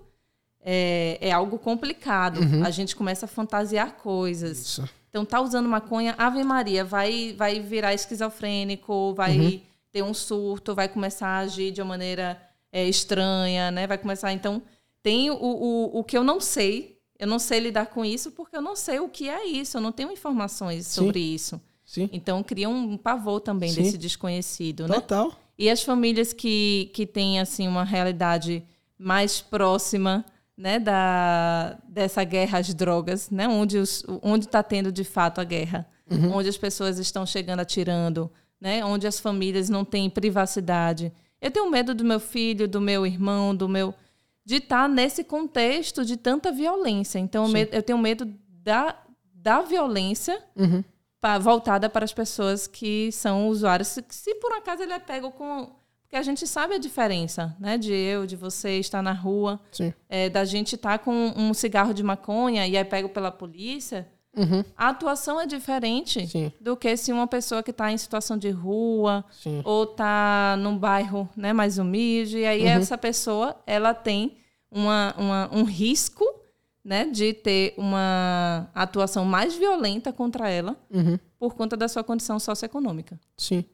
é, 0.59 1.17
é 1.21 1.31
algo 1.31 1.57
complicado. 1.57 2.41
Uhum. 2.41 2.65
A 2.65 2.69
gente 2.69 2.95
começa 2.97 3.25
a 3.25 3.29
fantasiar 3.29 3.93
coisas. 3.95 4.59
Isso. 4.59 4.89
Então, 5.09 5.25
tá 5.25 5.39
usando 5.41 5.67
maconha, 5.69 6.15
Ave 6.17 6.43
Maria, 6.43 6.83
vai, 6.83 7.33
vai 7.37 7.59
virar 7.61 7.93
esquizofrênico, 7.93 9.13
vai 9.13 9.39
uhum 9.39 9.70
ter 9.91 10.03
um 10.03 10.13
surto, 10.13 10.73
vai 10.73 10.87
começar 10.87 11.27
a 11.27 11.39
agir 11.39 11.71
de 11.71 11.81
uma 11.81 11.89
maneira 11.89 12.41
é, 12.71 12.87
estranha, 12.87 13.71
né? 13.71 13.85
Vai 13.85 13.97
começar. 13.97 14.31
Então, 14.31 14.61
tem 15.03 15.29
o, 15.29 15.35
o, 15.35 15.99
o 15.99 16.03
que 16.03 16.17
eu 16.17 16.23
não 16.23 16.39
sei. 16.39 16.99
Eu 17.19 17.27
não 17.27 17.37
sei 17.37 17.59
lidar 17.59 17.87
com 17.87 18.03
isso 18.03 18.31
porque 18.31 18.55
eu 18.55 18.61
não 18.61 18.75
sei 18.75 18.99
o 18.99 19.07
que 19.07 19.29
é 19.29 19.45
isso. 19.45 19.77
Eu 19.77 19.81
não 19.81 19.91
tenho 19.91 20.11
informações 20.11 20.87
Sim. 20.87 21.05
sobre 21.05 21.19
isso. 21.19 21.61
Sim. 21.85 22.09
Então, 22.11 22.41
cria 22.41 22.69
um 22.69 22.97
pavor 22.97 23.41
também 23.41 23.69
Sim. 23.69 23.83
desse 23.83 23.97
desconhecido, 23.97 24.87
né? 24.87 24.95
Total. 24.95 25.31
E 25.57 25.69
as 25.69 25.83
famílias 25.83 26.33
que, 26.33 26.89
que 26.93 27.05
têm, 27.05 27.39
assim, 27.39 27.67
uma 27.67 27.83
realidade 27.83 28.63
mais 28.97 29.41
próxima 29.41 30.25
né, 30.57 30.79
da, 30.79 31.77
dessa 31.87 32.23
guerra 32.23 32.59
às 32.59 32.73
drogas, 32.73 33.29
né, 33.29 33.47
onde 33.47 33.77
está 33.79 34.61
tendo 34.61 34.91
de 34.91 35.03
fato 35.03 35.41
a 35.41 35.43
guerra, 35.43 35.87
uhum. 36.09 36.35
onde 36.35 36.49
as 36.49 36.57
pessoas 36.57 36.99
estão 36.99 37.25
chegando 37.25 37.59
atirando, 37.61 38.31
né, 38.61 38.85
onde 38.85 39.07
as 39.07 39.19
famílias 39.19 39.67
não 39.67 39.83
têm 39.83 40.09
privacidade. 40.09 41.11
Eu 41.41 41.49
tenho 41.49 41.69
medo 41.69 41.95
do 41.95 42.05
meu 42.05 42.19
filho, 42.19 42.67
do 42.67 42.79
meu 42.79 43.05
irmão, 43.05 43.55
do 43.55 43.67
meu 43.67 43.93
de 44.45 44.55
estar 44.55 44.83
tá 44.83 44.87
nesse 44.87 45.23
contexto 45.23 46.05
de 46.05 46.15
tanta 46.15 46.51
violência. 46.51 47.17
Então 47.19 47.47
Sim. 47.47 47.67
eu 47.71 47.81
tenho 47.81 47.97
medo 47.97 48.31
da, 48.47 48.95
da 49.33 49.61
violência 49.61 50.41
uhum. 50.55 50.83
pra, 51.19 51.39
voltada 51.39 51.89
para 51.89 52.05
as 52.05 52.13
pessoas 52.13 52.67
que 52.67 53.11
são 53.11 53.47
usuários. 53.47 53.87
Se, 53.89 54.05
se 54.09 54.35
por 54.35 54.51
acaso 54.53 54.83
ele 54.83 54.93
é 54.93 54.99
pego 54.99 55.31
com 55.31 55.81
porque 56.03 56.19
a 56.19 56.23
gente 56.23 56.45
sabe 56.45 56.75
a 56.75 56.77
diferença, 56.77 57.55
né? 57.57 57.77
De 57.77 57.93
eu, 57.93 58.25
de 58.25 58.35
você 58.35 58.79
estar 58.79 59.01
na 59.01 59.13
rua, 59.13 59.61
é, 60.09 60.29
da 60.29 60.43
gente 60.43 60.75
estar 60.75 60.97
tá 60.97 61.03
com 61.05 61.33
um 61.37 61.53
cigarro 61.53 61.93
de 61.93 62.03
maconha 62.03 62.67
e 62.67 62.75
é 62.75 62.83
pego 62.83 63.07
pela 63.07 63.31
polícia. 63.31 64.05
Uhum. 64.35 64.63
A 64.77 64.89
atuação 64.89 65.39
é 65.41 65.45
diferente 65.45 66.25
Sim. 66.25 66.51
do 66.59 66.77
que 66.77 66.95
se 66.95 67.11
uma 67.11 67.27
pessoa 67.27 67.61
que 67.61 67.71
está 67.71 67.91
em 67.91 67.97
situação 67.97 68.37
de 68.37 68.49
rua 68.49 69.25
Sim. 69.31 69.61
ou 69.65 69.83
está 69.83 70.55
num 70.57 70.77
bairro 70.77 71.29
né, 71.35 71.51
mais 71.51 71.77
humilde. 71.77 72.37
E 72.37 72.45
aí 72.45 72.61
uhum. 72.61 72.69
essa 72.69 72.97
pessoa 72.97 73.57
ela 73.67 73.93
tem 73.93 74.37
uma, 74.71 75.13
uma, 75.17 75.49
um 75.51 75.63
risco 75.63 76.25
né, 76.83 77.05
de 77.05 77.33
ter 77.33 77.73
uma 77.77 78.69
atuação 78.73 79.25
mais 79.25 79.55
violenta 79.55 80.11
contra 80.13 80.49
ela 80.49 80.77
uhum. 80.89 81.19
por 81.37 81.53
conta 81.53 81.75
da 81.75 81.87
sua 81.87 82.03
condição 82.03 82.39
socioeconômica. 82.39 83.19
Sim. 83.37 83.65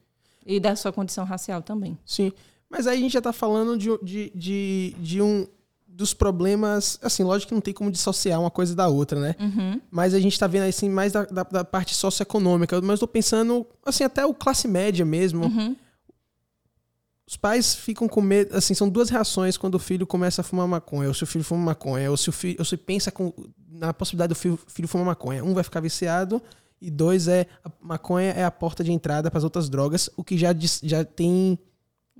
E 0.46 0.60
da 0.60 0.76
sua 0.76 0.92
condição 0.92 1.24
racial 1.24 1.62
também. 1.62 1.98
Sim. 2.06 2.32
Mas 2.70 2.88
aí 2.88 2.98
a 2.98 3.02
gente 3.02 3.14
já 3.14 3.20
está 3.20 3.32
falando 3.32 3.78
de, 3.78 3.90
de, 4.04 4.32
de, 4.36 4.96
de, 4.98 5.22
um 5.22 5.48
dos 5.98 6.14
problemas. 6.14 7.00
Assim, 7.02 7.24
lógico 7.24 7.50
que 7.50 7.56
não 7.56 7.62
tem 7.62 7.74
como 7.74 7.92
dissociar 7.92 8.40
uma 8.40 8.52
coisa 8.52 8.76
da 8.76 8.88
outra, 8.88 9.20
né? 9.20 9.36
Uhum. 9.40 9.82
Mas 9.90 10.14
a 10.14 10.20
gente 10.20 10.34
está 10.34 10.46
vendo 10.46 10.64
assim 10.64 10.90
mais 10.90 11.12
da, 11.12 11.26
da, 11.26 11.44
da, 11.44 11.66
parte 11.66 11.96
socioeconômica. 11.96 12.80
Mas 12.82 12.94
estou 12.94 13.08
pensando, 13.08 13.66
assim, 13.84 14.04
até 14.04 14.24
o 14.24 14.34
classe 14.34 14.68
média 14.68 15.04
mesmo. 15.04 15.46
Uhum. 15.46 15.76
Os 17.26 17.36
pais 17.36 17.76
ficam 17.76 18.08
com 18.08 18.22
medo, 18.22 18.56
assim, 18.56 18.74
são 18.74 18.88
duas 18.88 19.10
reações 19.10 19.58
quando 19.58 19.76
o 19.76 19.80
filho 19.80 20.08
começa 20.08 20.40
a 20.40 20.44
fumar 20.44 20.66
maconha, 20.66 21.10
ou 21.10 21.14
se 21.14 21.24
o 21.24 21.28
filho 21.28 21.44
fuma 21.44 21.66
maconha, 21.66 22.10
ou 22.10 22.16
se 22.16 22.30
o 22.30 22.32
filho, 22.32 22.56
ou 22.60 22.64
se 22.64 22.78
pensa 22.78 23.12
com, 23.12 23.34
na 23.70 23.94
possibilidade 23.94 24.30
do 24.30 24.36
filho, 24.36 24.58
filho 24.68 24.88
fumar 24.88 25.08
maconha. 25.08 25.44
Um 25.44 25.54
vai 25.54 25.64
ficar 25.64 25.82
viciado 25.82 26.42
e 26.80 26.92
dois 26.92 27.28
é 27.28 27.48
a 27.66 27.72
maconha 27.82 28.32
é 28.32 28.46
a 28.46 28.52
porta 28.52 28.84
de 28.84 28.94
entrada 28.94 29.30
para 29.32 29.40
as 29.40 29.44
outras 29.44 29.68
drogas, 29.68 30.10
o 30.16 30.24
que 30.24 30.38
já, 30.38 30.56
já 30.84 31.04
tem. 31.04 31.60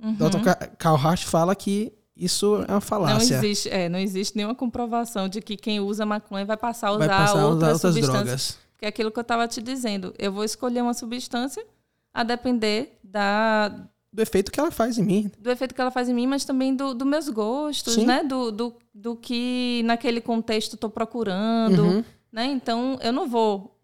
Uhum. 0.02 0.14
Dr. 0.14 0.66
Carl 0.76 0.96
Hart 0.96 1.24
fala 1.24 1.56
que 1.56 1.92
isso 2.18 2.64
é 2.66 2.72
uma 2.72 2.80
falácia. 2.80 3.36
Não 3.36 3.44
existe, 3.44 3.68
é, 3.68 3.88
não 3.88 3.98
existe 3.98 4.36
nenhuma 4.36 4.54
comprovação 4.54 5.28
de 5.28 5.40
que 5.40 5.56
quem 5.56 5.78
usa 5.78 6.04
maconha 6.04 6.44
vai 6.44 6.56
passar 6.56 6.88
a 6.88 6.92
usar, 6.92 7.08
passar 7.08 7.46
outras, 7.46 7.84
outras 7.84 7.94
drogas. 7.94 8.58
Que 8.76 8.84
é 8.84 8.88
aquilo 8.88 9.10
que 9.10 9.18
eu 9.18 9.22
estava 9.22 9.46
te 9.46 9.62
dizendo. 9.62 10.12
Eu 10.18 10.32
vou 10.32 10.44
escolher 10.44 10.82
uma 10.82 10.94
substância 10.94 11.64
a 12.12 12.22
depender 12.22 12.98
da 13.02 13.72
do 14.12 14.22
efeito 14.22 14.50
que 14.50 14.58
ela 14.58 14.70
faz 14.70 14.98
em 14.98 15.04
mim. 15.04 15.30
Do 15.38 15.50
efeito 15.50 15.74
que 15.74 15.80
ela 15.80 15.90
faz 15.90 16.08
em 16.08 16.14
mim, 16.14 16.26
mas 16.26 16.44
também 16.44 16.74
dos 16.74 16.94
do 16.94 17.06
meus 17.06 17.28
gostos, 17.28 17.94
Sim. 17.94 18.06
né? 18.06 18.24
Do, 18.24 18.50
do, 18.50 18.74
do 18.92 19.14
que 19.14 19.82
naquele 19.84 20.20
contexto 20.20 20.74
estou 20.74 20.90
procurando. 20.90 21.82
Uhum. 21.82 22.04
Né? 22.32 22.46
Então, 22.46 22.98
eu 23.02 23.12
não 23.12 23.28
vou 23.28 23.78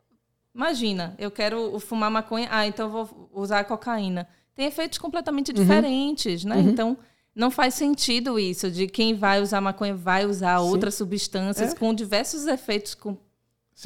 Imagina, 0.55 1.17
eu 1.19 1.33
quero 1.33 1.81
fumar 1.81 2.09
maconha, 2.11 2.47
ah, 2.49 2.65
então 2.65 2.89
vou 2.89 3.29
usar 3.33 3.65
cocaína. 3.65 4.29
Tem 4.55 4.67
efeitos 4.67 4.99
completamente 4.99 5.51
uhum. 5.51 5.57
diferentes, 5.57 6.45
né? 6.45 6.57
Uhum. 6.57 6.69
Então, 6.69 6.97
não 7.35 7.51
faz 7.51 7.75
sentido 7.75 8.39
isso 8.39 8.71
de 8.71 8.87
quem 8.87 9.15
vai 9.15 9.43
usar 9.43 9.61
maconha 9.61 9.95
vai 9.95 10.25
usar 10.25 10.59
Sim. 10.59 10.67
outras 10.67 10.95
substâncias 10.95 11.73
é. 11.73 11.77
com 11.77 11.93
diversos 11.93 12.47
efeitos 12.47 12.95
com, 12.95 13.17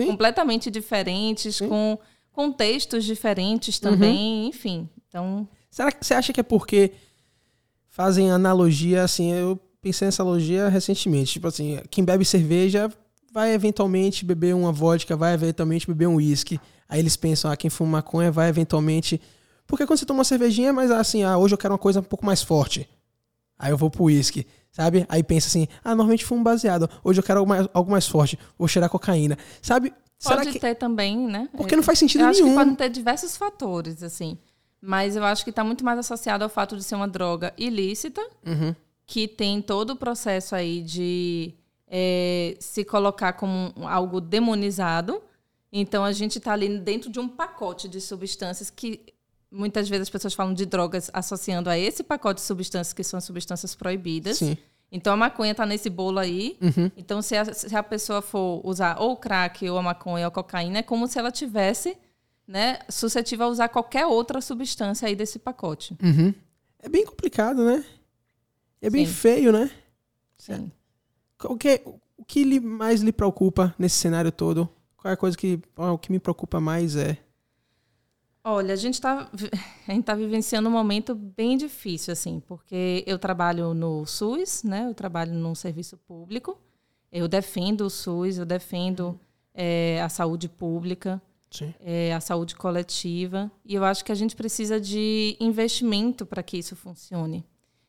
completamente 0.07 0.71
diferentes, 0.71 1.57
Sim. 1.57 1.69
com 1.69 1.99
contextos 2.31 3.05
diferentes 3.05 3.79
também, 3.79 4.43
uhum. 4.43 4.49
enfim. 4.49 4.89
Então, 5.09 5.49
será 5.71 5.91
que 5.91 6.05
você 6.05 6.15
acha 6.15 6.33
que 6.33 6.41
é 6.41 6.43
porque 6.43 6.93
fazem 7.89 8.31
analogia 8.31 9.03
assim, 9.03 9.33
eu 9.33 9.59
pensei 9.81 10.07
nessa 10.07 10.23
analogia 10.23 10.69
recentemente, 10.69 11.33
tipo 11.33 11.49
assim, 11.49 11.81
quem 11.91 12.05
bebe 12.05 12.25
cerveja 12.25 12.93
vai 13.33 13.53
eventualmente 13.53 14.25
beber 14.25 14.55
uma 14.55 14.73
vodka, 14.73 15.17
vai 15.17 15.35
eventualmente 15.35 15.87
beber 15.87 16.07
um 16.07 16.17
uísque. 16.17 16.61
Aí 16.89 16.99
eles 16.99 17.17
pensam, 17.17 17.51
ah, 17.51 17.57
quem 17.57 17.71
fuma 17.71 17.99
maconha 17.99 18.31
vai 18.31 18.49
eventualmente. 18.49 19.21
Porque 19.67 19.87
quando 19.87 19.99
você 19.99 20.07
toma 20.07 20.19
uma 20.19 20.25
cervejinha, 20.25 20.73
mas 20.73 20.91
assim, 20.91 21.23
ah, 21.23 21.37
hoje 21.37 21.55
eu 21.55 21.59
quero 21.59 21.73
uma 21.73 21.79
coisa 21.79 22.01
um 22.01 22.05
pouco 22.05 22.25
mais 22.25 22.43
forte. 22.43 22.89
Aí 23.59 23.71
eu 23.73 23.77
vou 23.77 23.91
pro 23.91 24.05
uísque, 24.05 24.47
sabe? 24.71 25.05
Aí 25.09 25.23
pensa 25.23 25.49
assim, 25.49 25.67
ah, 25.83 25.91
normalmente 25.91 26.25
fumo 26.25 26.45
baseado. 26.45 26.89
Hoje 27.03 27.19
eu 27.21 27.25
quero 27.25 27.41
algo 27.41 27.49
mais, 27.49 27.69
algo 27.75 27.91
mais 27.91 28.07
forte, 28.07 28.39
vou 28.57 28.69
cheirar 28.69 28.89
cocaína. 28.89 29.37
Sabe? 29.61 29.91
Pode 29.91 30.41
Será 30.41 30.53
que... 30.53 30.59
ter 30.59 30.75
também, 30.75 31.17
né? 31.17 31.49
Porque 31.57 31.77
não 31.77 31.83
faz 31.83 31.99
sentido 31.99 32.23
eu 32.23 32.31
nenhum. 32.31 32.47
Acho 32.47 32.51
que 32.51 32.59
podem 32.59 32.75
ter 32.75 32.89
diversos 32.89 33.37
fatores, 33.37 34.03
assim. 34.03 34.37
Mas 34.81 35.17
eu 35.17 35.25
acho 35.25 35.45
que 35.45 35.51
está 35.51 35.65
muito 35.65 35.85
mais 35.85 35.99
associado 35.99 36.45
ao 36.45 36.51
fato 36.51 36.77
de 36.77 36.85
ser 36.85 36.95
uma 36.95 37.09
droga 37.09 37.53
ilícita, 37.57 38.21
uhum. 38.47 38.75
que 39.07 39.27
tem 39.27 39.61
todo 39.61 39.91
o 39.91 39.97
processo 39.97 40.55
aí 40.55 40.83
de 40.83 41.55
é, 41.87 42.57
se 42.61 42.85
colocar 42.85 43.33
como 43.33 43.73
algo 43.87 44.21
demonizado. 44.21 45.23
Então 45.73 46.05
a 46.05 46.13
gente 46.13 46.39
está 46.39 46.53
ali 46.53 46.79
dentro 46.79 47.11
de 47.11 47.21
um 47.21 47.29
pacote 47.29 47.89
de 47.89 48.01
substâncias 48.01 48.71
que 48.71 49.01
muitas 49.51 49.89
vezes 49.89 50.03
as 50.03 50.11
pessoas 50.11 50.35
falam 50.35 50.55
de 50.55 50.67
drogas 50.67 51.11
associando 51.13 51.71
a 51.71 51.79
esse 51.79 52.03
pacote 52.03 52.41
de 52.41 52.47
substâncias 52.47 52.93
que 52.93 53.03
são 53.05 53.21
substâncias 53.21 53.75
proibidas. 53.75 54.39
Sim. 54.39 54.57
Então 54.91 55.13
a 55.13 55.17
maconha 55.17 55.53
está 55.53 55.67
nesse 55.67 55.91
bolo 55.91 56.19
aí. 56.19 56.57
Uhum. 56.61 56.91
Então 56.97 57.21
se 57.21 57.37
a, 57.37 57.53
se 57.53 57.75
a, 57.75 57.83
pessoa 57.83 58.23
for 58.23 58.61
usar 58.65 58.99
ou 58.99 59.17
crack 59.17 59.69
ou 59.69 59.79
a 59.79 59.83
maconha 59.83 60.27
ou 60.27 60.29
a 60.29 60.31
cocaína, 60.31 60.79
é 60.79 60.83
como 60.83 61.07
se 61.07 61.19
ela 61.19 61.31
tivesse 61.31 61.97
né, 62.47 62.79
suscetível 62.89 63.47
a 63.47 63.51
usar 63.51 63.69
qualquer 63.69 64.07
outra 64.07 64.41
substância 64.41 65.07
aí 65.07 65.15
desse 65.15 65.39
pacote. 65.39 65.97
Uhum. 66.03 66.33
É 66.79 66.89
bem 66.89 67.05
complicado, 67.05 67.65
né? 67.65 67.85
É 68.81 68.89
bem 68.89 69.05
Sim. 69.05 69.13
feio, 69.13 69.53
né? 69.53 69.71
Sim. 70.39 70.71
O 71.45 71.57
que, 71.57 71.83
o 72.17 72.25
que 72.25 72.61
mais 72.61 73.03
lhe 73.03 73.13
preocupa 73.13 73.75
nesse 73.79 73.97
cenário 73.97 74.33
todo? 74.33 74.69
Qual 74.97 75.11
é 75.11 75.15
a 75.15 75.17
coisa 75.17 75.37
que, 75.37 75.61
o 75.77 75.99
que 75.99 76.11
me 76.11 76.19
preocupa 76.19 76.61
mais 76.61 76.97
é? 76.97 77.19
Olha, 78.51 78.73
a 78.73 78.77
gente 78.77 78.95
está 78.95 79.31
tá 80.07 80.15
vivenciando 80.15 80.71
um 80.71 80.73
momento 80.73 81.15
bem 81.15 81.55
difícil, 81.55 82.15
assim, 82.15 82.41
porque 82.41 83.05
eu 83.07 83.19
trabalho 83.19 83.75
no 83.75 84.07
SUS, 84.07 84.63
né? 84.63 84.87
Eu 84.89 84.95
trabalho 84.95 85.35
num 85.35 85.55
serviço 85.55 85.99
público. 85.99 86.59
Eu 87.13 87.29
defendo 87.29 87.83
o 87.83 87.91
SUS, 87.91 88.39
eu 88.39 88.47
defendo 88.47 89.21
é, 89.53 90.01
a 90.03 90.09
saúde 90.09 90.49
pública, 90.49 91.21
é, 91.79 92.15
a 92.15 92.21
saúde 92.21 92.55
coletiva. 92.55 93.53
E 93.67 93.75
eu 93.75 93.85
acho 93.85 94.03
que 94.03 94.13
a 94.13 94.15
gente 94.15 94.35
precisa 94.35 94.81
de 94.81 95.37
investimento 95.39 96.25
para 96.25 96.43
que 96.43 96.57
isso 96.57 96.75
funcione. 96.75 97.45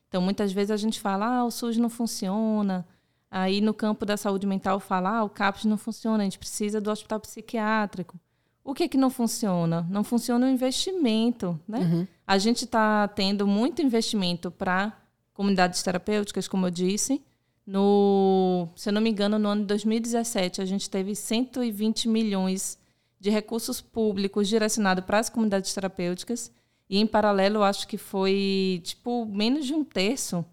Então, 0.08 0.20
muitas 0.20 0.52
vezes 0.52 0.72
a 0.72 0.76
gente 0.76 1.00
fala, 1.00 1.38
ah, 1.38 1.44
o 1.46 1.50
SUS 1.50 1.78
não 1.78 1.88
funciona, 1.88 2.86
Aí 3.30 3.60
no 3.60 3.72
campo 3.72 4.04
da 4.04 4.16
saúde 4.16 4.44
mental 4.44 4.80
fala, 4.80 5.18
ah, 5.18 5.22
o 5.24 5.30
CAPS 5.30 5.64
não 5.64 5.78
funciona, 5.78 6.22
a 6.22 6.24
gente 6.24 6.38
precisa 6.38 6.80
do 6.80 6.90
hospital 6.90 7.20
psiquiátrico. 7.20 8.18
O 8.62 8.74
que 8.74 8.88
que 8.88 8.98
não 8.98 9.10
funciona? 9.10 9.86
Não 9.90 10.04
funciona 10.04 10.46
o 10.46 10.50
investimento, 10.50 11.58
né? 11.66 11.78
Uhum. 11.78 12.06
A 12.26 12.38
gente 12.38 12.64
está 12.64 13.08
tendo 13.08 13.46
muito 13.46 13.82
investimento 13.82 14.50
para 14.50 14.96
comunidades 15.32 15.82
terapêuticas, 15.82 16.46
como 16.46 16.66
eu 16.66 16.70
disse. 16.70 17.22
No, 17.66 18.68
se 18.76 18.88
eu 18.88 18.92
não 18.92 19.00
me 19.00 19.10
engano, 19.10 19.38
no 19.38 19.48
ano 19.48 19.62
de 19.62 19.68
2017, 19.68 20.60
a 20.60 20.64
gente 20.64 20.90
teve 20.90 21.14
120 21.14 22.08
milhões 22.08 22.78
de 23.18 23.30
recursos 23.30 23.80
públicos 23.80 24.48
direcionados 24.48 25.04
para 25.04 25.18
as 25.18 25.28
comunidades 25.28 25.72
terapêuticas. 25.72 26.52
E, 26.88 26.98
em 26.98 27.06
paralelo, 27.06 27.62
acho 27.62 27.86
que 27.86 27.96
foi, 27.96 28.80
tipo, 28.84 29.24
menos 29.24 29.66
de 29.66 29.72
um 29.72 29.84
terço 29.84 30.44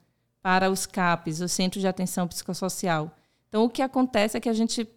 para 0.42 0.70
os 0.70 0.86
CAPs, 0.86 1.42
os 1.42 1.52
Centros 1.52 1.82
de 1.82 1.88
Atenção 1.88 2.28
Psicossocial. 2.28 3.12
Então, 3.50 3.66
o 3.66 3.70
que 3.70 3.82
acontece 3.82 4.38
é 4.38 4.40
que 4.40 4.50
a 4.50 4.54
gente 4.54 4.88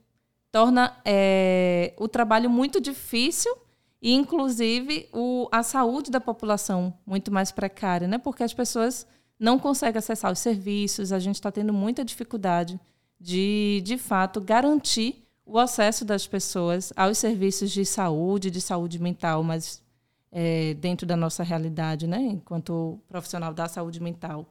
torna 0.53 0.97
é, 1.05 1.95
o 1.97 2.09
trabalho 2.09 2.51
muito 2.51 2.81
difícil 2.81 3.55
e, 4.03 4.15
inclusive, 4.15 5.09
o, 5.13 5.49
a 5.53 5.63
saúde 5.63 6.11
da 6.11 6.21
população 6.21 6.95
muito 7.07 7.33
mais 7.33 7.53
precária, 7.53 8.09
né? 8.09 8.19
porque 8.19 8.43
as 8.43 8.55
pessoas 8.55 9.07
não 9.39 9.59
conseguem 9.59 9.99
acessar 9.99 10.33
os 10.33 10.39
serviços, 10.39 11.13
a 11.13 11.19
gente 11.19 11.37
está 11.37 11.51
tendo 11.51 11.73
muita 11.73 12.05
dificuldade 12.05 12.79
de, 13.19 13.83
de 13.85 13.99
fato, 13.99 14.41
garantir 14.41 15.27
o 15.45 15.59
acesso 15.59 16.05
das 16.05 16.27
pessoas 16.27 16.93
aos 16.97 17.19
serviços 17.19 17.71
de 17.71 17.85
saúde, 17.85 18.51
de 18.51 18.61
saúde 18.61 18.99
mental 18.99 19.43
mais 19.43 19.83
é, 20.31 20.75
dentro 20.75 21.07
da 21.07 21.17
nossa 21.17 21.43
realidade, 21.43 22.07
né? 22.07 22.21
Enquanto 22.21 23.01
profissional 23.09 23.53
da 23.53 23.67
saúde 23.69 24.01
mental. 24.01 24.49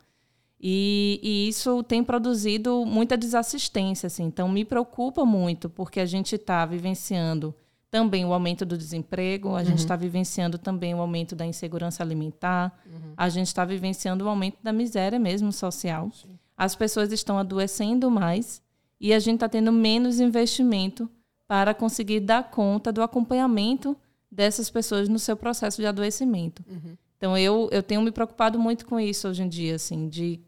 E, 0.62 1.20
e, 1.24 1.48
isso 1.48 1.82
tem 1.84 2.04
produzido 2.04 2.86
muita 2.86 3.18
desassistência, 3.18 4.08
assim. 4.08 4.24
Então, 4.24 4.50
me 4.50 4.66
preocupa 4.66 5.24
muito, 5.24 5.70
porque 5.70 6.02
a 6.02 6.06
gente 6.06 6.36
está 6.36 6.66
vivenciando 6.66 7.56
também 7.90 8.26
o 8.26 8.34
aumento 8.34 8.66
do 8.66 8.78
desemprego, 8.78 9.50
a 9.50 9.60
uhum. 9.60 9.66
gente 9.66 9.80
está 9.80 9.96
vivenciando 9.96 10.58
também 10.58 10.94
o 10.94 11.00
aumento 11.00 11.36
da 11.36 11.46
insegurança 11.46 12.04
alimentar, 12.04 12.78
uhum. 12.86 13.14
a 13.16 13.30
gente 13.30 13.48
está 13.48 13.66
vivenciando 13.66 14.26
o 14.26 14.30
aumento 14.30 14.58
da 14.62 14.74
miséria 14.74 15.18
mesmo 15.18 15.52
social. 15.52 16.12
Sim. 16.12 16.38
As 16.56 16.76
pessoas 16.76 17.12
estão 17.12 17.40
adoecendo 17.40 18.12
mais 18.12 18.62
e 19.00 19.14
a 19.14 19.20
gente 19.20 19.36
está 19.36 19.50
tendo 19.50 19.72
menos 19.72 20.20
investimento 20.20 21.10
para 21.48 21.74
conseguir 21.74 22.20
dar 22.20 22.52
conta 22.52 22.92
do 22.92 23.02
acompanhamento 23.02 23.98
dessas 24.32 24.70
pessoas 24.70 25.10
no 25.10 25.18
seu 25.18 25.36
processo 25.36 25.82
de 25.82 25.88
adoecimento. 25.88 26.64
Uhum. 26.70 26.96
Então, 27.18 27.38
eu, 27.38 27.70
eu 27.72 27.82
tenho 27.82 28.02
me 28.02 28.12
preocupado 28.12 28.60
muito 28.60 28.86
com 28.86 29.00
isso 29.00 29.28
hoje 29.28 29.42
em 29.42 29.50
dia, 29.50 29.76
assim, 29.76 30.08
de 30.08 30.40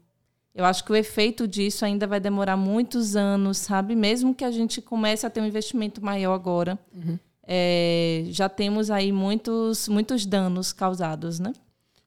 eu 0.54 0.64
acho 0.64 0.84
que 0.84 0.92
o 0.92 0.96
efeito 0.96 1.48
disso 1.48 1.84
ainda 1.84 2.06
vai 2.06 2.20
demorar 2.20 2.56
muitos 2.56 3.16
anos, 3.16 3.58
sabe? 3.58 3.96
Mesmo 3.96 4.34
que 4.34 4.44
a 4.44 4.50
gente 4.50 4.82
comece 4.82 5.24
a 5.24 5.30
ter 5.30 5.40
um 5.40 5.46
investimento 5.46 6.04
maior 6.04 6.34
agora, 6.34 6.78
uhum. 6.94 7.18
é, 7.46 8.24
já 8.28 8.48
temos 8.48 8.90
aí 8.90 9.10
muitos, 9.12 9.88
muitos 9.88 10.26
danos 10.26 10.72
causados, 10.72 11.38
né? 11.40 11.54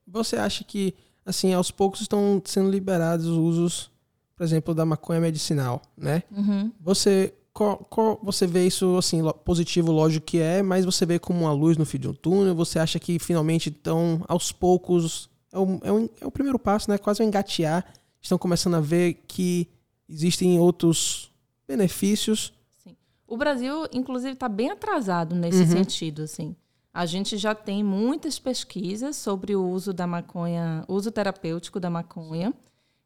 Você 0.07 0.35
acha 0.35 0.63
que, 0.63 0.93
assim, 1.25 1.53
aos 1.53 1.71
poucos 1.71 2.01
estão 2.01 2.39
sendo 2.45 2.69
liberados 2.69 3.25
os 3.25 3.35
usos, 3.35 3.91
por 4.35 4.43
exemplo, 4.43 4.75
da 4.75 4.85
maconha 4.85 5.19
medicinal, 5.19 5.81
né? 5.97 6.21
Uhum. 6.31 6.71
Você, 6.79 7.33
qual, 7.51 7.77
qual, 7.77 8.19
você 8.21 8.45
vê 8.45 8.67
isso, 8.67 8.95
assim, 8.95 9.21
positivo, 9.43 9.91
lógico 9.91 10.23
que 10.23 10.37
é, 10.37 10.61
mas 10.61 10.85
você 10.85 11.03
vê 11.03 11.17
como 11.17 11.39
uma 11.41 11.51
luz 11.51 11.77
no 11.77 11.85
fim 11.85 11.97
de 11.97 12.07
um 12.07 12.13
túnel? 12.13 12.53
Você 12.53 12.77
acha 12.77 12.99
que 12.99 13.17
finalmente 13.17 13.69
estão, 13.69 14.23
aos 14.27 14.51
poucos, 14.51 15.31
é 15.51 15.57
o, 15.57 15.79
é 15.81 15.91
o, 15.91 16.09
é 16.21 16.27
o 16.27 16.31
primeiro 16.31 16.59
passo, 16.59 16.91
né? 16.91 16.99
Quase 16.99 17.23
um 17.23 17.25
engatear 17.25 17.83
estão 18.25 18.37
começando 18.37 18.75
a 18.75 18.81
ver 18.81 19.23
que 19.27 19.67
existem 20.09 20.59
outros 20.59 21.31
benefícios. 21.67 22.53
Sim. 22.83 22.95
O 23.27 23.37
Brasil, 23.37 23.85
inclusive, 23.93 24.33
está 24.33 24.49
bem 24.49 24.71
atrasado 24.71 25.35
nesse 25.35 25.61
uhum. 25.61 25.67
sentido, 25.67 26.23
assim. 26.23 26.55
A 26.93 27.05
gente 27.05 27.37
já 27.37 27.53
tem 27.53 27.83
muitas 27.83 28.39
pesquisas 28.39 29.15
sobre 29.15 29.55
o 29.55 29.63
uso 29.63 29.93
da 29.93 30.07
maconha, 30.07 30.83
uso 30.87 31.11
terapêutico 31.11 31.79
da 31.79 31.89
maconha. 31.89 32.53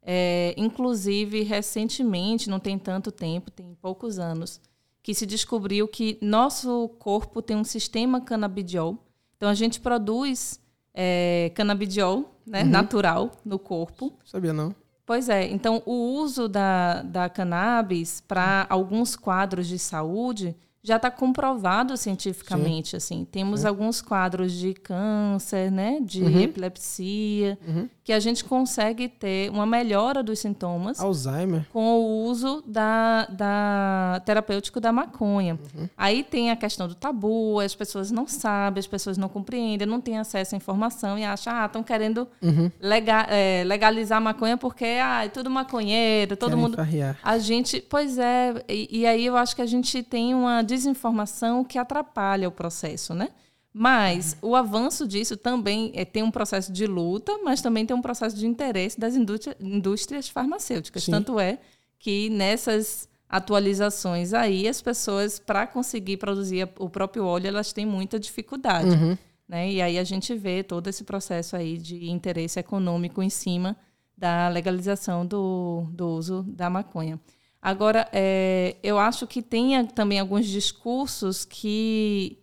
É, 0.02 0.54
inclusive, 0.56 1.44
recentemente, 1.44 2.50
não 2.50 2.60
tem 2.60 2.80
tanto 2.80 3.12
tempo, 3.12 3.52
tem 3.52 3.76
poucos 3.82 4.20
anos, 4.20 4.62
que 5.04 5.14
se 5.14 5.26
descobriu 5.26 5.88
que 5.88 6.18
nosso 6.22 6.90
corpo 7.00 7.42
tem 7.42 7.58
um 7.58 7.64
sistema 7.64 8.22
canabidiol. 8.22 8.98
Então, 9.36 9.50
a 9.50 9.54
gente 9.54 9.80
produz 9.82 10.62
é, 10.94 11.52
canabidiol 11.56 12.40
né, 12.46 12.64
uhum. 12.64 12.70
natural 12.70 13.32
no 13.44 13.60
corpo. 13.60 14.14
Sabia 14.24 14.54
não. 14.54 14.74
Pois 15.10 15.28
é, 15.28 15.48
então 15.48 15.82
o 15.88 16.20
uso 16.20 16.48
da, 16.48 17.02
da 17.02 17.28
cannabis 17.28 18.22
para 18.22 18.68
alguns 18.70 19.16
quadros 19.16 19.66
de 19.66 19.80
saúde 19.80 20.56
já 20.90 20.96
está 20.96 21.12
comprovado 21.12 21.96
cientificamente. 21.96 22.90
Sim. 22.90 22.98
Assim, 22.98 23.28
temos 23.32 23.64
alguns 23.64 24.02
quadros 24.02 24.52
de 24.52 24.74
câncer, 24.74 25.72
né, 25.72 26.00
de 26.02 26.24
uhum. 26.24 26.40
epilepsia, 26.42 27.58
uhum. 27.68 27.88
que 28.04 28.12
a 28.12 28.20
gente 28.20 28.44
consegue 28.44 29.08
ter 29.08 29.52
uma 29.52 29.66
melhora 29.66 30.24
dos 30.24 30.40
sintomas. 30.40 31.00
Alzheimer. 31.00 31.66
Com 31.72 32.00
o 32.00 32.26
uso 32.26 32.64
da, 32.66 33.26
da 33.26 34.22
terapêutico 34.26 34.80
da 34.80 34.92
maconha. 34.92 35.60
Uhum. 35.76 35.88
Aí 35.96 36.24
tem 36.24 36.50
a 36.50 36.56
questão 36.56 36.88
do 36.88 36.96
tabu, 36.96 37.60
as 37.60 37.76
pessoas 37.76 38.10
não 38.10 38.28
sabem, 38.28 38.80
as 38.80 38.88
pessoas 38.88 39.18
não 39.18 39.30
compreendem, 39.30 39.88
não 39.88 40.02
têm 40.02 40.18
acesso 40.18 40.56
à 40.56 40.58
informação 40.58 41.18
e 41.20 41.24
acham, 41.24 41.54
ah, 41.54 41.66
estão 41.66 41.84
querendo 41.84 42.28
uhum. 42.42 42.72
legal, 42.82 43.26
é, 43.30 43.64
legalizar 43.64 44.18
a 44.18 44.22
maconha 44.22 44.58
porque 44.58 44.86
ah, 44.86 45.26
é 45.26 45.30
tudo 45.30 45.50
maconheiro, 45.50 46.36
todo 46.36 46.50
Querem 46.50 46.64
mundo. 46.64 46.76
Farrear. 46.76 47.18
A 47.22 47.38
gente, 47.38 47.80
pois 47.80 48.18
é, 48.18 48.64
e, 48.68 49.02
e 49.02 49.06
aí 49.06 49.26
eu 49.26 49.38
acho 49.38 49.56
que 49.56 49.62
a 49.62 49.68
gente 49.68 50.02
tem 50.02 50.34
uma 50.34 50.64
desinformação 50.80 51.64
que 51.64 51.78
atrapalha 51.78 52.48
o 52.48 52.52
processo, 52.52 53.14
né? 53.14 53.30
Mas 53.72 54.36
o 54.42 54.56
avanço 54.56 55.08
disso 55.08 55.38
também 55.38 55.92
é, 55.94 56.04
tem 56.04 56.24
um 56.24 56.32
processo 56.32 56.72
de 56.72 56.88
luta, 56.88 57.38
mas 57.44 57.62
também 57.62 57.86
tem 57.86 57.96
um 57.96 58.02
processo 58.02 58.36
de 58.36 58.48
interesse 58.48 59.00
das 59.00 59.16
indústria, 59.16 59.56
indústrias 59.60 60.28
farmacêuticas. 60.28 61.04
Sim. 61.04 61.12
Tanto 61.12 61.40
é 61.40 61.60
que 62.00 62.30
nessas 62.30 63.08
atualizações 63.30 64.34
aí, 64.34 64.68
as 64.68 64.82
pessoas, 64.82 65.38
para 65.38 65.68
conseguir 65.68 66.18
produzir 66.18 66.68
o 66.80 66.90
próprio 66.90 67.26
óleo, 67.26 67.48
elas 67.48 67.72
têm 67.72 67.86
muita 67.86 68.20
dificuldade. 68.20 68.90
Uhum. 68.90 69.18
Né? 69.48 69.72
E 69.72 69.82
aí 69.82 70.00
a 70.00 70.04
gente 70.04 70.34
vê 70.34 70.64
todo 70.64 70.88
esse 70.88 71.04
processo 71.04 71.56
aí 71.56 71.78
de 71.78 72.10
interesse 72.10 72.60
econômico 72.60 73.22
em 73.22 73.30
cima 73.30 73.78
da 74.18 74.48
legalização 74.50 75.26
do, 75.26 75.86
do 75.92 76.08
uso 76.10 76.44
da 76.48 76.70
maconha. 76.70 77.20
Agora, 77.62 78.08
é, 78.14 78.78
eu 78.82 78.98
acho 78.98 79.28
que 79.28 79.42
tem 79.42 79.86
também 79.88 80.20
alguns 80.20 80.48
discursos 80.48 81.44
que. 81.44 82.38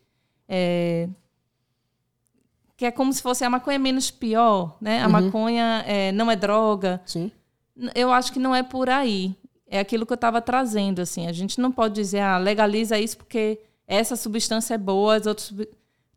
É, 0.49 1.09
que 2.77 2.85
é 2.85 2.91
como 2.91 3.13
se 3.13 3.23
fosse 3.23 3.43
a 3.43 3.49
maconha 3.49 3.79
menos 3.79 4.11
pior, 4.11 4.77
né? 4.81 5.01
A 5.01 5.07
uhum. 5.07 5.13
maconha 5.13 5.83
é, 5.87 6.13
não 6.13 6.31
é 6.31 6.37
droga. 6.37 7.01
Sim. 7.07 7.33
Eu 7.95 8.13
acho 8.13 8.33
que 8.33 8.39
não 8.39 8.55
é 8.55 8.63
por 8.63 8.91
aí. 8.91 9.35
É 9.67 9.81
aquilo 9.81 10.05
que 10.05 10.13
eu 10.13 10.17
estava 10.17 10.43
trazendo, 10.43 11.01
assim. 11.01 11.27
A 11.27 11.33
gente 11.33 11.59
não 11.59 11.73
pode 11.73 11.95
dizer, 11.95 12.21
ah, 12.21 12.37
legaliza 12.37 12.99
isso 12.99 13.17
porque 13.17 13.59
essa 13.87 14.15
substância 14.15 14.75
é 14.75 14.79
boa, 14.79 15.17
as 15.17 15.27
outras... 15.27 15.53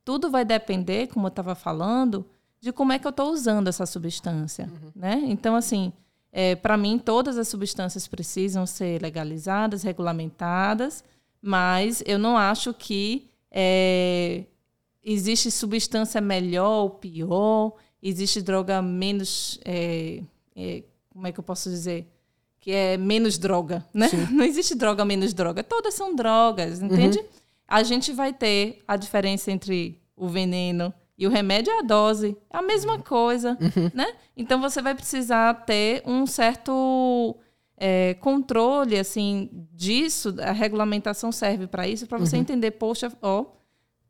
Tudo 0.03 0.29
vai 0.29 0.43
depender, 0.43 1.07
como 1.07 1.27
eu 1.27 1.29
estava 1.29 1.55
falando, 1.55 2.25
de 2.59 2.73
como 2.73 2.91
é 2.91 2.99
que 2.99 3.07
eu 3.07 3.11
estou 3.11 3.31
usando 3.31 3.67
essa 3.67 3.85
substância, 3.85 4.65
uhum. 4.65 4.91
né? 4.95 5.21
Então, 5.25 5.55
assim, 5.55 5.93
é, 6.32 6.55
Para 6.55 6.77
mim, 6.77 6.99
todas 6.99 7.38
as 7.38 7.47
substâncias 7.47 8.07
precisam 8.07 8.65
ser 8.65 9.01
legalizadas, 9.01 9.84
regulamentadas, 9.84 11.03
mas 11.41 12.03
eu 12.05 12.19
não 12.19 12.38
acho 12.38 12.73
que 12.73 13.30
é, 13.51 14.43
existe 15.03 15.49
substância 15.49 16.21
melhor 16.21 16.84
ou 16.84 16.89
pior, 16.91 17.73
existe 18.01 18.41
droga 18.41 18.82
menos. 18.82 19.59
É, 19.65 20.21
é, 20.55 20.84
como 21.09 21.27
é 21.27 21.32
que 21.32 21.39
eu 21.39 21.43
posso 21.43 21.69
dizer? 21.69 22.07
Que 22.59 22.71
é 22.71 22.97
menos 22.97 23.38
droga, 23.38 23.86
né? 23.93 24.09
Sim. 24.09 24.27
Não 24.32 24.43
existe 24.43 24.75
droga 24.75 25.03
menos 25.05 25.34
droga. 25.34 25.63
Todas 25.63 25.93
são 25.93 26.15
drogas, 26.15 26.82
entende? 26.82 27.19
Uhum. 27.19 27.25
A 27.67 27.84
gente 27.84 28.11
vai 28.11 28.34
ter 28.34 28.84
a 28.88 28.95
diferença 28.95 29.51
entre 29.51 29.99
o 30.15 30.27
veneno 30.27 30.93
e 31.20 31.28
o 31.28 31.30
remédio 31.30 31.70
é 31.74 31.80
a 31.80 31.82
dose. 31.82 32.38
É 32.49 32.57
a 32.57 32.61
mesma 32.61 32.97
coisa, 32.97 33.57
uhum. 33.59 33.91
né? 33.93 34.13
Então 34.38 34.61
você 34.61 34.82
vai 34.82 34.95
precisar 34.95 35.53
ter 35.65 36.01
um 36.05 36.26
certo 36.26 37.36
é, 37.76 38.13
controle, 38.15 38.97
assim, 38.97 39.49
disso. 39.74 40.34
A 40.39 40.53
regulamentação 40.53 41.30
serve 41.30 41.67
para 41.67 41.86
isso, 41.86 42.07
para 42.07 42.17
você 42.17 42.38
uhum. 42.38 42.41
entender, 42.41 42.72
poxa, 42.72 43.11
ó, 43.22 43.47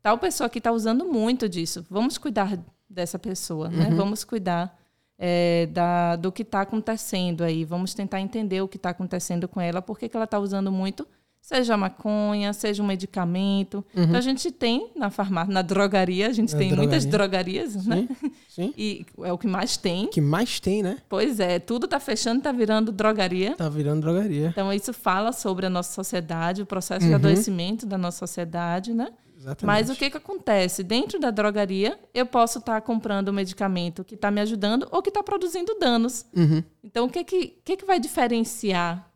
tal 0.00 0.18
pessoa 0.18 0.46
aqui 0.46 0.58
está 0.58 0.70
usando 0.70 1.04
muito 1.04 1.48
disso. 1.48 1.84
Vamos 1.90 2.16
cuidar 2.16 2.56
dessa 2.88 3.18
pessoa, 3.18 3.68
né? 3.68 3.86
uhum. 3.86 3.90
né? 3.90 3.96
Vamos 3.96 4.22
cuidar 4.22 4.78
é, 5.18 5.66
da, 5.66 6.14
do 6.14 6.30
que 6.30 6.42
está 6.42 6.60
acontecendo 6.60 7.42
aí. 7.42 7.64
Vamos 7.64 7.92
tentar 7.92 8.20
entender 8.20 8.62
o 8.62 8.68
que 8.68 8.76
está 8.76 8.90
acontecendo 8.90 9.48
com 9.48 9.60
ela, 9.60 9.82
por 9.82 9.98
que, 9.98 10.08
que 10.08 10.16
ela 10.16 10.26
está 10.26 10.38
usando 10.38 10.70
muito 10.70 11.08
seja 11.40 11.76
maconha, 11.76 12.52
seja 12.52 12.82
um 12.82 12.86
medicamento. 12.86 13.84
Uhum. 13.94 14.04
Então 14.04 14.16
a 14.16 14.20
gente 14.20 14.50
tem 14.50 14.90
na 14.94 15.10
farmácia, 15.10 15.52
na 15.52 15.62
drogaria, 15.62 16.28
a 16.28 16.32
gente 16.32 16.52
na 16.52 16.58
tem 16.58 16.68
drogaria. 16.68 16.90
muitas 16.90 17.06
drogarias, 17.06 17.72
sim, 17.72 17.88
né? 17.88 18.08
Sim. 18.48 18.74
E 18.78 19.06
é 19.22 19.32
o 19.32 19.38
que 19.38 19.46
mais 19.46 19.76
tem. 19.76 20.06
que 20.08 20.20
mais 20.20 20.60
tem, 20.60 20.82
né? 20.82 20.98
Pois 21.08 21.40
é, 21.40 21.58
tudo 21.58 21.84
está 21.84 21.98
fechando, 21.98 22.38
está 22.38 22.52
virando 22.52 22.92
drogaria. 22.92 23.52
Está 23.52 23.68
virando 23.68 24.02
drogaria. 24.02 24.48
Então 24.48 24.72
isso 24.72 24.92
fala 24.92 25.32
sobre 25.32 25.66
a 25.66 25.70
nossa 25.70 25.92
sociedade, 25.92 26.62
o 26.62 26.66
processo 26.66 27.04
uhum. 27.04 27.10
de 27.10 27.14
adoecimento 27.14 27.86
da 27.86 27.96
nossa 27.96 28.18
sociedade, 28.18 28.92
né? 28.92 29.08
Exatamente. 29.40 29.64
Mas 29.66 29.88
o 29.88 29.96
que, 29.96 30.10
que 30.10 30.16
acontece? 30.18 30.82
Dentro 30.82 31.18
da 31.18 31.30
drogaria, 31.30 31.98
eu 32.12 32.26
posso 32.26 32.58
estar 32.58 32.74
tá 32.74 32.80
comprando 32.80 33.30
um 33.30 33.32
medicamento 33.32 34.04
que 34.04 34.14
está 34.14 34.30
me 34.30 34.40
ajudando 34.40 34.86
ou 34.90 35.00
que 35.00 35.08
está 35.08 35.22
produzindo 35.22 35.78
danos. 35.80 36.26
Uhum. 36.36 36.62
Então, 36.84 37.06
o 37.06 37.10
que, 37.10 37.24
que, 37.24 37.46
que, 37.64 37.76
que 37.78 37.84
vai 37.86 37.98
diferenciar 37.98 39.09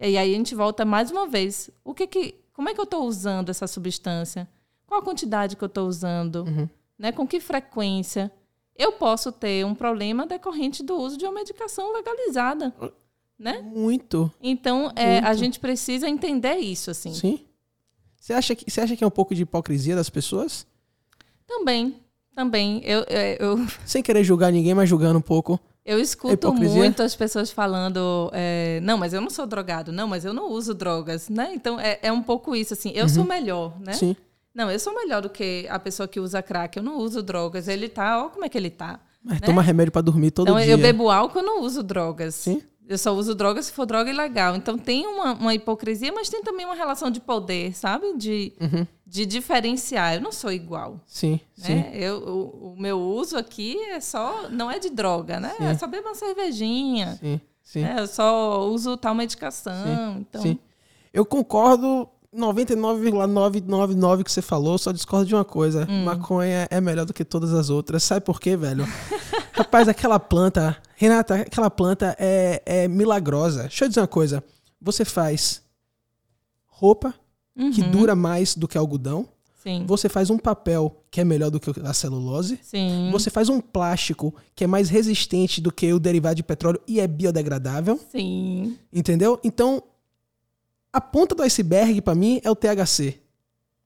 e 0.00 0.16
aí 0.16 0.34
a 0.34 0.36
gente 0.36 0.54
volta 0.54 0.84
mais 0.84 1.10
uma 1.10 1.26
vez. 1.26 1.70
O 1.84 1.92
que 1.92 2.06
que, 2.06 2.34
como 2.52 2.68
é 2.68 2.74
que 2.74 2.80
eu 2.80 2.84
estou 2.84 3.04
usando 3.04 3.50
essa 3.50 3.66
substância? 3.66 4.48
Qual 4.86 5.00
a 5.00 5.04
quantidade 5.04 5.56
que 5.56 5.62
eu 5.62 5.66
estou 5.66 5.86
usando? 5.88 6.44
Uhum. 6.44 6.68
Né? 6.98 7.12
Com 7.12 7.26
que 7.26 7.40
frequência? 7.40 8.30
Eu 8.76 8.92
posso 8.92 9.32
ter 9.32 9.66
um 9.66 9.74
problema 9.74 10.26
decorrente 10.26 10.82
do 10.82 10.96
uso 10.96 11.16
de 11.16 11.24
uma 11.24 11.32
medicação 11.32 11.92
legalizada. 11.92 12.72
Né? 13.38 13.60
Muito. 13.60 14.32
Então, 14.40 14.92
é, 14.96 15.18
a 15.18 15.34
gente 15.34 15.60
precisa 15.60 16.08
entender 16.08 16.56
isso, 16.56 16.90
assim. 16.90 17.12
Sim. 17.12 17.40
Você 18.20 18.32
acha, 18.32 18.54
que, 18.54 18.70
você 18.70 18.80
acha 18.80 18.96
que 18.96 19.02
é 19.02 19.06
um 19.06 19.10
pouco 19.10 19.34
de 19.34 19.42
hipocrisia 19.42 19.96
das 19.96 20.10
pessoas? 20.10 20.66
Também. 21.46 21.96
Também. 22.34 22.80
Eu, 22.84 23.04
é, 23.08 23.36
eu... 23.40 23.58
Sem 23.84 24.02
querer 24.02 24.22
julgar 24.22 24.52
ninguém, 24.52 24.74
mas 24.74 24.88
julgando 24.88 25.18
um 25.18 25.22
pouco. 25.22 25.58
Eu 25.84 25.98
escuto 25.98 26.52
muito 26.52 27.02
as 27.02 27.16
pessoas 27.16 27.50
falando, 27.50 28.30
é, 28.34 28.78
não, 28.82 28.98
mas 28.98 29.14
eu 29.14 29.20
não 29.20 29.30
sou 29.30 29.46
drogado, 29.46 29.90
não, 29.90 30.06
mas 30.06 30.24
eu 30.24 30.34
não 30.34 30.50
uso 30.50 30.74
drogas, 30.74 31.30
né? 31.30 31.50
Então 31.54 31.80
é, 31.80 31.98
é 32.02 32.12
um 32.12 32.22
pouco 32.22 32.54
isso, 32.54 32.74
assim, 32.74 32.92
eu 32.94 33.04
uhum. 33.04 33.08
sou 33.08 33.24
melhor, 33.24 33.74
né? 33.80 33.94
Sim. 33.94 34.14
Não, 34.54 34.68
eu 34.70 34.78
sou 34.80 34.92
melhor 34.92 35.22
do 35.22 35.30
que 35.30 35.66
a 35.70 35.78
pessoa 35.78 36.08
que 36.08 36.18
usa 36.18 36.42
crack. 36.42 36.76
Eu 36.76 36.82
não 36.82 36.98
uso 36.98 37.22
drogas. 37.22 37.68
Ele 37.68 37.88
tá, 37.88 38.24
ó 38.24 38.28
como 38.28 38.44
é 38.44 38.48
que 38.48 38.58
ele 38.58 38.70
tá. 38.70 38.98
Mas 39.22 39.40
toma 39.40 39.62
remédio 39.62 39.92
pra 39.92 40.02
dormir 40.02 40.32
todo 40.32 40.48
Então 40.48 40.60
dia. 40.60 40.72
eu 40.72 40.78
bebo 40.78 41.10
álcool, 41.10 41.38
eu 41.38 41.44
não 41.44 41.62
uso 41.62 41.80
drogas. 41.80 42.34
Sim. 42.34 42.60
Eu 42.88 42.98
só 42.98 43.14
uso 43.14 43.34
droga 43.34 43.62
se 43.62 43.70
for 43.70 43.86
droga 43.86 44.10
ilegal. 44.10 44.56
Então 44.56 44.76
tem 44.76 45.06
uma, 45.06 45.34
uma 45.34 45.54
hipocrisia, 45.54 46.10
mas 46.10 46.28
tem 46.28 46.42
também 46.42 46.66
uma 46.66 46.74
relação 46.74 47.10
de 47.10 47.20
poder, 47.20 47.76
sabe? 47.76 48.16
De, 48.16 48.52
de 49.08 49.24
diferenciar. 49.24 50.16
Eu 50.16 50.20
não 50.20 50.30
sou 50.30 50.52
igual. 50.52 51.00
Sim, 51.06 51.40
sim. 51.56 51.76
Né? 51.76 51.90
Eu, 51.94 52.18
o, 52.18 52.72
o 52.72 52.76
meu 52.78 53.00
uso 53.00 53.38
aqui 53.38 53.76
é 53.84 54.00
só. 54.00 54.50
Não 54.50 54.70
é 54.70 54.78
de 54.78 54.90
droga, 54.90 55.40
né? 55.40 55.54
É 55.58 55.74
só 55.74 55.86
beber 55.86 56.06
uma 56.06 56.14
cervejinha. 56.14 57.16
Sim, 57.18 57.40
sim. 57.62 57.80
né? 57.80 57.96
Eu 57.98 58.06
só 58.06 58.68
uso 58.68 58.96
tal 58.98 59.14
medicação. 59.14 60.18
então, 60.20 60.42
Sim. 60.42 60.58
Eu 61.12 61.24
concordo 61.24 62.06
99,999 62.30 64.22
que 64.22 64.30
você 64.30 64.42
falou, 64.42 64.76
só 64.76 64.92
discordo 64.92 65.24
de 65.24 65.34
uma 65.34 65.44
coisa. 65.44 65.86
Hum. 65.88 66.04
Maconha 66.04 66.68
é 66.70 66.80
melhor 66.80 67.06
do 67.06 67.14
que 67.14 67.24
todas 67.24 67.54
as 67.54 67.70
outras. 67.70 68.04
Sabe 68.04 68.20
por 68.20 68.38
quê, 68.38 68.56
velho? 68.56 68.86
Rapaz, 69.52 69.88
aquela 69.88 70.20
planta, 70.20 70.76
Renata, 70.94 71.36
aquela 71.36 71.70
planta 71.70 72.14
é, 72.18 72.62
é 72.64 72.88
milagrosa. 72.88 73.62
Deixa 73.62 73.86
eu 73.86 73.88
dizer 73.88 74.00
uma 74.00 74.06
coisa. 74.06 74.44
Você 74.80 75.04
faz 75.04 75.62
roupa 76.66 77.14
que 77.74 77.80
Uhum. 77.82 77.90
dura 77.90 78.14
mais 78.14 78.54
do 78.54 78.68
que 78.68 78.78
algodão. 78.78 79.28
Sim. 79.62 79.84
Você 79.86 80.08
faz 80.08 80.30
um 80.30 80.38
papel 80.38 81.02
que 81.10 81.20
é 81.20 81.24
melhor 81.24 81.50
do 81.50 81.58
que 81.58 81.72
a 81.84 81.92
celulose. 81.92 82.58
Sim. 82.62 83.10
Você 83.10 83.28
faz 83.28 83.48
um 83.48 83.60
plástico 83.60 84.32
que 84.54 84.62
é 84.62 84.66
mais 84.66 84.88
resistente 84.88 85.60
do 85.60 85.72
que 85.72 85.92
o 85.92 85.98
derivado 85.98 86.36
de 86.36 86.42
petróleo 86.44 86.80
e 86.86 87.00
é 87.00 87.06
biodegradável. 87.08 87.98
Sim. 88.10 88.78
Entendeu? 88.92 89.38
Então, 89.42 89.82
a 90.92 91.00
ponta 91.00 91.34
do 91.34 91.42
iceberg, 91.42 92.00
pra 92.00 92.14
mim, 92.14 92.40
é 92.44 92.50
o 92.50 92.54
THC. 92.56 93.18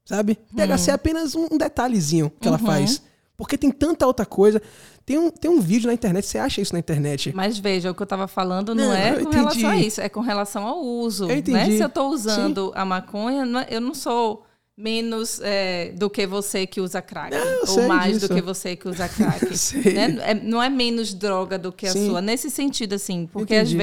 Sabe? 0.05 0.37
THC 0.55 0.91
é 0.91 0.95
apenas 0.95 1.35
um 1.35 1.49
detalhezinho 1.57 2.31
que 2.41 2.47
ela 2.47 2.59
Uhum. 2.59 2.67
faz. 2.67 3.03
Porque 3.37 3.57
tem 3.59 3.71
tanta 3.71 4.07
outra 4.07 4.25
coisa. 4.27 4.61
Tem 5.05 5.19
um, 5.19 5.31
tem 5.31 5.51
um 5.51 5.61
vídeo 5.61 5.87
na 5.89 5.95
internet, 5.95 6.27
você 6.27 6.39
acha 6.39 6.61
isso 6.61 6.73
na 6.73 6.79
internet? 6.79 7.33
Mas 7.35 7.59
veja, 7.59 7.91
o 7.91 7.95
que 7.95 8.03
eu 8.03 8.05
estava 8.05 8.29
falando 8.29 8.75
não, 8.75 8.85
Não, 8.87 8.93
é 8.93 9.25
com 9.25 9.31
relação 9.31 9.69
a 9.71 9.73
entendi. 9.75 9.89
isso, 9.89 10.01
é 10.01 10.09
com 10.09 10.21
relação 10.21 10.67
ao 10.67 10.81
uso. 10.81 11.25
Eu 11.25 11.29
Né? 11.29 11.37
entendi. 11.39 11.77
Se 11.77 11.83
eu 11.83 11.89
estou 11.89 12.11
usando 12.11 12.71
a 12.75 12.85
maconha, 12.85 13.45
é- 13.69 13.75
eu 13.77 13.81
não 13.81 13.95
sou 13.95 14.45
menos 14.77 15.41
é, 15.43 15.93
do 15.93 16.09
que 16.09 16.27
você 16.27 16.67
que 16.67 16.81
usa 16.81 17.03
crack. 17.03 17.35
Não, 17.35 17.75
ou 17.83 17.89
mais 17.89 18.15
disso. 18.15 18.29
do 18.29 18.35
que 18.35 18.41
você 18.41 18.77
que 18.77 18.89
usa 18.89 19.09
crack. 19.09 19.45
Né? 19.93 20.19
É- 20.23 20.35
não 20.35 20.63
é 20.63 20.69
menos 20.69 21.13
droga 21.13 21.59
do 21.59 21.73
que 21.73 21.87
a 21.87 21.93
Sim. 21.93 22.07
sua. 22.07 22.21
Nesse 22.21 22.49
sentido, 22.51 22.95
assim. 22.95 23.29
Porque 23.33 23.55
às 23.55 23.69
Entendi. 23.73 23.77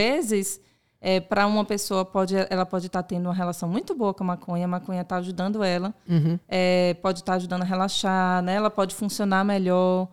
Vezes, 1.01 1.19
para 1.21 1.47
uma 1.47 1.63
pessoa, 1.65 2.03
pode, 2.03 2.35
ela 2.49 2.65
pode 2.65 2.87
estar 2.87 3.03
tendo 3.03 3.25
uma 3.27 3.33
relação 3.33 3.67
muito 3.69 3.95
boa 3.95 4.13
com 4.13 4.23
a 4.23 4.27
maconha, 4.27 4.65
a 4.65 4.67
maconha 4.67 5.01
está 5.01 5.17
ajudando 5.17 5.63
ela. 5.63 5.93
Uhum. 6.07 6.37
é, 6.47 6.93
pode 7.01 7.19
estar 7.19 7.33
ajudando 7.35 7.61
a 7.61 7.65
relaxar, 7.65 8.41
né? 8.43 8.55
Ela 8.55 8.69
pode 8.69 8.93
funcionar 8.95 9.43
melhor. 9.43 10.07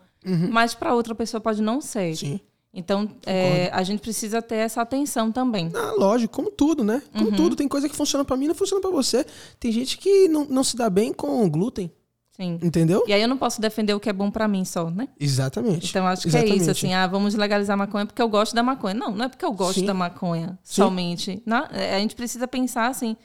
Mas 0.51 0.74
para 0.74 0.93
outra 0.93 1.14
pessoa 1.14 1.41
pode 1.41 1.62
não 1.62 1.80
ser. 1.80 2.11
Uhum. 2.11 2.16
Sim. 2.16 2.41
Então, 2.74 3.09
é, 3.24 3.70
a 3.72 3.82
gente 3.82 4.01
precisa 4.01 4.43
ter 4.43 4.57
essa 4.57 4.82
atenção 4.82 5.32
também. 5.32 5.70
Ah, 5.74 5.95
lógico, 5.97 6.34
como 6.34 6.51
tudo, 6.51 6.84
né? 6.84 7.01
Como 7.12 7.30
Uhum. 7.30 7.37
tudo, 7.37 7.57
tem 7.57 7.66
coisa 7.66 7.89
que 7.89 7.97
funciona 7.97 8.22
pra 8.24 8.37
mim 8.37 8.45
e 8.45 8.49
não 8.49 8.55
funciona 8.55 8.82
pra 8.82 8.91
você. 8.91 9.24
Tem 9.59 9.72
gente 9.72 9.97
que 9.97 10.28
não, 10.28 10.45
não 10.45 10.62
se 10.62 10.76
dá 10.76 10.91
bem 10.91 11.11
com 11.12 11.49
glúten, 11.49 11.91
Sim. 12.37 12.59
entendeu? 12.62 13.03
E 13.07 13.12
aí 13.12 13.22
eu 13.22 13.28
não 13.28 13.39
posso 13.39 13.61
defender 13.61 13.95
o 13.95 14.01
que 14.01 14.09
é 14.09 14.12
bom 14.12 14.30
para 14.30 14.47
mim 14.47 14.64
só, 14.64 14.91
né? 14.91 15.09
Exatamente. 15.18 15.89
Então 15.89 16.07
acho 16.07 16.22
que 16.28 16.37
é 16.37 16.41
isso, 16.45 16.55
Exatamente. 16.55 16.70
assim, 16.70 16.95
ah, 16.95 17.07
vamos 17.07 17.34
legalizar 17.34 17.74
a 17.74 17.76
maconha 17.78 18.05
porque 18.07 18.20
eu 18.20 18.28
gosto 18.28 18.55
da 18.55 18.62
maconha. 18.62 18.95
Não, 18.95 19.11
não 19.11 19.24
é 19.24 19.28
porque 19.28 19.45
eu 19.45 19.53
gosto 19.53 19.80
Sim. 19.80 19.87
da 19.87 19.95
maconha 19.95 20.59
Sim. 20.62 20.82
somente. 20.82 21.43
Na- 21.47 21.68
é, 21.72 21.97
a 21.97 21.99
gente 21.99 22.14
precisa 22.14 22.47
pensar 22.47 22.89
assim, 22.89 23.16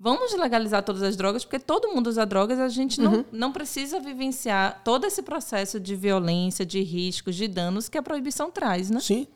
vamos 0.00 0.34
legalizar 0.38 0.82
todas 0.82 1.02
as 1.02 1.16
drogas, 1.16 1.44
porque 1.44 1.58
todo 1.58 1.88
mundo 1.88 2.06
usa 2.08 2.24
drogas, 2.26 2.58
a 2.58 2.68
gente 2.68 3.00
Uhum. 3.00 3.10
não, 3.10 3.24
não 3.32 3.52
precisa 3.52 4.00
vivenciar 4.00 4.80
todo 4.84 5.04
esse 5.06 5.22
processo 5.22 5.78
de 5.78 5.94
violência, 5.94 6.64
de 6.64 6.82
riscos, 6.82 7.34
de 7.36 7.46
danos 7.48 7.88
que 7.88 7.98
a 7.98 8.02
proibição 8.02 8.50
traz, 8.50 8.90
né? 8.90 9.00
Sim. 9.00 9.26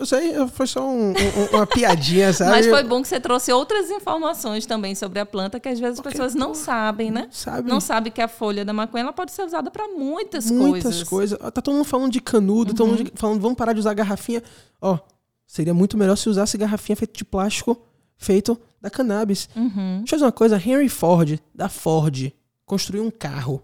Eu 0.00 0.06
sei, 0.06 0.32
foi 0.48 0.66
só 0.66 0.88
um- 0.88 1.10
um- 1.10 1.56
uma 1.56 1.66
piadinha, 1.66 2.32
sabe? 2.34 2.50
Mas 2.50 2.66
foi 2.66 2.82
bom 2.82 3.02
que 3.02 3.08
você 3.08 3.20
trouxe 3.20 3.52
outras 3.52 3.90
informações 3.90 4.64
também 4.64 4.94
sobre 4.94 5.18
a 5.20 5.26
planta 5.26 5.60
que 5.60 5.68
às 5.68 5.78
vezes 5.78 5.98
as 5.98 6.02
pessoas 6.02 6.34
não 6.34 6.54
sabem, 6.54 7.10
né? 7.10 7.28
Sabe? 7.30 7.68
Não 7.68 7.80
sabem 7.80 8.10
que 8.10 8.22
a 8.22 8.26
folha 8.28 8.64
da 8.64 8.72
maconha 8.72 9.02
ela 9.04 9.12
pode 9.12 9.30
ser 9.32 9.42
usada 9.44 9.70
para 9.70 9.86
muitas, 9.88 10.50
Muitas 10.50 10.82
coisas. 10.82 11.00
Uhum. 11.02 11.06
coisas. 11.06 11.38
Tá 11.52 11.60
todo 11.62 11.74
mundo 11.74 11.84
falando 11.84 12.10
de 12.10 12.20
canudo, 12.20 12.72
todo 12.74 12.88
mundo 12.88 13.04
de- 13.04 13.12
falando, 13.14 13.40
vamos 13.40 13.56
parar 13.58 13.74
de 13.74 13.80
usar 13.80 13.92
garrafinha. 13.94 14.42
Ó, 14.80 14.98
seria 15.46 15.74
muito 15.74 15.98
melhor 15.98 16.16
se 16.16 16.28
usasse 16.28 16.56
garrafinha 16.56 16.96
feita 16.96 17.12
de 17.16 17.24
plástico, 17.24 17.80
feito 18.16 18.58
da 18.80 18.88
cannabis. 18.88 19.48
Uhum. 19.54 19.98
Deixa 19.98 20.14
eu 20.14 20.16
dizer 20.16 20.24
uma 20.24 20.32
coisa, 20.32 20.56
Henry 20.56 20.88
Ford, 20.88 21.38
da 21.54 21.68
Ford, 21.68 22.32
construiu 22.64 23.04
um 23.04 23.10
carro 23.10 23.62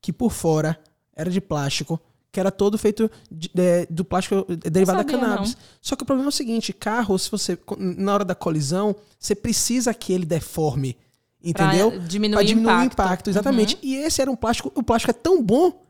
que 0.00 0.12
por 0.12 0.30
fora 0.30 0.78
era 1.16 1.30
de 1.30 1.40
plástico, 1.40 1.98
que 2.34 2.40
era 2.40 2.50
todo 2.50 2.76
feito 2.76 3.08
de- 3.30 3.48
de- 3.54 3.86
do 3.88 4.04
plástico 4.04 4.44
eh, 4.50 4.68
derivado 4.68 4.98
da 5.04 5.08
sabia, 5.08 5.18
cannabis. 5.26 5.56
Só 5.80 5.94
que 5.94 6.02
o 6.02 6.06
problema 6.06 6.26
é 6.26 6.30
o 6.30 6.32
seguinte, 6.32 6.72
carro, 6.72 7.16
se 7.16 7.30
você 7.30 7.56
na 7.78 8.12
hora 8.12 8.24
da 8.24 8.34
colisão, 8.34 8.94
você 9.18 9.36
precisa 9.36 9.94
que 9.94 10.12
ele 10.12 10.26
deforme, 10.26 10.96
entendeu? 11.42 11.92
Pra 11.92 12.00
diminuir, 12.00 12.36
Pra 12.38 12.42
diminuir 12.42 12.72
o 12.72 12.74
impacto. 12.82 12.98
Uhum. 12.98 13.04
impacto, 13.06 13.30
exatamente. 13.30 13.78
E 13.82 13.94
esse 13.94 14.20
era 14.20 14.28
um 14.30 14.34
plástico, 14.34 14.72
o 14.74 14.82
plástico 14.82 15.10
é 15.10 15.14
tão 15.14 15.40
bom 15.40 15.80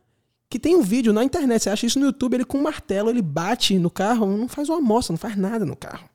que 0.51 0.59
tem 0.59 0.77
um 0.77 0.83
vídeo 0.83 1.13
na 1.15 1.25
internet, 1.25 1.63
você 1.63 1.71
acha 1.71 1.87
isso 1.87 1.99
no 1.99 2.05
YouTube, 2.07 2.35
ele 2.35 2.45
com 2.45 2.59
um 2.59 2.63
martelo, 2.63 3.09
ele 3.09 3.23
bate 3.23 3.79
no 3.79 3.91
carro, 3.91 4.27
não 4.27 4.47
faz 4.47 4.69
uma 4.69 4.79
amostra, 4.79 5.13
não 5.15 5.19
faz 5.19 5.35
nada 5.37 5.65
no 5.65 5.75
carro. 5.75 6.09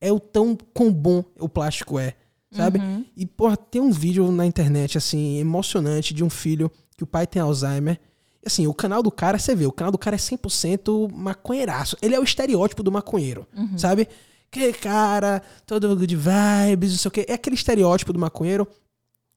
É 0.00 0.10
o 0.10 0.18
tão 0.18 0.56
quão 0.72 0.90
bom 0.90 1.22
o 1.38 1.48
plástico 1.48 1.98
é, 1.98 2.14
sabe? 2.50 2.78
Uhum. 2.78 3.04
E, 3.16 3.26
porra, 3.26 3.56
tem 3.56 3.82
um 3.82 3.90
vídeo 3.92 4.32
na 4.32 4.46
internet, 4.46 4.96
assim, 4.98 5.36
emocionante 5.38 6.12
de 6.14 6.24
um 6.24 6.30
filho 6.30 6.70
que 6.96 7.04
o 7.04 7.06
pai 7.06 7.26
tem 7.26 7.40
Alzheimer. 7.42 8.00
Assim, 8.46 8.66
o 8.66 8.74
canal 8.74 9.02
do 9.02 9.10
cara, 9.10 9.38
você 9.38 9.54
vê, 9.54 9.66
o 9.66 9.72
canal 9.72 9.90
do 9.92 9.98
cara 9.98 10.16
é 10.16 10.18
100% 10.18 11.10
maconheiraço. 11.12 11.96
Ele 12.02 12.14
é 12.14 12.20
o 12.20 12.24
estereótipo 12.24 12.82
do 12.82 12.92
maconheiro, 12.92 13.46
Uhum. 13.56 13.78
sabe? 13.78 14.08
Que 14.50 14.72
cara, 14.72 15.42
todo 15.66 15.96
good 15.96 16.14
vibes, 16.16 16.90
não 16.92 16.98
sei 16.98 17.08
o 17.08 17.12
quê. 17.12 17.26
É 17.28 17.34
aquele 17.34 17.56
estereótipo 17.56 18.12
do 18.12 18.18
maconheiro. 18.18 18.66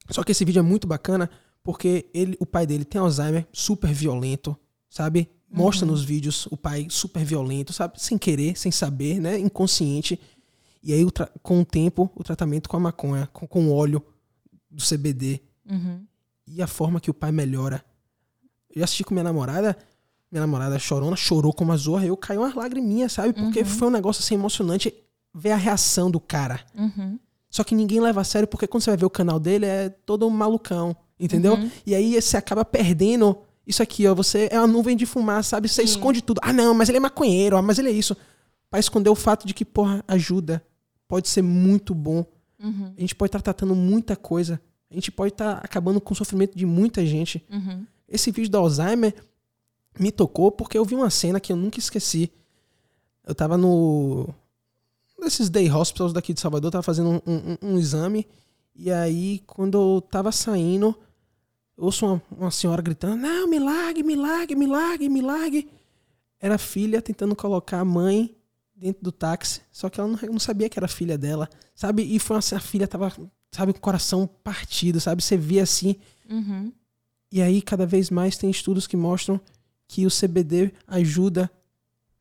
Só 0.10 0.24
que 0.24 0.32
esse 0.32 0.46
vídeo 0.46 0.60
é 0.60 0.64
muito 0.64 0.88
bacana 0.88 1.30
porque 1.64 2.10
ele, 2.14 2.38
o 2.40 2.46
pai 2.46 2.66
dele 2.68 2.86
tem 2.86 3.02
Alzheimer, 3.02 3.46
super 3.52 3.92
violento, 3.92 4.56
sabe? 4.90 5.30
Mostra 5.50 5.86
nos 5.88 6.04
vídeos 6.04 6.46
o 6.52 6.58
pai 6.58 6.88
super 6.90 7.24
violento, 7.26 7.74
sabe? 7.74 8.02
Sem 8.02 8.18
querer, 8.18 8.58
sem 8.58 8.72
saber, 8.72 9.20
né? 9.20 9.40
Inconsciente. 9.40 10.20
E 10.84 10.94
aí, 10.94 11.06
com 11.42 11.62
o 11.62 11.66
tempo, 11.66 12.10
o 12.16 12.24
tratamento 12.24 12.70
com 12.70 12.78
a 12.78 12.80
maconha, 12.80 13.28
com, 13.34 13.48
com 13.48 13.68
o 13.68 13.74
óleo 13.74 14.02
do 14.70 14.84
CBD 14.84 15.42
Uhum. 15.70 16.06
e 16.48 16.62
a 16.62 16.68
forma 16.68 17.00
que 17.02 17.10
o 17.10 17.14
pai 17.14 17.32
melhora. 17.32 17.84
Eu 18.80 18.84
assisti 18.84 19.04
com 19.04 19.14
minha 19.14 19.24
namorada, 19.24 19.78
minha 20.32 20.42
namorada 20.42 20.78
chorona, 20.78 21.16
chorou 21.16 21.54
como 21.54 21.72
a 21.72 21.78
zorra, 21.78 22.06
eu 22.06 22.18
caiu 22.18 22.42
umas 22.42 22.54
lagriminhas, 22.54 23.14
sabe? 23.14 23.34
Porque 23.34 23.64
foi 23.64 23.88
um 23.88 23.92
negócio 23.92 24.22
assim 24.24 24.36
emocionante 24.36 24.94
ver 25.34 25.52
a 25.52 25.56
reação 25.56 26.10
do 26.10 26.20
cara. 26.20 26.60
Uhum. 26.76 27.20
Só 27.50 27.64
que 27.64 27.76
ninguém 27.76 28.00
leva 28.00 28.22
a 28.22 28.24
sério, 28.24 28.48
porque 28.48 28.68
quando 28.68 28.84
você 28.84 28.92
vai 28.92 28.98
ver 28.98 29.06
o 29.06 29.10
canal 29.10 29.40
dele, 29.40 29.66
é 29.66 29.90
todo 29.90 30.28
um 30.28 30.30
malucão, 30.30 30.96
entendeu? 31.20 31.54
Uhum. 31.54 31.72
E 31.86 31.96
aí 31.96 32.22
você 32.22 32.38
acaba 32.38 32.66
perdendo 32.66 33.38
isso 33.66 33.82
aqui, 33.82 34.08
ó. 34.08 34.14
Você 34.16 34.50
é 34.52 34.60
uma 34.60 34.68
nuvem 34.68 34.96
de 34.96 35.06
fumaça, 35.06 35.50
sabe? 35.50 35.68
Você 35.68 35.84
esconde 35.84 36.22
tudo. 36.22 36.40
Ah, 36.44 36.54
não, 36.54 36.74
mas 36.74 36.90
ele 36.90 36.98
é 36.98 37.02
maconheiro, 37.02 37.58
ah, 37.58 37.62
mas 37.62 37.80
ele 37.80 37.90
é 37.90 37.92
isso. 37.92 38.16
Pra 38.70 38.80
esconder 38.80 39.10
o 39.10 39.16
fato 39.16 39.48
de 39.48 39.54
que, 39.54 39.64
porra, 39.64 40.04
ajuda. 40.08 40.64
Pode 41.08 41.30
ser 41.30 41.42
muito 41.42 41.96
bom. 41.96 42.26
Uhum. 42.62 42.94
A 42.98 43.00
gente 43.00 43.16
pode 43.16 43.30
estar 43.30 43.42
tratando 43.42 43.76
muita 43.76 44.16
coisa. 44.16 44.60
A 44.90 44.94
gente 44.94 45.12
pode 45.12 45.34
estar 45.34 45.60
acabando 45.64 46.02
com 46.02 46.14
o 46.14 46.18
sofrimento 46.18 46.58
de 46.58 46.66
muita 46.66 47.06
gente. 47.06 47.46
Uhum. 47.50 47.86
Esse 48.08 48.32
vídeo 48.32 48.50
do 48.52 48.58
Alzheimer 48.58 49.14
me 50.00 50.12
tocou 50.12 50.52
porque 50.52 50.78
eu 50.78 50.86
vi 50.86 50.96
uma 50.96 51.10
cena 51.10 51.40
que 51.40 51.52
eu 51.52 51.56
nunca 51.58 51.80
esqueci. 51.80 52.32
Eu 53.26 53.36
tava 53.36 53.58
no. 53.58 54.30
Nesses 55.20 55.50
day 55.50 55.70
hospitals 55.72 56.14
daqui 56.14 56.34
de 56.34 56.40
Salvador, 56.40 56.72
tava 56.72 56.84
fazendo 56.84 57.10
um, 57.10 57.22
um- 57.26 57.74
um 57.74 57.78
exame. 57.80 58.28
E 58.76 58.92
aí, 58.92 59.40
quando 59.48 59.78
eu 59.96 60.02
tava 60.02 60.32
saindo, 60.32 60.96
eu 61.76 61.86
ouço 61.86 62.06
uma, 62.06 62.22
uma 62.32 62.52
senhora 62.52 62.82
gritando: 62.82 63.16
Não, 63.18 63.48
me 63.48 63.58
largue, 63.60 64.04
me 65.10 65.22
largue. 65.22 65.68
Era 66.40 66.56
a 66.56 66.60
filha 66.60 67.02
tentando 67.02 67.36
colocar 67.36 67.80
a 67.80 67.86
mãe 67.86 68.36
dentro 68.76 69.04
do 69.04 69.12
táxi. 69.12 69.62
Só 69.72 69.90
que 69.90 70.00
ela 70.00 70.08
não, 70.08 70.20
não 70.34 70.40
sabia 70.40 70.70
que 70.70 70.78
era 70.78 70.88
filha 70.88 71.18
dela. 71.18 71.50
Sabe? 71.74 72.04
E 72.04 72.20
foi 72.20 72.38
a 72.38 72.42
filha 72.60 72.88
tava, 72.88 73.12
sabe, 73.52 73.74
com 73.74 73.80
o 73.80 73.82
coração 73.82 74.28
partido, 74.44 75.00
sabe? 75.02 75.24
Você 75.24 75.36
via 75.36 75.64
assim. 75.64 75.96
Uhum. 76.30 76.72
E 77.32 77.42
aí, 77.42 77.62
cada 77.62 77.86
vez 77.86 78.10
mais 78.10 78.38
tem 78.38 78.50
estudos 78.50 78.88
que 78.88 78.96
mostram 78.98 79.40
que 79.88 80.06
o 80.06 80.10
CBD 80.10 80.72
ajuda 80.88 81.50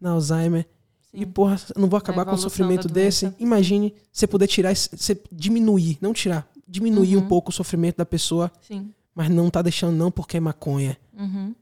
na 0.01 0.11
Alzheimer. 0.11 0.67
Sim. 1.11 1.21
E, 1.21 1.27
porra, 1.27 1.59
não 1.77 1.89
vou 1.89 1.97
acabar 1.97 2.25
com 2.25 2.35
o 2.35 2.39
sofrimento 2.39 2.89
desse. 2.89 3.33
Imagine 3.39 3.95
você 4.13 4.27
poder 4.27 4.47
tirar, 4.49 4.75
você 4.75 5.21
diminuir, 5.33 5.99
não 6.01 6.13
tirar, 6.13 6.49
diminuir 6.67 7.17
Uhum. 7.17 7.23
um 7.25 7.29
pouco 7.29 7.51
o 7.51 7.53
sofrimento 7.53 7.97
da 7.97 8.05
pessoa, 8.07 8.51
Sim. 8.61 8.93
mas 9.15 9.31
não 9.31 9.49
tá 9.51 9.63
deixando 9.63 9.97
não 9.97 10.11
porque 10.11 10.37
é 10.37 10.41
maconha, 10.41 10.99
Uhum. 11.17 11.55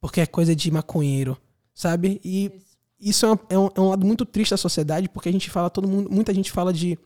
porque 0.00 0.20
é 0.20 0.26
coisa 0.26 0.54
de 0.54 0.70
maconheiro, 0.70 1.38
sabe? 1.74 2.20
E 2.24 2.46
Isso. 2.46 2.76
isso 3.00 3.26
é 3.26 3.32
um, 3.32 3.38
é 3.48 3.58
um- 3.58 3.70
é 3.76 3.80
um 3.80 3.88
lado 3.90 4.04
muito 4.06 4.24
triste 4.26 4.50
da 4.50 4.56
sociedade, 4.56 5.08
porque 5.08 5.28
a 5.28 5.32
gente 5.32 5.48
fala, 5.48 5.70
todo 5.70 5.88
mundo, 5.88 6.10
muita 6.10 6.34
gente 6.34 6.50
fala 6.52 6.72
de 6.72 6.98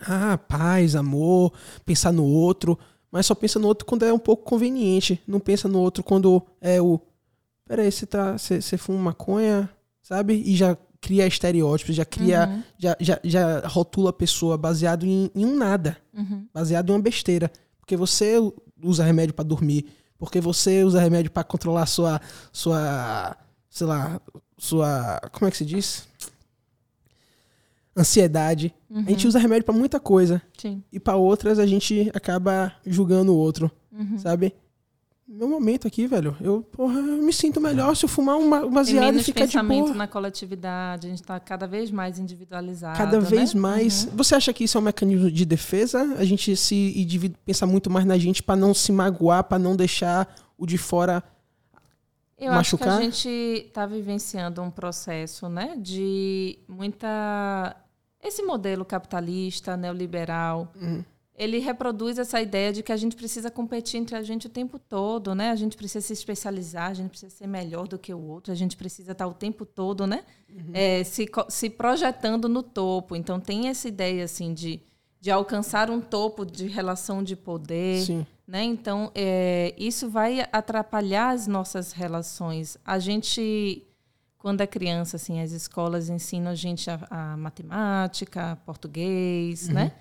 ah, 0.00 0.38
paz, 0.38 0.96
amor, 0.96 1.52
pensar 1.84 2.10
no 2.10 2.24
outro, 2.24 2.78
mas 3.10 3.26
só 3.26 3.34
pensa 3.34 3.58
no 3.58 3.66
outro 3.66 3.86
quando 3.86 4.04
é 4.04 4.12
um 4.12 4.18
pouco 4.18 4.44
conveniente. 4.44 5.20
Não 5.26 5.40
pensa 5.40 5.68
no 5.68 5.80
outro 5.80 6.02
quando 6.02 6.42
é 6.60 6.80
o. 6.80 7.00
Peraí, 7.66 7.90
você 7.90 8.06
tá. 8.06 8.38
Você, 8.38 8.76
fuma 8.76 8.98
maconha, 8.98 9.68
sabe? 10.02 10.34
E 10.34 10.54
já 10.54 10.76
cria 11.00 11.26
estereótipos, 11.26 11.94
já 11.94 12.04
cria. 12.04 12.48
Uhum. 12.48 12.62
Já, 12.78 12.96
já, 13.00 13.20
já 13.24 13.66
rotula 13.66 14.10
a 14.10 14.12
pessoa 14.12 14.56
baseado 14.56 15.04
em, 15.04 15.30
em 15.34 15.44
um 15.44 15.56
nada. 15.56 15.96
Uhum. 16.14 16.46
Baseado 16.54 16.90
em 16.90 16.92
uma 16.92 17.02
besteira. 17.02 17.50
Porque 17.80 17.96
você 17.96 18.36
usa 18.82 19.04
remédio 19.04 19.34
para 19.34 19.44
dormir. 19.44 19.86
Porque 20.16 20.40
você 20.40 20.84
usa 20.84 21.00
remédio 21.00 21.32
para 21.32 21.42
controlar 21.42 21.86
sua. 21.86 22.20
sua. 22.52 23.36
sei 23.68 23.86
lá. 23.86 24.20
sua. 24.56 25.20
como 25.32 25.48
é 25.48 25.50
que 25.50 25.56
se 25.56 25.64
diz? 25.64 26.08
Ansiedade. 28.00 28.74
Uhum. 28.88 29.04
A 29.06 29.10
gente 29.10 29.26
usa 29.26 29.38
remédio 29.38 29.64
para 29.64 29.74
muita 29.74 30.00
coisa. 30.00 30.42
Sim. 30.56 30.82
E 30.92 30.98
para 30.98 31.16
outras 31.16 31.58
a 31.58 31.66
gente 31.66 32.10
acaba 32.14 32.72
julgando 32.84 33.32
o 33.32 33.36
outro. 33.36 33.70
Uhum. 33.92 34.18
Sabe? 34.18 34.54
Meu 35.32 35.46
momento 35.46 35.86
aqui, 35.86 36.08
velho. 36.08 36.36
Eu, 36.40 36.62
porra, 36.72 36.98
eu 36.98 37.22
me 37.22 37.32
sinto 37.32 37.60
melhor 37.60 37.94
se 37.94 38.04
eu 38.04 38.08
fumar 38.08 38.36
uma 38.36 38.62
Tem 38.62 38.70
baseada 38.70 39.06
e 39.06 39.10
menos 39.12 39.24
ficar 39.24 39.46
de 39.46 39.52
pensamento 39.52 39.84
boa. 39.84 39.94
na 39.94 40.08
coletividade, 40.08 41.06
a 41.06 41.10
gente 41.10 41.20
está 41.20 41.38
cada 41.38 41.68
vez 41.68 41.88
mais 41.88 42.18
individualizado. 42.18 42.98
Cada 42.98 43.20
vez 43.20 43.54
né? 43.54 43.60
mais. 43.60 44.06
Uhum. 44.06 44.16
Você 44.16 44.34
acha 44.34 44.52
que 44.52 44.64
isso 44.64 44.76
é 44.76 44.80
um 44.80 44.84
mecanismo 44.84 45.30
de 45.30 45.44
defesa? 45.44 46.02
A 46.18 46.24
gente 46.24 46.56
se 46.56 47.06
pensar 47.46 47.66
muito 47.66 47.88
mais 47.88 48.04
na 48.04 48.18
gente 48.18 48.42
para 48.42 48.56
não 48.56 48.74
se 48.74 48.90
magoar, 48.90 49.44
para 49.44 49.56
não 49.56 49.76
deixar 49.76 50.34
o 50.58 50.66
de 50.66 50.76
fora. 50.76 51.22
Eu 52.36 52.52
machucar? 52.52 52.88
acho 52.88 52.98
que 52.98 53.02
a 53.02 53.04
gente 53.04 53.66
está 53.68 53.86
vivenciando 53.86 54.60
um 54.62 54.70
processo 54.70 55.48
né, 55.48 55.76
de 55.78 56.58
muita. 56.66 57.76
Esse 58.22 58.42
modelo 58.42 58.84
capitalista, 58.84 59.76
neoliberal, 59.76 60.72
Uhum. 60.80 61.02
ele 61.34 61.58
reproduz 61.58 62.18
essa 62.18 62.40
ideia 62.40 62.70
de 62.72 62.82
que 62.82 62.92
a 62.92 62.96
gente 62.96 63.16
precisa 63.16 63.50
competir 63.50 63.98
entre 63.98 64.14
a 64.14 64.22
gente 64.22 64.46
o 64.46 64.50
tempo 64.50 64.78
todo, 64.78 65.34
né? 65.34 65.50
A 65.50 65.56
gente 65.56 65.74
precisa 65.76 66.06
se 66.06 66.12
especializar, 66.12 66.90
a 66.90 66.94
gente 66.94 67.08
precisa 67.10 67.34
ser 67.34 67.46
melhor 67.46 67.88
do 67.88 67.98
que 67.98 68.12
o 68.12 68.20
outro, 68.20 68.52
a 68.52 68.54
gente 68.54 68.76
precisa 68.76 69.12
estar 69.12 69.26
o 69.26 69.32
tempo 69.32 69.64
todo, 69.64 70.06
né? 70.06 70.22
É, 70.74 71.02
se, 71.04 71.26
se 71.48 71.70
projetando 71.70 72.48
no 72.48 72.62
topo. 72.62 73.16
Então 73.16 73.40
tem 73.40 73.68
essa 73.68 73.88
ideia 73.88 74.24
assim 74.24 74.52
de, 74.52 74.82
de 75.18 75.30
alcançar 75.30 75.88
um 75.90 76.00
topo 76.00 76.44
de 76.44 76.66
relação 76.66 77.22
de 77.22 77.34
poder. 77.36 78.02
Sim. 78.04 78.26
Né? 78.46 78.64
Então, 78.64 79.12
é, 79.14 79.72
isso 79.78 80.10
vai 80.10 80.44
atrapalhar 80.52 81.30
as 81.30 81.46
nossas 81.46 81.92
relações. 81.92 82.76
A 82.84 82.98
gente, 82.98 83.86
quando 84.40 84.62
é 84.62 84.66
criança, 84.66 85.16
assim, 85.16 85.40
as 85.40 85.52
escolas 85.52 86.08
ensinam 86.08 86.50
a 86.50 86.54
gente 86.54 86.90
a, 86.90 86.98
a 87.10 87.36
matemática, 87.36 88.58
português, 88.66 89.68
né? 89.68 89.92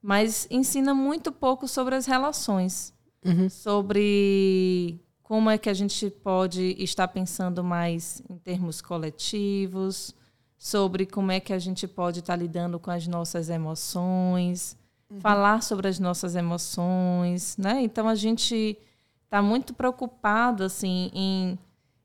Mas 0.00 0.48
ensina 0.50 0.92
muito 0.94 1.30
pouco 1.30 1.68
sobre 1.68 1.94
as 1.94 2.06
relações, 2.06 2.92
Uhum. 3.24 3.48
sobre 3.48 4.98
como 5.22 5.48
é 5.48 5.56
que 5.56 5.70
a 5.70 5.74
gente 5.74 6.10
pode 6.10 6.74
estar 6.82 7.06
pensando 7.06 7.62
mais 7.62 8.20
em 8.28 8.36
termos 8.36 8.80
coletivos, 8.82 10.12
sobre 10.58 11.06
como 11.06 11.30
é 11.30 11.38
que 11.38 11.52
a 11.52 11.58
gente 11.58 11.86
pode 11.86 12.18
estar 12.20 12.34
lidando 12.34 12.80
com 12.80 12.90
as 12.90 13.06
nossas 13.06 13.48
emoções, 13.48 14.76
falar 15.20 15.62
sobre 15.62 15.86
as 15.86 15.98
nossas 16.00 16.34
emoções, 16.34 17.56
né? 17.56 17.80
Então 17.82 18.08
a 18.08 18.14
gente 18.14 18.76
está 19.24 19.40
muito 19.42 19.72
preocupado 19.74 20.64
assim 20.64 21.10
em 21.14 21.58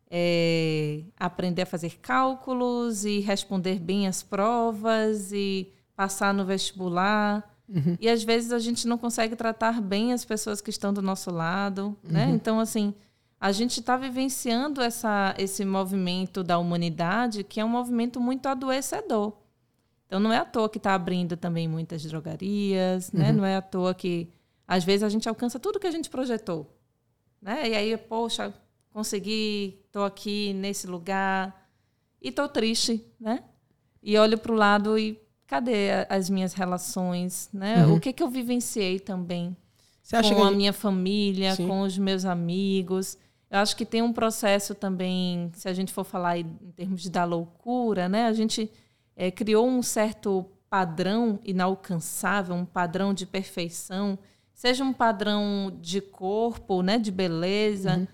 é, 0.09 1.03
aprender 1.19 1.63
a 1.63 1.65
fazer 1.65 1.97
cálculos 1.99 3.05
e 3.05 3.19
responder 3.19 3.79
bem 3.79 4.07
as 4.07 4.23
provas 4.23 5.31
e 5.31 5.71
passar 5.95 6.33
no 6.33 6.45
vestibular. 6.45 7.57
E 7.99 8.07
às 8.07 8.23
vezes 8.23 8.53
a 8.53 8.59
gente 8.59 8.87
não 8.87 8.97
consegue 8.97 9.35
tratar 9.35 9.81
bem 9.81 10.13
as 10.13 10.23
pessoas 10.23 10.61
que 10.61 10.69
estão 10.69 10.93
do 10.93 11.01
nosso 11.01 11.29
lado, 11.29 11.97
né? 12.01 12.29
Então 12.29 12.59
assim 12.59 12.93
a 13.39 13.51
gente 13.51 13.79
está 13.81 13.95
vivenciando 13.97 14.81
essa, 14.81 15.35
esse 15.37 15.63
movimento 15.63 16.43
da 16.43 16.57
humanidade 16.57 17.43
que 17.43 17.59
é 17.59 17.65
um 17.65 17.69
movimento 17.69 18.19
muito 18.19 18.47
adoecedor. 18.47 19.33
Então 20.05 20.19
não 20.19 20.31
é 20.31 20.37
à 20.37 20.45
toa 20.45 20.69
que 20.69 20.77
está 20.77 20.95
abrindo 20.95 21.35
também 21.35 21.67
muitas 21.67 22.03
drogarias, 22.03 23.11
né? 23.11 23.31
Não 23.33 23.45
é 23.45 23.57
à 23.57 23.61
toa 23.61 23.93
que 23.93 24.29
às 24.65 24.83
vezes 24.83 25.03
a 25.03 25.09
gente 25.09 25.27
alcança 25.27 25.59
tudo 25.59 25.79
que 25.79 25.87
a 25.87 25.91
gente 25.91 26.09
projetou, 26.09 26.73
né? 27.41 27.69
E 27.69 27.75
aí, 27.75 27.97
poxa, 27.97 28.53
consegui, 29.01 29.79
estou 29.85 30.03
aqui 30.05 30.53
nesse 30.53 30.87
lugar 30.87 31.69
e 32.19 32.29
estou 32.29 32.49
triste, 32.49 33.05
né? 33.19 33.43
E 34.01 34.17
olho 34.17 34.39
para 34.39 34.51
o 34.51 34.55
lado 34.55 34.97
e 34.97 35.21
cadê 35.45 35.89
as 36.09 36.31
minhas 36.31 36.53
relações, 36.53 37.47
né? 37.53 37.85
Uhum. 37.85 37.93
O 37.95 37.99
que 37.99 38.11
que 38.11 38.23
eu 38.23 38.27
vivenciei 38.29 38.99
também 38.99 39.55
com 40.09 40.15
a 40.17 40.21
gente- 40.23 40.55
minha 40.55 40.73
família, 40.73 41.53
Sim. 41.55 41.67
com 41.67 41.81
os 41.81 41.95
meus 41.95 42.25
amigos. 42.25 43.19
Eu 43.51 43.59
acho 43.59 43.75
que 43.77 43.85
tem 43.85 44.01
um 44.01 44.11
processo 44.11 44.73
também, 44.73 45.51
se 45.53 45.69
a 45.69 45.73
gente 45.73 45.93
for 45.93 46.03
falar 46.03 46.39
em 46.39 46.45
termos 46.75 47.07
da 47.07 47.23
loucura, 47.23 48.09
né? 48.09 48.25
A 48.25 48.33
gente 48.33 48.67
eh, 49.15 49.29
criou 49.29 49.67
um 49.67 49.83
certo 49.83 50.43
padrão 50.71 51.39
inalcançável, 51.45 52.55
um 52.55 52.65
padrão 52.65 53.13
de 53.13 53.27
perfeição, 53.27 54.17
seja 54.55 54.83
um 54.83 54.91
padrão 54.91 55.71
de 55.79 56.01
corpo, 56.01 56.81
né, 56.81 56.97
de 56.97 57.11
beleza, 57.11 57.97
Uhum. 57.97 58.07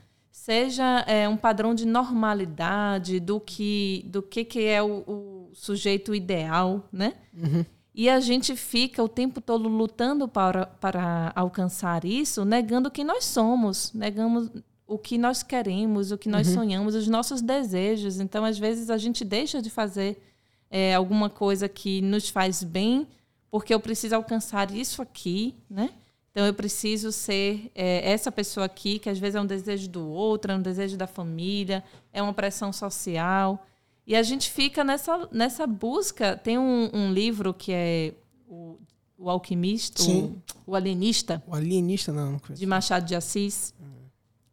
Seja 0.44 1.06
eh, 1.08 1.30
um 1.30 1.38
padrão 1.38 1.74
de 1.74 1.88
normalidade 1.88 3.18
do 3.18 3.40
que 3.40 4.04
do 4.10 4.22
que, 4.22 4.44
que 4.44 4.66
é 4.66 4.84
o, 4.84 4.98
o 5.08 5.52
sujeito 5.54 6.14
ideal, 6.14 6.86
né? 6.92 7.14
Uhum. 7.34 7.64
E 7.96 8.10
a 8.10 8.20
gente 8.20 8.54
fica 8.54 9.02
o 9.02 9.08
tempo 9.08 9.40
todo 9.40 9.70
lutando 9.70 10.28
para, 10.28 10.66
para 10.66 11.32
alcançar 11.34 12.04
isso, 12.04 12.44
negando 12.44 12.92
quem 12.92 13.06
nós 13.06 13.24
somos, 13.24 13.94
negamos 13.94 14.50
o 14.86 14.98
que 14.98 15.18
nós 15.18 15.44
queremos, 15.44 16.12
o 16.12 16.18
que 16.18 16.28
nós 16.28 16.48
sonhamos, 16.48 16.94
os 16.94 17.08
nossos 17.08 17.42
desejos. 17.42 18.20
Então, 18.20 18.44
às 18.44 18.60
vezes, 18.60 18.90
a 18.90 18.98
gente 18.98 19.24
deixa 19.24 19.62
de 19.62 19.70
fazer 19.70 20.22
é, 20.70 20.94
alguma 20.94 21.30
coisa 21.30 21.70
que 21.70 22.02
nos 22.02 22.28
faz 22.28 22.64
bem, 22.64 23.08
porque 23.50 23.74
eu 23.74 23.80
preciso 23.80 24.16
alcançar 24.16 24.72
isso 24.72 25.02
aqui, 25.02 25.56
né? 25.70 25.92
Então, 26.34 26.48
eu 26.48 26.54
preciso 26.54 27.12
ser 27.12 27.72
é, 27.76 28.12
essa 28.12 28.32
pessoa 28.32 28.66
aqui, 28.66 28.98
que 28.98 29.08
às 29.08 29.20
vezes 29.20 29.36
é 29.36 29.42
um 29.42 29.46
desejo 29.46 29.88
do 29.88 30.10
outro, 30.10 30.52
é 30.52 30.56
um 30.56 30.62
desejo 30.62 30.98
da 30.98 31.06
família, 31.06 31.84
é 32.12 32.24
uma 32.24 32.34
pressão 32.34 32.74
social. 32.74 33.64
E 34.06 34.16
a 34.16 34.24
gente 34.24 34.50
fica 34.50 34.84
nessa, 34.84 35.30
nessa 35.32 35.68
busca. 35.68 36.36
Tem 36.36 36.58
um, 36.58 36.90
um 36.92 37.14
livro 37.14 37.54
que 37.54 37.72
é 37.72 38.16
o, 38.48 38.80
o 39.16 39.30
Alquimista, 39.30 40.02
o, 40.02 40.36
o 40.66 40.76
Alienista, 40.76 41.42
O 41.46 41.54
alienista, 41.54 42.12
não, 42.12 42.32
não 42.32 42.40
conheço. 42.40 42.60
de 42.60 42.66
Machado 42.66 43.06
de 43.06 43.14
Assis. 43.14 43.72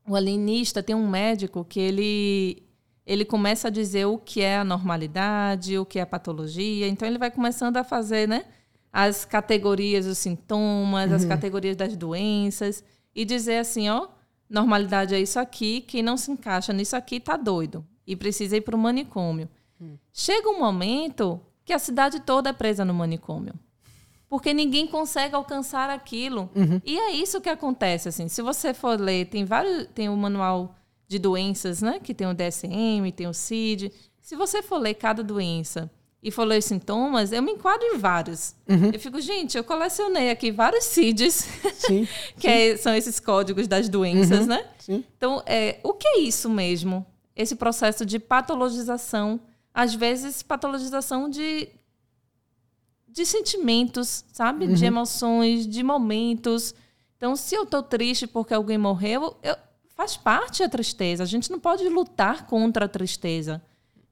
O 0.07 0.15
alienista 0.15 0.83
tem 0.83 0.95
um 0.95 1.09
médico 1.09 1.65
que 1.65 1.81
ele, 1.81 2.63
ele 3.07 3.25
começa 3.25 3.69
a 3.69 3.71
dizer 3.71 4.05
o 4.05 4.19
que 4.19 4.43
é 4.43 4.59
a 4.59 4.65
normalidade, 4.65 5.79
o 5.79 5.87
que 5.87 5.99
é 5.99 6.03
a 6.03 6.07
patologia. 6.07 6.87
Então 6.89 7.09
ele 7.09 7.17
vai 7.17 7.31
começando 7.31 7.79
a 7.79 7.85
fazer 7.85 8.29
né, 8.29 8.45
as 8.93 9.25
categorias 9.25 10.07
dos 10.07 10.19
sintomas, 10.19 11.13
as 11.13 11.25
categorias 11.25 11.77
das 11.77 11.97
doenças 11.97 12.85
e 13.15 13.25
dizer 13.25 13.59
assim, 13.59 13.89
ó, 13.89 14.09
normalidade 14.49 15.15
é 15.15 15.21
isso 15.21 15.39
aqui, 15.39 15.81
quem 15.83 16.03
não 16.03 16.17
se 16.17 16.31
encaixa 16.31 16.73
nisso 16.73 16.97
aqui 16.97 17.17
está 17.17 17.37
doido 17.37 17.87
e 18.07 18.17
precisa 18.17 18.57
ir 18.57 18.63
para 18.63 18.75
o 18.75 18.79
manicômio. 18.79 19.49
Chega 20.13 20.49
um 20.49 20.59
momento 20.59 21.41
que 21.65 21.73
a 21.73 21.79
cidade 21.79 22.21
toda 22.21 22.51
é 22.51 22.53
presa 22.53 22.85
no 22.85 22.93
manicômio 22.93 23.55
porque 24.31 24.55
ninguém 24.55 24.87
consegue 24.87 25.35
alcançar 25.35 25.91
aquilo. 25.91 26.49
E 26.87 26.97
é 26.97 27.11
isso 27.11 27.41
que 27.41 27.49
acontece, 27.49 28.09
assim. 28.09 28.29
Se 28.29 28.41
você 28.41 28.73
for 28.73 28.99
ler, 28.99 29.27
tem 29.27 29.45
vários, 29.45 29.89
tem 29.93 30.09
o 30.09 30.17
manual 30.17 30.77
de 31.09 31.19
doenças, 31.19 31.83
né? 31.83 31.99
Que 31.99 32.15
tem 32.15 32.29
o 32.29 32.33
DSM, 32.33 33.11
tem 33.15 33.27
o 33.27 33.35
CID. 33.35 33.93
Se 34.21 34.37
você 34.37 34.63
for 34.63 34.79
ler 34.79 34.95
cada 34.95 35.25
doença 35.25 35.91
e 36.23 36.31
ler 36.45 36.59
os 36.59 36.65
sintomas, 36.67 37.33
eu 37.33 37.43
me 37.43 37.53
enquadro 37.53 37.87
em 37.87 37.97
vários. 37.97 38.55
Eu 38.93 39.01
fico, 39.01 39.21
gente, 39.21 39.57
eu 39.57 39.65
colecionei 39.65 40.31
aqui 40.31 40.51
vários 40.53 40.85
CIDs, 40.85 41.47
Sim, 41.79 42.07
que 42.39 42.47
é- 42.47 42.77
são 42.77 42.95
esses 42.95 43.19
códigos 43.19 43.67
das 43.67 43.89
doenças, 43.89 44.47
né? 44.47 44.67
sim. 44.79 45.03
Então, 45.17 45.43
é, 45.47 45.79
o 45.83 45.95
que 45.95 46.07
é 46.07 46.19
isso 46.21 46.51
mesmo? 46.51 47.07
Esse 47.35 47.57
processo 47.57 48.05
de 48.05 48.19
patologização, 48.19 49.41
às 49.73 49.95
vezes 49.95 50.43
patologização 50.43 51.29
de, 51.31 51.69
de 53.09 53.25
sentimentos, 53.25 54.25
sabe? 54.33 54.67
De 54.67 54.85
emoções, 54.85 55.67
de 55.67 55.83
momentos. 55.83 56.75
Então, 57.17 57.35
se 57.35 57.55
eu 57.55 57.65
tô 57.65 57.83
triste 57.83 58.27
porque 58.27 58.53
alguém 58.53 58.77
morreu, 58.77 59.37
eu, 59.43 59.57
faz 59.97 60.17
parte 60.19 60.63
a 60.63 60.69
tristeza. 60.69 61.23
A 61.23 61.27
gente 61.27 61.51
não 61.51 61.59
pode 61.59 61.89
lutar 61.89 62.47
contra 62.47 62.85
a 62.85 62.89
tristeza. 62.89 63.63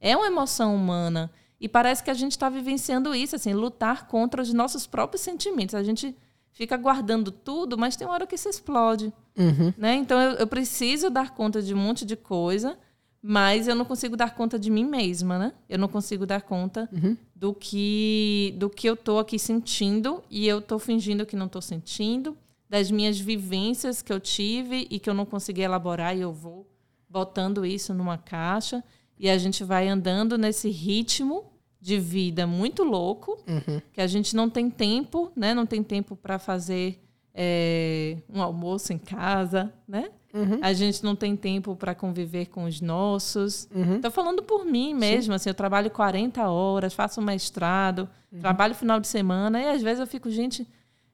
É 0.01 0.17
uma 0.17 0.27
emoção 0.27 0.75
humana. 0.75 1.31
E 1.61 1.69
parece 1.69 2.03
que 2.03 2.11
a 2.11 2.15
gente 2.15 2.33
está 2.33 2.49
vivenciando 2.49 3.15
isso, 3.15 3.35
assim, 3.35 3.53
lutar 3.53 4.07
contra 4.07 4.41
os 4.41 4.53
nossos 4.53 4.87
próprios 4.87 5.23
sentimentos. 5.23 5.75
A 5.75 5.83
gente 5.83 6.17
fica 6.53 6.77
guardando 6.77 7.31
tudo, 7.31 7.77
mas 7.77 7.97
tem 7.97 8.07
uma 8.07 8.15
hora 8.15 8.27
que 8.27 8.35
isso 8.35 8.49
explode. 8.49 9.13
Uhum. 9.37 9.73
Né? 9.77 9.95
Então 9.95 10.21
eu, 10.21 10.33
eu 10.33 10.47
preciso 10.47 11.11
dar 11.11 11.31
conta 11.31 11.63
de 11.63 11.75
um 11.75 11.79
monte 11.79 12.05
de 12.05 12.17
coisa, 12.17 12.79
mas 13.23 13.67
eu 13.69 13.75
não 13.75 13.85
consigo 13.85 14.17
dar 14.17 14.35
conta 14.35 14.59
de 14.59 14.71
mim 14.71 14.85
mesma, 14.85 15.39
né? 15.39 15.53
Eu 15.69 15.79
não 15.79 15.89
consigo 15.89 16.25
dar 16.25 16.43
conta 16.43 16.89
do 17.35 17.53
que 17.53 18.55
do 18.57 18.71
que 18.71 18.89
eu 18.89 18.97
tô 18.97 19.19
aqui 19.19 19.39
sentindo 19.39 20.23
e 20.31 20.47
eu 20.47 20.61
tô 20.61 20.79
fingindo 20.79 21.27
que 21.27 21.37
não 21.37 21.49
tô 21.49 21.61
sentindo, 21.61 22.37
das 22.69 22.91
minhas 22.91 23.19
vivências 23.19 24.03
que 24.03 24.13
eu 24.13 24.21
tive 24.21 24.87
e 24.91 24.99
que 24.99 25.09
eu 25.09 25.15
não 25.15 25.25
consegui 25.25 25.63
elaborar 25.63 26.17
e 26.17 26.21
eu 26.21 26.33
vou 26.33 26.67
botando 27.09 27.65
isso 27.65 27.95
numa 27.95 28.19
caixa 28.19 28.85
e 29.19 29.29
a 29.29 29.37
gente 29.39 29.65
vai 29.65 29.89
andando 29.89 30.37
nesse 30.39 30.69
ritmo 30.71 31.45
de 31.81 31.99
vida 31.99 32.47
muito 32.47 32.83
louco 32.85 33.39
Uhum. 33.47 33.81
que 33.93 34.01
a 34.01 34.07
gente 34.07 34.35
não 34.35 34.51
tem 34.51 34.69
tempo, 34.71 35.31
né? 35.37 35.55
Não 35.55 35.65
tem 35.67 35.83
tempo 35.83 36.17
para 36.17 36.39
fazer 36.39 37.01
é, 37.35 38.17
um 38.33 38.43
almoço 38.43 38.93
em 38.93 38.99
casa, 38.99 39.73
né? 39.87 40.11
Uhum. 40.35 40.59
A 40.61 40.73
gente 40.73 41.03
não 41.05 41.15
tem 41.17 41.35
tempo 41.37 41.75
para 41.77 41.95
conviver 41.95 42.47
com 42.47 42.65
os 42.65 42.81
nossos. 42.81 43.69
Uhum. 43.75 44.01
Tô 44.01 44.11
falando 44.11 44.43
por 44.43 44.65
mim 44.65 44.93
mesmo, 44.93 45.33
assim, 45.35 45.49
eu 45.49 45.55
trabalho 45.55 45.91
40 45.91 46.49
horas, 46.51 46.93
faço 46.93 47.21
um 47.21 47.25
mestrado, 47.25 48.09
Uhum. 48.31 48.41
trabalho 48.41 48.75
final 48.75 49.01
de 49.01 49.07
semana, 49.09 49.59
e 49.63 49.69
às 49.71 49.81
vezes 49.81 50.01
eu 50.01 50.07
fico, 50.07 50.29
gente, 50.31 50.67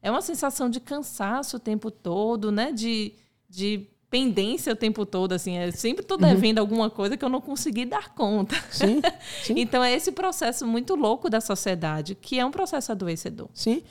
é 0.02 0.11
uma 0.11 0.20
sensação 0.22 0.68
de 0.68 0.80
cansaço 0.80 1.59
o 1.59 1.61
tempo 1.61 1.90
todo, 1.90 2.50
né? 2.50 2.72
De, 2.72 3.12
de 3.48 3.86
pendência 4.14 4.72
o 4.72 4.76
tempo 4.76 5.04
todo, 5.04 5.32
assim, 5.32 5.58
eu 5.58 5.72
sempre 5.72 6.02
Uhum. 6.02 6.06
tô 6.06 6.16
devendo 6.16 6.58
alguma 6.60 6.88
coisa 6.88 7.16
que 7.16 7.24
eu 7.24 7.28
não 7.28 7.40
consegui 7.40 7.84
dar 7.84 8.14
conta. 8.14 8.54
Sim, 8.70 9.02
sim. 9.42 9.54
Então 9.56 9.82
é 9.82 9.92
esse 9.92 10.12
processo 10.12 10.64
muito 10.64 10.94
louco 10.94 11.28
da 11.28 11.40
sociedade, 11.40 12.14
que 12.14 12.38
é 12.38 12.46
um 12.46 12.50
processo 12.52 12.92
adoecedor. 12.92 13.48
Sim. 13.52 13.82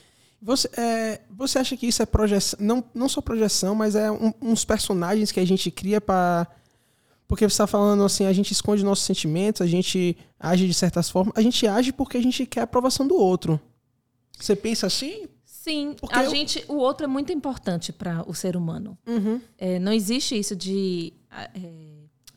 Você, 0.42 0.70
é, 0.78 1.22
você 1.30 1.60
acha 1.60 1.76
que 1.76 1.88
isso 1.88 2.02
é 2.02 2.06
projeção, 2.06 2.58
não, 2.62 2.82
não 2.94 3.10
só 3.10 3.20
projeção, 3.22 3.76
mas 3.76 3.96
é 3.96 4.10
um- 4.10 4.34
uns 4.42 4.64
personagens 4.64 5.30
que 5.30 5.42
a 5.42 5.46
gente 5.46 5.70
cria 5.70 6.00
para 6.00 6.48
porque 7.28 7.44
você 7.50 7.54
está 7.54 7.66
falando 7.68 8.04
assim, 8.04 8.26
a 8.26 8.34
gente 8.34 8.52
esconde 8.52 8.84
nossos 8.84 9.06
sentimentos, 9.06 9.62
a 9.62 9.66
gente 9.66 10.16
age 10.40 10.68
de 10.68 10.74
certas 10.74 11.10
formas, 11.10 11.34
a 11.36 11.42
gente 11.42 11.66
age 11.68 11.92
porque 11.92 12.16
a 12.18 12.22
gente 12.22 12.46
quer 12.46 12.62
a 12.62 12.64
aprovação 12.64 13.08
do 13.08 13.16
outro. 13.16 13.60
Você 14.40 14.56
pensa 14.56 14.86
assim? 14.88 15.26
Sim, 15.64 15.96
Porque 15.98 16.14
a 16.20 16.26
eu- 16.26 16.30
gente, 16.30 16.66
o 16.68 16.74
outro 16.76 17.06
é 17.06 17.08
muito 17.08 17.32
importante 17.32 17.94
para 17.94 18.22
o 18.30 18.34
ser 18.34 18.58
humano. 18.58 18.98
Uhum. 19.08 19.40
É, 19.58 19.80
não 19.80 19.94
existe 19.94 20.38
isso 20.38 20.58
de 20.58 21.14
ah, 21.32 21.50
é, 21.56 21.94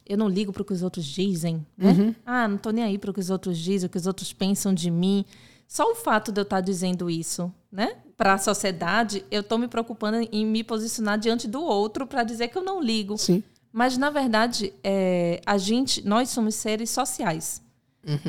eu 0.07 0.17
não 0.17 0.29
ligo 0.29 0.53
para 0.53 0.63
o 0.63 0.65
que 0.65 0.73
os 0.73 0.81
outros 0.81 1.05
dizem, 1.05 1.67
né? 1.77 1.91
Uhum. 1.91 2.15
Ah, 2.25 2.47
não 2.47 2.57
tô 2.57 2.71
nem 2.71 2.85
aí 2.85 2.97
para 2.99 3.11
o 3.11 3.15
que 3.15 3.19
os 3.19 3.29
outros 3.29 3.59
dizem, 3.59 3.89
o 3.89 3.91
que 3.91 3.99
os 3.99 4.07
outros 4.07 4.33
pensam 4.33 4.73
de 4.73 4.93
mim. 4.93 5.25
Só 5.67 5.91
o 5.91 5.97
fato 5.97 6.31
de 6.31 6.39
eu 6.41 6.45
estar 6.45 6.61
dizendo 6.61 7.11
isso, 7.11 7.53
né, 7.73 7.97
para 8.17 8.35
a 8.35 8.39
sociedade, 8.39 9.25
eu 9.29 9.43
tô 9.43 9.59
me 9.59 9.67
preocupando 9.67 10.19
em 10.31 10.47
me 10.47 10.63
posicionar 10.63 11.19
diante 11.19 11.49
do 11.49 11.61
outro 11.61 12.07
para 12.07 12.23
dizer 12.23 12.47
que 12.47 12.57
eu 12.57 12.63
não 12.63 12.81
ligo. 12.81 13.19
Sim. 13.19 13.43
Mas 13.73 13.99
na 13.99 14.09
verdade, 14.09 14.73
é, 14.85 15.41
a 15.45 15.59
gente, 15.59 16.07
nós 16.07 16.29
somos 16.29 16.55
seres 16.55 16.91
sociais. 16.91 17.61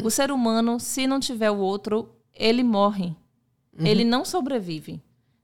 O 0.03 0.09
ser 0.09 0.31
humano, 0.31 0.79
se 0.79 1.05
não 1.05 1.19
tiver 1.19 1.51
o 1.51 1.59
outro, 1.59 2.09
ele 2.33 2.63
morre. 2.63 3.15
Ele 3.85 4.03
não 4.03 4.25
sobrevive. 4.25 5.01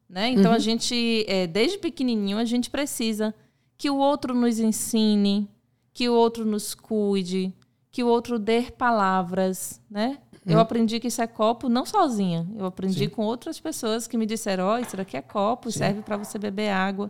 Né? 0.09 0.29
Então 0.29 0.51
a 0.51 0.59
gente, 0.59 1.25
é, 1.27 1.47
desde 1.47 1.77
pequenininho, 1.77 2.37
a 2.37 2.45
gente 2.45 2.69
precisa 2.69 3.33
que 3.77 3.89
o 3.89 3.97
outro 3.97 4.35
nos 4.35 4.59
ensine, 4.59 5.49
que 5.93 6.07
o 6.07 6.13
outro 6.13 6.45
nos 6.45 6.75
cuide, 6.75 7.53
que 7.91 8.03
o 8.03 8.07
outro 8.07 8.37
dê 8.37 8.63
palavras, 8.71 9.81
né? 9.89 10.17
Eu 10.45 10.59
aprendi 10.59 10.99
que 10.99 11.07
isso 11.07 11.21
é 11.21 11.27
copo 11.27 11.69
não 11.69 11.85
sozinha. 11.85 12.45
Eu 12.57 12.65
aprendi 12.65 13.05
Sim. 13.05 13.09
com 13.09 13.23
outras 13.23 13.59
pessoas 13.59 14.07
que 14.07 14.17
me 14.17 14.25
disseram: 14.25 14.65
ó, 14.65 14.77
isso 14.77 14.97
daqui 14.97 15.15
é 15.15 15.21
copo, 15.21 15.71
serve 15.71 16.01
para 16.01 16.17
você 16.17 16.37
beber 16.37 16.69
água. 16.69 17.09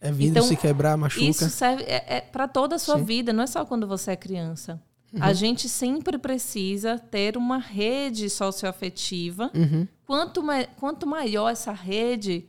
É 0.00 0.10
vidro 0.10 0.38
Então, 0.38 0.42
se 0.42 0.56
quebrar, 0.56 0.96
machuca. 0.96 1.24
Isso 1.24 1.48
serve 1.48 1.84
é, 1.84 2.20
para 2.20 2.48
toda 2.48 2.74
a 2.74 2.78
sua 2.78 2.98
Sim. 2.98 3.04
vida, 3.04 3.32
não 3.32 3.44
é 3.44 3.46
só 3.46 3.64
quando 3.64 3.86
você 3.86 4.10
é 4.10 4.16
criança. 4.16 4.82
A 5.20 5.32
gente 5.32 5.68
sempre 5.68 6.16
precisa 6.16 6.98
ter 6.98 7.36
uma 7.36 7.58
rede 7.58 8.30
socioafetiva. 8.30 9.50
Uhum. 9.54 9.86
Quanto, 10.06 10.42
ma 10.42 10.64
quanto 10.78 11.06
maior 11.06 11.50
essa 11.50 11.72
rede, 11.72 12.48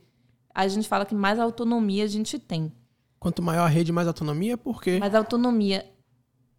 a 0.54 0.66
gente 0.66 0.88
fala 0.88 1.04
que 1.04 1.14
mais 1.14 1.38
autonomia 1.38 2.04
a 2.04 2.08
gente 2.08 2.38
tem. 2.38 2.72
Quanto 3.18 3.42
maior 3.42 3.64
a 3.64 3.68
rede, 3.68 3.92
mais 3.92 4.08
autonomia, 4.08 4.56
porque 4.56 4.98
Mais 4.98 5.14
autonomia. 5.14 5.84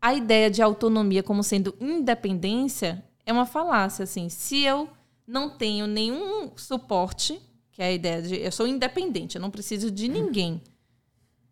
A 0.02 0.14
ideia 0.14 0.52
de 0.52 0.62
autonomia 0.62 1.24
como 1.24 1.44
sendo 1.44 1.76
independência 1.80 3.04
é 3.26 3.34
uma 3.34 3.46
falácia. 3.46 4.04
Assim, 4.04 4.30
se 4.30 4.62
eu 4.62 4.90
não 5.28 5.50
tenho 5.50 5.88
nenhum 5.88 6.52
suporte, 6.56 7.40
que 7.72 7.82
é 7.82 7.88
a 7.88 7.92
ideia 7.92 8.22
de 8.22 8.36
eu 8.36 8.52
sou 8.52 8.68
independente, 8.68 9.36
eu 9.36 9.42
não 9.42 9.50
preciso 9.50 9.90
de 9.90 10.08
ninguém, 10.08 10.62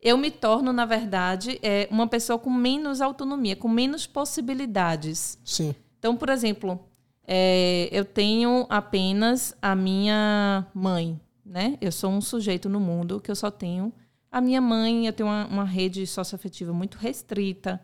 eu 0.03 0.17
me 0.17 0.29
torno, 0.29 0.73
na 0.73 0.85
verdade, 0.85 1.57
é, 1.63 1.87
uma 1.89 2.05
pessoa 2.07 2.37
com 2.37 2.49
menos 2.49 2.99
autonomia, 2.99 3.55
com 3.55 3.69
menos 3.69 4.05
possibilidades. 4.05 5.39
sim. 5.43 5.73
Então, 5.97 6.17
por 6.17 6.27
exemplo, 6.27 6.77
é, 7.25 7.87
eu 7.89 8.03
tenho 8.03 8.65
apenas 8.69 9.55
a 9.61 9.73
minha 9.73 10.67
mãe, 10.73 11.17
né? 11.45 11.77
Eu 11.79 11.93
sou 11.93 12.11
um 12.11 12.19
sujeito 12.19 12.67
no 12.67 12.77
mundo 12.77 13.21
que 13.21 13.31
eu 13.31 13.35
só 13.37 13.49
tenho 13.49 13.93
a 14.29 14.41
minha 14.41 14.59
mãe. 14.59 15.07
Eu 15.07 15.13
tenho 15.13 15.29
uma, 15.29 15.47
uma 15.47 15.63
rede 15.63 16.05
socioafetiva 16.05 16.73
muito 16.73 16.97
restrita. 16.97 17.79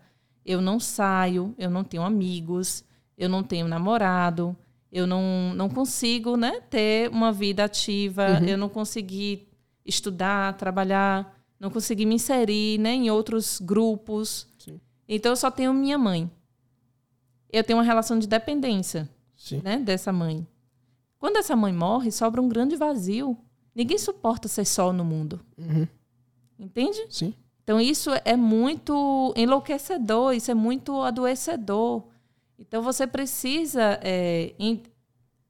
Eu 0.45 0.59
não 0.59 0.81
saio, 0.81 1.55
eu 1.57 1.69
não 1.69 1.85
tenho 1.85 2.03
amigos, 2.03 2.83
eu 3.17 3.29
não 3.29 3.41
tenho 3.41 3.69
namorado, 3.69 4.53
eu 4.91 5.07
não, 5.07 5.53
não 5.55 5.69
consigo 5.69 6.35
né, 6.35 6.59
ter 6.69 7.09
uma 7.09 7.31
vida 7.31 7.63
ativa, 7.63 8.41
eu 8.45 8.57
não 8.57 8.67
consegui 8.67 9.47
estudar, 9.85 10.57
trabalhar, 10.57 11.38
não 11.59 11.69
consegui 11.69 12.05
me 12.05 12.15
inserir 12.15 12.79
né, 12.79 12.93
em 12.93 13.09
outros 13.11 13.59
grupos. 13.59 14.47
Sim. 14.57 14.79
Então, 15.07 15.31
eu 15.31 15.35
só 15.35 15.49
tenho 15.51 15.73
minha 15.73 15.97
mãe 15.97 16.29
eu 17.51 17.63
tenho 17.63 17.77
uma 17.79 17.83
relação 17.83 18.19
de 18.19 18.27
dependência 18.27 19.09
Sim. 19.35 19.61
né, 19.63 19.77
dessa 19.77 20.13
mãe. 20.13 20.47
Quando 21.17 21.37
essa 21.37 21.55
mãe 21.55 21.73
morre, 21.73 22.11
sobra 22.11 22.41
um 22.41 22.47
grande 22.47 22.75
vazio. 22.75 23.35
Ninguém 23.73 23.97
suporta 23.97 24.47
ser 24.47 24.65
só 24.65 24.93
no 24.93 25.03
mundo. 25.03 25.39
Uhum. 25.57 25.87
Entende? 26.59 27.05
Sim. 27.09 27.33
Então, 27.63 27.79
isso 27.79 28.11
é 28.25 28.35
muito 28.35 29.33
enlouquecedor, 29.35 30.33
isso 30.33 30.49
é 30.51 30.53
muito 30.53 31.01
adoecedor. 31.01 32.03
Então, 32.57 32.81
você 32.81 33.05
precisa. 33.07 33.99
é, 34.03 34.53
em- 34.59 34.83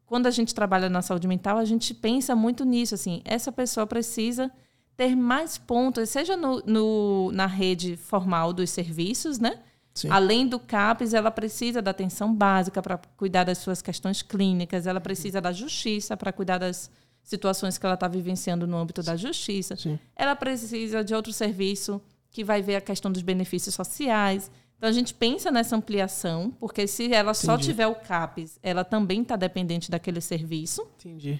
quando 0.05 0.26
a 0.26 0.32
gente 0.32 0.55
trabalha 0.55 0.89
na 0.89 1.01
saúde 1.01 1.28
mental, 1.28 1.57
a 1.57 1.66
gente 1.66 1.93
pensa 1.93 2.36
muito 2.36 2.66
nisso. 2.66 2.95
Assim, 2.95 3.22
essa 3.26 3.51
pessoa 3.51 3.86
precisa 3.86 4.51
ter 5.00 5.16
mais 5.16 5.58
pontos, 5.58 6.10
seja 6.10 6.36
no, 6.36 6.62
no- 6.66 7.32
na 7.32 7.45
rede 7.45 7.95
formal 7.95 8.52
dos 8.52 8.70
serviços, 8.70 9.39
né? 9.39 9.58
Sim. 9.93 10.10
Além 10.10 10.45
do 10.45 10.60
CAPES, 10.60 11.14
ela 11.14 11.32
precisa 11.32 11.82
da 11.82 11.91
atenção 11.91 12.34
básica 12.36 12.82
para 12.82 13.00
cuidar 13.16 13.45
das 13.45 13.60
suas 13.60 13.82
questões 13.82 14.22
clínicas, 14.22 14.86
ela 14.86 15.00
precisa 15.00 15.39
da 15.39 15.54
justiça 15.54 16.18
para 16.18 16.34
cuidar 16.34 16.58
das 16.58 16.91
situações 17.24 17.78
que 17.78 17.86
ela 17.86 17.95
está 17.95 18.10
vivenciando 18.10 18.68
no 18.68 18.76
âmbito 18.76 19.02
da 19.02 19.16
justiça. 19.16 19.78
Sim. 19.78 19.97
Ela 20.18 20.36
precisa 20.36 21.02
de 21.02 21.16
outro 21.16 21.32
serviço 21.32 22.02
que 22.30 22.43
vai 22.43 22.62
ver 22.62 22.76
a 22.76 22.82
questão 22.82 23.10
dos 23.10 23.22
benefícios 23.22 23.74
sociais. 23.76 24.52
Então 24.78 24.89
a 24.89 24.93
gente 24.93 25.14
pensa 25.14 25.50
nessa 25.50 25.78
ampliação, 25.78 26.52
porque 26.60 26.88
se 26.88 27.14
ela 27.14 27.34
só 27.34 27.54
Entendi. 27.54 27.68
tiver 27.70 27.88
o 27.88 27.95
CAPES, 27.95 28.60
ela 28.62 28.84
também 28.84 29.22
está 29.22 29.38
dependente 29.38 29.89
daquele 29.89 30.20
serviço. 30.20 30.82
Entendi. 31.00 31.39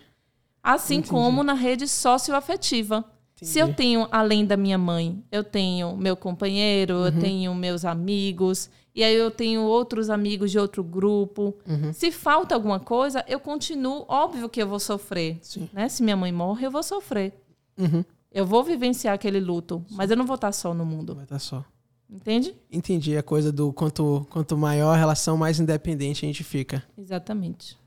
Assim 0.64 0.96
Entendi. 0.96 1.10
como 1.10 1.44
na 1.44 1.54
rede 1.54 1.90
socioafetiva. 1.90 3.04
Se 3.42 3.60
eu 3.60 3.66
Entendi. 3.68 3.78
tenho, 3.78 4.08
além 4.12 4.46
da 4.46 4.58
minha 4.58 4.78
mãe, 4.78 5.24
eu 5.32 5.44
tenho 5.44 5.96
meu 5.98 6.16
companheiro, 6.18 6.96
Uhum. 6.96 7.06
eu 7.06 7.20
tenho 7.20 7.56
meus 7.56 7.86
amigos, 7.86 8.70
e 8.94 9.04
aí 9.04 9.16
eu 9.16 9.32
tenho 9.32 9.62
outros 9.62 10.10
amigos 10.10 10.52
de 10.52 10.60
outro 10.60 10.84
grupo. 10.84 11.56
Uhum. 11.68 11.94
Se 11.94 12.12
falta 12.12 12.54
alguma 12.56 12.80
coisa, 12.80 13.24
eu 13.28 13.40
continuo. 13.40 14.04
Óbvio 14.08 14.50
que 14.50 14.62
eu 14.62 14.68
vou 14.68 14.80
sofrer. 14.80 15.38
Sim. 15.42 15.70
Né? 15.72 15.88
Se 15.90 16.04
minha 16.04 16.18
mãe 16.18 16.32
morre, 16.32 16.66
eu 16.66 16.72
vou 16.72 16.84
sofrer. 16.84 17.34
Uhum. 17.78 18.04
Eu 18.32 18.46
vou 18.46 18.64
vivenciar 18.64 19.14
aquele 19.16 19.40
luto, 19.40 19.84
mas 19.92 20.12
eu 20.12 20.18
não 20.18 20.26
vou 20.26 20.36
estar 20.36 20.52
só 20.52 20.74
no 20.74 20.86
mundo. 20.86 21.16
Vai 21.16 21.24
estar 21.24 21.40
só. 21.40 21.64
Entende? 22.10 22.56
Entendi 22.72 23.16
a 23.16 23.24
coisa 23.24 23.52
do 23.52 23.72
quanto, 23.72 24.26
quanto 24.32 24.58
maior 24.58 24.94
a 24.94 24.98
relação, 24.98 25.38
mais 25.38 25.60
independente 25.60 26.26
a 26.26 26.28
gente 26.28 26.44
fica. 26.44 26.84
Exatamente. 26.98 27.78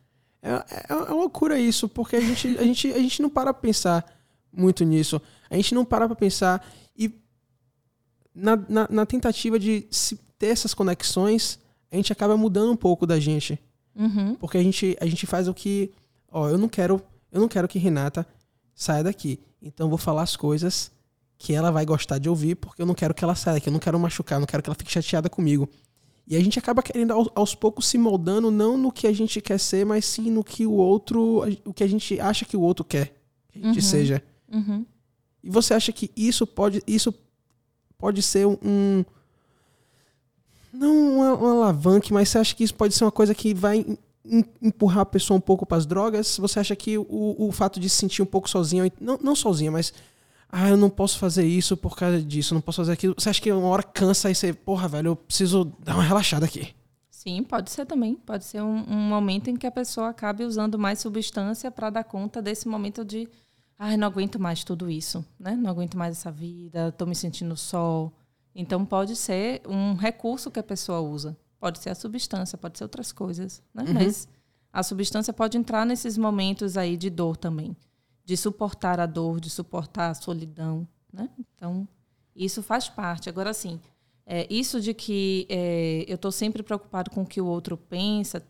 É, 0.41 0.51
é, 0.53 0.87
é 0.89 0.95
uma 0.95 1.13
loucura 1.15 1.59
isso, 1.59 1.89
porque 1.89 2.17
a 2.17 2.21
gente, 2.21 2.57
a, 2.59 2.63
gente, 2.63 2.93
a 2.93 2.99
gente 2.99 3.21
não 3.23 3.29
para 3.29 3.53
pra 3.53 3.61
pensar 3.63 4.05
muito 4.53 4.85
nisso. 4.85 5.21
A 5.53 5.57
gente 5.57 5.75
não 5.75 5.85
para 5.85 6.07
pra 6.07 6.17
pensar 6.17 6.67
e 6.97 7.11
na, 8.35 8.57
na, 8.69 8.89
na 8.91 9.07
tentativa 9.07 9.59
de 9.59 9.87
se 9.91 10.17
ter 10.39 10.47
essas 10.47 10.73
conexões, 10.75 11.59
a 11.91 11.97
gente 11.97 12.13
acaba 12.13 12.37
mudando 12.37 12.73
um 12.73 12.77
pouco 12.77 13.07
da 13.07 13.21
gente. 13.21 13.59
Uhum. 13.95 14.35
Porque 14.37 14.57
a 14.57 14.63
gente, 14.63 14.97
a 15.01 15.07
gente 15.07 15.27
faz 15.27 15.47
o 15.49 15.55
que. 15.55 15.93
Ó, 16.31 16.49
eu 16.49 16.57
não 16.57 16.69
quero. 16.69 17.03
Eu 17.31 17.41
não 17.41 17.49
quero 17.49 17.69
que 17.69 17.79
Renata 17.79 18.27
saia 18.75 19.05
daqui. 19.05 19.39
Então 19.61 19.89
vou 19.89 19.99
falar 19.99 20.23
as 20.23 20.37
coisas 20.37 20.91
que 21.39 21.53
ela 21.53 21.71
vai 21.71 21.85
gostar 21.85 22.19
de 22.19 22.29
ouvir, 22.29 22.55
porque 22.55 22.81
eu 22.81 22.87
não 22.87 22.95
quero 22.95 23.13
que 23.13 23.23
ela 23.25 23.35
saia 23.35 23.57
daqui, 23.57 23.69
eu 23.69 23.73
não 23.73 23.81
quero 23.81 23.99
machucar, 23.99 24.37
eu 24.37 24.41
não 24.41 24.47
quero 24.47 24.63
que 24.63 24.69
ela 24.71 24.77
fique 24.77 24.91
chateada 24.93 25.29
comigo. 25.29 25.69
E 26.27 26.37
a 26.37 26.41
gente 26.41 26.59
acaba 26.59 26.83
querendo 26.83 27.13
aos, 27.13 27.29
aos 27.35 27.55
poucos 27.55 27.87
se 27.87 27.99
moldando, 27.99 28.51
não 28.51 28.79
no 28.79 28.93
que 28.93 29.07
a 29.07 29.13
gente 29.13 29.41
quer 29.41 29.59
ser, 29.59 29.85
mas 29.85 30.05
sim 30.07 30.31
no 30.31 30.43
que 30.45 30.67
o 30.67 30.73
outro. 30.73 31.43
o 31.65 31.75
que 31.75 31.83
a 31.85 31.87
gente 31.87 32.19
acha 32.21 32.45
que 32.45 32.57
o 32.57 32.61
outro 32.61 32.85
quer 32.85 33.13
que 33.51 33.59
a 33.59 33.63
gente 33.63 33.77
Uhum. 33.77 33.83
seja. 33.83 34.23
Uhum. 34.51 34.87
E 35.43 35.51
você 35.51 35.75
acha 35.75 35.91
que 35.93 36.11
isso 36.17 36.47
pode, 36.47 36.83
isso 36.87 37.13
pode 37.99 38.23
ser 38.23 38.47
um. 38.47 39.05
Não 40.73 41.17
uma, 41.19 41.35
uma 41.35 41.51
alavanque, 41.53 42.13
mas 42.13 42.29
você 42.29 42.39
acha 42.39 42.55
que 42.55 42.65
isso 42.65 42.75
pode 42.75 42.95
ser 42.95 43.05
uma 43.05 43.13
coisa 43.13 43.35
que 43.35 43.53
vai 43.53 43.79
em- 43.79 43.99
em- 44.25 44.45
empurrar 44.63 45.01
a 45.01 45.07
pessoa 45.07 45.37
um 45.37 45.41
pouco 45.41 45.67
para 45.67 45.77
as 45.77 45.85
drogas? 45.87 46.39
Você 46.39 46.59
acha 46.61 46.75
que 46.75 46.97
o, 46.97 47.07
o 47.39 47.53
fato 47.53 47.79
de 47.79 47.89
se 47.91 47.97
sentir 47.97 48.23
um 48.23 48.27
pouco 48.27 48.49
sozinha, 48.49 48.91
não, 49.01 49.19
não 49.23 49.37
sozinha, 49.37 49.71
mas 49.71 49.93
ah, 50.51 50.69
eu 50.71 50.77
não 50.77 50.89
posso 50.89 51.19
fazer 51.19 51.45
isso 51.45 51.77
por 51.77 51.97
causa 51.97 52.23
disso, 52.23 52.55
não 52.55 52.61
posso 52.61 52.77
fazer 52.77 52.93
aquilo. 52.93 53.15
Você 53.19 53.29
acha 53.29 53.41
que 53.41 53.53
uma 53.53 53.69
hora 53.69 53.83
cansa 53.83 54.31
e 54.31 54.35
você, 54.35 54.53
porra, 54.53 54.89
velho, 54.89 55.09
eu 55.09 55.17
preciso 55.17 55.65
dar 55.81 55.95
uma 55.95 56.03
relaxada 56.05 56.47
aqui. 56.47 56.75
Sim, 57.11 57.43
pode 57.45 57.71
ser 57.71 57.87
também. 57.87 58.15
Pode 58.17 58.45
ser 58.45 58.63
um, 58.63 58.85
um 58.89 58.97
momento 58.97 59.49
em 59.49 59.57
que 59.57 59.67
a 59.67 59.71
pessoa 59.71 60.09
acabe 60.09 60.43
usando 60.45 60.79
mais 60.79 60.99
substância 61.01 61.71
para 61.71 61.89
dar 61.91 62.05
conta 62.05 62.43
desse 62.43 62.67
momento 62.67 63.05
de, 63.05 63.29
ai, 63.83 63.97
não 63.97 64.07
aguento 64.07 64.39
mais 64.39 64.63
tudo 64.63 64.89
isso, 64.89 65.25
né? 65.37 65.57
Não 65.57 65.69
aguento 65.69 65.99
mais 65.99 66.17
essa 66.17 66.31
vida, 66.31 66.89
estou 66.89 67.05
me 67.05 67.17
sentindo 67.17 67.57
só. 67.57 68.13
Então 68.55 68.87
pode 68.87 69.17
ser 69.17 69.61
um 69.67 69.95
recurso 69.95 70.53
que 70.53 70.61
a 70.61 70.63
pessoa 70.63 71.01
usa. 71.01 71.37
Pode 71.59 71.81
ser 71.81 71.91
a 71.91 71.95
substância, 71.97 72.57
pode 72.57 72.79
ser 72.79 72.85
outras 72.85 73.11
coisas, 73.11 73.61
né? 73.75 73.83
Uhum. 73.83 73.95
Mas 73.95 74.29
a 74.73 74.85
substância 74.85 75.33
pode 75.33 75.59
entrar 75.59 75.85
nesses 75.85 76.17
momentos 76.17 76.77
aí 76.77 76.97
de 76.97 77.11
dor 77.11 77.37
também, 77.37 77.77
de 78.25 78.37
suportar 78.37 79.01
a 79.01 79.07
dor, 79.07 79.41
de 79.41 79.51
suportar 79.51 80.11
a 80.11 80.15
solidão, 80.15 80.87
né? 81.13 81.29
Então 81.57 81.89
isso 82.37 82.63
faz 82.63 82.89
parte. 82.89 83.29
Agora, 83.29 83.53
sim, 83.53 83.81
é, 84.25 84.47
isso 84.49 84.81
de 84.81 84.95
que 84.95 85.45
é, 85.49 86.05
eu 86.07 86.15
estou 86.15 86.31
sempre 86.31 86.63
preocupado 86.63 87.11
com 87.11 87.23
o 87.23 87.27
que 87.27 87.41
o 87.41 87.47
outro 87.47 87.77
pensa, 87.77 88.47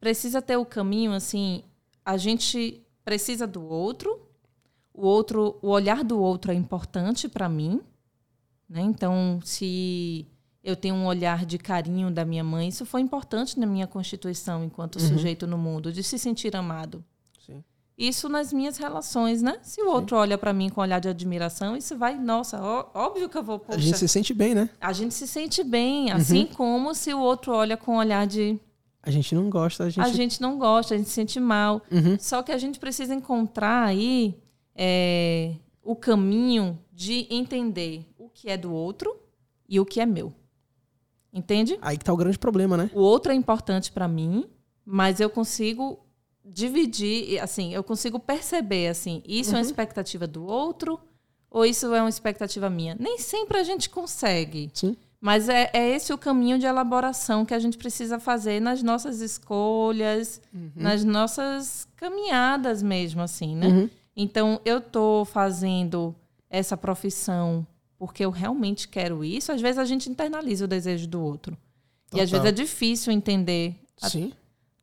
precisa 0.00 0.40
ter 0.40 0.56
o 0.56 0.64
caminho 0.64 1.12
assim. 1.12 1.62
A 2.02 2.16
gente 2.16 2.82
precisa 3.04 3.46
do 3.46 3.62
outro, 3.62 4.25
o 4.96 5.06
outro, 5.06 5.58
o 5.62 5.68
olhar 5.68 6.02
do 6.02 6.18
outro 6.20 6.50
é 6.50 6.54
importante 6.54 7.28
para 7.28 7.48
mim, 7.48 7.80
né? 8.68 8.80
Então, 8.80 9.40
se 9.44 10.26
eu 10.66 10.74
tenho 10.74 10.96
um 10.96 11.06
olhar 11.06 11.46
de 11.46 11.58
carinho 11.58 12.10
da 12.10 12.24
minha 12.24 12.42
mãe. 12.42 12.66
Isso 12.66 12.84
foi 12.84 13.00
importante 13.00 13.58
na 13.58 13.66
minha 13.66 13.86
constituição 13.86 14.64
enquanto 14.64 14.96
uhum. 14.96 15.06
sujeito 15.06 15.46
no 15.46 15.56
mundo, 15.56 15.92
de 15.92 16.02
se 16.02 16.18
sentir 16.18 16.56
amado. 16.56 17.04
Sim. 17.46 17.62
Isso 17.96 18.28
nas 18.28 18.52
minhas 18.52 18.76
relações, 18.76 19.40
né? 19.40 19.60
Se 19.62 19.80
o 19.80 19.84
Sim. 19.84 19.90
outro 19.90 20.16
olha 20.16 20.36
para 20.36 20.52
mim 20.52 20.68
com 20.68 20.80
um 20.80 20.82
olhar 20.82 20.98
de 20.98 21.08
admiração, 21.08 21.76
isso 21.76 21.96
vai, 21.96 22.18
nossa, 22.18 22.60
ó, 22.60 22.90
óbvio 22.92 23.28
que 23.28 23.38
eu 23.38 23.44
vou. 23.44 23.60
Poxa, 23.60 23.78
a 23.78 23.80
gente 23.80 23.96
se 23.96 24.08
sente 24.08 24.34
bem, 24.34 24.56
né? 24.56 24.68
A 24.80 24.92
gente 24.92 25.14
se 25.14 25.28
sente 25.28 25.62
bem, 25.62 26.10
uhum. 26.10 26.16
assim 26.16 26.46
como 26.46 26.92
se 26.96 27.14
o 27.14 27.20
outro 27.20 27.52
olha 27.52 27.76
com 27.76 27.92
um 27.92 27.98
olhar 27.98 28.26
de. 28.26 28.58
A 29.04 29.10
gente 29.12 29.36
não 29.36 29.48
gosta, 29.48 29.84
a 29.84 29.88
gente. 29.88 30.04
A 30.04 30.08
gente 30.08 30.42
não 30.42 30.58
gosta, 30.58 30.94
a 30.94 30.98
gente 30.98 31.08
se 31.08 31.14
sente 31.14 31.38
mal. 31.38 31.80
Uhum. 31.92 32.16
Só 32.18 32.42
que 32.42 32.50
a 32.50 32.58
gente 32.58 32.80
precisa 32.80 33.14
encontrar 33.14 33.84
aí 33.84 34.36
é, 34.76 35.54
o 35.82 35.96
caminho 35.96 36.78
de 36.92 37.26
entender 37.30 38.06
o 38.18 38.28
que 38.28 38.48
é 38.48 38.56
do 38.56 38.72
outro 38.72 39.16
e 39.68 39.80
o 39.80 39.86
que 39.86 40.00
é 40.00 40.06
meu. 40.06 40.32
Entende? 41.32 41.78
Aí 41.82 41.98
que 41.98 42.04
tá 42.04 42.12
o 42.12 42.16
grande 42.16 42.38
problema, 42.38 42.76
né? 42.76 42.90
O 42.94 43.00
outro 43.00 43.32
é 43.32 43.34
importante 43.34 43.92
para 43.92 44.08
mim, 44.08 44.44
mas 44.84 45.20
eu 45.20 45.28
consigo 45.28 46.00
dividir, 46.44 47.40
assim, 47.40 47.74
eu 47.74 47.82
consigo 47.82 48.18
perceber, 48.18 48.88
assim, 48.88 49.22
isso 49.26 49.50
uhum. 49.50 49.56
é 49.56 49.58
uma 49.58 49.64
uhum. 49.64 49.70
expectativa 49.70 50.26
do 50.26 50.46
outro 50.46 50.98
ou 51.50 51.64
isso 51.64 51.92
é 51.94 52.00
uma 52.00 52.08
expectativa 52.08 52.68
minha? 52.68 52.96
Nem 52.98 53.18
sempre 53.18 53.58
a 53.58 53.62
gente 53.62 53.88
consegue. 53.88 54.70
Sim. 54.74 54.96
Mas 55.20 55.48
é, 55.48 55.70
é 55.72 55.88
esse 55.88 56.12
o 56.12 56.18
caminho 56.18 56.58
de 56.58 56.66
elaboração 56.66 57.44
que 57.44 57.54
a 57.54 57.58
gente 57.58 57.78
precisa 57.78 58.20
fazer 58.20 58.60
nas 58.60 58.82
nossas 58.82 59.20
escolhas, 59.20 60.40
uhum. 60.52 60.70
nas 60.76 61.02
nossas 61.02 61.88
caminhadas 61.96 62.82
mesmo, 62.82 63.22
assim, 63.22 63.56
né? 63.56 63.66
Uhum. 63.68 63.90
Então, 64.16 64.60
eu 64.64 64.80
tô 64.80 65.24
fazendo 65.24 66.14
essa 66.48 66.76
profissão 66.76 67.66
porque 67.98 68.24
eu 68.24 68.30
realmente 68.30 68.88
quero 68.88 69.24
isso, 69.24 69.52
às 69.52 69.60
vezes 69.60 69.78
a 69.78 69.84
gente 69.84 70.10
internaliza 70.10 70.64
o 70.64 70.68
desejo 70.68 71.06
do 71.06 71.22
outro. 71.22 71.56
Total. 72.10 72.20
E 72.20 72.22
às 72.22 72.30
vezes 72.30 72.46
é 72.46 72.52
difícil 72.52 73.12
entender. 73.12 73.74
Sim. 73.96 74.32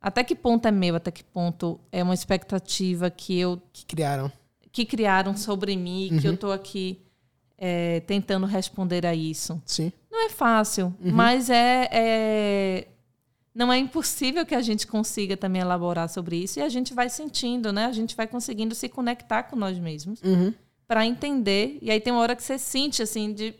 Até 0.00 0.22
que 0.22 0.34
ponto 0.34 0.66
é 0.66 0.70
meu, 0.70 0.96
até 0.96 1.10
que 1.10 1.24
ponto 1.24 1.80
é 1.90 2.02
uma 2.02 2.12
expectativa 2.12 3.10
que 3.10 3.38
eu. 3.38 3.60
Que 3.72 3.86
criaram. 3.86 4.30
Que 4.70 4.84
criaram 4.84 5.36
sobre 5.36 5.76
mim, 5.76 6.10
uhum. 6.12 6.18
que 6.18 6.28
eu 6.28 6.34
estou 6.34 6.52
aqui 6.52 7.00
é, 7.56 8.00
tentando 8.00 8.46
responder 8.46 9.06
a 9.06 9.14
isso. 9.14 9.60
Sim. 9.64 9.92
Não 10.10 10.26
é 10.26 10.28
fácil, 10.28 10.94
uhum. 11.00 11.12
mas 11.12 11.48
é, 11.48 11.88
é, 11.90 12.88
Não 13.54 13.72
é 13.72 13.78
impossível 13.78 14.44
que 14.44 14.54
a 14.54 14.62
gente 14.62 14.86
consiga 14.86 15.36
também 15.36 15.62
elaborar 15.62 16.08
sobre 16.08 16.36
isso 16.36 16.58
e 16.58 16.62
a 16.62 16.68
gente 16.68 16.92
vai 16.92 17.08
sentindo, 17.08 17.72
né? 17.72 17.86
A 17.86 17.92
gente 17.92 18.16
vai 18.16 18.26
conseguindo 18.26 18.74
se 18.74 18.88
conectar 18.88 19.44
com 19.44 19.54
nós 19.54 19.78
mesmos. 19.78 20.20
Uhum 20.22 20.52
para 20.86 21.06
entender. 21.06 21.78
E 21.80 21.90
aí 21.90 22.00
tem 22.00 22.12
uma 22.12 22.22
hora 22.22 22.36
que 22.36 22.42
você 22.42 22.58
sente 22.58 23.02
assim 23.02 23.32
de 23.32 23.54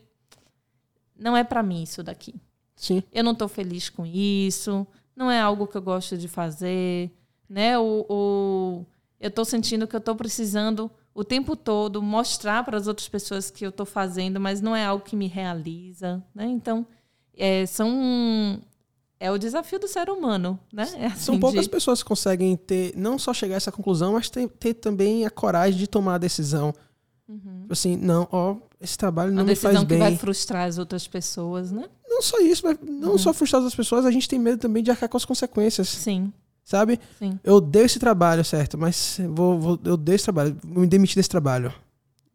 não 1.17 1.35
é 1.35 1.43
para 1.43 1.63
mim 1.63 1.83
isso 1.83 2.03
daqui. 2.03 2.35
Sim. 2.75 3.03
Eu 3.11 3.23
não 3.23 3.31
estou 3.31 3.47
feliz 3.47 3.89
com 3.89 4.05
isso. 4.05 4.85
Não 5.15 5.31
é 5.31 5.39
algo 5.39 5.67
que 5.67 5.77
eu 5.77 5.81
gosto 5.81 6.17
de 6.17 6.27
fazer, 6.27 7.11
né? 7.49 7.77
O, 7.79 8.05
o 8.09 8.85
eu 9.19 9.29
estou 9.29 9.45
sentindo 9.45 9.87
que 9.87 9.95
eu 9.95 9.99
estou 9.99 10.15
precisando 10.15 10.91
o 11.13 11.23
tempo 11.23 11.55
todo 11.55 12.01
mostrar 12.01 12.63
para 12.65 12.77
as 12.77 12.87
outras 12.87 13.07
pessoas 13.07 13.49
que 13.49 13.65
eu 13.65 13.69
estou 13.69 13.85
fazendo, 13.85 14.39
mas 14.39 14.59
não 14.59 14.75
é 14.75 14.83
algo 14.85 15.05
que 15.05 15.15
me 15.15 15.27
realiza, 15.27 16.21
né? 16.33 16.45
Então 16.47 16.85
é, 17.37 17.65
são 17.65 18.59
é 19.19 19.31
o 19.31 19.37
desafio 19.37 19.79
do 19.79 19.87
ser 19.87 20.09
humano, 20.09 20.59
né? 20.71 20.87
É 20.95 21.05
assim 21.07 21.25
São 21.25 21.39
poucas 21.39 21.65
de... 21.65 21.69
pessoas 21.69 22.03
que 22.03 22.07
conseguem 22.07 22.55
ter, 22.55 22.93
não 22.95 23.17
só 23.17 23.33
chegar 23.33 23.55
a 23.55 23.57
essa 23.57 23.71
conclusão, 23.71 24.13
mas 24.13 24.29
ter, 24.29 24.47
ter 24.47 24.73
também 24.73 25.25
a 25.25 25.29
coragem 25.29 25.79
de 25.79 25.87
tomar 25.87 26.15
a 26.15 26.19
decisão 26.19 26.73
Uhum. 27.27 27.61
Tipo 27.61 27.73
assim, 27.73 27.97
não, 27.97 28.27
ó, 28.31 28.55
esse 28.79 28.97
trabalho 28.97 29.31
não 29.31 29.43
me 29.43 29.55
faz 29.55 29.83
bem. 29.83 29.97
que 29.97 30.03
vai 30.03 30.15
frustrar 30.15 30.67
as 30.67 30.77
outras 30.77 31.07
pessoas, 31.07 31.71
né? 31.71 31.85
Não 32.07 32.21
só 32.21 32.39
isso, 32.39 32.61
mas 32.65 32.77
não 32.81 33.13
uhum. 33.13 33.17
só 33.17 33.33
frustrar 33.33 33.59
as 33.59 33.65
outras 33.65 33.75
pessoas, 33.75 34.05
a 34.05 34.11
gente 34.11 34.29
tem 34.29 34.37
medo 34.37 34.59
também 34.59 34.83
de 34.83 34.91
arcar 34.91 35.09
com 35.09 35.17
as 35.17 35.25
consequências. 35.25 35.89
Sim. 35.89 36.31
Sabe? 36.63 36.99
Sim. 37.19 37.39
Eu 37.43 37.55
odeio 37.55 37.85
esse 37.85 37.99
trabalho, 37.99 38.43
certo? 38.43 38.77
Mas 38.77 39.19
vou, 39.29 39.59
vou, 39.59 39.79
eu 39.83 39.93
odeio 39.93 40.15
esse 40.15 40.23
trabalho, 40.23 40.57
vou 40.63 40.81
me 40.81 40.87
demitir 40.87 41.15
desse 41.15 41.29
trabalho. 41.29 41.73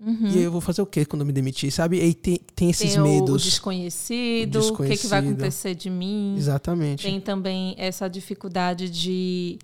Uhum. 0.00 0.28
E 0.28 0.42
eu 0.42 0.50
vou 0.50 0.60
fazer 0.60 0.80
o 0.80 0.86
que 0.86 1.04
quando 1.04 1.20
eu 1.20 1.26
me 1.26 1.32
demitir, 1.32 1.70
sabe? 1.70 1.98
E 1.98 2.00
aí 2.00 2.14
tem, 2.14 2.40
tem 2.54 2.70
esses 2.70 2.94
tem 2.94 3.02
medos. 3.02 3.42
O 3.42 3.44
desconhecido, 3.44 4.56
o, 4.56 4.60
desconhecido. 4.60 4.96
que, 4.96 5.02
que 5.02 5.06
vai 5.08 5.18
acontecer 5.20 5.74
de 5.74 5.90
mim. 5.90 6.34
Exatamente. 6.38 7.02
Tem 7.02 7.20
também 7.20 7.74
essa 7.76 8.08
dificuldade 8.08 8.88
de 8.88 9.58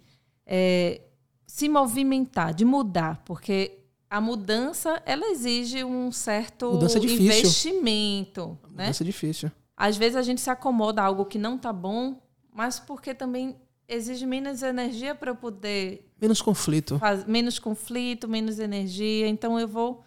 é, 0.47 1.01
se 1.47 1.69
movimentar, 1.69 2.53
de 2.53 2.65
mudar, 2.65 3.23
porque 3.25 3.79
a 4.11 4.21
mudança 4.21 5.03
ela 5.07 5.27
exige 5.31 5.83
um 5.83 6.13
certo 6.13 6.73
mudança 6.73 6.99
é 6.99 7.03
investimento. 7.03 8.59
A 8.63 8.67
né? 8.69 8.85
mudança 8.85 9.03
é 9.03 9.07
difícil. 9.07 9.51
Às 9.77 9.97
vezes 9.97 10.17
a 10.17 10.23
gente 10.23 10.41
se 10.41 10.51
acomoda 10.51 11.03
a 11.03 11.05
algo 11.05 11.25
que 11.25 11.39
não 11.39 11.57
está 11.57 11.73
bom, 11.73 12.21
mas 12.53 12.79
porque 12.79 13.15
também 13.15 13.57
exige 13.89 14.27
menos 14.27 14.63
energia 14.63 15.15
para 15.15 15.31
eu 15.31 15.37
poder. 15.37 16.11
Menos 16.21 16.41
conflito. 16.41 16.99
Faz, 16.99 17.25
menos 17.25 17.59
conflito, 17.59 18.29
menos 18.29 18.59
energia. 18.59 19.29
Então 19.29 19.59
eu 19.59 19.69
vou. 19.69 20.03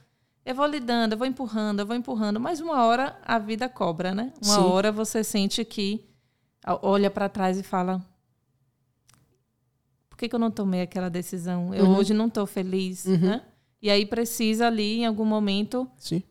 Eu 0.46 0.56
vou 0.56 0.66
lidando, 0.66 1.14
eu 1.14 1.18
vou 1.18 1.28
empurrando, 1.28 1.80
eu 1.82 1.86
vou 1.86 1.96
empurrando, 1.96 2.40
mas 2.40 2.60
uma 2.60 2.84
hora 2.84 3.20
a 3.24 3.38
vida 3.38 3.70
cobra, 3.70 4.14
né? 4.16 4.34
Uma 4.44 4.56
Sim. 4.56 4.62
hora 4.62 4.92
você 4.92 5.24
sente 5.24 5.64
que 5.64 6.06
olha 6.82 7.10
para 7.10 7.30
trás 7.30 7.58
e 7.58 7.64
fala: 7.64 8.04
por 10.10 10.18
que, 10.18 10.28
que, 10.30 10.36
eu 10.36 10.40
não 10.40 10.52
tomei 10.52 10.82
aquela 10.82 11.10
decisão? 11.10 11.74
Eu 11.74 11.86
uhum. 11.86 11.98
hoje 11.98 12.14
não 12.14 12.28
estou 12.28 12.46
feliz, 12.46 13.06
uhum. 13.06 13.18
né? 13.18 13.42
E 13.82 13.90
aí 13.90 14.06
precisa 14.06 14.68
ali, 14.68 15.00
em 15.00 15.06
algum 15.06 15.26
momento, 15.26 15.90
Sim. 15.98 16.22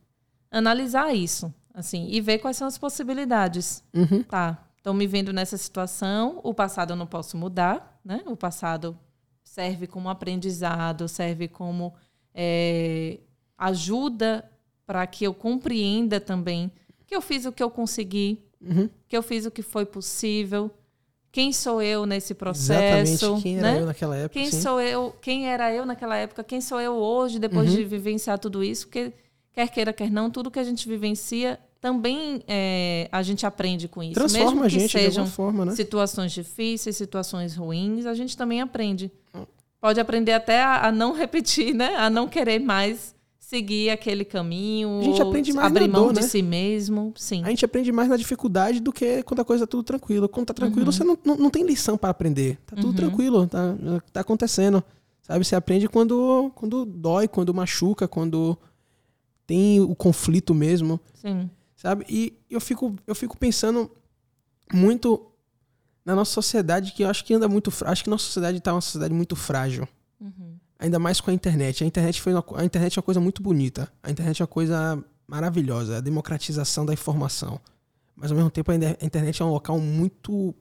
analisar 0.50 1.14
isso, 1.14 1.52
assim, 1.72 2.08
e 2.10 2.20
ver 2.20 2.38
quais 2.38 2.56
são 2.56 2.66
as 2.66 2.76
possibilidades. 2.76 3.82
Uhum. 3.94 4.22
Tá, 4.24 4.68
estão 4.76 4.92
me 4.92 5.06
vendo 5.06 5.32
nessa 5.32 5.56
situação, 5.56 6.40
o 6.42 6.52
passado 6.52 6.92
eu 6.92 6.96
não 6.96 7.06
posso 7.06 7.36
mudar, 7.36 8.00
né? 8.04 8.22
O 8.26 8.36
passado 8.36 8.98
serve 9.42 9.86
como 9.86 10.10
aprendizado, 10.10 11.08
serve 11.08 11.48
como 11.48 11.94
é, 12.34 13.18
ajuda 13.58 14.48
para 14.86 15.06
que 15.06 15.24
eu 15.24 15.34
compreenda 15.34 16.18
também 16.20 16.72
que 17.06 17.16
eu 17.16 17.22
fiz 17.22 17.46
o 17.46 17.52
que 17.52 17.62
eu 17.62 17.70
consegui, 17.70 18.38
uhum. 18.60 18.88
que 19.08 19.16
eu 19.16 19.22
fiz 19.22 19.46
o 19.46 19.50
que 19.50 19.62
foi 19.62 19.86
possível, 19.86 20.70
quem 21.32 21.52
sou 21.52 21.80
eu 21.80 22.04
nesse 22.04 22.34
processo, 22.34 23.24
Exatamente. 23.26 23.42
Quem 23.42 23.58
era 23.58 23.72
né? 23.72 23.80
eu 23.80 23.86
naquela 23.86 24.16
época? 24.16 24.40
Quem 24.40 24.50
sim. 24.50 24.60
sou 24.60 24.80
eu? 24.80 25.14
Quem 25.20 25.48
era 25.48 25.72
eu 25.72 25.86
naquela 25.86 26.16
época? 26.16 26.44
Quem 26.44 26.60
sou 26.60 26.80
eu 26.80 26.94
hoje 26.94 27.38
depois 27.38 27.70
uhum. 27.70 27.76
de 27.76 27.84
vivenciar 27.84 28.38
tudo 28.38 28.62
isso? 28.62 28.86
Porque 28.86 29.12
quer 29.52 29.68
queira 29.68 29.92
quer 29.92 30.10
não, 30.10 30.30
tudo 30.30 30.50
que 30.50 30.58
a 30.58 30.64
gente 30.64 30.88
vivencia 30.88 31.58
também 31.80 32.42
é, 32.48 33.08
a 33.12 33.22
gente 33.22 33.46
aprende 33.46 33.88
com 33.88 34.02
isso. 34.02 34.14
Transforma 34.14 34.50
Mesmo 34.50 34.64
a 34.64 34.68
gente 34.68 34.90
sejam 34.90 35.26
forma, 35.26 35.64
né? 35.64 35.74
situações 35.74 36.32
difíceis, 36.32 36.96
situações 36.96 37.54
ruins, 37.54 38.04
a 38.04 38.14
gente 38.14 38.36
também 38.36 38.60
aprende. 38.60 39.10
Pode 39.80 40.00
aprender 40.00 40.32
até 40.32 40.60
a, 40.60 40.88
a 40.88 40.92
não 40.92 41.12
repetir, 41.12 41.72
né? 41.72 41.94
A 41.96 42.10
não 42.10 42.26
querer 42.26 42.58
mais 42.58 43.14
seguir 43.48 43.88
aquele 43.88 44.26
caminho. 44.26 45.00
A 45.00 45.02
gente 45.04 45.22
aprende 45.22 45.52
mais 45.54 45.66
abrir 45.68 45.88
mão 45.88 46.04
dor, 46.04 46.12
de 46.12 46.20
né? 46.20 46.26
si 46.26 46.42
mesmo. 46.42 47.14
Sim. 47.16 47.42
A 47.44 47.48
gente 47.48 47.64
aprende 47.64 47.90
mais 47.90 48.06
na 48.06 48.16
dificuldade 48.18 48.78
do 48.78 48.92
que 48.92 49.22
quando 49.22 49.40
a 49.40 49.44
coisa 49.44 49.66
tá 49.66 49.70
tudo 49.70 49.82
tranquilo. 49.82 50.28
Quando 50.28 50.48
tá 50.48 50.54
tranquilo, 50.54 50.84
uhum. 50.84 50.92
você 50.92 51.02
não, 51.02 51.18
não, 51.24 51.36
não, 51.36 51.50
tem 51.50 51.64
lição 51.64 51.96
para 51.96 52.10
aprender. 52.10 52.58
Tá 52.66 52.76
tudo 52.76 52.88
uhum. 52.88 52.94
tranquilo, 52.94 53.46
tá, 53.46 53.74
tá 54.12 54.20
acontecendo. 54.20 54.84
Sabe? 55.22 55.46
Você 55.46 55.56
aprende 55.56 55.88
quando, 55.88 56.52
quando 56.54 56.84
dói, 56.84 57.26
quando 57.26 57.54
machuca, 57.54 58.06
quando 58.06 58.58
tem 59.46 59.80
o 59.80 59.96
conflito 59.96 60.54
mesmo. 60.54 61.00
Sim. 61.14 61.48
Sabe? 61.74 62.04
E 62.06 62.34
eu 62.50 62.60
fico, 62.60 62.96
eu 63.06 63.14
fico 63.14 63.38
pensando 63.38 63.90
muito 64.74 65.24
na 66.04 66.14
nossa 66.14 66.32
sociedade, 66.32 66.92
que 66.92 67.02
eu 67.02 67.08
acho 67.08 67.24
que 67.24 67.32
anda 67.32 67.48
muito. 67.48 67.72
Acho 67.86 68.04
que 68.04 68.10
nossa 68.10 68.24
sociedade 68.24 68.60
tá 68.60 68.74
uma 68.74 68.82
sociedade 68.82 69.14
muito 69.14 69.34
frágil. 69.34 69.88
Uhum. 70.20 70.56
Ainda 70.78 70.98
mais 70.98 71.20
com 71.20 71.30
a 71.30 71.34
internet. 71.34 71.82
A 71.82 71.86
internet 71.86 72.20
foi 72.20 72.32
uma, 72.32 72.44
a 72.56 72.64
internet 72.64 72.96
é 72.96 73.00
uma 73.00 73.04
coisa 73.04 73.20
muito 73.20 73.42
bonita. 73.42 73.90
A 74.02 74.10
internet 74.10 74.40
é 74.40 74.44
uma 74.44 74.48
coisa 74.48 75.02
maravilhosa, 75.26 75.98
a 75.98 76.00
democratização 76.00 76.86
da 76.86 76.92
informação. 76.92 77.60
Mas 78.14 78.30
ao 78.30 78.36
mesmo 78.36 78.50
tempo 78.50 78.70
a 78.70 78.74
internet 78.74 79.42
é 79.42 79.44
um 79.44 79.50
local 79.50 79.78
muito 79.78 80.54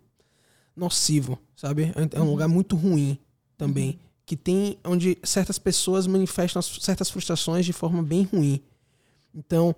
nocivo, 0.76 1.40
sabe? 1.56 1.92
É 1.96 2.20
um 2.20 2.24
uhum. 2.24 2.32
lugar 2.32 2.48
muito 2.48 2.76
ruim 2.76 3.18
também, 3.58 3.90
uhum. 3.90 3.98
que 4.26 4.36
tem 4.36 4.78
onde 4.84 5.18
certas 5.24 5.58
pessoas 5.58 6.06
manifestam 6.06 6.62
certas 6.62 7.10
frustrações 7.10 7.66
de 7.66 7.74
forma 7.74 8.04
bem 8.04 8.24
ruim. 8.24 8.62
Então, 9.34 9.76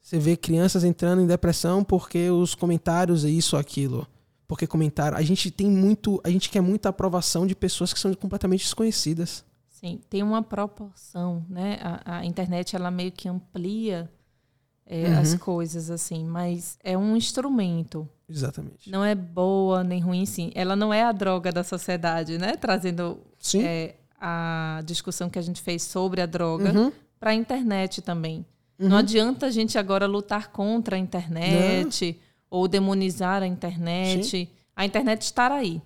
você 0.00 0.18
vê 0.18 0.36
crianças 0.36 0.84
entrando 0.84 1.20
em 1.20 1.26
depressão 1.26 1.84
porque 1.84 2.30
os 2.30 2.54
comentários 2.54 3.24
é 3.24 3.30
isso 3.30 3.56
ou 3.56 3.60
aquilo. 3.60 4.06
Porque 4.48 4.66
comentaram. 4.66 5.16
A 5.16 5.22
gente 5.22 5.50
tem 5.50 5.66
muito. 5.66 6.20
A 6.24 6.30
gente 6.30 6.50
quer 6.50 6.60
muita 6.60 6.88
aprovação 6.88 7.46
de 7.46 7.54
pessoas 7.54 7.92
que 7.92 8.00
são 8.00 8.12
completamente 8.14 8.64
desconhecidas. 8.64 9.44
Sim, 9.82 10.00
tem 10.08 10.22
uma 10.22 10.42
proporção, 10.42 11.44
né? 11.50 11.78
A, 11.82 12.18
a 12.18 12.24
internet 12.24 12.76
ela 12.76 12.88
meio 12.88 13.10
que 13.10 13.28
amplia 13.28 14.08
é, 14.86 15.08
uhum. 15.08 15.18
as 15.18 15.34
coisas 15.34 15.90
assim, 15.90 16.24
mas 16.24 16.78
é 16.84 16.96
um 16.96 17.16
instrumento. 17.16 18.08
Exatamente. 18.28 18.88
Não 18.88 19.04
é 19.04 19.12
boa 19.14 19.82
nem 19.82 20.00
ruim, 20.00 20.24
sim. 20.24 20.52
Ela 20.54 20.76
não 20.76 20.94
é 20.94 21.02
a 21.02 21.10
droga 21.10 21.50
da 21.50 21.64
sociedade, 21.64 22.38
né? 22.38 22.54
Trazendo 22.54 23.18
é, 23.56 23.96
a 24.20 24.80
discussão 24.84 25.28
que 25.28 25.38
a 25.38 25.42
gente 25.42 25.60
fez 25.60 25.82
sobre 25.82 26.20
a 26.20 26.26
droga 26.26 26.72
uhum. 26.72 26.92
para 27.18 27.32
a 27.32 27.34
internet 27.34 28.00
também. 28.02 28.46
Uhum. 28.78 28.88
Não 28.88 28.98
adianta 28.98 29.46
a 29.46 29.50
gente 29.50 29.76
agora 29.78 30.06
lutar 30.06 30.52
contra 30.52 30.94
a 30.94 30.98
internet 30.98 32.12
não. 32.12 32.58
ou 32.60 32.68
demonizar 32.68 33.42
a 33.42 33.46
internet. 33.48 34.26
Sim. 34.26 34.48
A 34.76 34.86
internet 34.86 35.22
estar 35.22 35.50
aí. 35.50 35.82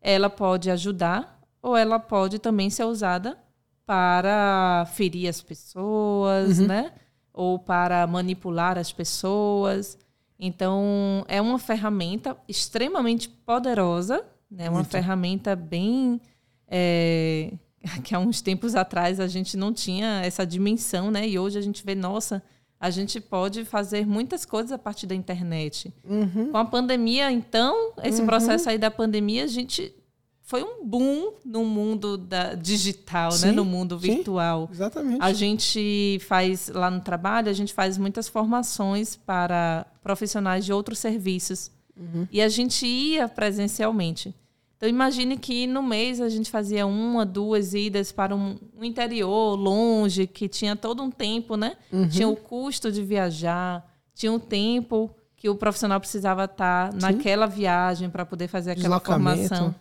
Ela 0.00 0.30
pode 0.30 0.70
ajudar 0.70 1.31
ou 1.62 1.76
ela 1.76 1.98
pode 1.98 2.38
também 2.38 2.68
ser 2.68 2.84
usada 2.84 3.38
para 3.86 4.86
ferir 4.94 5.28
as 5.28 5.40
pessoas, 5.40 6.58
uhum. 6.58 6.66
né? 6.66 6.92
Ou 7.32 7.58
para 7.58 8.06
manipular 8.06 8.76
as 8.76 8.92
pessoas. 8.92 9.96
Então, 10.38 11.24
é 11.28 11.40
uma 11.40 11.58
ferramenta 11.58 12.36
extremamente 12.48 13.28
poderosa, 13.28 14.24
né? 14.50 14.68
Uma 14.68 14.80
Muito. 14.80 14.90
ferramenta 14.90 15.54
bem 15.54 16.20
é, 16.66 17.52
que 18.02 18.14
há 18.14 18.18
uns 18.18 18.40
tempos 18.40 18.74
atrás 18.74 19.20
a 19.20 19.28
gente 19.28 19.56
não 19.56 19.72
tinha 19.72 20.20
essa 20.24 20.44
dimensão, 20.44 21.10
né? 21.10 21.28
E 21.28 21.38
hoje 21.38 21.58
a 21.58 21.62
gente 21.62 21.84
vê, 21.84 21.94
nossa, 21.94 22.42
a 22.80 22.90
gente 22.90 23.20
pode 23.20 23.64
fazer 23.64 24.04
muitas 24.04 24.44
coisas 24.44 24.72
a 24.72 24.78
partir 24.78 25.06
da 25.06 25.14
internet. 25.14 25.92
Uhum. 26.04 26.50
Com 26.50 26.58
a 26.58 26.64
pandemia, 26.64 27.30
então, 27.30 27.92
esse 28.02 28.20
uhum. 28.20 28.26
processo 28.26 28.68
aí 28.68 28.78
da 28.78 28.90
pandemia, 28.90 29.44
a 29.44 29.48
gente 29.48 29.94
foi 30.52 30.62
um 30.62 30.84
boom 30.84 31.32
no 31.46 31.64
mundo 31.64 32.18
da 32.18 32.52
digital, 32.52 33.30
né? 33.30 33.38
sim, 33.38 33.46
né? 33.46 33.52
No 33.52 33.64
mundo 33.64 33.96
virtual. 33.96 34.66
Sim, 34.66 34.74
exatamente. 34.74 35.22
A 35.22 35.32
gente 35.32 36.18
faz 36.28 36.68
lá 36.68 36.90
no 36.90 37.00
trabalho, 37.00 37.48
a 37.48 37.54
gente 37.54 37.72
faz 37.72 37.96
muitas 37.96 38.28
formações 38.28 39.16
para 39.16 39.86
profissionais 40.02 40.62
de 40.62 40.70
outros 40.70 40.98
serviços. 40.98 41.70
Uhum. 41.96 42.28
E 42.30 42.42
a 42.42 42.50
gente 42.50 42.86
ia 42.86 43.26
presencialmente. 43.30 44.34
Então 44.76 44.86
imagine 44.86 45.38
que 45.38 45.66
no 45.66 45.82
mês 45.82 46.20
a 46.20 46.28
gente 46.28 46.50
fazia 46.50 46.84
uma, 46.84 47.24
duas 47.24 47.72
idas 47.72 48.12
para 48.12 48.36
um, 48.36 48.58
um 48.78 48.84
interior 48.84 49.54
longe, 49.56 50.26
que 50.26 50.50
tinha 50.50 50.76
todo 50.76 51.02
um 51.02 51.10
tempo, 51.10 51.56
né? 51.56 51.78
Uhum. 51.90 52.08
Tinha 52.08 52.28
o 52.28 52.36
custo 52.36 52.92
de 52.92 53.02
viajar, 53.02 53.90
tinha 54.14 54.30
o 54.30 54.38
tempo 54.38 55.10
que 55.34 55.48
o 55.48 55.54
profissional 55.54 55.98
precisava 55.98 56.44
estar 56.44 56.92
naquela 56.92 57.46
viagem 57.46 58.10
para 58.10 58.26
poder 58.26 58.48
fazer 58.48 58.72
aquela 58.72 59.00
formação. 59.00 59.74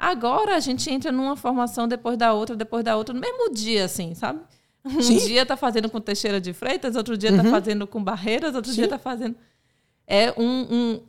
Agora 0.00 0.56
a 0.56 0.60
gente 0.60 0.90
entra 0.90 1.12
numa 1.12 1.36
formação 1.36 1.86
depois 1.86 2.16
da 2.16 2.32
outra, 2.32 2.56
depois 2.56 2.82
da 2.82 2.96
outra, 2.96 3.14
no 3.14 3.20
mesmo 3.20 3.52
dia, 3.52 3.84
assim, 3.84 4.14
sabe? 4.14 4.40
Um 4.82 5.02
Sim. 5.02 5.18
dia 5.18 5.44
tá 5.44 5.58
fazendo 5.58 5.90
com 5.90 6.00
Teixeira 6.00 6.40
de 6.40 6.54
Freitas, 6.54 6.96
outro 6.96 7.18
dia 7.18 7.30
tá 7.30 7.36
uhum. 7.36 7.42
tá 7.42 7.50
fazendo 7.50 7.86
com 7.86 8.02
Barreiras, 8.02 8.54
outro 8.54 8.70
Sim. 8.70 8.78
dia 8.78 8.88
tá 8.88 8.98
fazendo. 8.98 9.36
É 10.06 10.32
um, 10.38 10.66
um, 10.70 11.00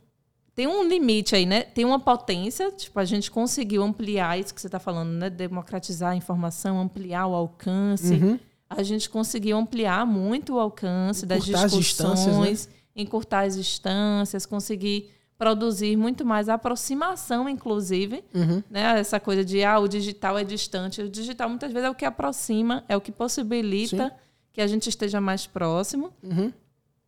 Tem 0.54 0.66
um 0.66 0.86
limite 0.86 1.34
aí, 1.34 1.46
né? 1.46 1.62
Tem 1.62 1.86
uma 1.86 1.98
potência, 1.98 2.70
tipo, 2.70 3.00
a 3.00 3.04
gente 3.06 3.30
conseguiu 3.30 3.82
ampliar 3.82 4.38
isso 4.38 4.54
que 4.54 4.60
você 4.60 4.68
está 4.68 4.78
falando, 4.78 5.08
né? 5.12 5.30
Democratizar 5.30 6.10
a 6.10 6.14
informação, 6.14 6.78
ampliar 6.78 7.26
o 7.28 7.34
alcance. 7.34 8.12
Uhum. 8.12 8.38
A 8.68 8.82
gente 8.82 9.08
conseguiu 9.08 9.56
ampliar 9.56 10.04
muito 10.04 10.56
o 10.56 10.60
alcance 10.60 11.24
encurtar 11.24 11.62
das 11.62 11.72
discussões, 11.72 12.66
né? 12.66 12.72
encurtar 12.94 13.46
as 13.46 13.56
distâncias, 13.56 14.44
conseguir 14.44 15.10
produzir 15.42 15.96
muito 15.96 16.24
mais 16.24 16.48
aproximação, 16.48 17.48
inclusive, 17.48 18.22
uhum. 18.32 18.62
né? 18.70 19.00
Essa 19.00 19.18
coisa 19.18 19.44
de 19.44 19.64
ah, 19.64 19.80
o 19.80 19.88
digital 19.88 20.38
é 20.38 20.44
distante. 20.44 21.02
O 21.02 21.10
digital 21.10 21.48
muitas 21.48 21.72
vezes 21.72 21.88
é 21.88 21.90
o 21.90 21.96
que 21.96 22.04
aproxima, 22.04 22.84
é 22.88 22.96
o 22.96 23.00
que 23.00 23.10
possibilita 23.10 24.08
Sim. 24.08 24.14
que 24.52 24.60
a 24.60 24.68
gente 24.68 24.88
esteja 24.88 25.20
mais 25.20 25.44
próximo. 25.44 26.12
Uhum. 26.22 26.52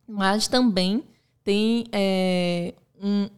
Mas 0.05 0.49
também 0.49 1.05
tem 1.45 1.85
é, 1.93 2.73
um, 3.01 3.29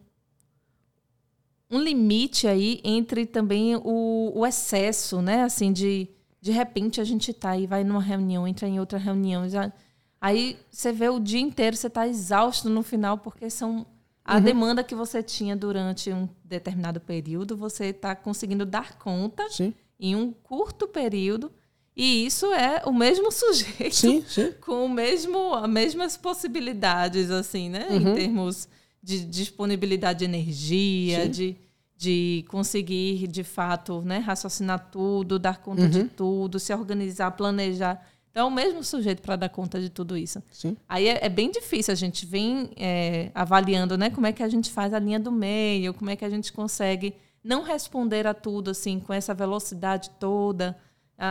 um 1.70 1.80
limite 1.80 2.48
aí 2.48 2.80
entre 2.82 3.24
também 3.24 3.76
o, 3.76 4.32
o 4.34 4.44
excesso, 4.44 5.22
né? 5.22 5.44
Assim, 5.44 5.72
de 5.72 6.08
de 6.40 6.50
repente 6.50 7.00
a 7.00 7.04
gente 7.04 7.32
tá 7.32 7.50
aí, 7.50 7.68
vai 7.68 7.84
numa 7.84 8.02
reunião, 8.02 8.48
entra 8.48 8.66
em 8.66 8.80
outra 8.80 8.98
reunião, 8.98 9.48
já 9.48 9.72
aí 10.20 10.58
você 10.72 10.90
vê 10.90 11.08
o 11.08 11.20
dia 11.20 11.40
inteiro, 11.40 11.76
você 11.76 11.86
está 11.86 12.08
exausto 12.08 12.68
no 12.68 12.82
final 12.82 13.18
porque 13.18 13.48
são 13.48 13.86
a 14.28 14.36
uhum. 14.36 14.42
demanda 14.42 14.84
que 14.84 14.94
você 14.94 15.22
tinha 15.22 15.56
durante 15.56 16.12
um 16.12 16.28
determinado 16.44 17.00
período, 17.00 17.56
você 17.56 17.86
está 17.86 18.14
conseguindo 18.14 18.66
dar 18.66 18.98
conta 18.98 19.48
sim. 19.48 19.72
em 19.98 20.14
um 20.14 20.34
curto 20.34 20.86
período. 20.86 21.50
E 21.96 22.26
isso 22.26 22.52
é 22.52 22.82
o 22.84 22.92
mesmo 22.92 23.32
sujeito 23.32 23.96
sim, 23.96 24.22
sim. 24.28 24.52
com 24.60 24.84
o 24.84 24.88
mesmo, 24.88 25.54
as 25.54 25.70
mesmas 25.70 26.16
possibilidades, 26.18 27.30
assim, 27.30 27.70
né? 27.70 27.86
Uhum. 27.88 27.96
Em 27.96 28.14
termos 28.14 28.68
de 29.02 29.24
disponibilidade 29.24 30.18
de 30.18 30.24
energia, 30.26 31.26
de, 31.26 31.56
de 31.96 32.44
conseguir, 32.48 33.26
de 33.28 33.42
fato, 33.42 34.02
né? 34.02 34.18
raciocinar 34.18 34.90
tudo, 34.92 35.38
dar 35.38 35.62
conta 35.62 35.84
uhum. 35.84 35.88
de 35.88 36.04
tudo, 36.04 36.60
se 36.60 36.74
organizar, 36.74 37.30
planejar. 37.30 38.06
Então, 38.30 38.46
é 38.46 38.50
o 38.50 38.50
mesmo 38.50 38.84
sujeito 38.84 39.22
para 39.22 39.36
dar 39.36 39.48
conta 39.48 39.80
de 39.80 39.88
tudo 39.88 40.16
isso. 40.16 40.42
Sim. 40.50 40.76
Aí 40.88 41.08
é, 41.08 41.26
é 41.26 41.28
bem 41.28 41.50
difícil, 41.50 41.92
a 41.92 41.96
gente 41.96 42.26
vem 42.26 42.70
é, 42.76 43.30
avaliando 43.34 43.96
né, 43.96 44.10
como 44.10 44.26
é 44.26 44.32
que 44.32 44.42
a 44.42 44.48
gente 44.48 44.70
faz 44.70 44.92
a 44.92 44.98
linha 44.98 45.18
do 45.18 45.32
meio, 45.32 45.94
como 45.94 46.10
é 46.10 46.16
que 46.16 46.24
a 46.24 46.30
gente 46.30 46.52
consegue 46.52 47.14
não 47.42 47.62
responder 47.62 48.26
a 48.26 48.34
tudo 48.34 48.70
assim 48.70 49.00
com 49.00 49.12
essa 49.12 49.32
velocidade 49.32 50.10
toda, 50.18 50.76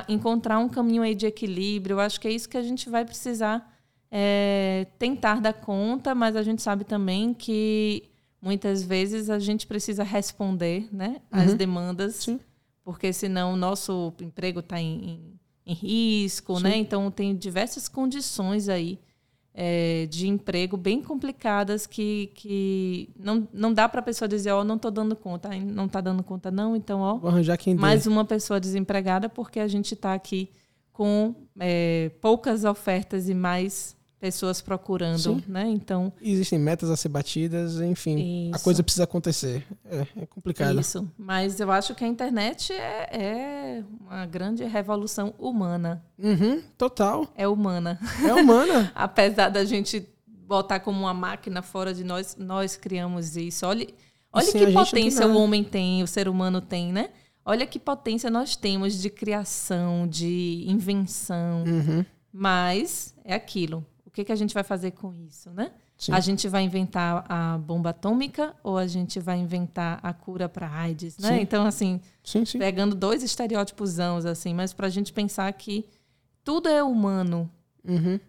encontrar 0.07 0.57
um 0.59 0.67
caminho 0.67 1.01
aí 1.03 1.13
de 1.13 1.25
equilíbrio. 1.25 1.95
Eu 1.95 1.99
acho 1.99 2.19
que 2.19 2.27
é 2.27 2.31
isso 2.31 2.49
que 2.49 2.57
a 2.57 2.63
gente 2.63 2.89
vai 2.89 3.05
precisar 3.05 3.73
é, 4.11 4.87
tentar 4.97 5.39
dar 5.39 5.53
conta, 5.53 6.15
mas 6.15 6.35
a 6.35 6.43
gente 6.43 6.61
sabe 6.61 6.83
também 6.83 7.33
que 7.33 8.03
muitas 8.41 8.83
vezes 8.83 9.29
a 9.29 9.39
gente 9.39 9.67
precisa 9.67 10.03
responder 10.03 10.87
né, 10.91 11.21
às 11.31 11.51
uhum. 11.51 11.57
demandas, 11.57 12.15
Sim. 12.15 12.39
porque 12.83 13.11
senão 13.11 13.53
o 13.53 13.57
nosso 13.57 14.13
emprego 14.21 14.59
está 14.59 14.79
em, 14.79 15.36
em 15.67 15.73
risco, 15.73 16.53
né? 16.53 16.59
Sim. 16.59 16.63
né? 16.63 16.77
Então 16.77 17.11
tem 17.11 17.35
diversas 17.35 17.89
condições 17.89 18.69
aí 18.69 18.97
é, 19.53 20.05
de 20.05 20.27
emprego 20.27 20.77
bem 20.77 21.01
complicadas 21.01 21.85
que, 21.85 22.31
que 22.35 23.09
não, 23.19 23.47
não 23.51 23.73
dá 23.73 23.89
para 23.89 23.99
a 23.99 24.03
pessoa 24.03 24.27
dizer, 24.27 24.51
ó, 24.51 24.61
oh, 24.61 24.63
não 24.63 24.75
estou 24.75 24.89
dando 24.91 25.15
conta, 25.15 25.49
não 25.49 25.85
está 25.85 25.99
dando 25.99 26.23
conta 26.23 26.49
não, 26.49 26.75
então 26.75 27.01
ó, 27.01 27.17
Vou 27.17 27.29
arranjar 27.29 27.57
quem 27.57 27.75
mais 27.75 28.05
dê. 28.05 28.09
uma 28.09 28.23
pessoa 28.23 28.59
desempregada 28.59 29.27
porque 29.27 29.59
a 29.59 29.67
gente 29.67 29.93
está 29.93 30.13
aqui 30.13 30.49
com 30.93 31.35
é, 31.59 32.11
poucas 32.21 32.63
ofertas 32.63 33.27
e 33.27 33.33
mais 33.33 33.96
pessoas 34.19 34.61
procurando, 34.61 35.19
Sim. 35.19 35.43
né? 35.47 35.67
Então 35.67 36.11
existem 36.21 36.57
metas 36.57 36.89
a 36.89 36.97
ser 36.97 37.09
batidas, 37.09 37.79
enfim, 37.79 38.47
Isso. 38.47 38.55
a 38.55 38.59
coisa 38.59 38.83
precisa 38.83 39.03
acontecer. 39.03 39.65
É, 39.85 40.07
é, 40.21 40.25
complicado. 40.25 40.79
Isso, 40.79 41.09
mas 41.17 41.59
eu 41.59 41.71
acho 41.71 41.93
que 41.93 42.03
a 42.03 42.07
internet 42.07 42.73
é, 42.73 43.09
é 43.11 43.83
uma 44.01 44.25
grande 44.25 44.63
revolução 44.63 45.33
humana. 45.37 46.03
Uhum, 46.17 46.61
total. 46.77 47.27
É 47.35 47.47
humana. 47.47 47.99
É 48.27 48.33
humana. 48.33 48.91
Apesar 48.95 49.49
da 49.49 49.63
gente 49.63 50.07
botar 50.25 50.79
como 50.79 50.99
uma 50.99 51.13
máquina 51.13 51.61
fora 51.61 51.93
de 51.93 52.03
nós, 52.03 52.35
nós 52.37 52.75
criamos 52.75 53.35
isso. 53.35 53.65
Olha, 53.65 53.87
olha 54.31 54.45
Sim, 54.45 54.65
que 54.65 54.71
potência 54.71 55.27
o 55.27 55.37
homem 55.37 55.63
tem, 55.63 56.01
o 56.01 56.07
ser 56.07 56.27
humano 56.27 56.61
tem, 56.61 56.91
né? 56.91 57.09
Olha 57.45 57.65
que 57.65 57.79
potência 57.79 58.29
nós 58.29 58.55
temos 58.55 58.99
de 58.99 59.09
criação, 59.09 60.07
de 60.07 60.65
invenção. 60.67 61.63
Uhum. 61.65 62.05
Mas 62.33 63.15
é 63.23 63.33
aquilo 63.33 63.85
que, 64.17 64.25
que 64.25 64.31
a 64.31 64.35
gente 64.35 64.51
vai 64.51 64.63
fazer 64.63 64.91
com 64.91 65.13
isso, 65.13 65.51
né? 65.51 65.71
Sim. 65.95 66.11
A 66.11 66.19
gente 66.19 66.47
vai 66.47 66.63
inventar 66.63 67.23
a 67.29 67.55
bomba 67.59 67.91
atômica 67.91 68.55
ou 68.63 68.75
a 68.75 68.87
gente 68.87 69.19
vai 69.19 69.37
inventar 69.37 69.99
a 70.01 70.11
cura 70.11 70.49
para 70.49 70.67
AIDS, 70.67 71.19
né? 71.19 71.35
Sim. 71.35 71.41
Então, 71.41 71.65
assim, 71.65 72.01
sim, 72.23 72.43
pegando 72.57 72.95
dois 72.95 73.21
estereótipos 73.21 73.99
assim, 73.99 74.55
mas 74.55 74.73
para 74.73 74.87
a 74.87 74.89
gente 74.89 75.13
pensar 75.13 75.53
que 75.53 75.85
tudo 76.43 76.67
é 76.67 76.81
humano, 76.81 77.47
uhum. 77.87 78.19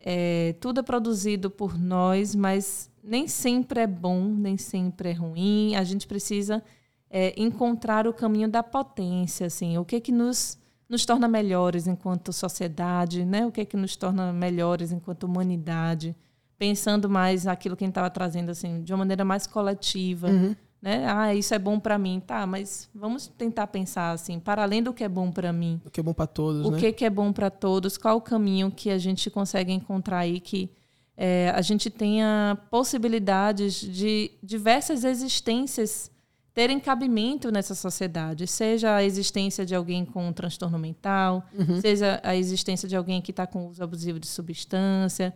é, 0.00 0.54
tudo 0.60 0.80
é 0.80 0.82
produzido 0.82 1.50
por 1.50 1.78
nós, 1.78 2.34
mas 2.34 2.90
nem 3.02 3.28
sempre 3.28 3.80
é 3.80 3.86
bom, 3.86 4.22
nem 4.24 4.56
sempre 4.56 5.10
é 5.10 5.12
ruim. 5.12 5.76
A 5.76 5.84
gente 5.84 6.06
precisa 6.06 6.62
é, 7.10 7.34
encontrar 7.36 8.06
o 8.06 8.14
caminho 8.14 8.48
da 8.48 8.62
potência, 8.62 9.46
assim, 9.46 9.76
o 9.76 9.84
que 9.84 10.00
que 10.00 10.12
nos 10.12 10.58
nos 10.88 11.04
torna 11.06 11.26
melhores 11.26 11.86
enquanto 11.86 12.32
sociedade, 12.32 13.24
né? 13.24 13.46
O 13.46 13.50
que 13.52 13.60
é 13.62 13.64
que 13.64 13.76
nos 13.76 13.96
torna 13.96 14.32
melhores 14.32 14.92
enquanto 14.92 15.24
humanidade, 15.24 16.14
pensando 16.58 17.08
mais 17.08 17.44
naquilo 17.44 17.76
que 17.76 17.84
a 17.84 17.86
gente 17.86 17.92
estava 17.92 18.10
trazendo 18.10 18.50
assim, 18.50 18.82
de 18.82 18.92
uma 18.92 18.98
maneira 18.98 19.24
mais 19.24 19.46
coletiva, 19.46 20.28
Uhum. 20.28 20.54
né? 20.80 21.04
Ah, 21.08 21.34
isso 21.34 21.54
é 21.54 21.58
bom 21.58 21.80
para 21.80 21.98
mim, 21.98 22.22
tá? 22.24 22.46
Mas 22.46 22.88
vamos 22.94 23.26
tentar 23.26 23.66
pensar 23.68 24.12
assim, 24.12 24.38
para 24.38 24.62
além 24.62 24.82
do 24.82 24.92
que 24.92 25.02
é 25.02 25.08
bom 25.08 25.30
para 25.32 25.52
mim, 25.52 25.80
O 25.84 25.90
que 25.90 26.00
é 26.00 26.02
bom 26.02 26.12
para 26.14 26.26
todos, 26.26 26.66
o 26.66 26.70
né? 26.70 26.78
que, 26.78 26.92
que 26.92 27.04
é 27.04 27.10
bom 27.10 27.32
para 27.32 27.50
todos, 27.50 27.96
qual 27.96 28.16
o 28.18 28.20
caminho 28.20 28.70
que 28.70 28.90
a 28.90 28.98
gente 28.98 29.30
consegue 29.30 29.72
encontrar 29.72 30.18
aí 30.18 30.38
que 30.38 30.70
é, 31.16 31.50
a 31.54 31.62
gente 31.62 31.90
tenha 31.90 32.58
possibilidades 32.70 33.74
de 33.80 34.30
diversas 34.42 35.04
existências 35.04 36.10
terem 36.54 36.78
cabimento 36.78 37.50
nessa 37.50 37.74
sociedade, 37.74 38.46
seja 38.46 38.94
a 38.94 39.02
existência 39.02 39.66
de 39.66 39.74
alguém 39.74 40.04
com 40.04 40.28
um 40.28 40.32
transtorno 40.32 40.78
mental, 40.78 41.44
Uhum. 41.52 41.80
seja 41.80 42.20
a 42.22 42.36
existência 42.36 42.88
de 42.88 42.94
alguém 42.96 43.20
que 43.20 43.32
está 43.32 43.46
com 43.46 43.66
uso 43.66 43.82
abusivo 43.82 44.20
de 44.20 44.28
substância, 44.28 45.34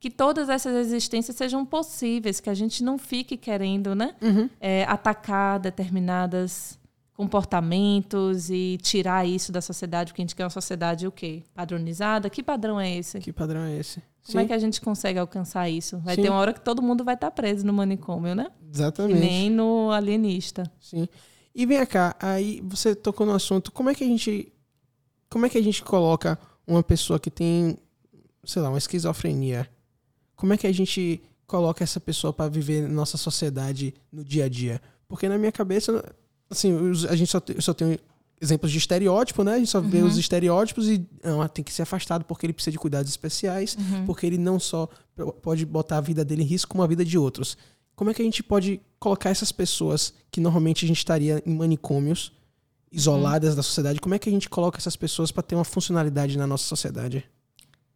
que 0.00 0.10
todas 0.10 0.48
essas 0.48 0.74
existências 0.76 1.36
sejam 1.36 1.64
possíveis, 1.64 2.40
que 2.40 2.50
a 2.50 2.54
gente 2.54 2.82
não 2.84 2.98
fique 2.98 3.36
querendo, 3.36 3.94
né, 3.94 4.14
Uhum. 4.20 4.48
é, 4.60 4.84
atacar 4.84 5.58
determinadas 5.60 6.77
comportamentos 7.18 8.48
e 8.48 8.78
tirar 8.80 9.26
isso 9.26 9.50
da 9.50 9.60
sociedade, 9.60 10.12
porque 10.12 10.22
a 10.22 10.24
gente 10.24 10.36
quer 10.36 10.44
uma 10.44 10.50
sociedade 10.50 11.04
o 11.04 11.10
quê? 11.10 11.42
Padronizada? 11.52 12.30
Que 12.30 12.44
padrão 12.44 12.78
é 12.78 12.96
esse? 12.96 13.18
Que 13.18 13.32
padrão 13.32 13.62
é 13.62 13.76
esse? 13.76 14.00
Como 14.24 14.38
é 14.38 14.46
que 14.46 14.52
a 14.52 14.58
gente 14.58 14.80
consegue 14.80 15.18
alcançar 15.18 15.68
isso? 15.68 15.98
Vai 15.98 16.14
Sim. 16.14 16.22
ter 16.22 16.30
uma 16.30 16.38
hora 16.38 16.52
que 16.52 16.60
todo 16.60 16.80
mundo 16.80 17.02
vai 17.02 17.16
estar 17.16 17.32
preso 17.32 17.66
no 17.66 17.72
manicômio, 17.72 18.36
né? 18.36 18.46
Exatamente. 18.72 19.18
nem 19.18 19.50
no 19.50 19.90
alienista. 19.90 20.70
Sim. 20.80 21.08
E 21.52 21.66
vem 21.66 21.84
cá, 21.86 22.14
aí 22.20 22.62
você 22.64 22.94
tocou 22.94 23.26
no 23.26 23.32
assunto, 23.32 23.72
como 23.72 23.90
é 23.90 23.96
que 23.96 24.04
a 24.04 24.06
gente 24.06 24.52
como 25.28 25.44
é 25.44 25.48
que 25.48 25.58
a 25.58 25.62
gente 25.62 25.82
coloca 25.82 26.38
uma 26.64 26.84
pessoa 26.84 27.18
que 27.18 27.32
tem, 27.32 27.76
sei 28.44 28.62
lá, 28.62 28.68
uma 28.68 28.78
esquizofrenia? 28.78 29.68
Como 30.36 30.52
é 30.52 30.56
que 30.56 30.68
a 30.68 30.72
gente 30.72 31.20
coloca 31.48 31.82
essa 31.82 31.98
pessoa 31.98 32.32
para 32.32 32.48
viver 32.48 32.88
nossa 32.88 33.16
sociedade 33.16 33.92
no 34.12 34.22
dia 34.22 34.44
a 34.44 34.48
dia? 34.48 34.80
Porque 35.08 35.28
na 35.28 35.36
minha 35.36 35.50
cabeça, 35.50 36.04
assim, 36.50 36.72
a 37.08 37.16
gente 37.16 37.30
só, 37.30 37.40
só 37.60 37.74
tem 37.74 37.98
exemplos 38.40 38.70
de 38.70 38.78
estereótipo, 38.78 39.42
né? 39.42 39.54
A 39.54 39.58
gente 39.58 39.70
só 39.70 39.80
vê 39.80 39.98
Uhum. 40.00 40.06
os 40.06 40.16
estereótipos 40.16 40.88
e 40.88 41.04
não, 41.24 41.46
tem 41.48 41.64
que 41.64 41.72
ser 41.72 41.82
afastado 41.82 42.24
porque 42.24 42.46
ele 42.46 42.52
precisa 42.52 42.72
de 42.72 42.78
cuidados 42.78 43.10
especiais, 43.10 43.76
Uhum. 43.76 44.06
porque 44.06 44.24
ele 44.26 44.38
não 44.38 44.60
só 44.60 44.88
pode 45.42 45.66
botar 45.66 45.98
a 45.98 46.00
vida 46.00 46.24
dele 46.24 46.42
em 46.42 46.46
risco, 46.46 46.70
como 46.70 46.82
a 46.82 46.86
vida 46.86 47.04
de 47.04 47.18
outros. 47.18 47.56
Como 47.96 48.10
é 48.10 48.14
que 48.14 48.22
a 48.22 48.24
gente 48.24 48.42
pode 48.44 48.80
colocar 49.00 49.30
essas 49.30 49.50
pessoas 49.50 50.14
que 50.30 50.40
normalmente 50.40 50.84
a 50.84 50.88
gente 50.88 50.98
estaria 50.98 51.42
em 51.44 51.54
manicômios, 51.56 52.32
isoladas 52.92 53.54
da 53.56 53.62
sociedade, 53.62 54.00
como 54.00 54.14
é 54.14 54.18
que 54.18 54.28
a 54.28 54.32
gente 54.32 54.48
coloca 54.48 54.78
essas 54.78 54.96
pessoas 54.96 55.30
para 55.32 55.42
ter 55.42 55.54
uma 55.56 55.64
funcionalidade 55.64 56.38
na 56.38 56.46
nossa 56.46 56.64
sociedade? 56.64 57.24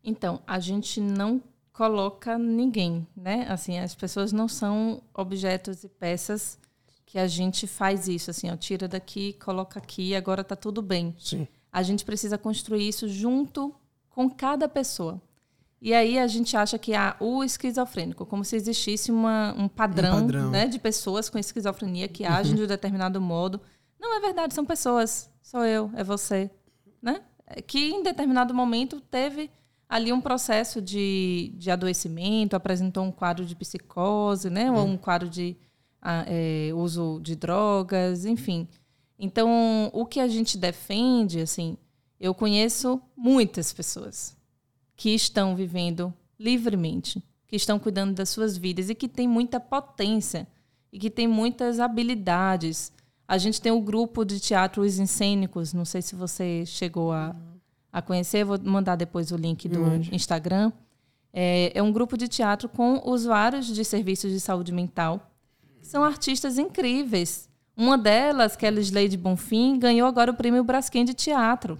Então, 0.04 0.40
a 0.46 0.58
gente 0.58 1.00
não 1.00 1.40
coloca 1.72 2.36
ninguém, 2.36 3.06
né? 3.16 3.46
Assim, 3.48 3.78
as 3.78 3.94
pessoas 3.94 4.32
não 4.32 4.48
são 4.48 5.00
objetos 5.14 5.84
e 5.84 5.88
peças 5.88 6.58
que 7.12 7.18
a 7.18 7.26
gente 7.26 7.66
faz 7.66 8.08
isso, 8.08 8.30
assim, 8.30 8.50
ó, 8.50 8.56
tira 8.56 8.88
daqui, 8.88 9.34
coloca 9.34 9.78
aqui, 9.78 10.14
agora 10.14 10.42
tá 10.42 10.56
tudo 10.56 10.80
bem. 10.80 11.14
Sim. 11.18 11.46
A 11.70 11.82
gente 11.82 12.06
precisa 12.06 12.38
construir 12.38 12.88
isso 12.88 13.06
junto 13.06 13.74
com 14.08 14.30
cada 14.30 14.66
pessoa. 14.66 15.20
E 15.78 15.92
aí 15.92 16.18
a 16.18 16.26
gente 16.26 16.56
acha 16.56 16.78
que 16.78 16.94
há 16.94 17.14
o 17.20 17.44
esquizofrênico, 17.44 18.24
como 18.24 18.42
se 18.46 18.56
existisse 18.56 19.12
uma, 19.12 19.54
um 19.58 19.68
padrão, 19.68 20.22
padrão. 20.22 20.50
Né, 20.50 20.66
de 20.66 20.78
pessoas 20.78 21.28
com 21.28 21.38
esquizofrenia 21.38 22.08
que 22.08 22.24
agem 22.24 22.54
de 22.54 22.62
um 22.62 22.66
determinado 22.66 23.20
modo. 23.20 23.60
Não 24.00 24.16
é 24.16 24.20
verdade, 24.20 24.54
são 24.54 24.64
pessoas. 24.64 25.30
Sou 25.42 25.66
eu, 25.66 25.90
é 25.94 26.02
você. 26.02 26.50
Né? 27.02 27.20
É 27.46 27.60
Que 27.60 27.90
em 27.90 28.02
determinado 28.02 28.54
momento 28.54 29.02
teve 29.02 29.50
ali 29.86 30.14
um 30.14 30.20
processo 30.22 30.80
de, 30.80 31.52
de 31.58 31.70
adoecimento, 31.70 32.56
apresentou 32.56 33.04
um 33.04 33.12
quadro 33.12 33.44
de 33.44 33.54
psicose, 33.54 34.48
né? 34.48 34.72
ou 34.72 34.86
um 34.86 34.96
quadro 34.96 35.28
de 35.28 35.58
é, 36.26 36.70
uso 36.74 37.20
de 37.22 37.36
drogas, 37.36 38.24
enfim. 38.24 38.68
Então, 39.18 39.90
o 39.92 40.04
que 40.04 40.18
a 40.18 40.26
gente 40.26 40.58
defende, 40.58 41.40
assim, 41.40 41.76
eu 42.18 42.34
conheço 42.34 43.00
muitas 43.16 43.72
pessoas 43.72 44.36
que 44.96 45.10
estão 45.10 45.54
vivendo 45.54 46.12
livremente, 46.38 47.22
que 47.46 47.56
estão 47.56 47.78
cuidando 47.78 48.14
das 48.14 48.28
suas 48.28 48.56
vidas 48.56 48.90
e 48.90 48.94
que 48.94 49.08
têm 49.08 49.28
muita 49.28 49.60
potência 49.60 50.46
e 50.92 50.98
que 50.98 51.10
têm 51.10 51.26
muitas 51.26 51.80
habilidades. 51.80 52.92
A 53.26 53.38
gente 53.38 53.60
tem 53.60 53.72
o 53.72 53.80
grupo 53.80 54.24
de 54.24 54.38
teatro 54.40 54.82
Os 54.82 54.98
Encênicos, 54.98 55.72
não 55.72 55.84
sei 55.84 56.02
se 56.02 56.14
você 56.14 56.64
chegou 56.66 57.12
a, 57.12 57.34
a 57.92 58.02
conhecer, 58.02 58.44
vou 58.44 58.58
mandar 58.60 58.96
depois 58.96 59.30
o 59.30 59.36
link 59.36 59.68
do. 59.68 59.80
Instagram. 60.12 60.72
É, 61.32 61.72
é 61.74 61.82
um 61.82 61.92
grupo 61.92 62.16
de 62.18 62.28
teatro 62.28 62.68
com 62.68 63.02
usuários 63.04 63.66
de 63.66 63.84
serviços 63.84 64.30
de 64.30 64.38
saúde 64.38 64.70
mental, 64.70 65.31
que 65.82 65.88
são 65.88 66.04
artistas 66.04 66.56
incríveis. 66.58 67.50
Uma 67.76 67.98
delas, 67.98 68.54
que 68.54 68.64
é 68.64 68.70
Lisleide 68.70 69.16
Bonfim, 69.16 69.78
ganhou 69.78 70.06
agora 70.06 70.30
o 70.30 70.34
prêmio 70.34 70.62
Braskem 70.62 71.04
de 71.04 71.12
teatro. 71.12 71.78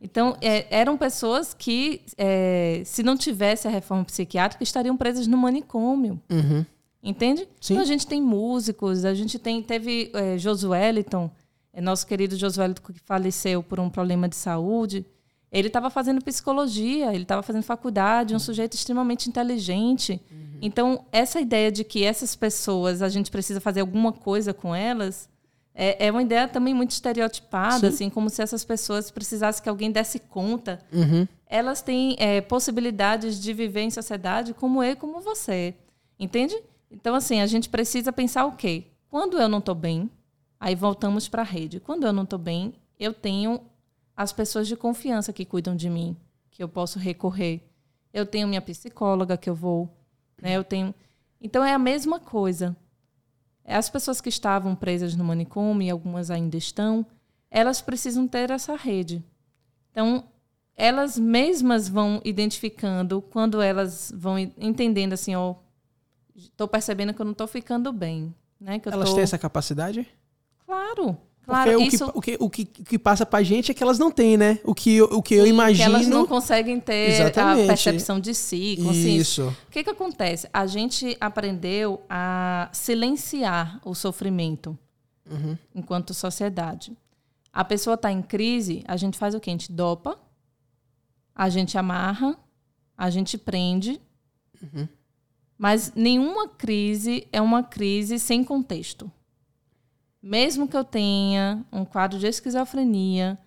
Então, 0.00 0.36
é, 0.40 0.66
eram 0.70 0.96
pessoas 0.96 1.54
que, 1.54 2.02
é, 2.18 2.82
se 2.84 3.02
não 3.02 3.16
tivesse 3.16 3.66
a 3.66 3.70
reforma 3.70 4.04
psiquiátrica, 4.04 4.62
estariam 4.62 4.96
presas 4.96 5.26
no 5.26 5.36
manicômio. 5.36 6.20
Uhum. 6.30 6.64
Entende? 7.02 7.48
Sim. 7.60 7.74
Então 7.74 7.82
a 7.82 7.86
gente 7.86 8.06
tem 8.06 8.20
músicos, 8.20 9.04
a 9.04 9.14
gente 9.14 9.38
tem 9.38 9.62
teve 9.62 10.10
é, 10.12 10.36
Josueliton, 10.36 11.30
é 11.72 11.80
nosso 11.80 12.06
querido 12.06 12.36
Josueliton 12.36 12.92
que 12.92 12.98
faleceu 12.98 13.62
por 13.62 13.78
um 13.78 13.88
problema 13.88 14.28
de 14.28 14.34
saúde. 14.34 15.06
Ele 15.50 15.68
estava 15.68 15.88
fazendo 15.90 16.22
psicologia, 16.22 17.14
ele 17.14 17.22
estava 17.22 17.42
fazendo 17.42 17.62
faculdade, 17.62 18.34
um 18.34 18.38
sujeito 18.38 18.74
extremamente 18.74 19.28
inteligente. 19.28 20.20
Então 20.60 21.04
essa 21.12 21.40
ideia 21.40 21.70
de 21.70 21.84
que 21.84 22.04
essas 22.04 22.34
pessoas 22.34 23.02
a 23.02 23.08
gente 23.08 23.30
precisa 23.30 23.60
fazer 23.60 23.80
alguma 23.80 24.12
coisa 24.12 24.52
com 24.52 24.74
elas 24.74 25.28
é, 25.76 26.06
é 26.06 26.10
uma 26.10 26.22
ideia 26.22 26.48
também 26.48 26.72
muito 26.72 26.92
estereotipada, 26.92 27.80
Sim. 27.80 27.86
assim, 27.86 28.10
como 28.10 28.30
se 28.30 28.40
essas 28.40 28.64
pessoas 28.64 29.10
precisassem 29.10 29.62
que 29.62 29.68
alguém 29.68 29.92
desse 29.92 30.18
conta. 30.18 30.80
Uhum. 30.90 31.28
Elas 31.46 31.82
têm 31.82 32.16
é, 32.18 32.40
possibilidades 32.40 33.38
de 33.40 33.52
viver 33.52 33.82
em 33.82 33.90
sociedade 33.90 34.54
como 34.54 34.82
eu 34.82 34.92
e 34.92 34.96
como 34.96 35.20
você. 35.20 35.74
Entende? 36.18 36.56
Então, 36.90 37.14
assim, 37.14 37.42
a 37.42 37.46
gente 37.46 37.68
precisa 37.68 38.10
pensar 38.10 38.46
o 38.46 38.52
quê? 38.52 38.84
Quando 39.10 39.38
eu 39.38 39.50
não 39.50 39.58
estou 39.58 39.74
bem, 39.74 40.10
aí 40.58 40.74
voltamos 40.74 41.28
para 41.28 41.42
a 41.42 41.44
rede. 41.44 41.78
Quando 41.78 42.06
eu 42.06 42.12
não 42.12 42.22
estou 42.22 42.38
bem, 42.38 42.72
eu 42.98 43.12
tenho 43.12 43.60
as 44.16 44.32
pessoas 44.32 44.66
de 44.66 44.76
confiança 44.76 45.32
que 45.32 45.44
cuidam 45.44 45.76
de 45.76 45.90
mim, 45.90 46.16
que 46.50 46.62
eu 46.62 46.68
posso 46.68 46.98
recorrer. 46.98 47.68
Eu 48.12 48.24
tenho 48.24 48.48
minha 48.48 48.62
psicóloga 48.62 49.36
que 49.36 49.50
eu 49.50 49.54
vou, 49.54 49.94
né? 50.40 50.56
Eu 50.56 50.64
tenho. 50.64 50.94
Então 51.40 51.62
é 51.62 51.74
a 51.74 51.78
mesma 51.78 52.18
coisa. 52.18 52.74
As 53.64 53.90
pessoas 53.90 54.20
que 54.20 54.28
estavam 54.28 54.74
presas 54.74 55.14
no 55.16 55.24
manicômio, 55.24 55.86
e 55.86 55.90
algumas 55.90 56.30
ainda 56.30 56.56
estão, 56.56 57.04
elas 57.50 57.82
precisam 57.82 58.26
ter 58.26 58.50
essa 58.50 58.76
rede. 58.76 59.24
Então, 59.90 60.24
elas 60.76 61.18
mesmas 61.18 61.88
vão 61.88 62.20
identificando 62.24 63.20
quando 63.20 63.60
elas 63.60 64.12
vão 64.14 64.38
entendendo 64.38 65.14
assim, 65.14 65.34
ó, 65.34 65.56
estou 66.34 66.68
percebendo 66.68 67.12
que 67.12 67.20
eu 67.20 67.24
não 67.24 67.32
estou 67.32 67.46
ficando 67.46 67.92
bem, 67.92 68.34
né? 68.60 68.80
Elas 68.84 69.10
tô... 69.10 69.14
têm 69.16 69.24
essa 69.24 69.38
capacidade? 69.38 70.06
Claro, 70.64 71.16
claro. 71.46 71.78
o, 71.78 71.82
isso 71.82 72.04
que, 72.12 72.18
o, 72.18 72.20
que, 72.20 72.36
o, 72.40 72.50
que, 72.50 72.62
o 72.80 72.84
que 72.84 72.98
passa 72.98 73.24
pra 73.24 73.42
gente 73.42 73.70
é 73.70 73.74
que 73.74 73.82
elas 73.82 73.98
não 73.98 74.10
têm, 74.10 74.36
né? 74.36 74.58
O 74.64 74.74
que, 74.74 74.96
eu- 74.96 75.06
o 75.06 75.22
que 75.22 75.34
eu 75.34 75.44
que 75.44 75.50
imagino. 75.50 75.84
elas 75.94 76.06
não 76.06 76.26
conseguem 76.26 76.78
ter 76.80 77.10
Exatamente. 77.12 77.64
a 77.64 77.66
percepção 77.68 78.20
de 78.20 78.34
si, 78.34 78.76
consciência. 78.82 79.20
Isso. 79.20 79.56
O 79.68 79.70
que, 79.70 79.82
que 79.84 79.90
acontece? 79.90 80.48
A 80.52 80.66
gente 80.66 81.16
aprendeu 81.20 82.02
a 82.10 82.68
silenciar 82.72 83.80
o 83.84 83.94
sofrimento 83.94 84.76
Uhum. 85.30 85.56
enquanto 85.74 86.12
sociedade. 86.14 86.96
A 87.52 87.64
pessoa 87.64 87.94
está 87.94 88.12
em 88.12 88.22
crise, 88.22 88.84
a 88.86 88.96
gente 88.96 89.16
faz 89.18 89.34
o 89.34 89.40
quê? 89.40 89.50
A 89.50 89.52
gente 89.54 89.72
dopa, 89.72 90.18
a 91.34 91.48
gente 91.48 91.76
amarra, 91.76 92.36
a 92.96 93.10
gente 93.10 93.36
prende. 93.38 94.00
Uhum. 94.62 94.86
Mas 95.58 95.92
nenhuma 95.96 96.48
crise 96.48 97.26
é 97.32 97.40
uma 97.40 97.62
crise 97.62 98.18
sem 98.18 98.44
contexto. 98.44 99.10
Mesmo 100.22 100.66
que 100.66 100.76
eu 100.76 100.84
tenha 100.84 101.64
um 101.72 101.84
quadro 101.84 102.18
de 102.18 102.26
esquizofrenia, 102.26 103.38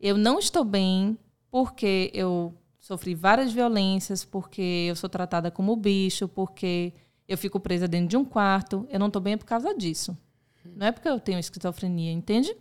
eu 0.00 0.16
não 0.16 0.38
estou 0.38 0.64
bem 0.64 1.18
porque 1.50 2.10
eu 2.14 2.54
sofri 2.78 3.14
várias 3.14 3.52
violências, 3.52 4.24
porque 4.24 4.86
eu 4.88 4.96
sou 4.96 5.08
tratada 5.08 5.50
como 5.50 5.76
bicho, 5.76 6.28
porque 6.28 6.92
eu 7.26 7.36
fico 7.36 7.60
presa 7.60 7.88
dentro 7.88 8.08
de 8.08 8.16
um 8.16 8.24
quarto. 8.24 8.86
Eu 8.90 8.98
não 8.98 9.08
estou 9.08 9.20
bem 9.20 9.36
por 9.36 9.44
causa 9.44 9.74
disso. 9.74 10.16
Não 10.64 10.86
é 10.86 10.92
porque 10.92 11.08
eu 11.08 11.18
tenho 11.18 11.38
esquizofrenia, 11.38 12.12
entende? 12.12 12.54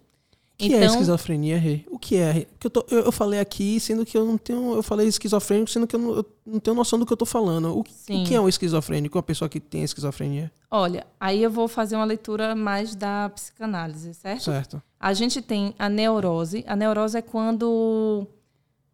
O 0.60 0.64
que 0.70 0.74
é 0.74 0.86
esquizofrenia, 0.86 1.58
Rê? 1.60 1.86
O 1.88 2.00
que 2.00 2.16
é? 2.16 2.32
Rê? 2.32 2.48
Eu, 2.64 2.70
tô- 2.72 2.84
eu- 2.90 3.02
eu 3.06 3.12
falei 3.12 3.40
aqui, 3.40 3.80
sendo 3.80 4.04
que 4.04 4.18
eu 4.18 4.26
não 4.26 4.40
tenho. 4.40 4.74
Eu 4.74 4.82
falei 4.82 5.08
esquizofrênico, 5.08 5.70
sendo 5.70 5.86
que 5.86 5.96
eu 5.96 6.00
não, 6.00 6.16
eu 6.16 6.26
não 6.48 6.60
tenho 6.60 6.76
noção 6.76 6.98
do 6.98 7.06
que 7.06 7.14
eu 7.14 7.18
tô 7.18 7.28
falando. 7.28 7.76
O, 7.76 7.82
o 7.82 7.84
que 7.84 8.34
é 8.34 8.42
um 8.42 8.50
esquizofrênico? 8.50 9.18
Uma 9.18 9.24
pessoa 9.24 9.48
que 9.48 9.60
tem 9.60 9.84
esquizofrenia? 9.84 10.52
Olha, 10.72 11.06
aí 11.20 11.44
eu 11.44 11.52
vou 11.52 11.68
fazer 11.68 11.96
uma 11.96 12.06
leitura 12.06 12.56
mais 12.56 12.96
da 12.96 13.30
psicanálise, 13.30 14.14
certo? 14.16 14.44
Certo. 14.46 14.82
A 15.00 15.14
gente 15.14 15.44
tem 15.44 15.76
a 15.78 15.88
neurose. 15.88 16.64
A 16.68 16.76
neurose 16.76 17.16
é 17.18 17.22
quando 17.22 18.26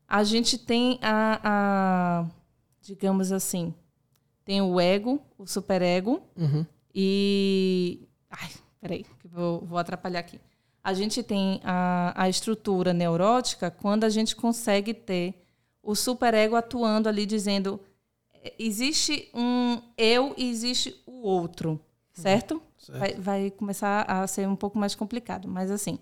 a 0.06 0.22
gente 0.26 0.57
tem 0.57 0.99
a, 1.02 1.40
a 1.44 2.26
digamos 2.81 3.31
assim, 3.31 3.73
tem 4.44 4.61
o 4.61 4.81
ego, 4.81 5.22
o 5.38 5.48
superego 5.48 6.22
Uhum. 6.38 6.65
e. 6.94 8.02
Ai, 8.30 8.49
peraí, 8.81 9.06
que 9.19 9.27
vou, 9.30 9.61
vou 9.65 9.77
atrapalhar 9.77 10.19
aqui. 10.19 10.40
A 10.84 10.93
gente 10.93 11.23
tem 11.23 11.61
a, 11.64 12.14
a 12.15 12.27
estrutura 12.27 12.93
neurótica 12.93 13.72
quando 13.72 14.03
a 14.03 14.10
gente 14.10 14.35
consegue 14.35 14.93
ter 14.93 15.34
o 15.81 15.95
superego 15.95 16.55
atuando 16.55 17.07
ali, 17.07 17.26
dizendo: 17.26 17.80
"É, 18.34 18.53
existe 18.60 19.30
um 19.34 19.81
eu 19.97 20.34
e 20.38 20.49
existe 20.49 21.01
o 21.05 21.26
outro, 21.27 21.80
certo? 22.11 22.61
Certo. 22.77 22.99
Vai, 22.99 23.14
vai 23.14 23.51
começar 23.51 24.01
a 24.03 24.27
ser 24.27 24.47
um 24.47 24.55
pouco 24.55 24.77
mais 24.77 24.93
complicado, 24.95 25.47
mas 25.47 25.72
assim. 25.72 25.99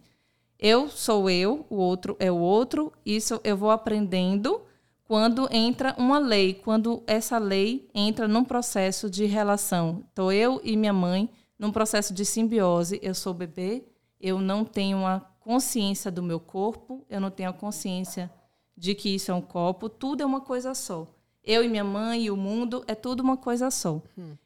Eu 0.64 0.90
sou 0.90 1.28
eu, 1.28 1.66
o 1.72 1.76
outro 1.76 2.16
é 2.20 2.32
o 2.32 2.38
outro. 2.38 2.94
Isso 3.04 3.42
eu 3.44 3.58
vou 3.58 3.72
aprendendo 3.72 4.62
quando 5.06 5.50
entra 5.52 5.96
uma 5.98 6.20
lei, 6.20 6.54
quando 6.54 7.02
essa 7.08 7.40
lei 7.40 7.90
entra 7.94 8.28
num 8.28 8.44
processo 8.44 9.10
de 9.10 9.26
relação. 9.26 10.04
Estou 10.08 10.32
eu 10.32 10.62
e 10.64 10.78
minha 10.78 10.94
mãe 10.94 11.28
num 11.58 11.72
processo 11.72 12.14
de 12.14 12.24
simbiose. 12.24 13.00
Eu 13.02 13.16
sou 13.16 13.34
bebê, 13.34 13.84
eu 14.22 14.40
não 14.40 14.64
tenho 14.64 15.06
a 15.06 15.20
consciência 15.40 16.12
do 16.12 16.22
meu 16.22 16.40
corpo, 16.40 17.06
eu 17.10 17.20
não 17.20 17.32
tenho 17.32 17.50
a 17.50 17.54
consciência 17.54 18.32
de 18.78 18.96
que 18.96 19.10
isso 19.16 19.32
é 19.32 19.34
um 19.34 19.42
copo, 19.42 19.90
tudo 19.90 20.22
é 20.22 20.26
uma 20.26 20.42
coisa 20.42 20.74
só. 20.74 21.08
Eu 21.44 21.64
e 21.64 21.68
minha 21.68 21.84
mãe 21.84 22.24
e 22.24 22.32
o 22.32 22.38
mundo 22.38 22.84
é 22.88 22.94
tudo 22.94 23.22
uma 23.22 23.36
coisa 23.36 23.72
só. 23.72 24.02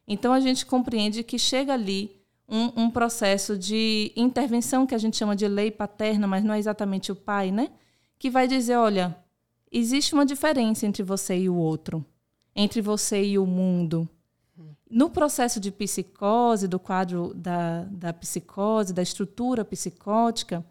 Então 0.08 0.32
a 0.32 0.40
gente 0.40 0.66
compreende 0.66 1.24
que 1.24 1.38
chega 1.38 1.74
ali 1.74 2.22
um, 2.48 2.84
um 2.84 2.90
processo 2.90 3.58
de 3.58 4.12
intervenção 4.16 4.86
que 4.86 4.96
a 4.96 4.98
gente 4.98 5.18
chama 5.18 5.36
de 5.36 5.48
lei 5.48 5.72
paterna, 5.72 6.28
mas 6.28 6.44
não 6.44 6.54
é 6.54 6.60
exatamente 6.60 7.12
o 7.12 7.16
pai, 7.16 7.52
né? 7.52 7.72
Que 8.18 8.30
vai 8.30 8.48
dizer, 8.48 8.78
olha, 8.78 9.16
existe 9.72 10.14
uma 10.14 10.26
diferença 10.26 10.86
entre 10.86 11.04
você 11.04 11.38
e 11.38 11.50
o 11.50 11.56
outro, 11.56 12.06
entre 12.56 12.82
você 12.82 13.24
e 13.24 13.38
o 13.38 13.46
mundo. 13.46 14.08
No 14.96 15.10
processo 15.10 15.60
de 15.60 15.74
psicose, 15.74 16.70
do 16.70 16.80
quadro 16.80 17.34
da, 17.34 17.84
da 17.92 18.14
psicose, 18.14 18.94
da 18.94 19.02
estrutura 19.02 19.66
psicótica, 19.66 20.66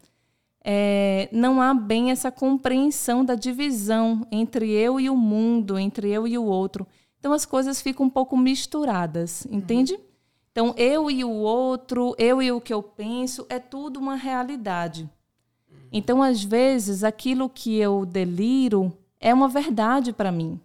é, 0.63 1.29
não 1.31 1.61
há 1.61 1.75
bem 1.75 2.09
essa 2.09 2.31
compreensão 2.31 3.23
da 3.23 3.35
divisão 3.35 4.25
entre 4.31 4.71
eu 4.71 4.99
e 4.99 5.11
o 5.11 5.15
mundo, 5.15 5.77
entre 5.77 6.09
eu 6.09 6.27
e 6.27 6.39
o 6.39 6.43
outro. 6.43 6.87
Então 7.19 7.33
as 7.33 7.45
coisas 7.45 7.83
ficam 7.83 8.07
um 8.07 8.09
pouco 8.09 8.35
misturadas, 8.35 9.45
entende? 9.45 9.95
Então 10.51 10.73
eu 10.75 11.11
e 11.11 11.23
o 11.23 11.29
outro, 11.29 12.15
eu 12.17 12.41
e 12.41 12.51
o 12.51 12.59
que 12.59 12.73
eu 12.73 12.81
penso, 12.81 13.45
é 13.47 13.59
tudo 13.59 13.99
uma 13.99 14.15
realidade. 14.15 15.07
Então 15.91 16.23
às 16.23 16.43
vezes 16.43 17.03
aquilo 17.03 17.47
que 17.47 17.75
eu 17.77 18.03
deliro 18.07 18.91
é 19.19 19.31
uma 19.31 19.47
verdade 19.47 20.11
para 20.11 20.31
mim. 20.31 20.59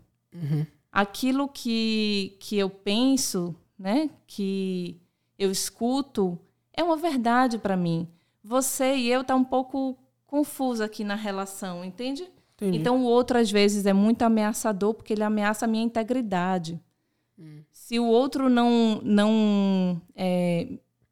Aquilo 0.92 1.48
que, 1.48 2.36
que 2.40 2.58
eu 2.58 2.68
penso, 2.68 3.54
né, 3.78 4.10
que 4.26 5.00
eu 5.38 5.50
escuto, 5.50 6.38
é 6.72 6.82
uma 6.82 6.96
verdade 6.96 7.58
para 7.58 7.76
mim. 7.76 8.08
Você 8.42 8.96
e 8.96 9.08
eu 9.08 9.22
tá 9.22 9.34
um 9.34 9.44
pouco 9.44 9.96
confuso 10.26 10.82
aqui 10.82 11.04
na 11.04 11.14
relação, 11.14 11.84
entende? 11.84 12.30
Entendi. 12.56 12.78
Então 12.78 13.02
o 13.02 13.04
outro 13.04 13.38
às 13.38 13.50
vezes 13.50 13.86
é 13.86 13.92
muito 13.92 14.22
ameaçador 14.22 14.94
porque 14.94 15.12
ele 15.12 15.22
ameaça 15.22 15.64
a 15.64 15.68
minha 15.68 15.84
integridade. 15.84 16.80
Se 17.72 17.98
o 17.98 18.06
outro 18.06 18.48
não 18.48 19.00
não 19.02 20.00
é, 20.14 20.68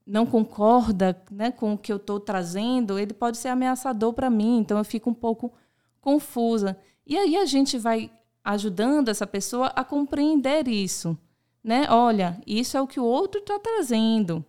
não 0.06 0.26
concorda 0.26 1.20
né, 1.30 1.50
com 1.50 1.72
o 1.72 1.78
que 1.78 1.90
eu 1.90 1.96
estou 1.96 2.20
trazendo, 2.20 2.98
ele 2.98 3.14
pode 3.14 3.38
ser 3.38 3.48
ameaçador 3.48 4.12
para 4.12 4.28
mim. 4.28 4.58
Então 4.58 4.78
eu 4.78 4.84
fico 4.84 5.10
um 5.10 5.14
pouco 5.14 5.52
confusa. 6.00 6.78
E 7.06 7.16
aí 7.16 7.36
a 7.36 7.46
gente 7.46 7.78
vai 7.78 8.10
ajudando 8.48 9.10
essa 9.10 9.26
pessoa 9.26 9.66
a 9.76 9.84
compreender 9.84 10.66
isso, 10.68 11.16
né? 11.62 11.86
Olha, 11.90 12.40
isso 12.46 12.78
é 12.78 12.80
o 12.80 12.86
que 12.86 12.98
o 12.98 13.04
outro 13.04 13.40
está 13.40 13.58
trazendo. 13.58 14.42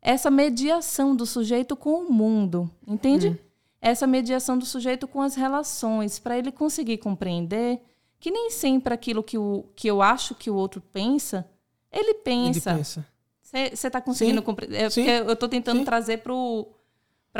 Essa 0.00 0.30
mediação 0.30 1.14
do 1.14 1.26
sujeito 1.26 1.76
com 1.76 2.06
o 2.06 2.10
mundo, 2.10 2.70
entende? 2.86 3.38
Essa 3.78 4.06
mediação 4.06 4.56
do 4.56 4.64
sujeito 4.64 5.06
com 5.06 5.20
as 5.20 5.34
relações, 5.34 6.18
para 6.18 6.38
ele 6.38 6.50
conseguir 6.50 6.96
compreender 6.96 7.80
que 8.18 8.30
nem 8.30 8.50
sempre 8.50 8.94
aquilo 8.94 9.22
que, 9.22 9.36
o, 9.36 9.66
que 9.76 9.86
eu 9.86 10.00
acho 10.00 10.34
que 10.34 10.48
o 10.50 10.54
outro 10.54 10.80
pensa, 10.80 11.46
ele 11.92 12.10
Ele 12.10 12.14
pensa. 12.14 12.74
pensa. 12.74 13.06
Você 13.42 13.86
está 13.86 14.00
conseguindo 14.00 14.40
compreender? 14.40 14.76
É 14.78 15.20
eu 15.20 15.32
estou 15.34 15.48
tentando 15.48 15.80
Sim. 15.80 15.84
trazer 15.84 16.22
para 16.22 16.32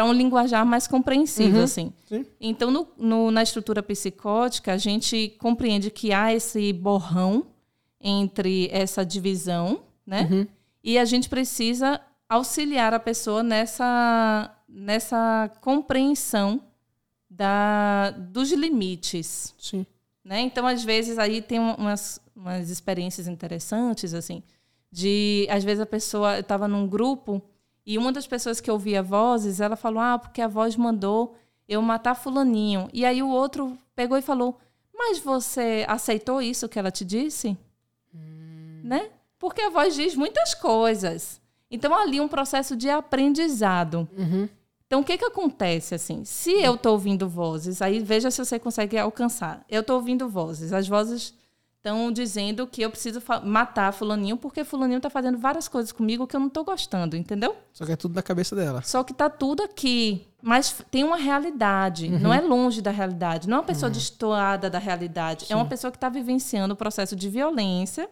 um 0.04 0.12
linguajar 0.12 0.64
mais 0.64 0.86
compreensível, 0.86 1.58
Uhum. 1.58 1.64
assim. 1.64 1.92
Sim. 2.06 2.24
Então, 2.40 2.70
no, 2.70 2.88
no- 2.96 3.30
na 3.30 3.42
estrutura 3.42 3.82
psicótica, 3.82 4.72
a 4.72 4.78
gente 4.78 5.34
compreende 5.38 5.90
que 5.90 6.12
há 6.12 6.32
esse 6.32 6.72
borrão 6.72 7.46
entre 8.00 8.68
essa 8.72 9.04
divisão, 9.04 9.82
né? 10.06 10.28
Uhum. 10.30 10.46
E 10.82 10.98
a 10.98 11.04
gente 11.04 11.28
precisa 11.28 12.00
auxiliar 12.28 12.94
a 12.94 12.98
pessoa 12.98 13.42
nessa, 13.42 14.50
nessa 14.68 15.50
compreensão 15.60 16.62
da, 17.30 18.10
dos 18.10 18.50
limites 18.52 19.54
Sim. 19.58 19.86
né? 20.24 20.40
Então, 20.40 20.66
às 20.66 20.82
vezes, 20.84 21.18
aí 21.18 21.40
tem 21.42 21.58
um- 21.60 21.74
umas, 21.74 22.20
umas 22.34 22.70
experiências 22.70 23.26
interessantes, 23.28 24.14
assim, 24.14 24.42
de, 24.90 25.46
às 25.50 25.62
vezes, 25.64 25.80
a 25.80 25.86
pessoa, 25.86 26.36
eu 26.36 26.40
estava 26.40 26.66
num 26.68 26.86
grupo 26.86 27.42
e 27.84 27.98
uma 27.98 28.12
das 28.12 28.26
pessoas 28.26 28.60
que 28.60 28.70
ouvia 28.70 29.02
vozes, 29.02 29.60
ela 29.60 29.76
falou, 29.76 30.00
ah, 30.00 30.18
porque 30.18 30.40
a 30.40 30.48
voz 30.48 30.76
mandou 30.76 31.34
eu 31.68 31.82
matar 31.82 32.14
fulaninho. 32.14 32.88
E 32.92 33.04
aí 33.04 33.22
o 33.22 33.28
outro 33.28 33.76
pegou 33.94 34.16
e 34.16 34.22
falou, 34.22 34.58
mas 34.94 35.18
você 35.18 35.84
aceitou 35.88 36.40
isso 36.40 36.68
que 36.68 36.78
ela 36.78 36.90
te 36.90 37.04
disse? 37.04 37.56
Né? 38.84 39.10
Porque 39.38 39.60
a 39.62 39.70
voz 39.70 39.94
diz 39.94 40.14
muitas 40.14 40.54
coisas. 40.54 41.40
Então, 41.70 41.94
ali 41.94 42.20
um 42.20 42.28
processo 42.28 42.76
de 42.76 42.88
aprendizado. 42.88 44.08
Uhum. 44.16 44.48
Então, 44.86 45.00
o 45.00 45.04
que 45.04 45.16
que 45.16 45.24
acontece 45.24 45.94
assim? 45.94 46.24
Se 46.24 46.52
eu 46.52 46.74
estou 46.74 46.92
ouvindo 46.92 47.28
vozes, 47.28 47.80
aí 47.80 47.98
veja 47.98 48.30
se 48.30 48.44
você 48.44 48.58
consegue 48.58 48.98
alcançar. 48.98 49.64
Eu 49.68 49.80
estou 49.80 49.96
ouvindo 49.96 50.28
vozes. 50.28 50.72
As 50.72 50.86
vozes 50.86 51.34
estão 51.82 52.12
dizendo 52.12 52.64
que 52.64 52.80
eu 52.80 52.90
preciso 52.90 53.20
matar 53.42 53.92
fulaninho 53.92 54.36
porque 54.36 54.62
fulaninho 54.62 54.98
está 54.98 55.10
fazendo 55.10 55.36
várias 55.36 55.66
coisas 55.66 55.90
comigo 55.90 56.28
que 56.28 56.36
eu 56.36 56.40
não 56.40 56.46
estou 56.46 56.64
gostando, 56.64 57.16
entendeu? 57.16 57.56
Só 57.72 57.84
que 57.84 57.90
é 57.90 57.96
tudo 57.96 58.14
na 58.14 58.22
cabeça 58.22 58.54
dela. 58.54 58.82
Só 58.82 59.02
que 59.02 59.12
tá 59.12 59.28
tudo 59.28 59.64
aqui, 59.64 60.28
mas 60.40 60.80
tem 60.92 61.02
uma 61.02 61.16
realidade, 61.16 62.08
não 62.08 62.32
é 62.32 62.40
longe 62.40 62.80
da 62.80 62.92
realidade, 62.92 63.48
não 63.48 63.56
é 63.56 63.60
uma 63.60 63.66
pessoa 63.66 63.90
destoada 63.90 64.70
da 64.70 64.78
realidade, 64.78 65.46
é 65.48 65.56
uma 65.56 65.66
pessoa 65.66 65.90
que 65.90 65.96
está 65.96 66.08
vivenciando 66.08 66.72
o 66.72 66.76
processo 66.76 67.16
de 67.16 67.28
violência. 67.28 68.08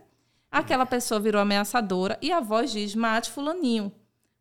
Aquela 0.51 0.85
pessoa 0.85 1.21
virou 1.21 1.41
ameaçadora 1.41 2.19
e 2.21 2.33
a 2.33 2.41
voz 2.41 2.73
diz 2.73 2.97
mate 2.97 3.31
fulaninho. 3.31 3.93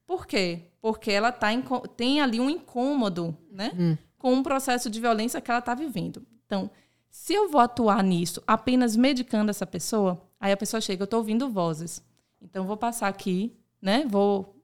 Por 0.07 0.26
quê? 0.26 0.72
Porque 0.81 1.11
ela 1.11 1.31
tá 1.31 1.49
tem 1.95 2.19
ali 2.19 2.39
um 2.39 2.49
incômodo, 2.49 3.38
né? 3.51 3.95
Com 4.18 4.34
um 4.34 4.41
processo 4.41 4.89
de 4.89 4.99
violência 4.99 5.39
que 5.39 5.51
ela 5.51 5.60
está 5.60 5.76
vivendo. 5.76 6.26
Então, 6.47 6.72
se 7.10 7.34
eu 7.34 7.49
vou 7.49 7.61
atuar 7.61 8.03
nisso 8.03 8.41
apenas 8.45 8.95
medicando 8.95 9.49
essa 9.49 9.65
pessoa, 9.65 10.22
aí 10.40 10.52
a 10.52 10.57
pessoa 10.57 10.80
chega, 10.81 11.02
eu 11.03 11.06
estou 11.06 11.19
ouvindo 11.19 11.49
vozes. 11.49 12.02
Então, 12.41 12.65
vou 12.65 12.77
passar 12.77 13.07
aqui, 13.07 13.53
né? 13.81 14.06
Vou 14.07 14.56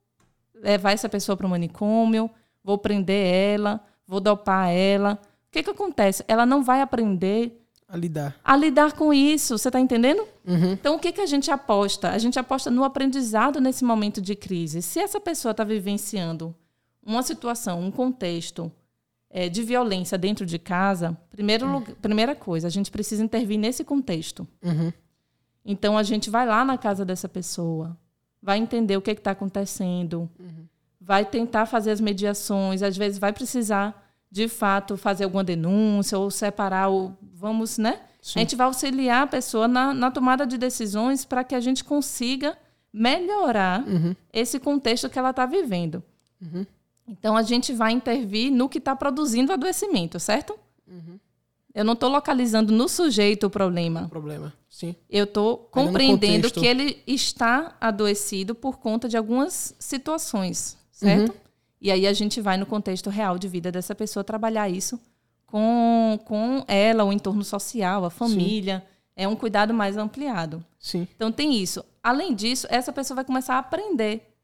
levar 0.54 0.92
essa 0.92 1.10
pessoa 1.10 1.36
para 1.36 1.46
o 1.46 1.50
manicômio, 1.50 2.30
vou 2.64 2.78
prender 2.78 3.26
ela, 3.26 3.82
vou 4.08 4.20
dopar 4.20 4.70
ela. 4.70 5.20
O 5.48 5.52
que, 5.52 5.64
que 5.64 5.70
acontece? 5.70 6.24
Ela 6.28 6.46
não 6.46 6.64
vai 6.64 6.82
aprender 6.82 7.62
A 7.88 7.98
lidar. 7.98 8.36
a 8.44 8.56
lidar 8.56 8.94
com 8.94 9.14
isso, 9.14 9.58
você 9.58 9.68
está 9.70 9.80
entendendo? 9.80 10.26
Uhum. 10.48 10.72
Então, 10.74 10.96
o 10.96 11.00
que, 11.00 11.12
que 11.12 11.22
a 11.22 11.26
gente 11.26 11.52
aposta? 11.52 12.10
A 12.12 12.18
gente 12.18 12.40
aposta 12.40 12.72
no 12.72 12.84
aprendizado 12.84 13.60
nesse 13.60 13.84
momento 13.84 14.22
de 14.22 14.36
crise. 14.36 14.82
Se 14.82 15.00
essa 15.00 15.20
pessoa 15.20 15.52
está 15.52 15.64
vivenciando 15.64 16.56
uma 17.06 17.22
situação, 17.22 17.82
um 17.82 17.92
contexto 17.92 18.72
eh, 19.38 19.49
de 19.49 19.62
violência 19.64 20.18
dentro 20.18 20.45
de 20.45 20.57
casa, 20.57 21.07
primeiro, 21.30 21.66
lugar- 21.70 21.95
primeira 22.02 22.34
coisa, 22.34 22.68
a 22.68 22.72
gente 22.72 22.90
precisa 22.90 23.22
intervir 23.22 23.60
nesse 23.60 23.84
contexto. 23.84 24.48
Uhum. 24.64 24.94
Então, 25.66 25.98
a 25.98 26.03
gente 26.03 26.30
vai 26.30 26.45
lá 26.45 26.64
na 26.64 26.78
casa 26.78 27.03
dessa 27.03 27.28
pessoa, 27.28 27.98
vai 28.41 28.57
entender 28.60 28.95
o 28.95 29.02
que 29.02 29.12
está 29.12 29.32
acontecendo, 29.32 30.30
vai 31.02 31.26
tentar 31.26 31.66
fazer 31.66 31.91
as 31.91 31.99
mediações, 31.99 32.82
às 32.82 32.95
vezes 32.95 33.18
vai 33.20 33.34
precisar, 33.34 33.88
de 34.32 34.48
fato, 34.48 34.95
fazer 34.95 35.24
alguma 35.26 35.44
denúncia 35.44 36.18
ou 36.18 36.30
separar 36.32 36.90
o. 36.90 37.14
Vamos, 37.34 37.78
né? 37.78 37.99
Sim. 38.22 38.40
A 38.40 38.41
gente 38.41 38.56
vai 38.56 38.66
auxiliar 38.68 39.24
a 39.24 39.28
pessoa 39.28 39.68
na, 39.68 39.94
na 39.94 40.10
tomada 40.12 40.45
de 40.48 40.57
decisões 40.57 41.26
para 41.26 41.44
que 41.44 41.53
a 41.56 41.60
gente 41.60 41.84
consiga 41.84 42.57
melhorar 42.94 43.84
Uhum. 43.88 44.16
esse 44.32 44.60
contexto 44.60 45.10
que 45.10 45.20
ela 45.20 45.32
está 45.32 45.45
vivendo. 45.45 46.02
Então, 47.07 47.38
a 47.38 47.44
gente 47.44 47.73
vai 47.73 47.91
intervir 47.91 48.52
no 48.52 48.68
que 48.68 48.80
está 48.80 48.95
produzindo 48.95 49.52
o 49.52 49.53
adoecimento, 49.53 50.19
certo? 50.19 50.57
Eu 51.76 51.84
não 51.84 51.91
estou 51.91 52.10
localizando 52.10 52.72
no 52.72 52.88
sujeito 52.88 53.48
o 53.48 53.49
problema. 53.49 54.07
Problema. 54.07 54.53
Sim. 54.69 54.95
Eu 55.10 55.26
estou 55.26 55.57
compreendendo 55.57 56.49
que 56.49 56.65
ele 56.65 57.03
está 57.06 57.76
adoecido 57.82 58.56
por 58.56 58.77
conta 58.77 59.10
de 59.10 59.18
algumas 59.18 59.76
situações, 59.77 60.77
certo? 60.90 61.34
Uhum. 61.34 61.38
E 61.82 61.91
aí 61.91 62.07
a 62.07 62.14
gente 62.14 62.40
vai 62.40 62.56
no 62.56 62.65
contexto 62.65 63.10
real 63.10 63.38
de 63.38 63.49
vida 63.49 63.73
dessa 63.73 63.94
pessoa 63.94 64.23
trabalhar 64.23 64.69
isso 64.69 64.98
com, 65.45 66.18
com 66.23 66.64
ela, 66.65 67.03
o 67.03 67.11
entorno 67.11 67.44
social, 67.44 68.06
a 68.06 68.10
família. 68.10 68.80
Sim. 68.80 68.95
É 69.18 69.27
um 69.27 69.36
cuidado 69.36 69.73
mais 69.73 69.98
ampliado. 69.98 70.64
Sim. 70.80 71.06
Então 71.14 71.30
tem 71.30 71.56
isso. 71.61 71.84
Além 72.02 72.34
disso, 72.34 72.68
essa 72.69 72.94
pessoa 72.94 73.15
vai 73.15 73.26
começar 73.26 73.56
a 73.56 73.60
aprender. 73.60 74.35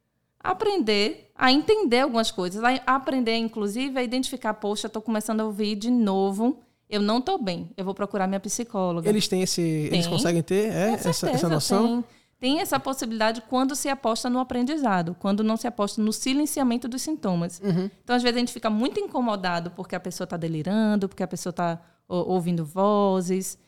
Aprender 0.43 1.31
a 1.35 1.51
entender 1.51 2.01
algumas 2.01 2.31
coisas. 2.31 2.63
A 2.63 2.95
aprender, 2.95 3.35
inclusive, 3.37 3.97
a 3.99 4.03
identificar, 4.03 4.53
poxa, 4.55 4.87
estou 4.87 5.01
começando 5.01 5.41
a 5.41 5.45
ouvir 5.45 5.75
de 5.75 5.89
novo 5.89 6.59
eu 6.89 7.01
não 7.01 7.19
estou 7.19 7.41
bem, 7.41 7.69
eu 7.77 7.85
vou 7.85 7.93
procurar 7.93 8.27
minha 8.27 8.39
psicóloga. 8.41 9.07
Eles 9.07 9.25
têm 9.25 9.41
esse. 9.41 9.61
Tem. 9.61 9.99
Eles 9.99 10.07
conseguem 10.07 10.43
ter 10.43 10.69
é, 10.73 10.89
essa, 10.89 11.29
essa 11.29 11.47
noção? 11.47 12.01
Tem 12.01 12.21
tem 12.41 12.59
essa 12.59 12.79
possibilidade 12.79 13.39
quando 13.47 13.75
se 13.75 13.87
aposta 13.87 14.27
no 14.27 14.39
aprendizado, 14.39 15.15
quando 15.19 15.43
não 15.43 15.55
se 15.55 15.67
aposta 15.67 16.01
no 16.01 16.11
silenciamento 16.11 16.87
dos 16.87 17.03
sintomas. 17.03 17.61
Uhum. 17.63 17.87
Então, 18.03 18.15
às 18.15 18.23
vezes, 18.23 18.35
a 18.35 18.39
gente 18.39 18.51
fica 18.51 18.67
muito 18.67 18.99
incomodado 18.99 19.69
porque 19.69 19.95
a 19.95 19.99
pessoa 19.99 20.25
está 20.25 20.37
delirando, 20.37 21.07
porque 21.07 21.21
a 21.21 21.27
pessoa 21.27 21.51
está 21.51 21.79
ouvindo 22.07 22.65
vozes. 22.65 23.59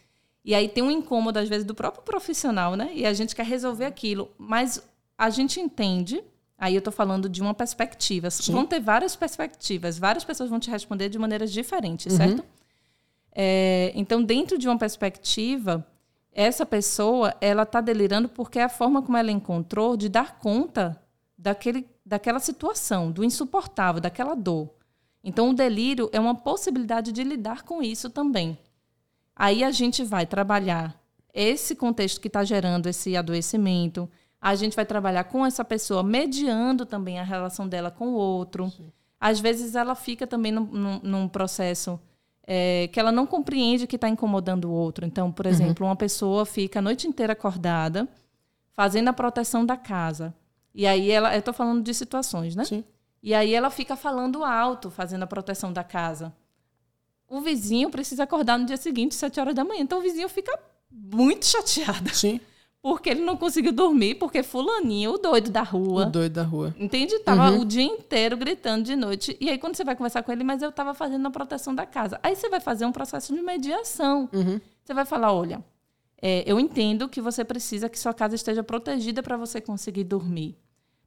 E 0.44 0.56
aí 0.56 0.68
tem 0.68 0.84
um 0.84 0.90
incômodo, 0.90 1.38
às 1.38 1.48
vezes, 1.48 1.64
do 1.64 1.76
próprio 1.76 2.04
profissional, 2.04 2.76
né? 2.76 2.90
E 2.95 3.06
a 3.06 3.14
gente 3.14 3.36
quer 3.36 3.45
resolver 3.45 3.86
aquilo. 3.86 4.32
Mas 4.40 4.82
a 5.16 5.30
gente 5.30 5.60
entende, 5.60 6.24
aí 6.64 6.76
eu 6.76 6.80
estou 6.80 6.94
falando 6.94 7.27
de 7.27 7.41
uma 7.41 7.53
perspectiva. 7.53 8.30
Sim. 8.30 8.53
Vão 8.53 8.65
ter 8.65 8.80
várias 8.80 9.15
perspectivas, 9.15 9.98
várias 9.98 10.23
pessoas 10.23 10.49
vão 10.49 10.60
te 10.60 10.69
responder 10.69 11.10
de 11.10 11.19
maneiras 11.19 11.52
diferentes, 11.52 12.14
uhum. 12.14 12.18
certo? 12.18 12.44
É, 13.35 13.91
então, 13.95 14.23
dentro 14.23 14.57
de 14.57 14.68
uma 14.68 14.77
perspectiva 14.77 15.85
essa 16.34 16.65
pessoa 16.65 17.35
ela 17.40 17.64
está 17.64 17.80
delirando 17.80 18.27
porque 18.27 18.57
é 18.57 18.64
a 18.64 18.69
forma 18.69 19.02
como 19.02 19.18
ela 19.18 19.31
encontrou 19.31 19.95
de 19.95 20.10
dar 20.10 20.40
conta 20.40 20.99
daquele, 21.38 21.88
daquela 22.06 22.40
situação, 22.40 23.11
do 23.11 23.23
insuportável, 23.23 24.02
daquela 24.02 24.34
dor. 24.35 24.69
Então, 25.23 25.52
o 25.52 25.53
delírio 25.53 26.10
é 26.11 26.19
uma 26.19 26.35
possibilidade 26.35 27.11
de 27.11 27.23
lidar 27.23 27.64
com 27.64 27.81
isso 27.81 28.10
também. 28.10 28.57
Aí 29.35 29.64
a 29.64 29.72
gente 29.72 30.03
vai 30.03 30.26
trabalhar 30.26 30.99
esse 31.34 31.76
contexto 31.76 32.19
que 32.19 32.27
está 32.27 32.44
gerando 32.44 32.88
esse 32.88 33.15
adoecimento, 33.15 34.10
a 34.44 34.56
gente 34.56 34.76
vai 34.76 34.86
trabalhar 34.86 35.24
com 35.24 35.45
essa 35.45 35.64
pessoa, 35.64 36.03
mediando 36.03 36.86
também 36.86 37.18
a 37.18 37.24
relação 37.24 37.65
dela 37.65 37.90
com 37.90 38.10
o 38.10 38.14
outro. 38.14 38.70
Sim. 38.72 38.91
Às 39.18 39.40
vezes 39.40 39.74
ela 39.74 39.95
fica 39.95 40.28
também 40.28 40.52
num, 40.52 40.65
num, 40.65 40.99
num 41.02 41.28
processo 41.30 41.98
é, 42.45 42.90
que 42.91 42.99
ela 42.99 43.10
não 43.10 43.26
compreende 43.26 43.88
que 43.88 43.95
está 43.95 44.10
incomodando 44.10 44.65
o 44.65 44.74
outro. 44.74 45.06
Então, 45.06 45.32
por 45.32 45.45
uhum. 45.45 45.52
exemplo, 45.52 45.86
uhum. 45.86 45.91
uma 45.91 45.95
pessoa 45.95 46.45
fica 46.45 46.80
a 46.80 46.82
noite 46.82 47.07
inteira 47.07 47.32
acordada, 47.32 48.06
fazendo 48.74 49.07
a 49.07 49.14
proteção 49.14 49.65
da 49.65 49.78
casa. 49.78 50.36
E 50.76 50.86
aí 50.86 51.10
ela, 51.10 51.34
eu 51.34 51.40
estou 51.40 51.53
falando 51.53 51.82
de 51.82 51.94
situações, 51.94 52.53
né? 52.53 52.65
Sim. 52.65 52.84
E 53.22 53.34
aí 53.34 53.53
ela 53.53 53.70
fica 53.70 53.95
falando 53.95 54.44
alto, 54.44 54.91
fazendo 54.91 55.24
a 55.24 55.28
proteção 55.28 55.72
da 55.72 55.86
casa. 55.86 56.34
O 57.30 57.40
vizinho 57.40 57.90
precisa 57.90 58.24
acordar 58.24 58.60
no 58.60 58.65
dia 58.65 58.76
seguinte, 58.76 59.15
sete 59.15 59.40
horas 59.40 59.56
da 59.56 59.64
manhã. 59.64 59.80
Então 59.80 59.99
o 59.99 60.02
vizinho 60.02 60.28
fica 60.28 60.60
muito 60.91 61.45
chateado. 61.45 62.14
Sim 62.14 62.41
porque 62.84 63.10
ele 63.12 63.22
não 63.22 63.38
conseguiu 63.38 63.72
dormir, 63.72 64.16
porque 64.16 64.44
fulaninho, 64.44 65.14
o 65.14 65.18
doido 65.18 65.50
da 65.50 65.64
rua. 65.64 66.06
O 66.06 66.10
doido 66.12 66.34
da 66.34 66.44
rua. 66.44 66.76
Entende? 66.78 67.18
Tava 67.20 67.50
uhum. 67.50 67.62
o 67.62 67.66
dia 67.66 67.82
inteiro 67.82 68.36
gritando 68.36 68.84
de 68.84 68.94
noite. 68.94 69.38
E 69.40 69.50
aí, 69.50 69.58
quando 69.58 69.78
você 69.78 69.86
vai 69.86 69.96
conversar 69.96 70.22
com 70.22 70.34
ele, 70.34 70.44
mas 70.44 70.62
eu 70.62 70.68
estava 70.68 70.94
fazendo 70.94 71.26
a 71.26 71.32
proteção 71.32 71.74
da 71.74 71.86
casa. 71.86 72.20
Aí 72.22 72.36
você 72.36 72.50
vai 72.50 72.60
fazer 72.60 72.86
um 72.86 72.92
processo 72.92 73.34
de 73.34 73.42
mediação. 73.42 74.28
Uhum. 74.34 74.60
Você 74.84 74.94
vai 74.94 75.06
falar: 75.06 75.32
olha, 75.32 75.64
é, 76.22 76.44
eu 76.46 76.60
entendo 76.60 77.08
que 77.08 77.22
você 77.22 77.46
precisa 77.46 77.88
que 77.88 77.98
sua 77.98 78.14
casa 78.14 78.36
esteja 78.36 78.62
protegida 78.62 79.24
para 79.24 79.38
você 79.38 79.62
conseguir 79.62 80.04
dormir. 80.04 80.58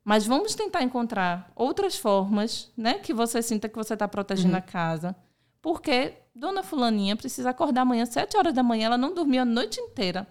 Mas 0.03 0.27
vamos 0.27 0.55
tentar 0.55 0.83
encontrar 0.83 1.53
outras 1.55 1.99
formas, 1.99 2.73
né? 2.75 2.95
Que 2.95 3.13
você 3.13 3.43
sinta 3.43 3.69
que 3.69 3.77
você 3.77 3.93
está 3.93 4.09
protegendo 4.09 4.53
uhum. 4.53 4.59
a 4.59 4.63
casa. 4.63 5.15
Porque 5.61 6.15
dona 6.35 6.63
Fulaninha 6.63 7.17
precisa 7.17 7.51
acordar 7.51 7.83
amanhã, 7.83 8.07
sete 8.07 8.35
horas 8.35 8.55
da 8.55 8.63
manhã, 8.63 8.87
ela 8.87 8.97
não 8.97 9.13
dormiu 9.13 9.43
a 9.43 9.45
noite 9.45 9.79
inteira. 9.79 10.27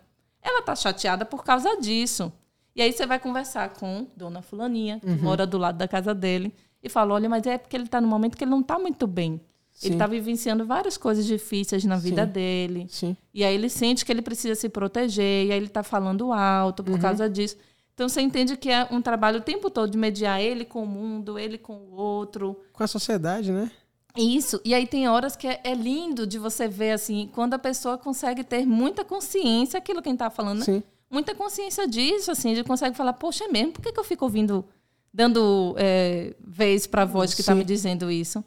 Ela 0.45 0.61
tá 0.61 0.75
chateada 0.75 1.25
por 1.25 1.43
causa 1.43 1.75
disso. 1.77 2.31
E 2.75 2.81
aí 2.81 2.91
você 2.91 3.07
vai 3.07 3.17
conversar 3.17 3.69
com 3.69 4.05
Dona 4.15 4.43
Fulaninha, 4.43 4.99
que 4.99 5.07
uhum. 5.07 5.17
mora 5.23 5.47
do 5.47 5.57
lado 5.57 5.77
da 5.77 5.87
casa 5.87 6.13
dele, 6.13 6.53
e 6.83 6.87
fala: 6.87 7.15
olha, 7.15 7.27
mas 7.27 7.47
é 7.47 7.57
porque 7.57 7.75
ele 7.75 7.85
está 7.85 7.99
no 7.99 8.07
momento 8.07 8.37
que 8.37 8.43
ele 8.43 8.51
não 8.51 8.59
está 8.59 8.77
muito 8.77 9.07
bem. 9.07 9.41
Sim. 9.73 9.87
Ele 9.87 9.95
está 9.95 10.07
vivenciando 10.07 10.65
várias 10.65 10.97
coisas 10.97 11.25
difíceis 11.25 11.83
na 11.83 11.97
vida 11.97 12.25
Sim. 12.25 12.31
dele. 12.31 12.87
Sim. 12.89 13.17
E 13.33 13.43
aí 13.43 13.55
ele 13.55 13.69
sente 13.69 14.05
que 14.05 14.11
ele 14.11 14.21
precisa 14.21 14.53
se 14.53 14.69
proteger, 14.69 15.47
e 15.47 15.51
aí 15.51 15.57
ele 15.57 15.65
está 15.65 15.81
falando 15.81 16.31
alto 16.31 16.83
por 16.83 16.93
uhum. 16.93 16.99
causa 16.99 17.27
disso. 17.27 17.57
Então 17.95 18.07
você 18.07 18.21
entende 18.21 18.55
que 18.55 18.69
é 18.69 18.87
um 18.91 19.01
trabalho 19.01 19.39
o 19.39 19.41
tempo 19.41 19.69
todo 19.69 19.89
de 19.89 19.97
mediar 19.97 20.39
ele 20.39 20.63
com 20.63 20.83
o 20.83 20.87
mundo, 20.87 21.39
ele 21.39 21.57
com 21.57 21.73
o 21.73 21.95
outro. 21.95 22.59
Com 22.71 22.83
a 22.83 22.87
sociedade, 22.87 23.51
né? 23.51 23.71
Isso. 24.15 24.61
E 24.63 24.73
aí 24.73 24.87
tem 24.87 25.07
horas 25.07 25.35
que 25.35 25.47
é, 25.47 25.59
é, 25.63 25.73
lindo 25.73 26.25
de 26.25 26.39
você 26.39 26.67
ver, 26.67 26.91
assim, 26.91 27.29
quando 27.33 27.53
a 27.53 27.59
pessoa 27.59 27.97
consegue 27.97 28.43
ter 28.43 28.65
muita 28.65 29.03
consciência, 29.03 29.77
aquilo 29.77 30.01
que 30.01 30.09
a 30.09 30.11
gente 30.11 30.19
tá 30.19 30.29
falando, 30.29 30.59
né? 30.59 30.65
Sim. 30.65 30.83
Muita 31.09 31.35
consciência 31.35 31.87
disso, 31.87 32.31
assim, 32.31 32.53
de 32.53 32.63
consegue 32.63 32.95
falar, 32.95 33.13
poxa, 33.13 33.45
é 33.45 33.47
mesmo, 33.47 33.73
por 33.73 33.81
que, 33.81 33.91
que 33.91 33.99
eu 33.99 34.03
fico 34.03 34.25
ouvindo, 34.25 34.65
dando 35.13 35.75
é, 35.77 36.35
vez 36.39 36.87
para 36.87 37.03
a 37.03 37.05
voz 37.05 37.33
que 37.33 37.41
está 37.41 37.53
me 37.53 37.63
dizendo 37.63 38.09
isso? 38.09 38.39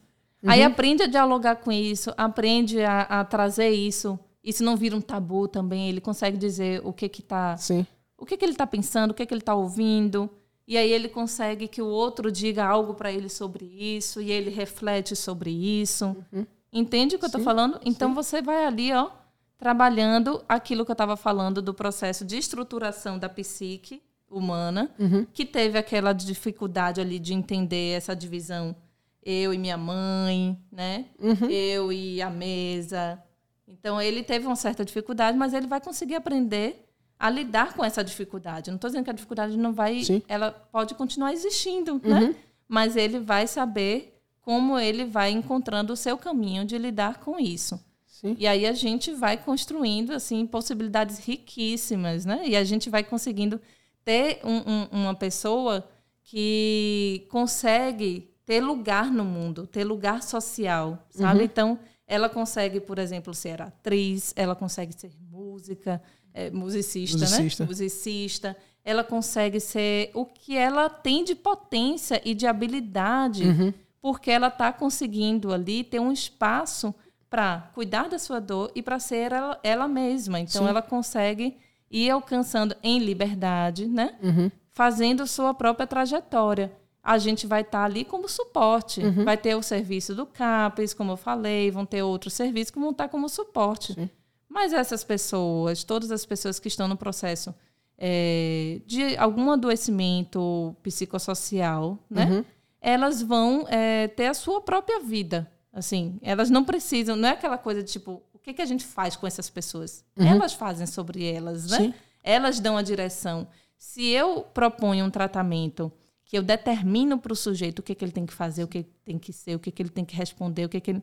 Uhum. 0.43 0.51
Aí 0.51 0.63
aprende 0.63 1.03
a 1.03 1.07
dialogar 1.07 1.57
com 1.57 1.71
isso, 1.71 2.13
aprende 2.17 2.83
a, 2.83 3.03
a, 3.03 3.25
trazer 3.25 3.71
isso. 3.71 4.19
Isso 4.43 4.63
não 4.63 4.77
vira 4.77 4.97
um 4.97 5.01
tabu 5.01 5.49
também, 5.49 5.89
ele 5.89 6.01
consegue 6.01 6.37
dizer 6.37 6.81
o 6.85 6.93
que 6.93 7.09
que 7.09 7.23
tá... 7.23 7.57
Sim. 7.57 7.87
O 8.17 8.27
que, 8.27 8.37
que 8.37 8.45
ele 8.45 8.53
está 8.53 8.67
pensando, 8.67 9.13
o 9.13 9.15
que, 9.15 9.25
que 9.25 9.33
ele 9.33 9.41
está 9.41 9.55
ouvindo. 9.55 10.29
E 10.69 10.77
aí 10.77 10.93
ele 10.93 11.09
consegue 11.09 11.67
que 11.67 11.81
o 11.81 11.87
outro 11.87 12.31
diga 12.31 12.63
algo 12.63 12.93
para 12.93 13.11
ele 13.11 13.31
sobre 13.31 13.65
isso 13.65 14.21
e 14.21 14.31
ele 14.31 14.51
reflete 14.51 15.17
sobre 15.17 15.51
isso. 15.51 16.15
Uhum. 16.31 16.47
Entende 16.71 17.17
o 17.17 17.19
que 17.19 17.25
eu 17.25 17.29
estou 17.29 17.41
falando? 17.41 17.81
Então 17.83 18.11
sim. 18.11 18.15
você 18.15 18.43
vai 18.43 18.67
ali, 18.67 18.93
ó, 18.93 19.09
trabalhando 19.57 20.45
aquilo 20.47 20.85
que 20.85 20.91
eu 20.91 20.95
estava 20.95 21.17
falando 21.17 21.63
do 21.63 21.73
processo 21.73 22.23
de 22.23 22.37
estruturação 22.37 23.19
da 23.19 23.31
psique 23.31 24.03
humana, 24.31 24.95
uhum. 24.99 25.27
que 25.33 25.47
teve 25.47 25.79
aquela 25.79 26.13
dificuldade 26.13 27.01
ali 27.01 27.19
de 27.19 27.33
entender 27.33 27.97
essa 27.97 28.15
divisão 28.15 28.77
eu 29.23 29.55
e 29.55 29.59
minha 29.59 29.79
mãe, 29.79 30.59
né? 30.71 31.07
Uhum. 31.19 31.49
Eu 31.49 31.91
e 31.91 32.21
a 32.21 32.29
mesa. 32.29 33.19
Então 33.67 33.99
ele 34.03 34.23
teve 34.23 34.47
uma 34.47 34.55
certa 34.55 34.85
dificuldade, 34.85 35.39
mas 35.39 35.55
ele 35.55 35.67
vai 35.67 35.81
conseguir 35.81 36.17
aprender 36.17 36.88
a 37.19 37.29
lidar 37.29 37.75
com 37.75 37.85
essa 37.85 38.05
dificuldade. 38.05 38.71
Não 38.71 38.77
estou 38.77 38.89
dizendo 38.89 39.05
que 39.05 39.11
a 39.11 39.15
dificuldade 39.15 39.57
não 39.57 39.73
vai, 39.73 40.03
Sim. 40.05 40.23
ela 40.29 40.51
pode 40.51 40.95
continuar 40.95 41.33
existindo, 41.33 41.95
uhum. 41.95 42.01
né? 42.05 42.35
Mas 42.69 42.97
ele 42.97 43.19
vai 43.19 43.47
saber 43.47 44.21
como 44.41 44.79
ele 44.79 45.05
vai 45.05 45.31
encontrando 45.31 45.93
o 45.93 45.97
seu 45.97 46.17
caminho 46.17 46.65
de 46.65 46.79
lidar 46.79 47.19
com 47.19 47.39
isso. 47.39 47.79
Sim. 48.07 48.37
E 48.39 48.47
aí 48.47 48.67
a 48.67 48.73
gente 48.73 49.13
vai 49.13 49.37
construindo 49.37 50.13
assim 50.13 50.47
possibilidades 50.47 51.19
riquíssimas, 51.19 52.25
né? 52.25 52.43
E 52.47 52.57
a 52.57 52.65
gente 52.65 52.91
vai 52.91 53.03
conseguindo 53.05 53.61
ter 54.05 54.41
um, 54.45 54.57
um, 54.57 55.03
uma 55.03 55.15
pessoa 55.15 55.89
que 56.23 57.27
consegue 57.31 58.31
ter 58.45 58.61
lugar 58.61 59.11
no 59.11 59.25
mundo, 59.25 59.67
ter 59.67 59.85
lugar 59.85 60.23
social, 60.23 61.07
sabe? 61.11 61.41
Uhum. 61.41 61.45
Então, 61.45 61.79
ela 62.07 62.29
consegue, 62.29 62.81
por 62.81 62.99
exemplo, 62.99 63.35
ser 63.35 63.61
atriz, 63.61 64.33
ela 64.35 64.57
consegue 64.57 64.99
ser 64.99 65.13
música, 65.31 66.03
é, 66.39 66.51
musicista, 66.51 67.19
musicista, 67.19 67.65
né? 67.65 67.69
Musicista. 67.69 68.57
Ela 68.85 69.03
consegue 69.03 69.59
ser 69.59 70.13
o 70.15 70.25
que 70.25 70.57
ela 70.57 70.89
tem 70.89 71.25
de 71.25 71.35
potência 71.35 72.23
e 72.25 72.33
de 72.33 72.47
habilidade, 72.47 73.43
uhum. 73.45 73.75
porque 74.01 74.31
ela 74.31 74.47
está 74.47 74.73
conseguindo 74.73 75.53
ali 75.53 75.83
ter 75.83 75.99
um 75.99 76.13
espaço 76.13 76.95
para 77.29 77.71
cuidar 77.75 78.09
da 78.09 78.19
sua 78.19 78.41
dor 78.41 78.71
e 78.75 78.81
para 78.81 79.01
ser 79.01 79.33
ela, 79.33 79.59
ela, 79.65 79.89
mesma. 79.89 80.39
Então, 80.39 80.63
Sim. 80.63 80.69
ela 80.69 80.81
consegue 80.81 81.57
ir 81.91 82.09
alcançando 82.09 82.75
em 82.83 83.01
liberdade, 83.01 83.87
né? 83.87 84.15
Uhum. 84.23 84.51
Fazendo 84.71 85.27
sua 85.27 85.53
própria 85.53 85.87
trajetória. 85.87 86.73
A 87.03 87.19
gente 87.19 87.47
vai 87.47 87.63
estar 87.63 87.81
tá 87.81 87.85
ali 87.85 88.05
como 88.05 88.29
suporte. 88.29 89.01
Uhum. 89.01 89.25
Vai 89.25 89.37
ter 89.37 89.55
o 89.57 89.63
serviço 89.63 90.15
do 90.15 90.25
CAPES, 90.25 90.95
como 90.95 91.13
eu 91.13 91.17
falei, 91.17 91.71
vão 91.71 91.85
ter 91.85 92.03
outros 92.03 92.33
serviços 92.33 92.71
que 92.71 92.79
vão 92.79 92.91
estar 92.91 93.05
tá 93.05 93.11
como 93.11 93.29
suporte. 93.29 93.95
Sim. 93.95 94.09
Mas 94.49 94.73
essas 94.73 95.05
pessoas, 95.05 95.85
todas 95.85 96.11
as 96.11 96.25
pessoas 96.25 96.59
que 96.59 96.69
estão 96.69 96.89
no 96.89 96.97
processo 96.97 97.55
é, 97.99 98.81
de 98.87 99.17
algum 99.17 99.51
adoecimento 99.51 100.75
psicossocial, 100.83 101.99
né? 102.09 102.25
Uhum. 102.27 102.45
Elas 102.81 103.21
vão 103.21 103.67
é, 103.69 104.07
ter 104.07 104.27
a 104.27 104.35
sua 104.35 104.61
própria 104.61 105.01
vida. 105.01 105.51
Assim, 105.73 106.19
elas 106.23 106.49
não 106.49 106.65
precisam, 106.65 107.17
não 107.17 107.29
é 107.29 107.33
aquela 107.33 107.59
coisa 107.59 107.83
de 107.83 107.91
tipo, 107.91 108.23
o 108.33 108.39
que, 108.39 108.55
que 108.55 108.63
a 108.63 108.67
gente 108.67 108.85
faz 108.85 109.17
com 109.17 109.27
essas 109.27 109.51
pessoas? 109.51 110.05
Uhum. 110.17 110.27
Elas 110.27 110.55
fazem 110.55 110.87
sobre 110.87 111.25
elas, 111.25 111.71
né? 111.71 111.77
Sim. 111.77 111.95
Elas 112.23 112.61
dão 112.61 112.77
a 112.77 112.83
direção. 112.83 113.47
Se 113.77 114.07
eu 114.07 114.43
proponho 114.55 115.05
um 115.05 115.11
tratamento 115.11 115.93
que 116.25 116.37
eu 116.37 116.43
determino 116.43 117.19
para 117.19 117.33
o 117.33 117.37
sujeito 117.37 117.81
o 117.81 117.83
que, 117.83 117.95
que 117.95 118.05
ele 118.05 118.13
tem 118.13 118.27
que 118.27 118.33
fazer, 118.33 118.63
o 118.63 118.69
que 118.69 118.83
tem 119.05 119.19
que 119.19 119.33
ser, 119.33 119.55
o 119.55 119.59
que, 119.59 119.71
que 119.71 119.83
ele 119.83 119.91
tem 119.91 120.05
que 120.05 120.15
responder, 120.15 120.65
o 120.65 120.69
que, 120.69 120.81
que 120.81 120.91
ele 120.91 121.03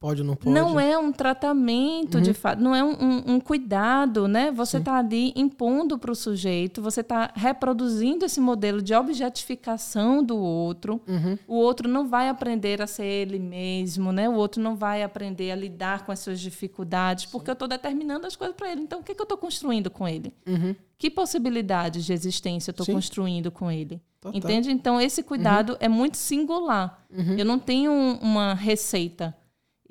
pode 0.00 0.22
ou 0.22 0.26
não 0.26 0.34
pode. 0.34 0.50
Não 0.54 0.80
é 0.80 0.96
um 0.96 1.12
tratamento, 1.12 2.16
Uhum. 2.16 2.22
de 2.22 2.32
fato, 2.32 2.58
não 2.60 2.74
é 2.74 2.82
um, 2.82 2.92
um- 2.92 3.34
um 3.34 3.40
cuidado, 3.40 4.26
né? 4.26 4.50
Você 4.50 4.78
Sim. 4.78 4.78
está 4.78 4.96
ali 4.98 5.30
impondo 5.36 5.98
para 5.98 6.10
o 6.10 6.14
sujeito, 6.14 6.80
você 6.80 7.02
está 7.02 7.30
reproduzindo 7.36 8.24
esse 8.24 8.40
modelo 8.40 8.80
de 8.80 8.94
objetificação 8.94 10.24
do 10.24 10.38
outro. 10.38 11.02
Uhum. 11.06 11.38
O 11.46 11.56
outro 11.56 11.86
não 11.86 12.08
vai 12.08 12.30
aprender 12.30 12.80
a 12.80 12.86
ser 12.86 13.04
ele 13.04 13.38
mesmo, 13.38 14.10
né? 14.10 14.26
O 14.26 14.34
outro 14.34 14.62
não 14.62 14.74
vai 14.74 15.02
aprender 15.02 15.50
a 15.50 15.54
lidar 15.54 16.06
com 16.06 16.12
as 16.12 16.20
suas 16.20 16.40
dificuldades, 16.40 17.26
porque 17.26 17.50
eu 17.50 17.52
estou 17.52 17.68
determinando 17.68 18.26
as 18.26 18.34
coisas 18.34 18.56
para 18.56 18.72
ele. 18.72 18.80
Então, 18.80 19.00
o 19.00 19.02
que, 19.02 19.14
que 19.14 19.20
eu 19.20 19.24
estou 19.24 19.36
construindo 19.38 19.90
com 19.90 20.08
ele? 20.08 20.32
Uhum. 20.46 20.74
Que 20.96 21.10
possibilidades 21.10 22.06
de 22.06 22.12
existência 22.14 22.70
eu 22.70 22.72
estou 22.72 22.86
Sim. 22.86 22.94
construindo 22.94 23.50
com 23.50 23.70
ele? 23.70 24.00
Total. 24.20 24.36
Entende? 24.38 24.70
Então, 24.70 24.98
esse 25.00 25.22
cuidado 25.22 25.76
é 25.80 25.88
muito 25.88 26.16
singular. 26.16 27.02
Uhum. 27.10 27.36
Eu 27.38 27.44
não 27.44 27.58
tenho 27.58 27.90
um- 27.90 28.16
uma 28.20 28.52
receita. 28.54 29.34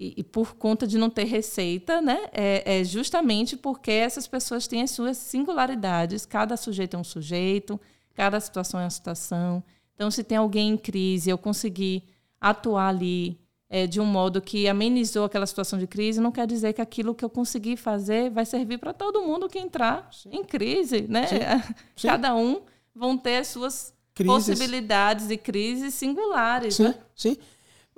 E, 0.02 0.14
e 0.16 0.24
por 0.24 0.56
conta 0.56 0.88
de 0.88 0.98
não 0.98 1.10
ter 1.10 1.26
receita, 1.26 2.02
né, 2.02 2.22
é, 2.32 2.80
é 2.80 2.84
justamente 2.86 3.58
porque 3.58 3.92
essas 3.92 4.26
pessoas 4.30 4.66
têm 4.66 4.82
as 4.82 4.92
suas 4.92 5.18
singularidades. 5.18 6.26
Cada 6.26 6.56
sujeito 6.56 6.96
é 6.96 7.00
um 7.00 7.04
sujeito, 7.04 7.78
cada 8.16 8.40
situação 8.40 8.80
é 8.80 8.84
uma 8.86 8.90
situação. 8.90 9.62
Então, 9.94 10.10
se 10.10 10.24
tem 10.24 10.38
alguém 10.38 10.70
em 10.70 10.78
crise, 10.78 11.30
eu 11.30 11.38
conseguir 11.38 12.04
atuar 12.40 12.88
ali 12.88 13.38
é, 13.70 13.86
de 13.86 14.00
um 14.00 14.06
modo 14.06 14.42
que 14.42 14.70
amenizou 14.70 15.26
aquela 15.26 15.46
situação 15.46 15.78
de 15.78 15.86
crise, 15.86 16.22
não 16.22 16.32
quer 16.32 16.48
dizer 16.48 16.72
que 16.72 16.82
aquilo 16.82 17.14
que 17.14 17.26
eu 17.26 17.30
consegui 17.30 17.76
fazer 17.76 18.30
vai 18.30 18.46
servir 18.46 18.78
para 18.78 18.94
todo 18.94 19.22
mundo 19.22 19.50
que 19.50 19.60
entrar 19.60 20.10
em 20.32 20.46
crise, 20.46 21.02
né? 21.10 21.28
Sim. 21.28 21.36
Sim. 21.98 22.08
Cada 22.08 22.34
um 22.34 22.62
vão 22.96 23.18
ter 23.18 23.38
as 23.40 23.50
suas 23.50 23.94
Crises. 24.16 24.34
possibilidades 24.34 25.30
e 25.30 25.38
crises 25.38 25.94
singulares, 25.94 26.76
Sim, 26.76 26.84
né? 26.84 26.96
sim. 27.16 27.38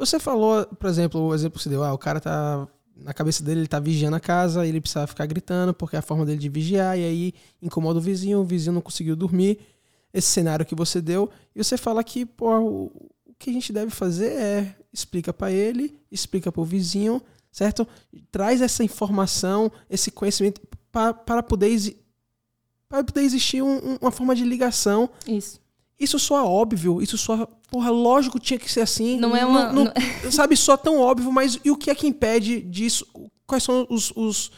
Você 0.06 0.20
falou, 0.20 0.66
por 0.66 0.90
exemplo, 0.90 1.22
o 1.22 1.34
exemplo 1.36 1.58
que 1.58 1.64
você 1.64 1.70
deu, 1.70 1.84
ah, 1.84 1.94
o 1.94 1.98
cara 1.98 2.20
tá. 2.20 2.68
Na 2.96 3.14
cabeça 3.14 3.44
dele, 3.44 3.62
ele 3.62 3.68
tá 3.68 3.80
vigiando 3.80 4.16
a 4.16 4.20
casa, 4.20 4.66
ele 4.68 4.80
precisa 4.82 5.08
ficar 5.08 5.26
gritando, 5.26 5.74
porque 5.74 5.96
é 5.96 6.00
a 6.00 6.02
forma 6.04 6.24
dele 6.26 6.38
de 6.38 6.50
vigiar, 6.50 6.98
e 7.00 7.04
aí 7.04 7.34
incomoda 7.62 7.98
o 7.98 8.02
vizinho, 8.02 8.40
o 8.40 8.44
vizinho 8.44 8.74
não 8.74 8.82
conseguiu 8.82 9.16
dormir. 9.16 9.60
Esse 10.14 10.28
cenário 10.28 10.66
que 10.66 10.76
você 10.76 11.02
deu, 11.02 11.30
e 11.56 11.64
você 11.64 11.78
fala 11.78 12.04
que, 12.04 12.26
pô, 12.26 12.54
o, 12.60 12.86
o 13.26 13.34
que 13.40 13.50
a 13.50 13.54
gente 13.54 13.72
deve 13.72 13.90
fazer 13.92 14.32
é 14.34 14.76
explica 14.92 15.32
pra 15.32 15.52
ele, 15.52 15.98
explica 16.12 16.52
pro 16.52 16.64
vizinho, 16.66 17.22
certo? 17.52 17.88
Traz 18.32 18.62
essa 18.62 18.84
informação, 18.84 19.72
esse 19.90 20.12
conhecimento 20.12 20.60
pa- 20.92 21.14
para 21.14 21.42
poder, 21.42 21.96
para 22.90 23.04
poder 23.04 23.22
existir 23.22 23.62
um- 23.64 23.96
uma 24.02 24.12
forma 24.12 24.36
de 24.36 24.44
ligação 24.44 25.10
Isso. 25.26 25.61
Isso 26.04 26.18
soa 26.20 26.44
óbvio, 26.44 27.02
isso 27.02 27.18
soa. 27.18 27.48
Porra, 27.70 27.90
lógico 27.92 28.40
tinha 28.40 28.60
que 28.60 28.70
ser 28.72 28.82
assim. 28.82 29.18
Não 29.18 29.36
é 29.36 29.46
uma- 29.46 29.72
não- 29.72 29.86
sabe, 30.32 30.58
só 30.58 30.76
tão 30.76 31.00
óbvio, 31.00 31.32
mas 31.32 31.60
e 31.64 31.72
o 31.72 31.78
que 31.78 31.90
é 31.90 31.96
que 31.96 32.08
impede 32.08 32.62
disso? 32.62 33.06
Quais 33.46 33.64
são 33.64 33.86
os, 33.90 34.12
os, 34.16 34.52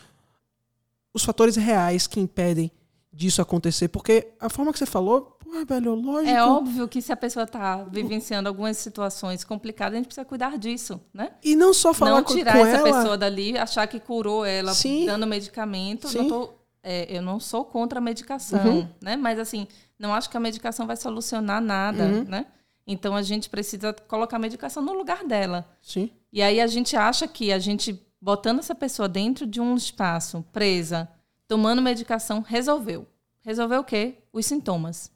os 1.14 1.24
fatores 1.24 1.56
reais 1.56 2.07
que 2.07 2.20
impedem 2.20 2.72
disso 3.11 3.41
acontecer? 3.41 3.88
Porque 3.90 4.28
a 4.40 4.49
forma 4.49 4.72
que 4.74 4.80
você 4.80 4.86
falou, 4.86 5.38
porra, 5.40 5.65
velho, 5.65 5.94
lógico. 5.95 6.30
É 6.32 6.44
óbvio 6.44 6.88
que 6.88 7.02
se 7.02 7.11
a 7.11 7.18
pessoa 7.18 7.44
está 7.44 7.84
vivenciando 7.84 8.48
algumas 8.49 8.78
situações 8.78 9.44
complicadas, 9.44 9.94
a 9.94 9.98
gente 9.98 10.06
precisa 10.07 10.26
cuidar 10.26 10.57
disso, 10.57 10.99
né? 11.14 11.32
E 11.44 11.56
não 11.56 11.74
só 11.74 11.94
falar 11.94 12.15
não 12.18 12.24
com, 12.24 12.34
tirar 12.36 12.53
com 12.53 12.65
essa 12.65 12.88
ela. 12.88 12.98
pessoa 12.98 13.18
dali, 13.18 13.57
achar 13.57 13.86
que 13.88 13.99
curou 13.99 14.45
ela 14.45 14.74
Sim. 14.74 15.06
dando 15.06 15.28
medicamento. 15.28 16.07
Sim. 16.07 16.20
Não 16.20 16.28
tô- 16.30 16.49
é, 16.86 17.15
eu 17.18 17.22
não 17.22 17.40
sou 17.40 17.64
contra 17.64 17.99
a 17.99 18.02
medicação, 18.02 18.80
Uhum. 18.80 18.88
né? 19.02 19.15
Mas 19.15 19.40
assim, 19.40 19.68
não 20.03 20.13
acho 20.13 20.30
que 20.30 20.35
a 20.35 20.39
medicação 20.39 20.85
vai 20.85 20.97
solucionar 20.97 21.61
nada, 21.61 22.03
Uhum. 22.03 22.25
né? 22.25 22.45
Então 22.85 23.15
a 23.15 23.21
gente 23.21 23.49
precisa 23.49 23.93
colocar 23.93 24.35
a 24.35 24.39
medicação 24.39 24.84
no 24.84 24.91
lugar 24.91 25.23
dela. 25.23 25.65
Sim. 25.81 26.11
E 26.31 26.41
aí 26.41 26.59
a 26.59 26.67
gente 26.67 26.97
acha 26.97 27.25
que 27.25 27.53
a 27.53 27.57
gente 27.57 28.05
botando 28.21 28.59
essa 28.59 28.75
pessoa 28.75 29.07
dentro 29.07 29.47
de 29.47 29.61
um 29.61 29.75
espaço, 29.75 30.45
presa, 30.51 31.09
tomando 31.47 31.81
medicação, 31.81 32.41
resolveu. 32.41 33.07
Resolveu 33.41 33.80
o 33.80 33.84
quê? 33.85 34.17
Os 34.34 34.45
sintomas. 34.45 35.09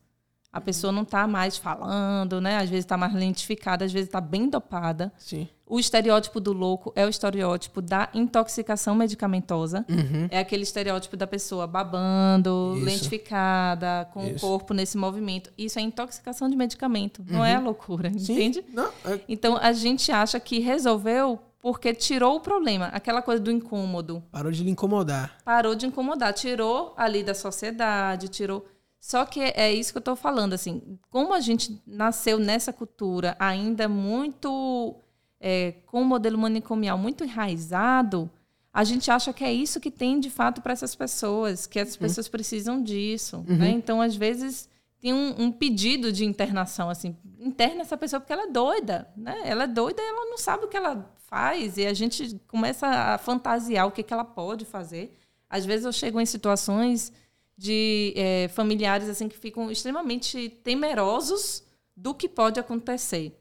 A 0.52 0.62
pessoa 0.62 0.94
não 0.94 1.04
está 1.04 1.28
mais 1.28 1.58
falando, 1.58 2.40
né? 2.40 2.56
Às 2.58 2.70
vezes 2.70 2.86
está 2.86 2.98
mais 2.98 3.14
lentificada, 3.14 3.84
às 3.84 3.92
vezes 3.92 4.08
está 4.08 4.22
bem 4.22 4.50
dopada. 4.50 5.12
Sim. 5.18 5.48
O 5.70 5.80
estereótipo 5.80 6.40
do 6.40 6.54
louco 6.54 6.94
é 6.96 7.06
o 7.06 7.10
estereótipo 7.10 7.82
da 7.82 8.08
intoxicação 8.14 8.96
medicamentosa. 8.96 9.86
Uhum. 9.90 10.28
É 10.32 10.40
aquele 10.40 10.64
estereótipo 10.64 11.18
da 11.18 11.28
pessoa 11.28 11.68
babando, 11.68 12.74
Isso. 12.78 12.86
lentificada, 12.86 14.08
com 14.14 14.24
Isso. 14.26 14.38
o 14.38 14.40
corpo 14.50 14.74
nesse 14.74 14.98
movimento. 14.98 15.52
Isso 15.58 15.78
é 15.78 15.82
intoxicação 15.82 16.50
de 16.50 16.56
medicamento, 16.56 17.24
não 17.30 17.44
é 17.44 17.60
loucura, 17.60 18.10
Uhum. 18.10 18.20
Sim. 18.20 18.34
entende? 18.34 18.64
Não, 18.74 18.90
é- 19.06 19.20
Então 19.28 19.58
a 19.58 19.74
gente 19.74 20.12
acha 20.12 20.40
que 20.40 20.60
resolveu 20.60 21.40
porque 21.60 21.94
tirou 21.94 22.38
o 22.38 22.40
problema, 22.40 22.86
aquela 22.94 23.22
coisa 23.22 23.42
do 23.44 23.52
incômodo. 23.52 24.24
parou 24.32 24.52
de 24.52 24.64
lhe 24.64 24.70
incomodar. 24.70 25.38
Parou 25.44 25.76
de 25.76 25.86
incomodar, 25.86 26.32
tirou 26.34 26.94
ali 26.96 27.24
da 27.24 27.34
sociedade, 27.34 28.30
tirou. 28.30 28.66
Só 29.00 29.26
que 29.26 29.40
é 29.42 29.74
isso 29.74 29.92
que 29.92 29.98
eu 29.98 30.02
estou 30.02 30.16
falando, 30.16 30.54
assim, 30.54 30.98
como 31.10 31.34
a 31.34 31.40
gente 31.40 31.82
nasceu 31.86 32.40
nessa 32.40 32.72
cultura 32.74 33.36
ainda 33.40 33.88
muito 33.88 34.96
é, 35.40 35.74
com 35.86 36.02
o 36.02 36.06
modelo 36.06 36.38
manicomial 36.38 36.98
muito 36.98 37.24
enraizado, 37.24 38.30
a 38.74 38.84
gente 38.84 39.10
acha 39.10 39.34
que 39.34 39.44
é 39.44 39.52
isso 39.52 39.80
que 39.80 39.90
tem 39.90 40.20
de 40.20 40.30
fato 40.30 40.62
para 40.62 40.74
essas 40.74 40.94
pessoas, 40.94 41.66
que 41.66 41.80
essas 41.80 41.98
pessoas 41.98 42.28
precisam 42.28 42.82
disso. 42.82 43.44
Né? 43.48 43.72
Então, 43.72 44.02
às 44.02 44.16
vezes, 44.16 44.70
tem 45.00 45.14
um, 45.14 45.46
um 45.46 45.52
pedido 45.52 46.12
de 46.12 46.26
internação, 46.26 46.90
assim, 46.90 47.16
interna 47.40 47.82
essa 47.82 47.98
pessoa 47.98 48.20
porque 48.20 48.34
ela 48.34 48.44
é 48.44 48.52
doida, 48.52 49.08
né? 49.16 49.36
Ela 49.46 49.64
é 49.64 49.68
doida 49.68 50.02
e 50.02 50.06
ela 50.06 50.30
não 50.30 50.38
sabe 50.38 50.66
o 50.66 50.68
que 50.68 50.78
ela 50.78 51.12
faz, 51.28 51.78
e 51.78 51.86
a 51.86 51.94
gente 51.94 52.40
começa 52.48 52.88
a 52.88 53.18
fantasiar 53.18 53.88
o 53.88 53.92
que, 53.92 54.04
que 54.04 54.14
ela 54.14 54.24
pode 54.24 54.66
fazer. 54.66 55.18
Às 55.50 55.66
vezes 55.66 55.86
eu 55.86 55.92
chego 55.92 56.20
em 56.20 56.26
situações 56.26 57.12
de 57.58 58.14
eh, 58.16 58.48
familiares 58.50 59.10
assim 59.10 59.28
que 59.28 59.38
ficam 59.38 59.72
extremamente 59.72 60.50
temerosos 60.64 61.64
do 61.96 62.14
que 62.14 62.30
pode 62.30 62.60
acontecer. 62.60 63.40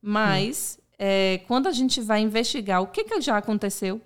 Mas 0.00 0.78
eh, 0.98 1.42
quando 1.46 1.68
a 1.68 1.72
gente 1.72 2.00
vai 2.00 2.20
investigar 2.20 2.82
o 2.82 2.88
que, 2.88 3.04
que 3.04 3.20
já 3.20 3.36
aconteceu, 3.36 4.00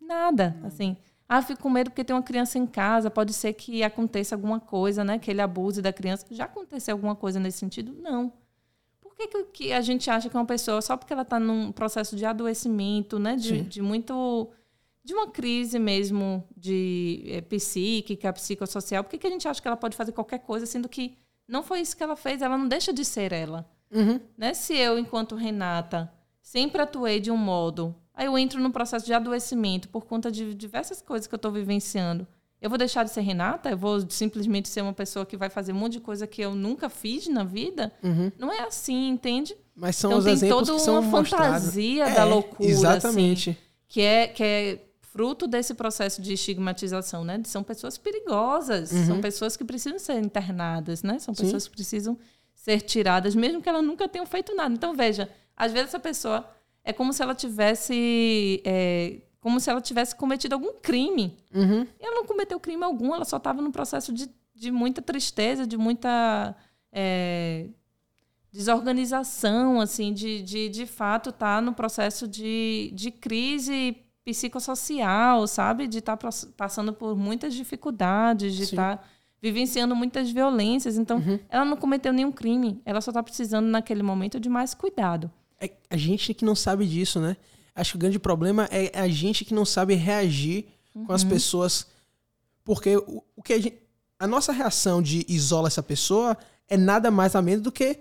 nada. 0.00 0.56
Assim, 0.64 0.96
ah, 1.28 1.42
fico 1.42 1.62
com 1.62 1.70
medo 1.70 1.90
porque 1.90 2.02
tem 2.02 2.16
uma 2.16 2.22
criança 2.22 2.58
em 2.58 2.66
casa, 2.66 3.10
pode 3.10 3.34
ser 3.34 3.52
que 3.52 3.82
aconteça 3.82 4.34
alguma 4.34 4.58
coisa, 4.58 5.04
né? 5.04 5.18
Que 5.18 5.30
ele 5.30 5.42
abuse 5.42 5.82
da 5.82 5.92
criança. 5.92 6.26
Já 6.30 6.44
aconteceu 6.44 6.94
alguma 6.94 7.14
coisa 7.14 7.38
nesse 7.38 7.58
sentido? 7.58 7.92
Não. 7.92 8.32
Por 9.00 9.14
que, 9.14 9.44
que, 9.44 9.72
a 9.72 9.80
gente 9.80 10.08
acha 10.10 10.28
que 10.28 10.36
uma 10.36 10.46
pessoa, 10.46 10.80
só 10.80 10.96
porque 10.96 11.12
ela 11.12 11.22
está 11.22 11.38
num 11.38 11.70
processo 11.70 12.16
de 12.16 12.24
adoecimento, 12.24 13.18
né? 13.18 13.36
De, 13.36 13.60
de 13.60 13.82
muito. 13.82 14.48
de 15.04 15.12
uma 15.12 15.28
crise 15.28 15.78
mesmo 15.78 16.42
de 16.56 17.22
eh, 17.26 17.40
psíquica, 17.42 18.32
psicossocial, 18.32 19.04
por 19.04 19.10
que, 19.10 19.18
que 19.18 19.26
a 19.26 19.30
gente 19.30 19.46
acha 19.46 19.60
que 19.60 19.68
ela 19.68 19.76
pode 19.76 19.96
fazer 19.96 20.12
qualquer 20.12 20.38
coisa, 20.38 20.66
sendo 20.66 20.88
que 20.88 21.16
não 21.46 21.62
foi 21.62 21.80
isso 21.80 21.96
que 21.96 22.02
ela 22.02 22.16
fez, 22.16 22.42
ela 22.42 22.56
não 22.56 22.68
deixa 22.68 22.92
de 22.92 23.04
ser 23.04 23.32
ela. 23.32 23.68
Uhum. 23.90 24.20
Né? 24.36 24.54
Se 24.54 24.74
eu, 24.76 24.98
enquanto 24.98 25.34
Renata, 25.34 26.10
sempre 26.42 26.80
atuei 26.82 27.20
de 27.20 27.30
um 27.30 27.36
modo, 27.36 27.94
aí 28.14 28.26
eu 28.26 28.36
entro 28.38 28.60
num 28.60 28.70
processo 28.70 29.06
de 29.06 29.12
adoecimento 29.14 29.88
por 29.88 30.04
conta 30.04 30.30
de 30.30 30.54
diversas 30.54 31.00
coisas 31.00 31.26
que 31.26 31.34
eu 31.34 31.38
estou 31.38 31.50
vivenciando. 31.52 32.26
Eu 32.60 32.68
vou 32.68 32.76
deixar 32.78 33.04
de 33.04 33.10
ser 33.10 33.20
Renata? 33.20 33.70
Eu 33.70 33.78
vou 33.78 34.00
simplesmente 34.10 34.68
ser 34.68 34.82
uma 34.82 34.92
pessoa 34.92 35.24
que 35.24 35.36
vai 35.36 35.48
fazer 35.48 35.72
um 35.72 35.76
monte 35.76 35.92
de 35.92 36.00
coisa 36.00 36.26
que 36.26 36.42
eu 36.42 36.54
nunca 36.56 36.88
fiz 36.88 37.28
na 37.28 37.44
vida? 37.44 37.92
Uhum. 38.02 38.32
Não 38.36 38.52
é 38.52 38.60
assim, 38.66 39.08
entende? 39.10 39.56
Mas 39.76 39.94
são 39.96 40.10
então 40.10 40.18
os 40.18 40.24
tem 40.24 40.32
exemplos 40.34 40.66
toda 40.66 40.78
que 40.78 40.84
são 40.84 40.94
uma 40.94 41.02
mostrados. 41.02 41.46
fantasia 41.60 42.04
É, 42.08 42.14
da 42.16 42.24
loucura, 42.24 42.68
Exatamente. 42.68 43.50
assim, 43.50 43.58
que 43.86 44.00
é 44.00 44.26
que 44.26 44.42
é 44.42 44.84
fruto 45.02 45.46
desse 45.46 45.72
processo 45.72 46.20
de 46.20 46.32
estigmatização, 46.32 47.22
né? 47.24 47.40
São 47.44 47.62
pessoas 47.62 47.96
perigosas, 47.96 48.90
Uhum. 48.90 49.06
são 49.06 49.20
pessoas 49.20 49.56
que 49.56 49.64
precisam 49.64 49.98
ser 50.00 50.18
internadas, 50.18 51.02
né? 51.04 51.18
São 51.20 51.32
Sim. 51.34 51.44
pessoas 51.44 51.66
que 51.68 51.74
precisam 51.74 52.18
ser 52.68 52.82
tiradas, 52.82 53.34
mesmo 53.34 53.62
que 53.62 53.68
elas 53.68 53.82
nunca 53.82 54.06
tenham 54.06 54.26
feito 54.26 54.54
nada. 54.54 54.74
Então 54.74 54.94
veja, 54.94 55.30
às 55.56 55.72
vezes 55.72 55.88
essa 55.88 55.98
pessoa 55.98 56.46
é 56.84 56.92
como 56.92 57.12
se 57.12 57.22
ela 57.22 57.34
tivesse 57.34 58.62
é, 58.64 59.22
como 59.40 59.58
se 59.58 59.70
ela 59.70 59.80
tivesse 59.80 60.14
cometido 60.14 60.54
algum 60.54 60.74
crime. 60.74 61.34
Uhum. 61.54 61.86
E 61.98 62.04
ela 62.04 62.16
não 62.16 62.26
cometeu 62.26 62.60
crime 62.60 62.84
algum, 62.84 63.14
ela 63.14 63.24
só 63.24 63.38
estava 63.38 63.62
num 63.62 63.72
processo 63.72 64.12
de, 64.12 64.28
de 64.54 64.70
muita 64.70 65.00
tristeza, 65.00 65.66
de 65.66 65.78
muita 65.78 66.54
é, 66.92 67.68
desorganização, 68.52 69.80
assim, 69.80 70.12
de, 70.12 70.42
de, 70.42 70.68
de 70.68 70.84
fato 70.84 71.30
estar 71.30 71.56
tá 71.56 71.60
no 71.62 71.72
processo 71.72 72.28
de, 72.28 72.90
de 72.94 73.10
crise 73.10 73.96
psicossocial, 74.24 75.46
sabe? 75.46 75.86
De 75.86 75.98
estar 75.98 76.18
tá 76.18 76.28
passando 76.54 76.92
por 76.92 77.16
muitas 77.16 77.54
dificuldades, 77.54 78.54
de 78.54 78.64
estar 78.64 78.98
tá 78.98 79.04
vivenciando 79.40 79.94
muitas 79.94 80.30
violências. 80.30 80.96
Então, 80.96 81.18
Uhum. 81.18 81.38
ela 81.48 81.64
não 81.64 81.76
cometeu 81.76 82.12
nenhum 82.12 82.32
crime, 82.32 82.80
ela 82.84 83.00
só 83.00 83.10
está 83.10 83.22
precisando, 83.22 83.66
naquele 83.66 84.02
momento, 84.02 84.38
de 84.40 84.48
mais 84.48 84.74
cuidado. 84.74 85.30
É 85.60 85.70
a 85.90 85.96
gente 85.96 86.32
que 86.34 86.44
não 86.44 86.54
sabe 86.54 86.86
disso, 86.86 87.20
né? 87.20 87.36
Acho 87.74 87.92
que 87.92 87.96
o 87.96 88.00
grande 88.00 88.18
problema 88.18 88.68
é 88.72 88.90
a 88.98 89.08
gente 89.08 89.44
que 89.44 89.54
não 89.54 89.64
sabe 89.64 89.94
reagir 89.94 90.66
com 91.06 91.12
as 91.12 91.22
pessoas. 91.22 91.86
Porque 92.64 92.96
o, 92.96 93.22
o 93.36 93.42
que 93.42 93.52
a, 93.52 93.60
gente, 93.60 93.76
a 94.18 94.26
nossa 94.26 94.52
reação 94.52 95.00
de 95.00 95.24
isola 95.28 95.68
essa 95.68 95.82
pessoa 95.82 96.36
é 96.68 96.76
nada 96.76 97.10
mais 97.10 97.34
a 97.36 97.42
menos 97.42 97.62
do 97.62 97.70
que 97.72 97.98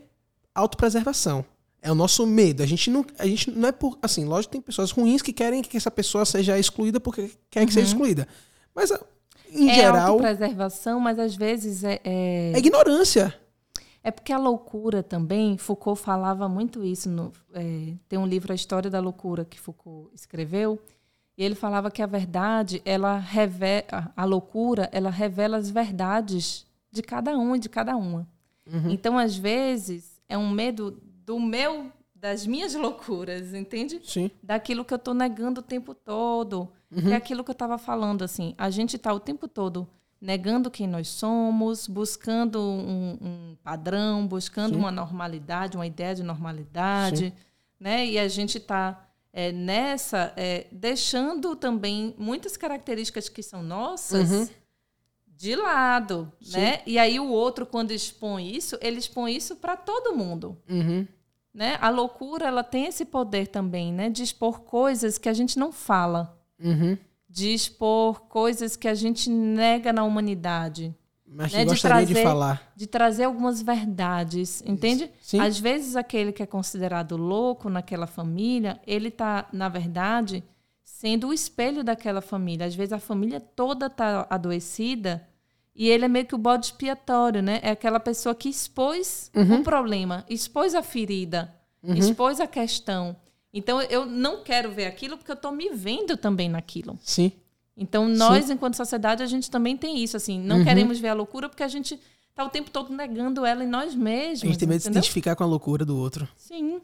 autopreservação. 0.53 1.45
É 1.81 1.91
o 1.91 1.95
nosso 1.95 2.25
medo. 2.25 2.63
A 2.63 2.65
gente 2.65 2.89
não, 2.89 3.05
a 3.19 3.25
gente 3.27 3.51
não 3.51 3.69
é 3.69 3.71
por. 3.71 3.97
Assim, 4.01 4.25
lógico 4.25 4.51
que 4.51 4.57
tem 4.57 4.61
pessoas 4.61 4.89
ruins 4.91 5.21
que 5.21 5.31
querem 5.31 5.61
que 5.61 5.77
essa 5.77 5.91
pessoa 5.91 6.25
seja 6.25 6.57
excluída 6.57 6.99
porque 6.99 7.31
quer 7.49 7.65
que 7.65 7.71
seja 7.73 7.85
Uhum. 7.85 7.91
excluída. 7.93 8.27
Mas, 8.75 8.91
em 9.51 9.69
é 9.69 9.75
geral, 9.75 10.13
autopreservação, 10.13 10.99
mas 10.99 11.19
às 11.19 11.35
vezes 11.35 11.83
é, 11.83 11.99
é, 12.03 12.53
é 12.53 12.57
ignorância. 12.57 13.33
é 14.03 14.11
porque 14.11 14.31
a 14.33 14.37
loucura 14.37 15.03
também, 15.03 15.57
Foucault 15.57 15.99
falava 16.01 16.47
muito 16.47 16.83
isso. 16.83 17.09
No, 17.09 17.31
é, 17.53 17.93
tem 18.07 18.17
um 18.17 18.25
livro, 18.25 18.51
A 18.51 18.55
História 18.55 18.89
da 18.89 18.99
Loucura, 18.99 19.45
que 19.45 19.59
Foucault 19.59 20.09
escreveu, 20.13 20.79
e 21.37 21.43
ele 21.43 21.55
falava 21.55 21.91
que 21.91 22.01
a 22.01 22.07
verdade, 22.07 22.81
ela 22.83 23.17
revela, 23.17 24.11
a 24.15 24.25
loucura, 24.25 24.89
ela 24.91 25.09
revela 25.09 25.57
as 25.57 25.69
verdades 25.69 26.65
de 26.91 27.03
cada 27.03 27.37
um 27.37 27.55
e 27.55 27.59
de 27.59 27.69
cada 27.69 27.95
uma. 27.95 28.27
Então, 28.89 29.17
às 29.17 29.37
vezes, 29.37 30.19
é 30.27 30.37
um 30.37 30.49
medo 30.49 30.99
do 31.25 31.39
meu, 31.39 31.91
das 32.13 32.45
minhas 32.45 32.73
loucuras, 32.73 33.53
entende? 33.53 34.01
Sim. 34.03 34.31
daquilo 34.41 34.83
que 34.83 34.93
eu 34.93 34.97
estou 34.97 35.13
negando 35.13 35.61
o 35.61 35.63
tempo 35.63 35.93
todo. 35.93 36.69
É 36.91 37.13
aquilo 37.15 37.43
que 37.43 37.49
eu 37.51 37.53
estava 37.53 37.77
falando, 37.77 38.23
assim. 38.23 38.53
A 38.57 38.69
gente 38.69 38.95
está 38.95 39.11
o 39.13 39.19
tempo 39.19 39.47
todo 39.47 39.87
negando 40.19 40.71
quem 40.71 40.87
nós 40.87 41.07
somos, 41.09 41.87
buscando 41.87 42.59
um, 42.59 43.17
um 43.21 43.55
padrão, 43.63 44.25
buscando 44.25 44.73
Sim. 44.73 44.79
uma 44.79 44.91
normalidade, 44.91 45.77
uma 45.77 45.85
ideia 45.85 46.15
de 46.15 46.23
normalidade, 46.23 47.33
né? 47.79 48.05
E 48.05 48.17
a 48.17 48.27
gente 48.27 48.57
está 48.57 49.03
nessa 49.53 50.33
é, 50.35 50.65
deixando 50.71 51.55
também 51.55 52.15
muitas 52.17 52.57
características 52.57 53.29
que 53.29 53.43
são 53.43 53.61
nossas 53.61 54.31
Uhum. 54.31 54.47
de 55.27 55.55
lado, 55.55 56.31
Sim. 56.41 56.57
né? 56.59 56.81
E 56.87 56.97
aí 56.97 57.19
o 57.19 57.27
outro 57.27 57.65
quando 57.65 57.91
expõe 57.91 58.49
isso, 58.55 58.75
ele 58.81 58.97
expõe 58.97 59.35
isso 59.35 59.55
para 59.57 59.77
todo 59.77 60.15
mundo 60.15 60.57
Uhum. 60.67 61.05
né? 61.53 61.77
A 61.79 61.89
loucura 61.89 62.47
ela 62.47 62.63
tem 62.63 62.85
esse 62.87 63.05
poder 63.05 63.47
também, 63.47 63.93
né? 63.93 64.09
De 64.09 64.23
expor 64.23 64.61
coisas 64.61 65.19
que 65.19 65.29
a 65.29 65.33
gente 65.33 65.59
não 65.59 65.71
fala, 65.71 66.35
Uhum. 66.63 66.97
de 67.29 67.53
expor 67.53 68.21
coisas 68.21 68.75
que 68.75 68.87
a 68.87 68.93
gente 68.95 69.29
nega 69.29 69.91
na 69.93 70.03
humanidade, 70.03 70.93
Mas 71.29 71.51
Né, 71.51 71.65
de 71.65 71.71
gostaria 71.71 72.05
de 72.05 72.13
trazer- 72.13 72.25
falar. 72.27 72.71
de 72.73 72.87
trazer 72.87 73.23
algumas 73.25 73.61
verdades, 73.61 74.63
entende? 74.65 75.11
Sim. 75.21 75.41
Às 75.41 75.59
vezes 75.59 75.97
aquele 75.97 76.31
que 76.31 76.41
é 76.41 76.45
considerado 76.45 77.17
louco 77.17 77.69
naquela 77.69 78.07
família, 78.07 78.79
ele 78.87 79.11
tá, 79.11 79.45
na 79.51 79.67
verdade, 79.67 80.41
sendo 80.85 81.27
o 81.27 81.33
espelho 81.33 81.83
daquela 81.83 82.21
família. 82.21 82.65
Às 82.65 82.73
vezes 82.75 82.93
a 82.93 82.99
família 82.99 83.41
toda 83.41 83.89
tá 83.89 84.25
adoecida 84.29 85.27
e 85.75 85.89
ele 85.89 86.05
é 86.05 86.07
meio 86.07 86.25
que 86.25 86.33
o 86.33 86.37
bode 86.39 86.67
expiatório, 86.67 87.41
né? 87.43 87.59
É 87.61 87.71
aquela 87.71 87.99
pessoa 87.99 88.33
que 88.33 88.47
expôs 88.47 89.29
Uhum. 89.35 89.59
o 89.59 89.63
problema, 89.63 90.23
expôs 90.29 90.73
a 90.73 90.81
ferida, 90.81 91.53
expôs 91.83 92.39
a 92.39 92.47
questão. 92.47 93.15
Então 93.57 93.81
eu 93.81 94.05
não 94.05 94.43
quero 94.43 94.71
ver 94.71 94.85
aquilo 94.85 95.17
porque 95.17 95.31
eu 95.31 95.35
estou 95.35 95.51
me 95.51 95.69
vendo 95.69 96.15
também 96.17 96.47
naquilo. 96.49 96.97
Sim. 97.01 97.31
Então, 97.79 98.07
nós, 98.07 98.49
enquanto 98.49 98.73
sociedade, 98.75 99.21
a 99.21 99.27
gente 99.27 99.51
também 99.51 99.77
tem 99.77 99.99
isso, 100.03 100.17
assim. 100.17 100.39
Não 100.41 100.57
Uhum. 100.57 100.63
queremos 100.63 100.99
ver 100.99 101.09
a 101.09 101.13
loucura 101.13 101.47
porque 101.47 101.61
a 101.61 101.67
gente 101.67 101.99
tá 102.33 102.43
o 102.43 102.49
tempo 102.49 102.71
todo 102.71 102.91
negando 102.91 103.45
ela 103.45 103.63
em 103.63 103.67
nós 103.67 103.93
mesmos. 103.93 104.43
A 104.43 104.47
gente 104.47 104.57
tem 104.57 104.67
medo 104.67 104.77
de 104.79 104.83
se 104.85 104.89
identificar 104.89 105.35
com 105.35 105.43
a 105.43 105.47
loucura 105.47 105.85
do 105.85 105.95
outro. 105.95 106.27
Sim. 106.35 106.81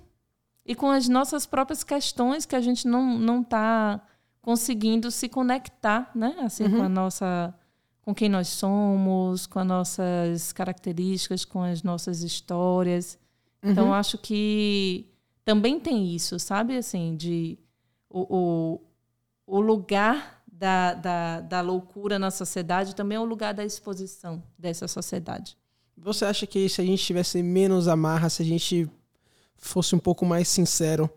E 0.65 0.75
com 0.75 0.91
as 0.91 1.09
nossas 1.09 1.45
próprias 1.47 1.83
questões 1.83 2.45
que 2.45 2.55
a 2.55 2.61
gente 2.61 2.87
não, 2.87 3.17
não 3.17 3.43
tá 3.43 4.01
conseguindo 4.39 5.09
se 5.09 5.27
conectar, 5.27 6.11
né? 6.13 6.35
Assim, 6.41 6.65
Uhum. 6.65 6.77
com 6.77 6.83
a 6.83 6.89
nossa... 6.89 7.53
Com 8.01 8.13
quem 8.13 8.27
nós 8.29 8.49
somos, 8.49 9.47
com 9.47 9.59
as 9.59 9.65
nossas 9.67 10.51
características, 10.51 11.43
com 11.45 11.63
as 11.63 11.81
nossas 11.83 12.21
histórias. 12.21 13.17
Então, 13.63 13.87
Uhum. 13.87 13.93
acho 13.93 14.17
que 14.17 15.07
também 15.45 15.79
tem 15.79 16.13
isso, 16.15 16.39
sabe? 16.39 16.77
Assim, 16.77 17.15
de... 17.15 17.57
O, 18.09 18.79
o, 19.47 19.57
o 19.57 19.59
lugar 19.59 20.43
da, 20.51 20.93
da, 20.93 21.41
da 21.41 21.61
loucura 21.61 22.19
na 22.19 22.29
sociedade 22.29 22.95
também 22.95 23.15
é 23.15 23.19
o 23.19 23.25
lugar 23.25 23.53
da 23.53 23.65
exposição 23.65 24.43
dessa 24.57 24.87
sociedade. 24.87 25.57
Você 25.97 26.25
acha 26.25 26.45
que 26.45 26.69
se 26.69 26.79
a 26.79 26.85
gente 26.85 27.03
tivesse 27.03 27.41
menos 27.41 27.87
amarra, 27.87 28.29
se 28.29 28.41
a 28.43 28.45
gente 28.45 28.89
fosse 29.57 29.95
um 29.95 29.99
pouco 29.99 30.25
mais 30.25 30.47
sincero, 30.47 31.09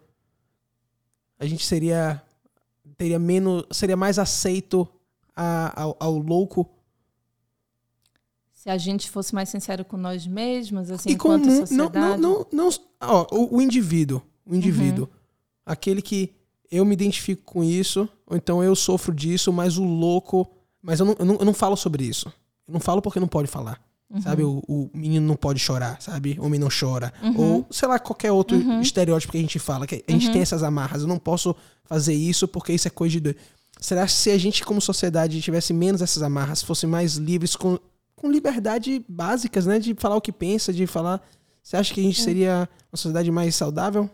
a 1.39 1.47
gente 1.47 1.65
seria 1.65 2.23
teria 2.97 3.19
menos, 3.19 3.65
seria 3.71 3.97
mais 3.97 4.19
aceito 4.19 4.89
a- 5.35 5.83
ao, 5.83 5.97
ao 6.01 6.17
louco 6.17 6.67
Se 8.67 8.71
a 8.71 8.79
gente 8.79 9.09
fosse 9.09 9.33
mais 9.33 9.49
sincero 9.49 9.85
com 9.85 9.97
nós 9.97 10.27
mesmos, 10.27 10.91
assim, 10.91 11.11
e 11.11 11.17
com 11.17 11.29
enquanto 11.37 11.45
mu- 11.47 11.53
não, 11.53 11.61
sociedade. 11.61 12.21
não, 12.21 12.47
não, 12.53 12.69
não 12.69 12.71
ó, 13.01 13.25
o, 13.31 13.59
o 13.59 13.63
indivíduo, 13.63 14.21
o 14.45 14.57
indivíduo, 14.57 15.05
Uhum. 15.05 15.11
aquele 15.65 16.03
que 16.03 16.33
eu 16.69 16.85
me 16.85 16.93
identifico 16.93 17.43
com 17.45 17.63
isso, 17.63 18.09
ou 18.27 18.37
então 18.37 18.65
eu 18.65 18.75
sofro 18.75 19.15
disso, 19.15 19.53
mas 19.53 19.79
o 19.79 19.85
louco, 19.85 20.51
mas 20.83 20.99
eu 20.99 21.07
não, 21.07 21.17
eu 21.17 21.25
não, 21.25 21.35
eu 21.37 21.45
não 21.45 21.55
falo 21.55 21.77
sobre 21.77 22.03
isso. 22.05 22.27
Eu 22.67 22.73
não 22.73 22.81
falo 22.81 23.01
porque 23.01 23.21
não 23.21 23.29
pode 23.29 23.47
falar. 23.47 23.81
Uhum. 24.11 24.21
Sabe, 24.21 24.43
o, 24.43 24.61
o 24.67 24.91
menino 24.93 25.25
não 25.25 25.37
pode 25.37 25.61
chorar, 25.61 26.03
sabe? 26.03 26.37
O 26.41 26.45
homem 26.47 26.59
não 26.59 26.69
chora. 26.69 27.13
Ou, 27.37 27.65
sei 27.71 27.87
lá, 27.89 28.01
qualquer 28.01 28.33
outro 28.33 28.57
Uhum. 28.57 28.81
estereótipo 28.81 29.31
que 29.33 29.39
a 29.39 29.41
gente 29.41 29.61
fala. 29.61 29.87
Que 29.87 30.05
a 30.09 30.13
gente 30.13 30.31
tem 30.33 30.43
essas 30.43 30.65
amarras. 30.65 31.03
Eu 31.03 31.09
não 31.09 31.19
posso 31.21 31.55
fazer 31.85 32.15
isso 32.15 32.49
porque 32.49 32.73
isso 32.73 32.89
é 32.89 32.91
coisa 32.91 33.21
de. 33.21 33.37
Será 33.81 34.05
que 34.07 34.13
se 34.13 34.31
a 34.31 34.39
gente, 34.39 34.65
como 34.65 34.81
sociedade, 34.81 35.41
tivesse 35.41 35.73
menos 35.73 36.03
essas 36.03 36.23
amarras, 36.23 36.63
fosse 36.63 36.85
mais 36.87 37.15
livres, 37.17 37.55
com, 37.55 37.79
com 38.17 38.31
liberdade 38.31 39.05
básicas, 39.09 39.67
né? 39.67 39.79
De 39.79 39.95
falar 39.95 40.17
o 40.17 40.21
que 40.21 40.33
pensa, 40.33 40.73
de 40.73 40.87
falar. 40.87 41.23
Você 41.63 41.77
acha 41.77 41.93
que 41.95 42.01
a 42.01 42.03
gente 42.03 42.21
seria 42.21 42.69
uma 42.91 42.97
sociedade 42.97 43.31
mais 43.31 43.55
saudável? 43.55 44.09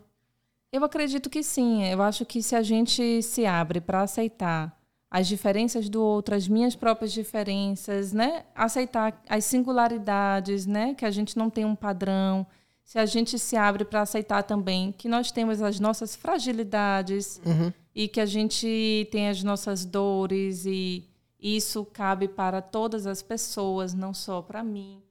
Eu 0.72 0.84
acredito 0.84 1.30
que 1.30 1.42
sim. 1.42 1.84
Eu 1.84 2.02
acho 2.02 2.24
que 2.26 2.42
se 2.42 2.56
a 2.56 2.62
gente 2.62 3.22
se 3.22 3.44
abre 3.46 3.80
para 3.80 4.02
aceitar 4.02 4.76
as 5.10 5.26
diferenças 5.28 5.88
do 5.90 6.02
outro, 6.02 6.34
as 6.34 6.48
minhas 6.48 6.74
próprias 6.74 7.12
diferenças, 7.12 8.12
né? 8.14 8.44
Aceitar 8.54 9.22
as 9.28 9.44
singularidades, 9.44 10.64
né? 10.66 10.94
Que 10.94 11.04
a 11.04 11.10
gente 11.10 11.36
não 11.36 11.50
tem 11.50 11.64
um 11.66 11.76
padrão. 11.76 12.46
Se 12.82 12.98
a 12.98 13.04
gente 13.06 13.38
se 13.38 13.54
abre 13.56 13.84
para 13.84 14.00
aceitar 14.00 14.42
também 14.42 14.90
que 14.96 15.08
nós 15.08 15.30
temos 15.30 15.60
as 15.62 15.78
nossas 15.78 16.16
fragilidades 16.16 17.40
Uhum. 17.44 17.72
e 17.94 18.08
que 18.08 18.20
a 18.20 18.26
gente 18.26 19.06
tem 19.12 19.28
as 19.28 19.42
nossas 19.42 19.84
dores 19.84 20.64
e 20.66 21.04
isso 21.42 21.84
cabe 21.84 22.28
para 22.28 22.62
todas 22.62 23.06
as 23.06 23.20
pessoas, 23.20 23.92
não 23.92 24.14
só 24.14 24.40
para 24.40 24.62
mim. 24.62 25.02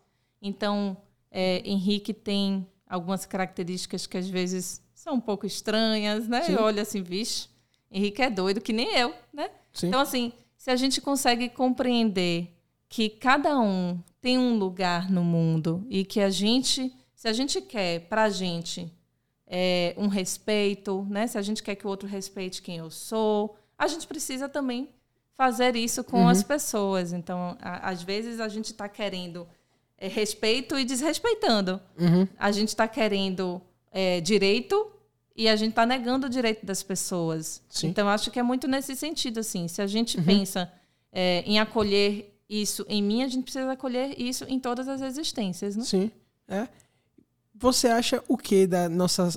Então, 0.42 0.96
é, 1.30 1.62
Henrique 1.70 2.14
tem 2.14 2.66
algumas 2.88 3.26
características 3.26 4.08
que 4.08 4.18
às 4.18 4.30
vezes 4.30 4.82
são 4.94 5.16
um 5.16 5.20
pouco 5.20 5.46
estranhas, 5.46 6.28
né? 6.28 6.44
Sim. 6.44 6.54
Eu 6.54 6.64
olho 6.64 6.82
assim, 6.82 7.04
vixe, 7.04 7.50
Henrique 7.92 8.22
é 8.22 8.30
doido 8.30 8.62
que 8.62 8.72
nem 8.72 8.96
eu, 8.96 9.14
né? 9.34 9.50
Sim. 9.74 9.88
Então, 9.88 10.00
assim, 10.00 10.32
se 10.58 10.72
a 10.72 10.76
gente 10.76 11.02
consegue 11.02 11.50
compreender 11.50 12.56
que 12.88 13.10
cada 13.10 13.60
um 13.60 14.00
tem 14.22 14.38
um 14.38 14.58
lugar 14.58 15.10
no 15.10 15.24
mundo 15.24 15.86
e 15.90 16.06
que 16.06 16.22
a 16.22 16.30
gente, 16.30 16.94
se 17.16 17.28
a 17.28 17.34
gente 17.34 17.60
quer 17.62 18.02
para 18.02 18.24
a 18.24 18.30
gente 18.30 18.92
é, 19.48 19.94
um 19.98 20.08
respeito, 20.08 21.06
né? 21.10 21.28
Se 21.28 21.38
a 21.38 21.42
gente 21.42 21.62
quer 21.62 21.76
que 21.76 21.86
o 21.86 21.90
outro 21.90 22.08
respeite 22.08 22.62
quem 22.62 22.78
eu 22.78 22.90
sou, 22.90 23.58
a 23.78 23.88
gente 23.88 24.08
precisa 24.08 24.48
também 24.48 24.90
fazer 25.38 25.76
isso 25.76 26.04
com 26.04 26.28
as 26.28 26.44
pessoas. 26.44 27.14
Então, 27.14 27.58
a- 27.62 27.90
às 27.90 28.04
vezes 28.04 28.40
a 28.40 28.48
gente 28.48 28.66
está 28.66 28.88
querendo 28.88 29.48
é, 29.98 30.08
respeito 30.08 30.78
e 30.80 30.84
desrespeitando. 30.84 31.80
Uhum. 32.00 32.28
A 32.38 32.52
gente 32.52 32.70
está 32.70 32.88
querendo 32.88 33.62
é, 33.92 34.20
direito 34.22 34.92
e 35.36 35.48
a 35.48 35.56
gente 35.56 35.70
está 35.72 35.86
negando 35.86 36.28
o 36.28 36.30
direito 36.30 36.66
das 36.66 36.82
pessoas. 36.82 37.62
Sim. 37.70 37.88
Então, 37.88 38.08
acho 38.10 38.32
que 38.32 38.40
é 38.40 38.44
muito 38.44 38.68
nesse 38.68 38.96
sentido, 38.96 39.40
assim. 39.40 39.68
Se 39.68 39.82
a 39.82 39.88
gente 39.88 40.20
pensa 40.22 40.72
é, 41.12 41.44
em 41.46 41.60
acolher 41.60 42.34
isso 42.50 42.86
em 42.90 43.02
mim, 43.04 43.22
a 43.24 43.28
gente 43.28 43.44
precisa 43.44 43.72
acolher 43.72 44.20
isso 44.20 44.44
em 44.48 44.60
todas 44.60 44.88
as 44.88 45.02
existências, 45.02 45.76
né? 45.76 45.84
Sim. 45.84 46.12
É. 46.48 46.68
Você 47.56 47.88
acha 47.88 48.24
o 48.28 48.38
que 48.38 48.66
da 48.66 48.90
nossa. 48.90 49.30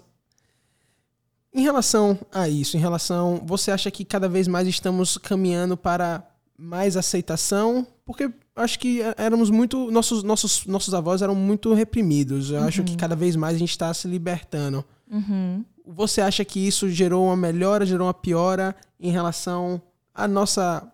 Em 1.55 1.63
relação 1.63 2.19
a 2.33 2.49
isso, 2.49 2.77
em 2.77 2.81
relação. 2.81 3.41
Você 3.47 3.71
acha 3.71 3.89
que 3.89 4.05
cada 4.05 4.29
vez 4.29 4.49
mais 4.49 4.67
estamos 4.67 5.17
caminhando 5.17 5.77
para 5.77 6.27
mais 6.59 6.97
aceitação? 6.97 7.87
Porque 8.05 8.29
acho 8.57 8.77
que 8.77 9.01
éramos 9.17 9.51
muito. 9.51 9.89
Nossos, 9.91 10.25
nossos, 10.25 10.67
nossos 10.67 10.93
avós 10.93 11.23
eram 11.23 11.37
muito 11.37 11.73
reprimidos. 11.73 12.51
Eu 12.51 12.65
acho 12.65 12.83
que 12.83 12.97
cada 12.97 13.15
vez 13.15 13.37
mais 13.37 13.55
a 13.55 13.59
gente 13.59 13.71
está 13.71 13.95
se 13.95 14.09
libertando. 14.09 14.85
Uhum. 15.09 15.65
Você 15.87 16.21
acha 16.21 16.45
que 16.45 16.59
isso 16.59 16.89
gerou 16.89 17.27
uma 17.27 17.37
melhora, 17.37 17.87
gerou 17.87 18.09
uma 18.09 18.15
piora 18.15 18.75
em 18.99 19.13
relação 19.13 19.81
à 20.13 20.27
nossa. 20.27 20.91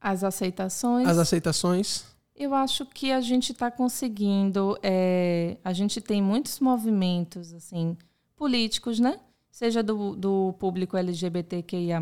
As 0.00 0.22
aceitações. 0.22 1.08
às 1.08 1.18
aceitações? 1.18 2.04
Eu 2.36 2.54
acho 2.54 2.86
que 2.86 3.10
a 3.10 3.20
gente 3.20 3.50
está 3.50 3.68
conseguindo. 3.68 4.78
é, 4.80 5.56
a 5.64 5.72
gente 5.72 6.00
tem 6.00 6.22
muitos 6.22 6.60
movimentos 6.60 7.52
assim 7.52 7.96
políticos, 8.36 9.00
né? 9.00 9.18
Seja 9.54 9.84
do, 9.84 10.16
do 10.16 10.52
público 10.58 10.96
LGBTQIA, 10.96 12.00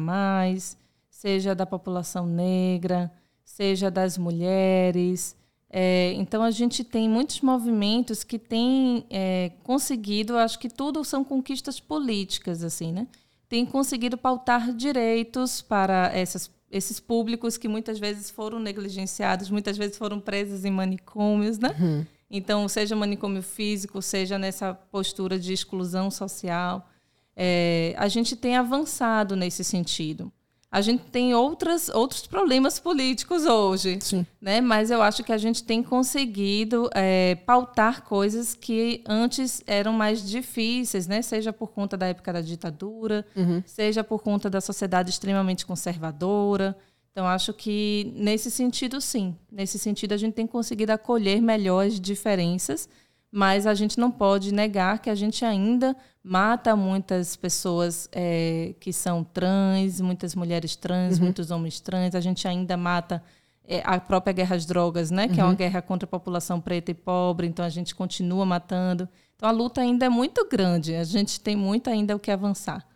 seja 1.11 1.55
da 1.55 1.66
população 1.66 2.27
negra, 2.27 3.12
seja 3.45 3.91
das 3.91 4.16
mulheres. 4.16 5.37
É, 5.69 6.15
então 6.15 6.43
a 6.43 6.51
gente 6.51 6.83
tem 6.83 7.07
muitos 7.11 7.43
movimentos 7.43 8.24
que 8.24 8.39
têm 8.39 9.05
é, 9.11 9.53
conseguido, 9.65 10.39
acho 10.39 10.59
que 10.59 10.70
tudo 10.70 11.05
são 11.05 11.23
conquistas 11.23 11.79
políticas, 11.79 12.65
assim, 12.65 12.91
né? 12.91 13.07
Tem 13.51 13.66
conseguido 13.66 14.16
pautar 14.16 14.73
direitos 14.73 15.61
para 15.61 16.11
essas, 16.15 16.51
esses 16.70 16.99
públicos 16.99 17.59
que 17.59 17.69
muitas 17.69 17.99
vezes 17.99 18.31
foram 18.31 18.59
negligenciados, 18.59 19.51
muitas 19.51 19.77
vezes 19.77 19.99
foram 19.99 20.19
presos 20.19 20.65
em 20.65 20.70
manicômios, 20.70 21.59
né? 21.59 21.77
Uhum. 21.79 22.07
Então, 22.31 22.66
seja 22.66 22.97
manicômio 22.97 23.43
físico, 23.43 24.01
seja 24.01 24.39
nessa 24.39 24.73
postura 24.73 25.39
de 25.39 25.53
exclusão 25.53 26.11
social, 26.11 26.89
é, 27.37 27.95
a 27.97 28.09
gente 28.09 28.37
tem 28.37 28.57
avançado 28.57 29.35
nesse 29.37 29.65
sentido 29.65 30.33
a 30.73 30.81
gente 30.81 31.05
tem 31.11 31.35
outras, 31.35 31.91
outros 31.91 32.27
problemas 32.27 32.81
políticos 32.81 33.45
hoje. 33.45 33.99
Sim. 34.01 34.27
Né? 34.41 34.63
Mas 34.63 34.91
eu 34.91 35.03
acho 35.03 35.23
que 35.23 35.31
a 35.31 35.37
gente 35.37 35.63
tem 35.63 35.83
conseguido 35.83 36.89
é, 36.95 37.35
pautar 37.35 38.03
coisas 38.05 38.55
que 38.55 39.05
antes 39.07 39.63
eram 39.67 39.93
mais 39.93 40.27
difíceis, 40.27 41.07
né? 41.07 41.21
seja 41.21 41.53
por 41.53 41.73
conta 41.73 41.95
da 41.95 42.07
época 42.07 42.33
da 42.33 42.41
ditadura, 42.41 43.27
uhum. 43.37 43.63
seja 43.67 44.03
por 44.03 44.23
conta 44.23 44.49
da 44.49 44.63
sociedade 44.63 45.11
extremamente 45.11 45.67
conservadora. 45.67 46.75
Então, 47.11 47.27
acho 47.27 47.53
que 47.53 48.11
nesse 48.17 48.51
sentido, 48.51 48.99
sim. 48.99 49.37
Nesse 49.51 49.79
sentido, 49.79 50.15
a 50.15 50.17
gente 50.17 50.33
tem 50.33 50.47
conseguido 50.47 50.93
acolher 50.93 51.43
melhor 51.43 51.85
as 51.87 52.01
diferenças 52.01 52.89
mas 53.33 53.67
a 53.67 53.73
gente 53.73 53.99
não 53.99 54.11
pode 54.11 54.53
negar 54.53 54.99
que 54.99 55.09
a 55.09 55.15
gente 55.15 55.43
ainda 55.43 55.97
mata 56.23 56.77
muitas 56.77 57.35
pessoas 57.35 58.07
é, 58.13 58.75
que 58.79 58.93
são 58.93 59.25
trans, 59.25 60.03
muitas 60.03 60.35
mulheres 60.35 60.77
trans, 60.77 61.17
uhum. 61.17 61.25
muitos 61.25 61.51
homens 61.51 61.81
trans, 61.81 62.15
a 62.15 62.21
gente 62.21 62.47
ainda 62.47 62.77
mata 62.77 63.25
é, 63.67 63.81
a 63.87 63.99
própria 63.99 64.35
guerra 64.35 64.55
às 64.55 64.67
drogas, 64.67 65.11
né, 65.11 65.29
que 65.29 65.35
uhum. 65.35 65.41
é 65.41 65.43
uma 65.45 65.51
uhum. 65.51 65.57
guerra 65.57 65.81
contra 65.81 66.05
a 66.05 66.09
população 66.09 66.61
preta 66.61 66.91
e 66.91 66.95
pobre, 66.95 67.47
então 67.47 67.65
a 67.65 67.71
gente 67.71 67.95
continua 67.95 68.45
matando. 68.45 69.09
Então 69.35 69.49
a 69.49 69.53
luta 69.53 69.81
ainda 69.81 70.05
é 70.05 70.11
muito 70.11 70.47
grande, 70.47 70.95
a 70.95 71.03
gente 71.03 71.41
tem 71.41 71.57
muito 71.57 71.89
ainda 71.89 72.15
o 72.15 72.19
que 72.19 72.31
avançar. 72.31 72.87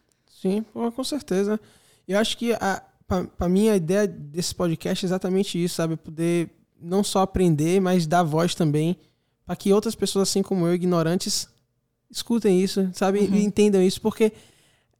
Sim, 0.42 0.62
com 0.72 1.02
certeza. 1.02 1.58
Eu 2.06 2.18
acho 2.18 2.36
que 2.36 2.52
para 3.38 3.48
mim 3.48 3.70
a 3.70 3.76
ideia 3.76 4.06
desse 4.06 4.54
podcast 4.54 5.02
é 5.02 5.08
exatamente 5.08 5.62
isso, 5.62 5.76
sabe? 5.76 5.96
Poder 5.96 6.50
não 6.78 7.02
só 7.02 7.22
aprender, 7.22 7.80
mas 7.80 8.06
dar 8.06 8.22
voz 8.22 8.54
também 8.54 8.98
para 9.46 9.54
que 9.56 9.72
outras 9.72 9.94
pessoas, 9.94 10.28
assim 10.28 10.42
como 10.42 10.66
eu, 10.66 10.74
ignorantes, 10.74 11.48
escutem 12.10 12.60
isso, 12.60 12.90
sabe? 12.92 13.20
Uhum. 13.20 13.34
E 13.36 13.44
entendam 13.44 13.80
isso, 13.80 14.00
porque 14.00 14.32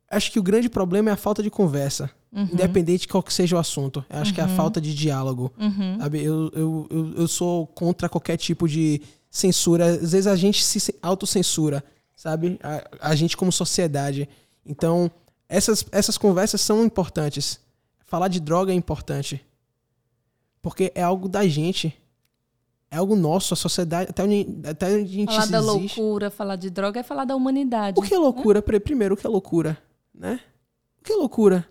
acho 0.08 0.30
que 0.30 0.38
o 0.38 0.42
grande 0.42 0.68
problema 0.68 1.10
é 1.10 1.12
a 1.12 1.16
falta 1.16 1.42
de 1.42 1.50
conversa. 1.50 2.08
Uhum. 2.32 2.48
Independente 2.52 3.02
de 3.02 3.08
qual 3.08 3.22
que 3.22 3.32
seja 3.32 3.56
o 3.56 3.58
assunto. 3.58 4.04
Eu 4.08 4.20
acho 4.20 4.30
uhum. 4.30 4.34
que 4.34 4.40
é 4.40 4.44
a 4.44 4.46
uhum. 4.46 4.56
falta 4.56 4.80
de 4.80 4.94
diálogo. 4.94 5.52
Uhum. 5.58 5.98
Sabe? 5.98 6.22
Eu, 6.22 6.50
eu, 6.54 6.86
eu, 6.90 7.14
eu, 7.16 7.28
sou 7.28 7.66
contra 7.66 8.08
qualquer 8.08 8.36
tipo 8.36 8.68
de 8.68 9.02
censura. 9.30 9.86
Às 9.86 10.12
vezes 10.12 10.26
a 10.26 10.36
gente 10.36 10.62
se 10.62 10.94
autocensura, 11.02 11.82
sabe? 12.14 12.58
A, 12.62 13.10
a 13.10 13.14
gente 13.14 13.36
como 13.36 13.50
sociedade. 13.50 14.28
Então, 14.64 15.10
essas, 15.48 15.84
essas 15.90 16.18
conversas 16.18 16.60
são 16.60 16.84
importantes. 16.84 17.58
Falar 18.04 18.28
de 18.28 18.38
droga 18.38 18.70
é 18.70 18.74
importante. 18.74 19.44
Porque 20.60 20.92
é 20.94 21.02
algo 21.02 21.28
da 21.28 21.46
gente 21.48 21.96
é 22.96 22.98
algo 22.98 23.14
nosso, 23.14 23.52
a 23.52 23.56
sociedade, 23.56 24.10
até 24.10 24.24
onde, 24.24 24.58
até 24.66 24.86
onde 24.86 25.04
a 25.04 25.06
gente 25.06 25.34
Falar 25.34 25.46
da 25.46 25.58
existe. 25.58 26.00
loucura, 26.00 26.30
falar 26.30 26.56
de 26.56 26.70
droga 26.70 27.00
é 27.00 27.02
falar 27.02 27.24
da 27.24 27.36
humanidade. 27.36 27.98
O 28.00 28.02
que 28.02 28.14
é 28.14 28.18
loucura? 28.18 28.64
Né? 28.66 28.78
Primeiro, 28.80 29.14
o 29.14 29.16
que 29.16 29.26
é 29.26 29.30
loucura? 29.30 29.78
Né? 30.14 30.40
O 31.00 31.04
que 31.04 31.12
é 31.12 31.16
loucura? 31.16 31.68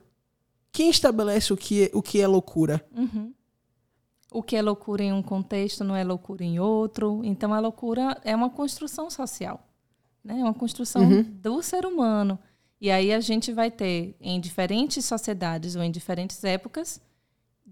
Quem 0.72 0.90
estabelece 0.90 1.52
o 1.52 1.58
que 1.58 1.86
é, 1.86 1.92
o 1.94 2.02
que 2.02 2.22
é 2.22 2.28
loucura? 2.28 2.86
Uhum. 2.96 3.34
O 4.32 4.44
que 4.44 4.56
é 4.56 4.62
loucura 4.62 5.04
em 5.04 5.14
um 5.14 5.22
contexto 5.22 5.84
não 5.84 5.96
é 5.96 6.04
loucura 6.04 6.44
em 6.44 6.60
outro. 6.60 7.22
Então, 7.24 7.54
a 7.54 7.60
loucura 7.60 8.22
é 8.24 8.36
uma 8.36 8.50
construção 8.50 9.10
social. 9.10 9.68
Né? 10.24 10.40
É 10.40 10.44
uma 10.44 10.54
construção 10.54 11.04
uhum. 11.04 11.24
do 11.24 11.64
ser 11.64 11.86
humano. 11.86 12.38
E 12.80 12.92
aí 12.92 13.12
a 13.12 13.20
gente 13.20 13.52
vai 13.52 13.72
ter, 13.72 14.16
em 14.20 14.40
diferentes 14.40 15.06
sociedades 15.06 15.76
ou 15.76 15.82
em 15.82 15.90
diferentes 15.90 16.44
épocas, 16.44 17.02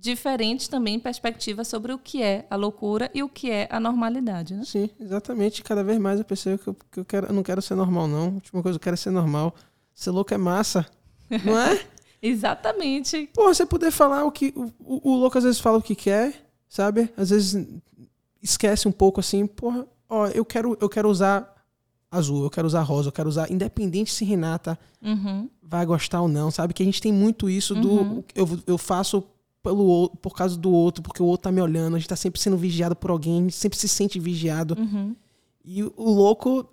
diferentes 0.03 0.67
também 0.67 0.99
perspectivas 0.99 1.65
sobre 1.65 1.93
o 1.93 1.97
que 1.97 2.21
é 2.21 2.45
a 2.49 2.57
loucura 2.57 3.09
e 3.13 3.23
o 3.23 3.29
que 3.29 3.49
é 3.49 3.69
a 3.71 3.79
normalidade, 3.79 4.53
né? 4.53 4.63
Sim, 4.65 4.89
exatamente. 4.99 5.63
Cada 5.63 5.81
vez 5.81 5.97
mais 5.97 6.19
eu 6.19 6.25
percebo 6.25 6.61
que 6.61 6.67
eu, 6.67 6.77
que 6.91 6.99
eu, 6.99 7.05
quero, 7.05 7.27
eu 7.27 7.33
não 7.33 7.41
quero 7.41 7.61
ser 7.61 7.75
normal, 7.75 8.05
não. 8.05 8.25
A 8.25 8.31
última 8.31 8.61
coisa 8.61 8.75
eu 8.75 8.81
quero 8.81 8.95
é 8.95 8.97
ser 8.97 9.11
normal. 9.11 9.55
Ser 9.95 10.11
louco 10.11 10.33
é 10.33 10.37
massa, 10.37 10.85
não 11.45 11.57
é? 11.57 11.81
exatamente. 12.21 13.29
Pô, 13.33 13.45
você 13.45 13.65
poder 13.65 13.91
falar 13.91 14.25
o 14.25 14.31
que... 14.31 14.53
O, 14.57 14.65
o, 14.81 15.11
o, 15.11 15.15
louco 15.15 15.37
às 15.37 15.45
vezes 15.45 15.61
fala 15.61 15.77
o 15.77 15.81
que 15.81 15.95
quer, 15.95 16.51
sabe? 16.67 17.09
Às 17.15 17.29
vezes 17.29 17.65
esquece 18.41 18.89
um 18.89 18.91
pouco 18.91 19.21
assim, 19.21 19.47
porra, 19.47 19.87
ó, 20.09 20.27
eu 20.27 20.43
quero, 20.43 20.77
eu 20.81 20.89
quero 20.89 21.09
usar 21.09 21.49
azul, 22.11 22.43
eu 22.43 22.49
quero 22.49 22.67
usar 22.67 22.81
rosa, 22.81 23.07
eu 23.07 23.13
quero 23.13 23.29
usar, 23.29 23.49
independente 23.49 24.11
se 24.11 24.25
Renata 24.25 24.77
uhum. 25.01 25.49
vai 25.61 25.85
gostar 25.85 26.19
ou 26.19 26.27
não, 26.27 26.51
sabe? 26.51 26.73
Que 26.73 26.83
a 26.83 26.85
gente 26.85 27.01
tem 27.01 27.13
muito 27.13 27.49
isso 27.49 27.73
do 27.73 27.89
uhum. 27.89 28.23
eu, 28.35 28.59
eu 28.67 28.77
faço 28.77 29.23
pelo 29.63 29.85
outro, 29.85 30.17
por 30.17 30.35
causa 30.35 30.57
do 30.57 30.69
outro, 30.69 31.01
porque 31.01 31.23
o 31.23 31.25
outro 31.25 31.43
tá 31.45 31.51
me 31.51 31.61
olhando, 31.61 31.95
a 31.95 31.99
gente 31.99 32.09
tá 32.09 32.17
sempre 32.17 32.39
sendo 32.39 32.57
vigiado 32.57 32.95
por 32.95 33.09
alguém, 33.09 33.39
a 33.39 33.41
gente 33.43 33.55
sempre 33.55 33.79
se 33.79 33.87
sente 33.87 34.19
vigiado. 34.19 34.75
Uhum. 34.77 35.15
E 35.63 35.81
o 35.81 35.93
louco 35.97 36.69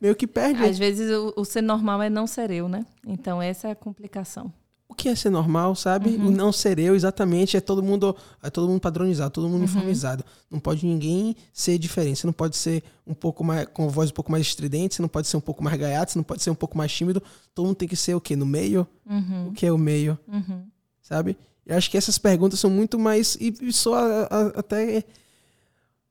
meio 0.00 0.16
que 0.16 0.26
perde. 0.26 0.64
Às 0.64 0.78
vezes 0.78 1.10
o, 1.10 1.34
o, 1.36 1.44
ser 1.44 1.60
normal 1.60 2.00
é 2.00 2.08
não 2.08 2.26
ser 2.26 2.50
eu, 2.50 2.66
né? 2.66 2.86
Então 3.06 3.42
essa 3.42 3.68
é 3.68 3.72
a 3.72 3.76
complicação. 3.76 4.50
O 4.88 4.94
que 4.94 5.08
é 5.08 5.14
ser 5.14 5.30
normal, 5.30 5.76
sabe? 5.76 6.16
Uhum. 6.16 6.28
O 6.28 6.30
não 6.30 6.50
ser 6.50 6.78
eu, 6.78 6.96
exatamente, 6.96 7.56
é 7.56 7.60
todo 7.60 7.80
mundo, 7.80 8.16
é 8.42 8.50
todo 8.50 8.68
mundo 8.68 8.80
padronizado, 8.80 9.30
todo 9.30 9.44
mundo 9.44 9.58
uhum. 9.58 9.60
uniformizado. 9.60 10.24
Não 10.50 10.58
pode 10.58 10.84
ninguém 10.84 11.36
ser 11.52 11.78
diferente. 11.78 12.20
Você 12.20 12.26
não 12.26 12.32
pode 12.32 12.56
ser 12.56 12.82
um 13.06 13.14
pouco 13.14 13.44
mais 13.44 13.66
com 13.66 13.88
voz 13.88 14.10
um 14.10 14.14
pouco 14.14 14.32
mais 14.32 14.46
estridente, 14.46 14.96
você 14.96 15.02
não 15.02 15.08
pode 15.08 15.28
ser 15.28 15.36
um 15.36 15.40
pouco 15.40 15.62
mais 15.62 15.78
gaiato, 15.78 16.10
você 16.10 16.18
não 16.18 16.24
pode 16.24 16.42
ser 16.42 16.50
um 16.50 16.56
pouco 16.56 16.76
mais 16.76 16.90
tímido. 16.90 17.22
Todo 17.54 17.66
mundo 17.66 17.76
tem 17.76 17.86
que 17.86 17.94
ser 17.94 18.14
o 18.14 18.20
quê? 18.20 18.34
No 18.34 18.46
meio? 18.46 18.86
Uhum. 19.08 19.48
O 19.48 19.52
que 19.52 19.64
é 19.64 19.70
o 19.70 19.78
meio? 19.78 20.18
Uhum. 20.26 20.64
Sabe? 21.00 21.36
Eu 21.70 21.76
acho 21.76 21.88
que 21.88 21.96
essas 21.96 22.18
perguntas 22.18 22.58
são 22.58 22.68
muito 22.68 22.98
mais. 22.98 23.36
E, 23.40 23.54
e 23.62 23.72
só 23.72 23.94
a, 23.94 24.22
a, 24.24 24.46
até. 24.58 25.04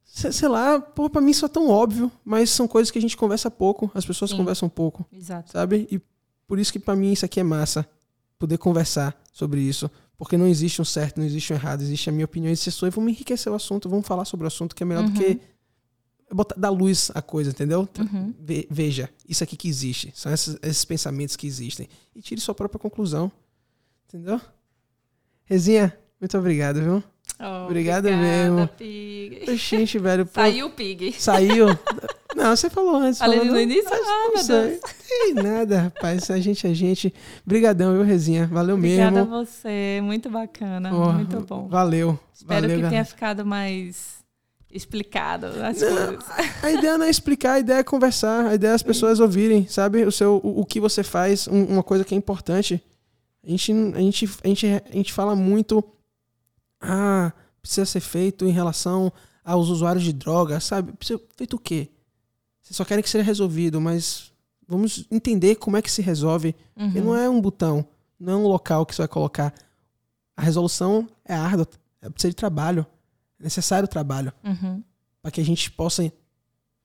Sei 0.05 0.47
lá, 0.47 0.79
pô, 0.79 1.09
pra 1.09 1.21
mim 1.21 1.31
isso 1.31 1.45
é 1.45 1.49
tão 1.49 1.69
óbvio, 1.69 2.11
mas 2.25 2.49
são 2.49 2.67
coisas 2.67 2.89
que 2.89 2.97
a 2.97 3.01
gente 3.01 3.15
conversa 3.15 3.51
pouco, 3.51 3.91
as 3.93 4.05
pessoas 4.05 4.31
Sim. 4.31 4.37
conversam 4.37 4.67
pouco. 4.67 5.05
Exato. 5.13 5.51
Sabe? 5.51 5.87
E 5.91 6.01
por 6.47 6.57
isso 6.57 6.71
que 6.71 6.79
para 6.79 6.95
mim 6.95 7.11
isso 7.11 7.25
aqui 7.25 7.41
é 7.41 7.43
massa. 7.43 7.87
Poder 8.39 8.57
conversar 8.57 9.21
sobre 9.33 9.59
isso. 9.59 9.91
Porque 10.17 10.37
não 10.37 10.47
existe 10.47 10.81
um 10.81 10.85
certo, 10.85 11.17
não 11.17 11.25
existe 11.25 11.51
um 11.51 11.55
errado, 11.57 11.81
existe 11.81 12.09
a 12.09 12.13
minha 12.13 12.25
opinião. 12.25 12.51
E 12.51 12.57
se 12.57 12.71
sou, 12.71 12.89
vamos 12.89 13.11
enriquecer 13.11 13.51
o 13.51 13.55
assunto, 13.55 13.89
vamos 13.89 14.07
falar 14.07 14.25
sobre 14.25 14.45
o 14.45 14.47
assunto, 14.47 14.73
que 14.73 14.81
é 14.81 14.85
melhor 14.85 15.03
uhum. 15.03 15.11
do 15.11 15.19
que 15.19 15.27
uhum. 15.27 16.35
botar, 16.35 16.55
dar 16.57 16.69
luz 16.69 17.11
à 17.13 17.21
coisa, 17.21 17.51
entendeu? 17.51 17.87
Uhum. 17.99 18.33
veja, 18.69 19.09
isso 19.27 19.43
aqui 19.43 19.57
que 19.57 19.67
existe. 19.67 20.11
São 20.15 20.33
esses, 20.33 20.57
esses 20.63 20.85
pensamentos 20.85 21.35
que 21.35 21.45
existem. 21.45 21.87
E 22.15 22.21
tire 22.21 22.39
sua 22.39 22.55
própria 22.55 22.79
conclusão. 22.79 23.31
Entendeu? 24.07 24.41
Rezinha, 25.49 25.97
muito 26.21 26.37
obrigado, 26.37 26.79
viu? 26.79 27.03
Oh, 27.39 27.65
obrigado 27.65 28.03
mesmo. 28.03 28.67
Pig. 28.77 29.55
Gente, 29.55 29.97
velho. 29.97 30.25
Pô, 30.25 30.41
Saiu 30.41 30.67
o 30.67 30.69
Pig. 30.69 31.13
Saiu. 31.13 31.67
Não, 32.35 32.55
você 32.55 32.69
falou 32.69 32.97
antes. 32.97 33.17
Falei 33.17 33.43
no 33.43 33.59
início? 33.59 33.89
Ah, 33.91 34.31
meu 34.35 34.45
Deus. 34.45 34.81
Ei, 35.09 35.33
nada, 35.33 35.81
rapaz. 35.83 36.29
A 36.29 36.39
gente, 36.39 36.67
a 36.67 36.73
gente. 36.73 37.13
Brigadão, 37.45 37.93
viu, 37.93 38.03
Rezinha? 38.03 38.45
Valeu 38.45 38.75
Obrigada 38.75 39.11
mesmo. 39.11 39.21
Obrigada 39.21 39.41
a 39.41 39.45
você. 39.45 39.99
Muito 40.03 40.29
bacana. 40.29 40.93
Oh, 40.93 41.11
muito 41.13 41.39
bom. 41.41 41.67
Valeu. 41.67 42.19
Espero 42.31 42.67
valeu, 42.67 42.83
que 42.83 42.89
tenha 42.89 43.05
ficado 43.05 43.45
mais 43.45 44.19
explicado 44.71 45.47
as 45.47 45.81
não, 45.81 46.17
coisas. 46.17 46.25
A 46.61 46.71
ideia 46.71 46.97
não 46.97 47.05
é 47.05 47.09
explicar, 47.09 47.53
a 47.53 47.59
ideia 47.59 47.79
é 47.79 47.83
conversar. 47.83 48.45
A 48.45 48.55
ideia 48.55 48.71
é 48.71 48.75
as 48.75 48.83
pessoas 48.83 49.19
ouvirem, 49.19 49.65
sabe? 49.67 50.03
O, 50.03 50.11
seu, 50.11 50.39
o, 50.43 50.61
o 50.61 50.65
que 50.65 50.79
você 50.79 51.03
faz, 51.03 51.47
um, 51.47 51.63
uma 51.63 51.83
coisa 51.83 52.03
que 52.03 52.13
é 52.13 52.17
importante. 52.17 52.81
A 53.49 53.51
gente, 53.51 53.71
a 53.71 53.99
gente, 53.99 54.29
a 54.43 54.47
gente, 54.47 54.67
a 54.67 54.91
gente 54.95 55.11
fala 55.11 55.35
muito. 55.35 55.83
Ah, 56.79 57.33
precisa 57.59 57.83
ser 57.83 57.99
feito 57.99 58.45
em 58.45 58.51
relação 58.51 59.11
aos 59.43 59.69
usuários 59.69 60.03
de 60.03 60.13
droga, 60.13 60.59
sabe? 60.59 60.93
Precisa 60.93 61.19
feito 61.35 61.55
o 61.55 61.59
quê? 61.59 61.89
Vocês 62.61 62.77
só 62.77 62.85
querem 62.85 63.03
que 63.03 63.09
seja 63.09 63.23
resolvido, 63.23 63.81
mas 63.81 64.31
vamos 64.67 65.07
entender 65.09 65.55
como 65.55 65.77
é 65.77 65.81
que 65.81 65.91
se 65.91 66.03
resolve. 66.03 66.55
Uhum. 66.77 66.85
Porque 66.85 67.01
não 67.01 67.15
é 67.15 67.27
um 67.27 67.41
botão, 67.41 67.87
não 68.19 68.33
é 68.33 68.35
um 68.35 68.47
local 68.47 68.85
que 68.85 68.93
você 68.93 69.01
vai 69.01 69.07
colocar. 69.07 69.51
A 70.37 70.43
resolução 70.43 71.09
é 71.25 71.33
árdua, 71.33 71.67
é 72.03 72.09
precisa 72.09 72.29
de 72.29 72.35
trabalho, 72.35 72.85
é 73.39 73.43
necessário 73.43 73.87
trabalho 73.87 74.31
uhum. 74.43 74.83
para 75.23 75.31
que 75.31 75.41
a 75.41 75.45
gente 75.45 75.71
possa 75.71 76.13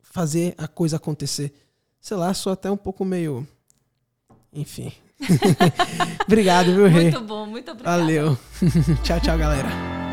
fazer 0.00 0.54
a 0.56 0.66
coisa 0.66 0.96
acontecer. 0.96 1.52
Sei 2.00 2.16
lá, 2.16 2.32
sou 2.32 2.54
até 2.54 2.70
um 2.70 2.76
pouco 2.76 3.04
meio, 3.04 3.46
enfim. 4.50 4.90
Obrigado, 6.26 6.74
viu, 6.74 6.86
Rei? 6.86 7.10
Muito 7.10 7.20
bom, 7.20 7.46
muito 7.46 7.70
obrigado. 7.70 7.98
Valeu. 7.98 8.38
tchau, 9.02 9.20
tchau, 9.20 9.38
galera. 9.38 10.03